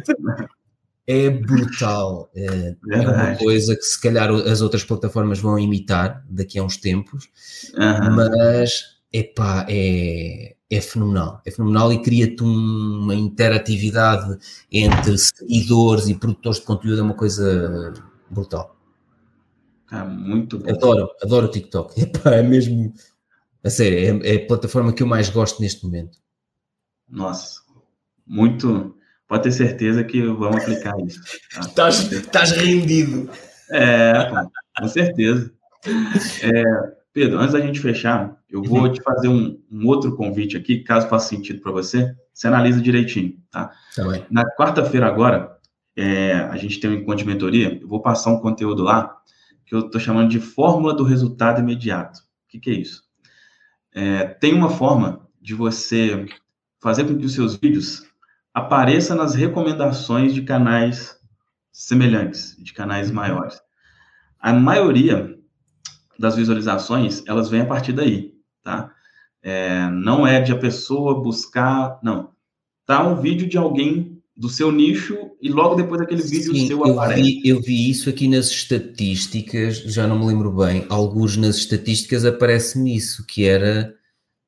É. 1.07 1.29
brutal. 1.29 2.29
É, 2.35 2.75
é, 2.91 2.99
uma 2.99 3.35
coisa 3.35 3.75
que 3.75 3.83
se 3.83 3.99
calhar 3.99 4.29
as 4.29 4.61
outras 4.61 4.83
plataformas 4.83 5.39
vão 5.39 5.57
imitar 5.59 6.23
daqui 6.29 6.59
a 6.59 6.63
uns 6.63 6.77
tempos, 6.77 7.29
uhum. 7.73 8.15
mas 8.15 9.01
epá, 9.11 9.65
é, 9.69 10.55
é 10.69 10.81
fenomenal, 10.81 11.41
é 11.45 11.51
fenomenal 11.51 11.91
e 11.91 12.01
cria-te 12.01 12.43
uma 12.43 13.13
interatividade 13.13 14.37
entre 14.71 15.17
seguidores 15.17 16.07
e 16.07 16.15
produtores 16.15 16.59
de 16.59 16.65
conteúdo, 16.65 16.99
é 16.99 17.03
uma 17.03 17.13
coisa 17.13 17.93
brutal. 18.29 18.77
Ah, 19.91 20.05
muito 20.05 20.57
bom. 20.57 20.69
Adoro, 20.69 21.09
adoro 21.21 21.47
o 21.47 21.51
TikTok. 21.51 21.99
Epá, 22.01 22.35
é 22.35 22.41
mesmo, 22.41 22.93
a 23.61 23.69
sério, 23.69 24.23
é, 24.23 24.33
é, 24.33 24.35
a 24.37 24.47
plataforma 24.47 24.93
que 24.93 25.03
eu 25.03 25.07
mais 25.07 25.29
gosto 25.29 25.61
neste 25.61 25.83
momento. 25.83 26.17
Nossa, 27.09 27.59
muito, 28.25 28.95
pode 29.31 29.43
ter 29.43 29.51
certeza 29.53 30.03
que 30.03 30.21
vamos 30.21 30.57
aplicar 30.57 30.93
isso. 30.99 31.21
Tá? 31.73 31.87
Estás 31.87 32.51
rendido. 32.51 33.29
É, 33.71 34.29
com 34.77 34.87
certeza. 34.89 35.53
É, 36.43 36.63
Pedro, 37.13 37.39
antes 37.39 37.53
da 37.53 37.61
gente 37.61 37.79
fechar, 37.79 38.37
eu 38.49 38.61
vou 38.61 38.81
uhum. 38.81 38.91
te 38.91 39.01
fazer 39.01 39.29
um, 39.29 39.57
um, 39.71 39.87
outro 39.87 40.17
convite 40.17 40.57
aqui, 40.57 40.83
caso 40.83 41.07
faça 41.07 41.29
sentido 41.29 41.61
para 41.61 41.71
você, 41.71 42.13
você 42.33 42.47
analisa 42.47 42.81
direitinho, 42.81 43.37
tá? 43.49 43.71
tá 43.95 44.03
Na 44.29 44.43
quarta-feira 44.57 45.07
agora, 45.07 45.57
é, 45.95 46.33
a 46.33 46.57
gente 46.57 46.81
tem 46.81 46.89
um 46.89 46.95
encontro 46.95 47.23
de 47.23 47.25
mentoria, 47.25 47.79
eu 47.81 47.87
vou 47.87 48.01
passar 48.01 48.31
um 48.31 48.41
conteúdo 48.41 48.83
lá, 48.83 49.15
que 49.65 49.73
eu 49.73 49.79
estou 49.79 50.01
chamando 50.01 50.29
de 50.29 50.41
Fórmula 50.41 50.93
do 50.93 51.05
Resultado 51.05 51.61
Imediato. 51.61 52.19
O 52.19 52.49
que, 52.49 52.59
que 52.59 52.69
é 52.69 52.73
isso? 52.73 53.01
É, 53.93 54.25
tem 54.25 54.53
uma 54.53 54.69
forma 54.69 55.25
de 55.41 55.55
você 55.55 56.25
fazer 56.81 57.05
com 57.05 57.17
que 57.17 57.25
os 57.25 57.33
seus 57.33 57.55
vídeos 57.55 58.10
apareçam 58.53 59.17
nas 59.17 59.33
recomendações 59.33 60.33
de 60.33 60.41
canais 60.41 61.15
semelhantes, 61.71 62.55
de 62.59 62.73
canais 62.73 63.09
uhum. 63.09 63.15
maiores. 63.15 63.61
A 64.39 64.53
maioria 64.53 65.37
das 66.19 66.35
visualizações, 66.35 67.23
elas 67.25 67.49
vêm 67.49 67.61
a 67.61 67.65
partir 67.65 67.93
daí, 67.93 68.33
tá? 68.63 68.91
É, 69.41 69.89
não 69.89 70.25
é 70.25 70.39
de 70.39 70.51
a 70.51 70.57
pessoa 70.57 71.21
buscar, 71.21 71.99
não. 72.03 72.31
Tá 72.85 73.07
um 73.07 73.19
vídeo 73.19 73.47
de 73.47 73.57
alguém 73.57 74.21
do 74.35 74.49
seu 74.49 74.71
nicho 74.71 75.31
e 75.41 75.49
logo 75.49 75.75
depois 75.75 75.99
daquele 75.99 76.21
vídeo 76.21 76.53
Sim, 76.53 76.67
seu 76.67 76.85
eu 76.85 76.99
aparece. 76.99 77.21
Vi, 77.21 77.47
eu 77.47 77.61
vi 77.61 77.89
isso 77.89 78.09
aqui 78.09 78.27
nas 78.27 78.47
estatísticas, 78.47 79.77
já 79.77 80.07
não 80.07 80.19
me 80.19 80.25
lembro 80.25 80.51
bem, 80.51 80.85
alguns 80.89 81.37
nas 81.37 81.57
estatísticas 81.57 82.25
aparece-me 82.25 82.95
isso, 82.95 83.25
que 83.25 83.45
era 83.45 83.93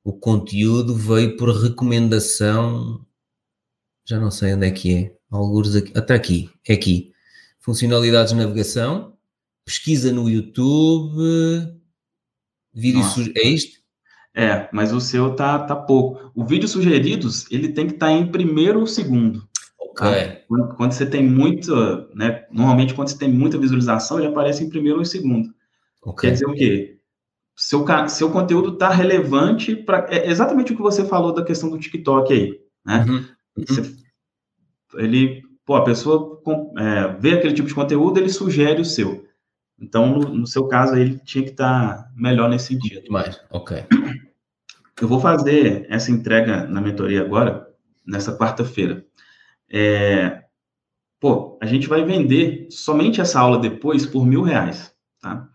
o 0.04 0.12
conteúdo 0.12 0.96
veio 0.96 1.38
por 1.38 1.50
recomendação, 1.50 3.06
já 4.06 4.20
não 4.20 4.32
sei 4.32 4.54
onde 4.54 4.68
é 4.68 4.72
que 4.72 4.96
é, 4.96 5.16
alguns 5.30 5.76
aqui, 5.76 5.92
até 5.96 6.14
aqui, 6.14 6.50
é 6.68 6.74
aqui. 6.74 7.12
Funcionalidades 7.60 8.34
de 8.34 8.40
navegação, 8.40 9.14
pesquisa 9.66 10.12
no 10.12 10.30
YouTube, 10.30 11.18
vídeo 12.74 13.02
é 13.36 13.48
isto? 13.48 13.82
É, 14.36 14.68
mas 14.74 14.92
o 14.92 15.00
seu 15.00 15.36
tá, 15.36 15.60
tá 15.60 15.76
pouco. 15.76 16.32
O 16.36 16.44
vídeo 16.44 16.68
sugeridos, 16.68 17.50
ele 17.52 17.70
tem 17.70 17.88
que 17.88 17.94
estar 17.94 18.08
tá 18.08 18.12
em 18.12 18.32
primeiro 18.32 18.80
ou 18.80 18.88
segundo. 18.88 19.48
Ok. 19.80 20.08
Tá? 20.08 20.38
Quando, 20.48 20.76
quando, 20.76 20.92
você 20.92 21.06
tem 21.06 21.24
muita, 21.24 22.08
né? 22.16 22.46
Normalmente, 22.52 22.96
quando 22.96 23.10
você 23.10 23.18
tem 23.18 23.32
muita 23.32 23.60
visualização, 23.60 24.18
ele 24.18 24.28
aparece 24.28 24.64
em 24.64 24.70
primeiro 24.70 24.98
ou 24.98 25.04
em 25.04 25.06
segundo. 25.06 25.54
Okay. 26.02 26.30
Quer 26.30 26.34
dizer 26.34 26.48
o 26.48 26.54
quê? 26.54 27.00
Seu, 27.56 27.86
seu 28.10 28.32
conteúdo 28.32 28.76
tá 28.76 28.90
relevante 28.90 29.76
para. 29.76 30.08
É 30.10 30.28
exatamente 30.28 30.74
o 30.74 30.76
que 30.76 30.82
você 30.82 31.06
falou 31.06 31.32
da 31.32 31.46
questão 31.46 31.70
do 31.70 31.78
TikTok 31.78 32.34
aí, 32.34 32.60
né? 32.84 33.06
Uhum. 33.08 33.26
Uhum. 33.58 33.66
Você, 33.68 33.96
ele, 34.96 35.44
pô, 35.66 35.76
a 35.76 35.84
pessoa 35.84 36.42
é, 36.78 37.08
vê 37.20 37.34
aquele 37.34 37.54
tipo 37.54 37.68
de 37.68 37.76
conteúdo, 37.76 38.20
ele 38.20 38.30
sugere 38.30 38.82
o 38.82 38.86
seu. 38.86 39.28
Então, 39.80 40.08
no, 40.08 40.30
no 40.30 40.48
seu 40.48 40.68
caso, 40.68 40.96
ele 40.96 41.20
tinha 41.20 41.44
que 41.44 41.52
estar 41.52 41.98
tá 41.98 42.12
melhor 42.16 42.50
nesse 42.50 42.68
sentido. 42.68 42.96
Muito 42.96 43.12
mais, 43.12 43.42
ok. 43.50 43.84
Eu 45.02 45.08
vou 45.08 45.20
fazer 45.20 45.88
essa 45.90 46.12
entrega 46.12 46.68
na 46.68 46.80
mentoria 46.80 47.22
agora, 47.22 47.68
nessa 48.06 48.38
quarta-feira. 48.38 49.04
É, 49.70 50.44
pô, 51.20 51.58
a 51.62 51.66
gente 51.66 51.88
vai 51.88 52.06
vender 52.06 52.68
somente 52.70 53.20
essa 53.20 53.40
aula 53.40 53.58
depois 53.58 54.06
por 54.06 54.26
mil 54.26 54.44
reais, 54.44 54.96
tá? 55.20 55.50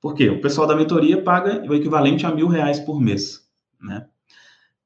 Por 0.00 0.14
quê? 0.14 0.30
O 0.30 0.40
pessoal 0.40 0.66
da 0.66 0.74
mentoria 0.74 1.22
paga 1.22 1.62
o 1.68 1.74
equivalente 1.74 2.24
a 2.24 2.34
mil 2.34 2.48
reais 2.48 2.80
por 2.80 2.98
mês, 2.98 3.46
né? 3.78 4.06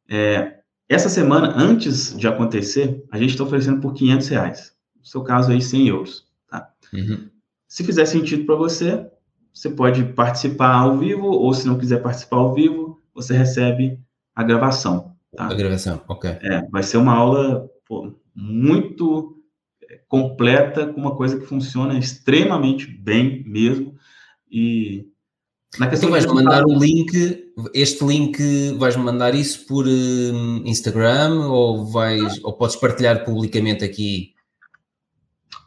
É, 0.09 0.59
essa 0.89 1.09
semana, 1.09 1.55
antes 1.57 2.17
de 2.17 2.27
acontecer, 2.29 3.05
a 3.11 3.19
gente 3.19 3.31
está 3.31 3.45
oferecendo 3.45 3.81
por 3.81 3.95
500 3.95 4.29
reais. 4.29 4.77
No 4.97 5.05
seu 5.05 5.23
caso 5.23 5.51
aí, 5.51 5.61
100 5.61 5.89
euros, 5.89 6.27
tá? 6.49 6.71
Uhum. 6.93 7.29
Se 7.67 7.83
fizer 7.85 8.05
sentido 8.07 8.45
para 8.45 8.55
você, 8.55 9.11
você 9.53 9.71
pode 9.71 10.05
participar 10.13 10.75
ao 10.75 10.99
vivo, 10.99 11.27
ou 11.27 11.53
se 11.55 11.67
não 11.67 11.79
quiser 11.79 12.03
participar 12.03 12.37
ao 12.37 12.55
vivo, 12.55 13.01
você 13.15 13.37
recebe 13.37 13.99
a 14.35 14.43
gravação. 14.43 15.15
Tá? 15.35 15.47
A 15.47 15.55
gravação, 15.55 16.03
ok. 16.09 16.31
É, 16.43 16.63
vai 16.69 16.83
ser 16.83 16.99
uma 16.99 17.15
aula 17.15 17.69
pô, 17.87 18.15
muito 18.35 19.43
é, 19.89 20.01
completa, 20.09 20.87
com 20.87 21.01
uma 21.01 21.17
coisa 21.17 21.39
que 21.39 21.47
funciona 21.47 21.99
extremamente 21.99 22.87
bem 22.87 23.43
mesmo. 23.47 23.95
E 24.51 25.09
questão 25.89 26.09
então 26.09 26.11
vais 26.11 26.27
mandar 26.27 26.65
o 26.65 26.79
link, 26.79 27.53
este 27.75 28.05
link 28.05 28.73
vais-me 28.79 29.03
mandar 29.03 29.35
isso 29.35 29.67
por 29.67 29.87
uh, 29.87 30.63
Instagram 30.65 31.47
ou 31.49 31.87
vais 31.87 32.43
ou 32.45 32.53
podes 32.53 32.77
partilhar 32.77 33.25
publicamente 33.25 33.85
aqui 33.85 34.35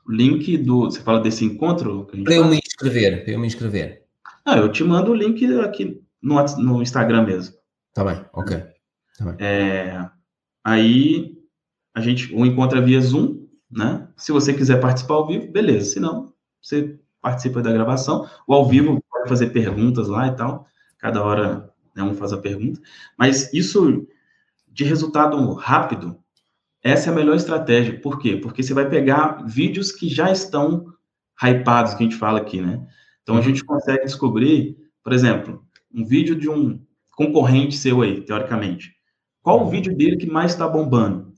link 0.08 0.58
do. 0.58 0.86
Você 0.86 1.02
fala 1.02 1.20
desse 1.20 1.44
encontro? 1.44 2.06
Para 2.24 2.36
eu 2.36 2.46
me 2.46 2.58
inscrever, 2.58 3.24
para 3.24 3.34
eu 3.34 3.40
me 3.40 3.48
inscrever. 3.48 4.06
Ah, 4.46 4.58
eu 4.58 4.72
te 4.72 4.84
mando 4.84 5.12
o 5.12 5.16
link 5.16 5.46
aqui 5.60 6.02
no, 6.22 6.44
no 6.58 6.82
Instagram 6.82 7.24
mesmo. 7.24 7.56
Tá 7.94 8.04
bem, 8.04 8.24
ok. 8.34 8.58
Tá 9.18 9.26
bem. 9.26 9.36
É, 9.40 10.10
aí 10.64 11.36
a 11.94 12.02
gente 12.02 12.34
o 12.34 12.46
encontra 12.46 12.82
via 12.82 13.02
Zoom, 13.02 13.46
né? 13.70 14.08
Se 14.16 14.32
você 14.32 14.54
quiser 14.54 14.80
participar 14.80 15.16
ao 15.16 15.28
vivo, 15.28 15.52
beleza. 15.52 15.94
Se 15.94 16.00
não, 16.00 16.34
você 16.62 16.98
participa 17.22 17.62
da 17.62 17.74
gravação. 17.74 18.30
O 18.48 18.54
ao 18.54 18.66
vivo 18.68 19.04
fazer 19.28 19.48
perguntas 19.48 20.08
lá 20.08 20.28
e 20.28 20.36
tal. 20.36 20.68
Cada 20.98 21.24
hora 21.24 21.70
né, 21.96 22.04
um 22.04 22.14
faz 22.14 22.34
a 22.34 22.38
pergunta. 22.38 22.80
Mas 23.18 23.54
isso 23.54 24.08
de 24.68 24.84
resultado 24.84 25.54
rápido 25.54 26.18
essa 26.84 27.10
é 27.10 27.12
a 27.12 27.16
melhor 27.16 27.36
estratégia. 27.36 28.00
Por 28.00 28.20
quê? 28.20 28.38
Porque 28.38 28.64
você 28.64 28.74
vai 28.74 28.90
pegar 28.90 29.44
vídeos 29.46 29.92
que 29.92 30.08
já 30.08 30.32
estão 30.32 30.86
hypados, 31.42 31.94
que 31.94 32.04
a 32.04 32.06
gente 32.06 32.16
fala 32.16 32.40
aqui, 32.40 32.62
né? 32.62 32.86
Então 33.24 33.38
a 33.38 33.42
gente 33.42 33.64
consegue 33.64 34.06
descobrir, 34.06 34.78
por 35.04 35.12
exemplo, 35.12 35.64
um 35.94 36.06
vídeo 36.06 36.34
de 36.36 36.50
um 36.50 36.80
concorrente 37.12 37.76
seu 37.76 38.02
aí, 38.02 38.22
teoricamente. 38.22 38.96
Qual 39.42 39.66
o 39.66 39.70
vídeo 39.70 39.96
dele 39.96 40.18
que 40.18 40.28
mais 40.28 40.52
está 40.52 40.68
bombando? 40.68 41.34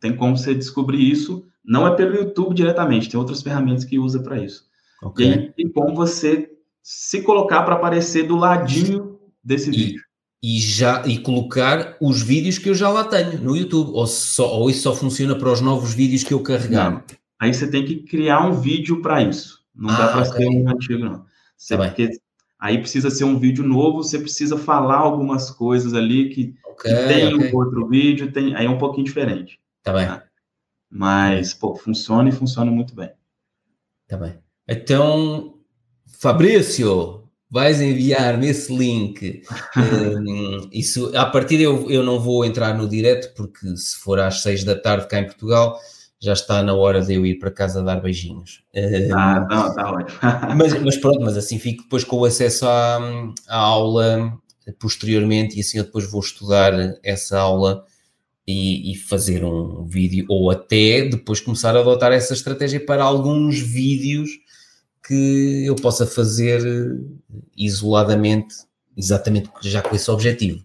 Tem 0.00 0.16
como 0.16 0.36
você 0.36 0.54
descobrir 0.54 1.10
isso. 1.10 1.44
Não 1.64 1.86
é 1.86 1.94
pelo 1.94 2.14
YouTube 2.14 2.54
diretamente, 2.54 3.10
tem 3.10 3.18
outras 3.18 3.42
ferramentas 3.42 3.84
que 3.84 3.98
usa 3.98 4.22
para 4.22 4.38
isso. 4.38 4.64
Okay. 5.02 5.26
E 5.26 5.32
aí 5.32 5.52
tem 5.52 5.68
como 5.68 5.94
você 5.94 6.50
se 6.88 7.20
colocar 7.22 7.64
para 7.64 7.74
aparecer 7.74 8.28
do 8.28 8.36
ladinho 8.36 9.18
desse 9.42 9.70
e, 9.70 9.72
vídeo 9.72 10.02
e 10.40 10.60
já 10.60 11.04
e 11.04 11.18
colocar 11.18 11.96
os 12.00 12.22
vídeos 12.22 12.58
que 12.58 12.68
eu 12.68 12.76
já 12.76 12.88
lá 12.88 13.02
tenho 13.02 13.42
no 13.42 13.56
YouTube 13.56 13.90
ou, 13.92 14.06
só, 14.06 14.56
ou 14.56 14.70
isso 14.70 14.82
só 14.82 14.94
funciona 14.94 15.34
para 15.34 15.50
os 15.50 15.60
novos 15.60 15.92
vídeos 15.92 16.22
que 16.22 16.32
eu 16.32 16.40
carregar? 16.40 17.04
aí 17.40 17.52
você 17.52 17.68
tem 17.68 17.84
que 17.84 18.04
criar 18.04 18.46
um 18.46 18.52
vídeo 18.52 19.02
para 19.02 19.20
isso. 19.20 19.64
Não 19.74 19.90
ah, 19.90 19.96
dá 19.96 20.08
para 20.12 20.28
okay. 20.28 20.46
ser 20.46 20.48
um 20.48 20.68
antigo, 20.68 21.04
não. 21.04 21.26
Você, 21.56 21.76
tá 21.76 21.88
porque 21.88 22.10
aí 22.56 22.78
precisa 22.78 23.10
ser 23.10 23.24
um 23.24 23.36
vídeo 23.36 23.64
novo, 23.64 24.04
você 24.04 24.20
precisa 24.20 24.56
falar 24.56 24.98
algumas 24.98 25.50
coisas 25.50 25.92
ali 25.92 26.28
que, 26.28 26.54
okay, 26.66 26.94
que 26.94 27.08
tem 27.08 27.34
okay. 27.34 27.50
um 27.50 27.56
outro 27.56 27.88
vídeo, 27.88 28.30
tem, 28.30 28.54
aí 28.54 28.66
é 28.66 28.70
um 28.70 28.78
pouquinho 28.78 29.06
diferente. 29.06 29.58
Tá 29.82 29.92
bem. 29.92 30.06
Tá? 30.06 30.22
Mas, 30.88 31.52
pô, 31.52 31.74
funciona 31.74 32.28
e 32.28 32.32
funciona 32.32 32.70
muito 32.70 32.94
bem. 32.94 33.10
Tá 34.06 34.16
bem. 34.16 34.38
Então, 34.68 35.55
Fabrício, 36.06 37.24
vais 37.50 37.80
enviar-me 37.80 38.48
esse 38.48 38.74
link. 38.74 39.42
um, 39.76 40.68
isso, 40.72 41.12
a 41.16 41.26
partir 41.26 41.60
eu, 41.60 41.90
eu 41.90 42.02
não 42.02 42.20
vou 42.20 42.44
entrar 42.44 42.76
no 42.76 42.88
direto, 42.88 43.34
porque 43.34 43.76
se 43.76 43.96
for 43.96 44.18
às 44.18 44.42
seis 44.42 44.64
da 44.64 44.74
tarde 44.74 45.08
cá 45.08 45.20
em 45.20 45.26
Portugal, 45.26 45.78
já 46.20 46.32
está 46.32 46.62
na 46.62 46.74
hora 46.74 47.02
de 47.02 47.14
eu 47.14 47.26
ir 47.26 47.38
para 47.38 47.50
casa 47.50 47.82
dar 47.82 48.00
beijinhos. 48.00 48.62
Ah, 49.14 49.40
não, 49.40 49.68
está 49.68 49.90
ótimo. 49.90 50.18
mas, 50.56 50.82
mas 50.82 50.96
pronto, 50.96 51.20
mas 51.20 51.36
assim 51.36 51.58
fico 51.58 51.82
depois 51.82 52.04
com 52.04 52.16
o 52.16 52.24
acesso 52.24 52.66
à, 52.66 52.98
à 53.48 53.56
aula 53.56 54.38
posteriormente 54.78 55.56
e 55.56 55.60
assim 55.60 55.78
eu 55.78 55.84
depois 55.84 56.10
vou 56.10 56.20
estudar 56.20 56.72
essa 57.02 57.38
aula 57.38 57.84
e, 58.46 58.92
e, 58.92 58.94
fazer 58.94 59.44
um 59.44 59.84
vídeo, 59.84 60.24
ou 60.28 60.50
até 60.50 61.02
depois 61.02 61.40
começar 61.40 61.76
a 61.76 61.80
adotar 61.80 62.12
essa 62.12 62.32
estratégia 62.32 62.78
para 62.78 63.02
alguns 63.02 63.58
vídeos 63.58 64.30
que 65.06 65.64
eu 65.66 65.76
possa 65.76 66.06
fazer 66.06 66.60
isoladamente, 67.56 68.54
exatamente 68.96 69.48
já 69.62 69.80
com 69.80 69.94
esse 69.94 70.10
objetivo. 70.10 70.64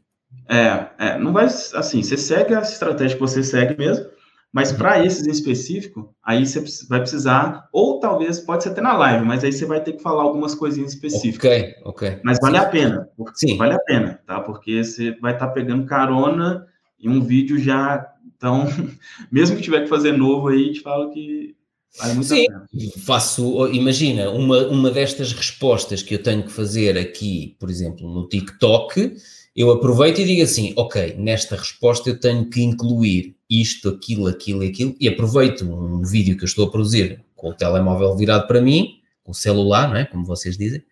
É, 0.49 0.87
é 0.97 1.19
não 1.19 1.31
vai 1.31 1.45
assim, 1.45 2.01
você 2.01 2.17
segue 2.17 2.53
a 2.53 2.61
estratégia 2.61 3.15
que 3.15 3.21
você 3.21 3.43
segue 3.43 3.77
mesmo, 3.77 4.05
mas 4.51 4.73
para 4.73 5.05
esses 5.05 5.25
em 5.25 5.31
específico, 5.31 6.13
aí 6.21 6.45
você 6.45 6.61
vai 6.89 6.99
precisar, 6.99 7.69
ou 7.71 7.99
talvez 7.99 8.39
pode 8.39 8.63
ser 8.63 8.69
até 8.69 8.81
na 8.81 8.97
live, 8.97 9.25
mas 9.25 9.43
aí 9.43 9.53
você 9.53 9.65
vai 9.65 9.81
ter 9.81 9.93
que 9.93 10.01
falar 10.01 10.23
algumas 10.23 10.53
coisinhas 10.53 10.93
específicas. 10.93 11.51
Ok, 11.51 11.75
ok. 11.85 12.19
Mas 12.23 12.37
vale 12.41 12.57
Sim. 12.57 12.63
a 12.63 12.69
pena. 12.69 13.09
Sim. 13.33 13.57
Vale 13.57 13.73
a 13.75 13.79
pena, 13.79 14.19
tá? 14.25 14.41
Porque 14.41 14.83
você 14.83 15.11
vai 15.21 15.33
estar 15.33 15.47
tá 15.47 15.53
pegando 15.53 15.85
carona 15.85 16.67
em 16.99 17.07
um 17.07 17.21
vídeo 17.21 17.57
já. 17.57 18.05
Então, 18.35 18.65
mesmo 19.31 19.55
que 19.55 19.61
tiver 19.61 19.83
que 19.83 19.89
fazer 19.89 20.11
novo 20.11 20.49
aí, 20.49 20.73
te 20.73 20.81
falo 20.81 21.11
que 21.11 21.55
vale 21.99 22.13
muito 22.13 22.27
Sim, 22.27 22.45
a 22.49 22.59
pena. 22.59 22.91
Faço, 23.05 23.67
imagina, 23.67 24.29
uma, 24.29 24.67
uma 24.67 24.91
destas 24.91 25.33
respostas 25.33 26.01
que 26.01 26.15
eu 26.15 26.23
tenho 26.23 26.43
que 26.43 26.51
fazer 26.51 26.97
aqui, 26.97 27.55
por 27.59 27.69
exemplo, 27.69 28.11
no 28.11 28.27
TikTok, 28.27 29.15
eu 29.55 29.71
aproveito 29.71 30.19
e 30.19 30.25
digo 30.25 30.43
assim: 30.43 30.73
ok, 30.75 31.15
nesta 31.17 31.55
resposta 31.55 32.09
eu 32.09 32.19
tenho 32.19 32.49
que 32.49 32.61
incluir 32.61 33.35
isto, 33.49 33.89
aquilo, 33.89 34.27
aquilo 34.27 34.63
e 34.63 34.67
aquilo, 34.67 34.95
e 34.99 35.07
aproveito 35.07 35.63
um 35.63 36.01
vídeo 36.03 36.37
que 36.37 36.43
eu 36.43 36.47
estou 36.47 36.67
a 36.67 36.71
produzir 36.71 37.23
com 37.35 37.49
o 37.49 37.53
telemóvel 37.53 38.15
virado 38.15 38.47
para 38.47 38.61
mim, 38.61 38.99
com 39.23 39.31
o 39.31 39.35
celular, 39.35 39.89
não 39.89 39.97
é? 39.97 40.05
Como 40.05 40.25
vocês 40.25 40.57
dizem, 40.57 40.83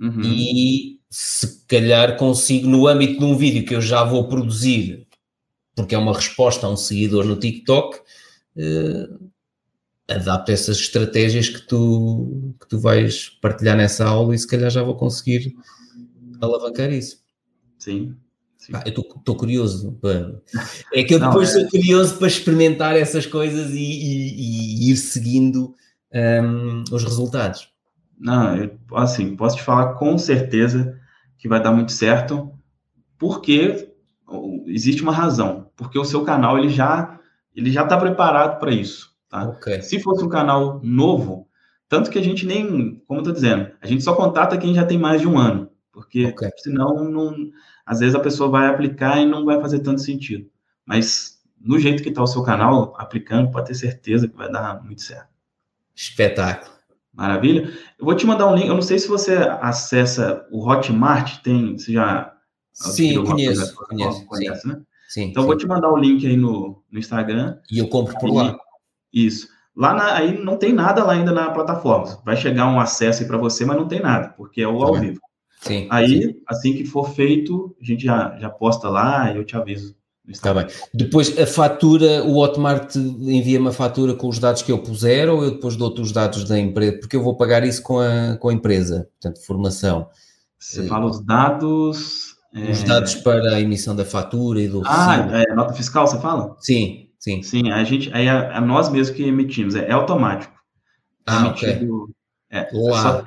uhum. 0.00 0.22
e 0.22 0.98
se 1.10 1.64
calhar 1.66 2.16
consigo, 2.16 2.68
no 2.68 2.86
âmbito 2.86 3.18
de 3.18 3.24
um 3.24 3.36
vídeo 3.36 3.64
que 3.64 3.74
eu 3.74 3.80
já 3.80 4.02
vou 4.04 4.28
produzir 4.28 5.08
porque 5.78 5.94
é 5.94 5.98
uma 5.98 6.12
resposta 6.12 6.66
a 6.66 6.70
um 6.70 6.76
seguidor 6.76 7.24
no 7.24 7.36
TikTok, 7.36 7.98
uh, 7.98 9.27
adapta 10.08 10.52
essas 10.52 10.78
estratégias 10.78 11.48
que 11.48 11.60
tu, 11.60 12.54
que 12.60 12.68
tu 12.68 12.78
vais 12.78 13.28
partilhar 13.42 13.76
nessa 13.76 14.06
aula 14.06 14.34
e 14.34 14.38
se 14.38 14.46
calhar 14.46 14.70
já 14.70 14.82
vou 14.82 14.96
conseguir 14.96 15.54
alavancar 16.40 16.90
isso. 16.90 17.18
Sim. 17.78 18.16
sim. 18.56 18.72
Ah, 18.74 18.82
eu 18.86 18.90
estou 18.90 19.36
curioso. 19.36 19.92
Para... 20.00 20.40
É 20.94 21.04
que 21.04 21.14
eu 21.14 21.20
depois 21.20 21.52
Não, 21.52 21.60
é... 21.60 21.62
sou 21.62 21.70
curioso 21.70 22.16
para 22.16 22.26
experimentar 22.26 22.96
essas 22.96 23.26
coisas 23.26 23.70
e, 23.72 23.76
e, 23.76 24.88
e 24.88 24.90
ir 24.90 24.96
seguindo 24.96 25.74
um, 26.12 26.84
os 26.90 27.04
resultados. 27.04 27.68
Não, 28.18 28.56
eu, 28.56 28.78
assim, 28.94 29.36
posso 29.36 29.56
te 29.56 29.62
falar 29.62 29.94
com 29.94 30.18
certeza 30.18 30.98
que 31.36 31.48
vai 31.48 31.62
dar 31.62 31.70
muito 31.70 31.92
certo, 31.92 32.52
porque 33.16 33.92
existe 34.66 35.02
uma 35.02 35.12
razão, 35.12 35.70
porque 35.76 35.98
o 35.98 36.04
seu 36.04 36.24
canal 36.24 36.58
ele 36.58 36.68
já 36.68 37.18
ele 37.54 37.72
já 37.72 37.82
está 37.82 37.96
preparado 37.96 38.58
para 38.60 38.70
isso, 38.70 39.07
tá? 39.28 39.48
Okay. 39.50 39.82
Se 39.82 40.00
fosse 40.00 40.24
um 40.24 40.28
canal 40.28 40.80
novo, 40.82 41.48
tanto 41.88 42.10
que 42.10 42.18
a 42.18 42.22
gente 42.22 42.46
nem, 42.46 43.02
como 43.06 43.20
eu 43.20 43.24
tô 43.24 43.32
dizendo, 43.32 43.70
a 43.80 43.86
gente 43.86 44.02
só 44.02 44.14
contata 44.14 44.58
quem 44.58 44.74
já 44.74 44.84
tem 44.84 44.98
mais 44.98 45.20
de 45.20 45.28
um 45.28 45.38
ano, 45.38 45.70
porque 45.92 46.26
okay. 46.26 46.50
senão 46.58 47.04
não, 47.04 47.34
às 47.84 48.00
vezes 48.00 48.14
a 48.14 48.20
pessoa 48.20 48.48
vai 48.48 48.66
aplicar 48.66 49.18
e 49.20 49.26
não 49.26 49.44
vai 49.44 49.60
fazer 49.60 49.80
tanto 49.80 50.00
sentido. 50.00 50.48
Mas 50.84 51.38
no 51.60 51.78
jeito 51.78 52.02
que 52.02 52.08
está 52.08 52.22
o 52.22 52.26
seu 52.26 52.42
canal, 52.42 52.94
aplicando, 52.96 53.50
pode 53.50 53.68
ter 53.68 53.74
certeza 53.74 54.28
que 54.28 54.36
vai 54.36 54.50
dar 54.50 54.82
muito 54.84 55.02
certo. 55.02 55.28
Espetáculo. 55.94 56.72
Maravilha. 57.12 57.72
Eu 57.98 58.04
vou 58.04 58.14
te 58.14 58.24
mandar 58.24 58.46
um 58.46 58.54
link. 58.54 58.68
Eu 58.68 58.74
não 58.74 58.82
sei 58.82 58.98
se 58.98 59.08
você 59.08 59.34
acessa 59.60 60.46
o 60.52 60.64
Hotmart, 60.64 61.42
tem, 61.42 61.76
você 61.76 61.92
já 61.92 62.32
Sim, 62.72 63.24
conheço, 63.24 63.74
conheço. 63.74 64.24
Conhece, 64.26 64.60
sim. 64.62 64.68
né? 64.68 64.82
Sim, 65.08 65.22
então, 65.24 65.42
sim. 65.42 65.46
vou 65.48 65.56
te 65.56 65.66
mandar 65.66 65.90
o 65.90 65.96
link 65.96 66.24
aí 66.26 66.36
no, 66.36 66.82
no 66.90 66.98
Instagram. 66.98 67.58
E 67.70 67.78
eu 67.78 67.88
compro 67.88 68.16
por 68.18 68.32
lá. 68.32 68.56
Isso. 69.12 69.48
Lá 69.76 69.94
na, 69.94 70.14
aí 70.14 70.42
não 70.42 70.56
tem 70.56 70.72
nada 70.72 71.04
lá 71.04 71.12
ainda 71.12 71.32
na 71.32 71.50
plataforma. 71.50 72.18
Vai 72.24 72.36
chegar 72.36 72.66
um 72.66 72.80
acesso 72.80 73.22
aí 73.22 73.28
para 73.28 73.38
você, 73.38 73.64
mas 73.64 73.76
não 73.76 73.86
tem 73.86 74.00
nada, 74.00 74.34
porque 74.36 74.60
é 74.60 74.68
o 74.68 74.82
ao 74.82 74.94
vivo. 74.94 75.20
Sim. 75.60 75.86
Aí, 75.90 76.22
sim. 76.22 76.34
assim 76.46 76.72
que 76.72 76.84
for 76.84 77.10
feito, 77.10 77.76
a 77.80 77.84
gente 77.84 78.04
já, 78.04 78.36
já 78.38 78.50
posta 78.50 78.88
lá 78.88 79.32
e 79.32 79.36
eu 79.36 79.44
te 79.44 79.56
aviso. 79.56 79.96
Está 80.28 80.52
bem. 80.52 80.66
Depois, 80.92 81.38
a 81.38 81.46
fatura, 81.46 82.22
o 82.24 82.36
Hotmart 82.36 82.94
envia 82.96 83.58
uma 83.58 83.72
fatura 83.72 84.14
com 84.14 84.28
os 84.28 84.38
dados 84.38 84.60
que 84.60 84.70
eu 84.70 84.78
puser 84.78 85.28
ou 85.30 85.42
eu 85.42 85.52
depois 85.52 85.74
dou-te 85.74 86.02
os 86.02 86.12
dados 86.12 86.44
da 86.44 86.58
empresa? 86.58 86.98
Porque 86.98 87.16
eu 87.16 87.22
vou 87.22 87.36
pagar 87.36 87.64
isso 87.64 87.82
com 87.82 87.98
a, 87.98 88.36
com 88.36 88.50
a 88.50 88.52
empresa, 88.52 89.08
portanto, 89.12 89.44
formação. 89.46 90.08
Você 90.58 90.86
fala 90.86 91.06
os 91.06 91.24
dados 91.24 92.36
os 92.52 92.82
dados 92.82 93.14
para 93.16 93.56
a 93.56 93.60
emissão 93.60 93.94
da 93.94 94.04
fatura 94.04 94.60
e 94.60 94.68
do 94.68 94.82
Ah, 94.86 95.28
é, 95.32 95.54
nota 95.54 95.74
fiscal, 95.74 96.06
você 96.06 96.18
fala? 96.18 96.56
Sim, 96.60 97.07
sim. 97.18 97.42
Sim, 97.42 97.70
a 97.70 97.82
gente, 97.84 98.12
aí 98.12 98.26
é, 98.26 98.56
é 98.56 98.60
nós 98.60 98.88
mesmos 98.90 99.16
que 99.16 99.24
emitimos, 99.24 99.74
é, 99.74 99.88
é 99.88 99.92
automático. 99.92 100.54
É 101.26 101.30
ah, 101.30 101.46
emitido, 101.46 102.04
ok. 102.04 102.14
É, 102.50 102.70
só, 102.70 103.22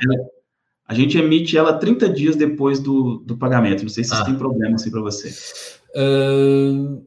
a 0.87 0.93
gente 0.93 1.17
emite 1.17 1.57
ela 1.57 1.77
30 1.77 2.09
dias 2.09 2.35
depois 2.35 2.79
do, 2.79 3.19
do 3.19 3.37
pagamento. 3.37 3.83
Não 3.83 3.89
sei 3.89 4.03
se 4.03 4.13
ah. 4.13 4.25
tem 4.25 4.35
problema 4.35 4.75
assim 4.75 4.91
para 4.91 5.01
você. 5.01 5.29
Uh, 5.95 7.05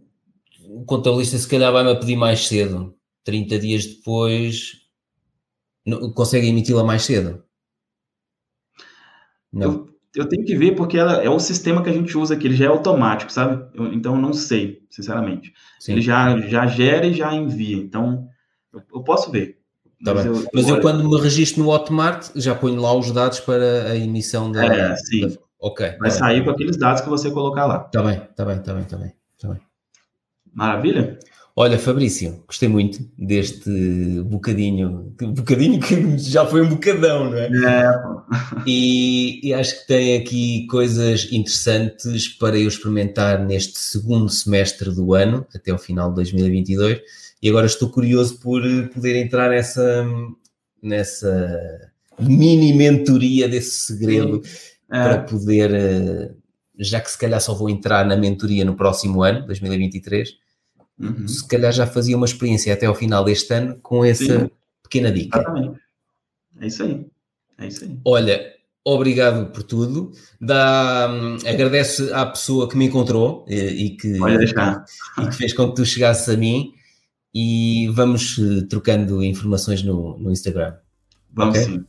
o 0.69 0.85
contabilista 0.85 1.37
se 1.37 1.49
calhar 1.49 1.73
vai-me 1.73 1.95
pedir 1.99 2.17
mais 2.17 2.47
cedo. 2.47 2.95
30 3.25 3.59
dias 3.59 3.87
depois 3.87 4.85
não, 5.85 6.11
consegue 6.13 6.49
emiti-la 6.49 6.83
mais 6.83 7.03
cedo? 7.03 7.45
Não. 9.53 9.73
Eu, 9.73 9.94
eu 10.15 10.29
tenho 10.29 10.45
que 10.45 10.57
ver 10.57 10.77
porque 10.77 10.97
ela 10.97 11.23
é 11.23 11.29
o 11.29 11.41
sistema 11.41 11.83
que 11.83 11.91
a 11.91 11.93
gente 11.93 12.17
usa 12.17 12.35
aqui, 12.35 12.47
ele 12.47 12.57
já 12.57 12.67
é 12.67 12.69
automático, 12.69 13.33
sabe? 13.33 13.67
Eu, 13.75 13.93
então 13.93 14.15
eu 14.15 14.21
não 14.21 14.33
sei, 14.33 14.83
sinceramente. 14.89 15.53
Sim. 15.81 15.93
Ele 15.93 16.01
já, 16.01 16.39
já 16.41 16.67
gera 16.67 17.07
e 17.07 17.13
já 17.13 17.33
envia, 17.35 17.77
então 17.77 18.29
eu, 18.73 18.83
eu 18.95 19.03
posso 19.03 19.31
ver. 19.31 19.59
Tá 20.05 20.13
mas, 20.15 20.27
eu, 20.27 20.47
mas 20.53 20.69
eu, 20.69 20.81
quando 20.81 21.09
me 21.09 21.21
registro 21.21 21.63
no 21.63 21.71
Hotmart 21.71 22.31
já 22.37 22.55
ponho 22.55 22.81
lá 22.81 22.95
os 22.95 23.11
dados 23.11 23.41
para 23.41 23.91
a 23.91 23.97
emissão 23.97 24.53
da. 24.53 24.65
É, 24.65 24.97
sim. 24.97 25.29
Da... 25.29 25.35
Ok. 25.59 25.87
Vai 25.99 26.11
tá 26.11 26.11
sair 26.11 26.37
bem. 26.37 26.45
com 26.45 26.51
aqueles 26.51 26.77
dados 26.77 27.01
que 27.01 27.09
você 27.09 27.31
colocar 27.31 27.65
lá. 27.65 27.79
Tá 27.81 28.03
bem, 28.03 28.21
tá 28.37 28.45
bem, 28.45 28.59
tá 28.59 28.75
bem, 28.75 28.85
tá 28.85 28.97
bem. 28.99 29.13
Tá 29.41 29.49
bem. 29.49 29.61
Maravilha? 30.53 31.19
Olha, 31.57 31.79
Fabrício, 31.79 32.43
gostei 32.49 32.69
muito 32.69 32.99
deste 33.17 33.71
bocadinho, 34.23 35.15
bocadinho 35.21 35.79
que 35.79 36.19
já 36.19 36.45
foi 36.45 36.63
um 36.63 36.69
bocadão, 36.69 37.31
não 37.31 37.39
é? 37.39 37.47
É. 37.47 37.93
E, 38.67 39.41
e, 39.47 39.55
acho 39.55 39.81
que 39.81 39.87
tem 39.87 40.17
aqui 40.17 40.67
coisas 40.67 41.29
interessantes 41.31 42.27
para 42.27 42.59
eu 42.59 42.67
experimentar 42.67 43.39
neste 43.39 43.79
segundo 43.79 44.29
semestre 44.29 44.91
do 44.91 45.15
ano, 45.15 45.47
até 45.55 45.73
o 45.73 45.79
final 45.79 46.09
de 46.09 46.17
2022. 46.17 47.01
E 47.41 47.49
agora 47.49 47.67
estou 47.67 47.89
curioso 47.89 48.41
por 48.41 48.61
poder 48.93 49.15
entrar 49.15 49.51
nessa, 49.51 50.05
nessa 50.83 51.93
mini 52.19 52.73
mentoria 52.73 53.49
desse 53.49 53.87
segredo 53.87 54.43
é. 54.91 55.03
para 55.05 55.19
poder, 55.19 55.73
eh, 55.73 56.31
já 56.81 57.01
que 57.01 57.13
se 57.13 57.19
calhar 57.19 57.41
só 57.41 57.55
vou 57.55 57.71
entrar 57.71 58.05
na 58.05 58.17
mentoria 58.17 58.65
no 58.65 58.75
próximo 58.75 59.23
ano, 59.23 59.47
2023 59.47 60.43
Uhum. 60.99 61.27
Se 61.27 61.47
calhar 61.47 61.73
já 61.73 61.87
fazia 61.87 62.17
uma 62.17 62.27
experiência 62.27 62.73
até 62.73 62.87
ao 62.87 62.95
final 62.95 63.25
deste 63.25 63.53
ano 63.53 63.79
com 63.83 64.05
essa 64.05 64.41
Sim. 64.41 64.51
pequena 64.83 65.11
dica. 65.11 65.41
Exatamente. 65.41 65.81
É 66.61 66.67
isso 66.67 66.83
aí. 66.83 67.07
É 67.59 67.67
isso 67.67 67.85
aí. 67.85 67.99
Olha, 68.05 68.53
obrigado 68.85 69.51
por 69.51 69.63
tudo. 69.63 70.13
Dá, 70.41 71.09
hum, 71.11 71.37
agradece 71.47 72.13
à 72.13 72.27
pessoa 72.27 72.69
que 72.69 72.77
me 72.77 72.87
encontrou 72.87 73.45
e, 73.49 73.57
e 73.57 73.91
que, 73.97 74.09
e 75.21 75.27
que 75.27 75.37
fez 75.37 75.53
com 75.53 75.69
que 75.71 75.77
tu 75.77 75.85
chegasses 75.85 76.29
a 76.29 76.37
mim 76.37 76.75
e 77.35 77.89
vamos 77.93 78.39
eh, 78.39 78.65
trocando 78.69 79.23
informações 79.23 79.83
no, 79.83 80.17
no 80.19 80.31
Instagram. 80.31 80.75
Vamos 81.33 81.59
okay? 81.59 81.73
sim. 81.73 81.85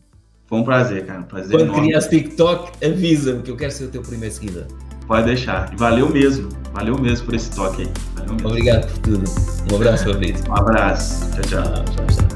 Foi 0.47 0.59
um 0.59 0.63
prazer, 0.63 1.05
cara. 1.05 1.23
prazer 1.23 1.51
Quando 1.51 1.73
criares 1.73 2.07
TikTok, 2.07 2.85
avisa-me 2.85 3.41
que 3.43 3.51
eu 3.51 3.57
quero 3.57 3.71
ser 3.71 3.85
o 3.85 3.89
teu 3.89 4.01
primeiro 4.01 4.33
seguidor. 4.33 4.65
Pode 5.07 5.25
deixar. 5.25 5.71
E 5.73 5.75
valeu 5.75 6.09
mesmo. 6.09 6.49
Valeu 6.73 6.97
mesmo 6.97 7.25
por 7.25 7.35
esse 7.35 7.51
toque 7.51 7.83
aí. 7.83 7.91
Obrigado 8.43 8.87
por 8.87 8.97
tudo. 8.99 9.23
Um 9.71 9.75
abraço, 9.75 10.05
Fabrício. 10.05 10.43
Um 10.49 10.55
abraço. 10.55 11.31
Tchau, 11.31 11.41
tchau. 11.43 11.83
tchau, 11.85 12.07
tchau. 12.07 12.34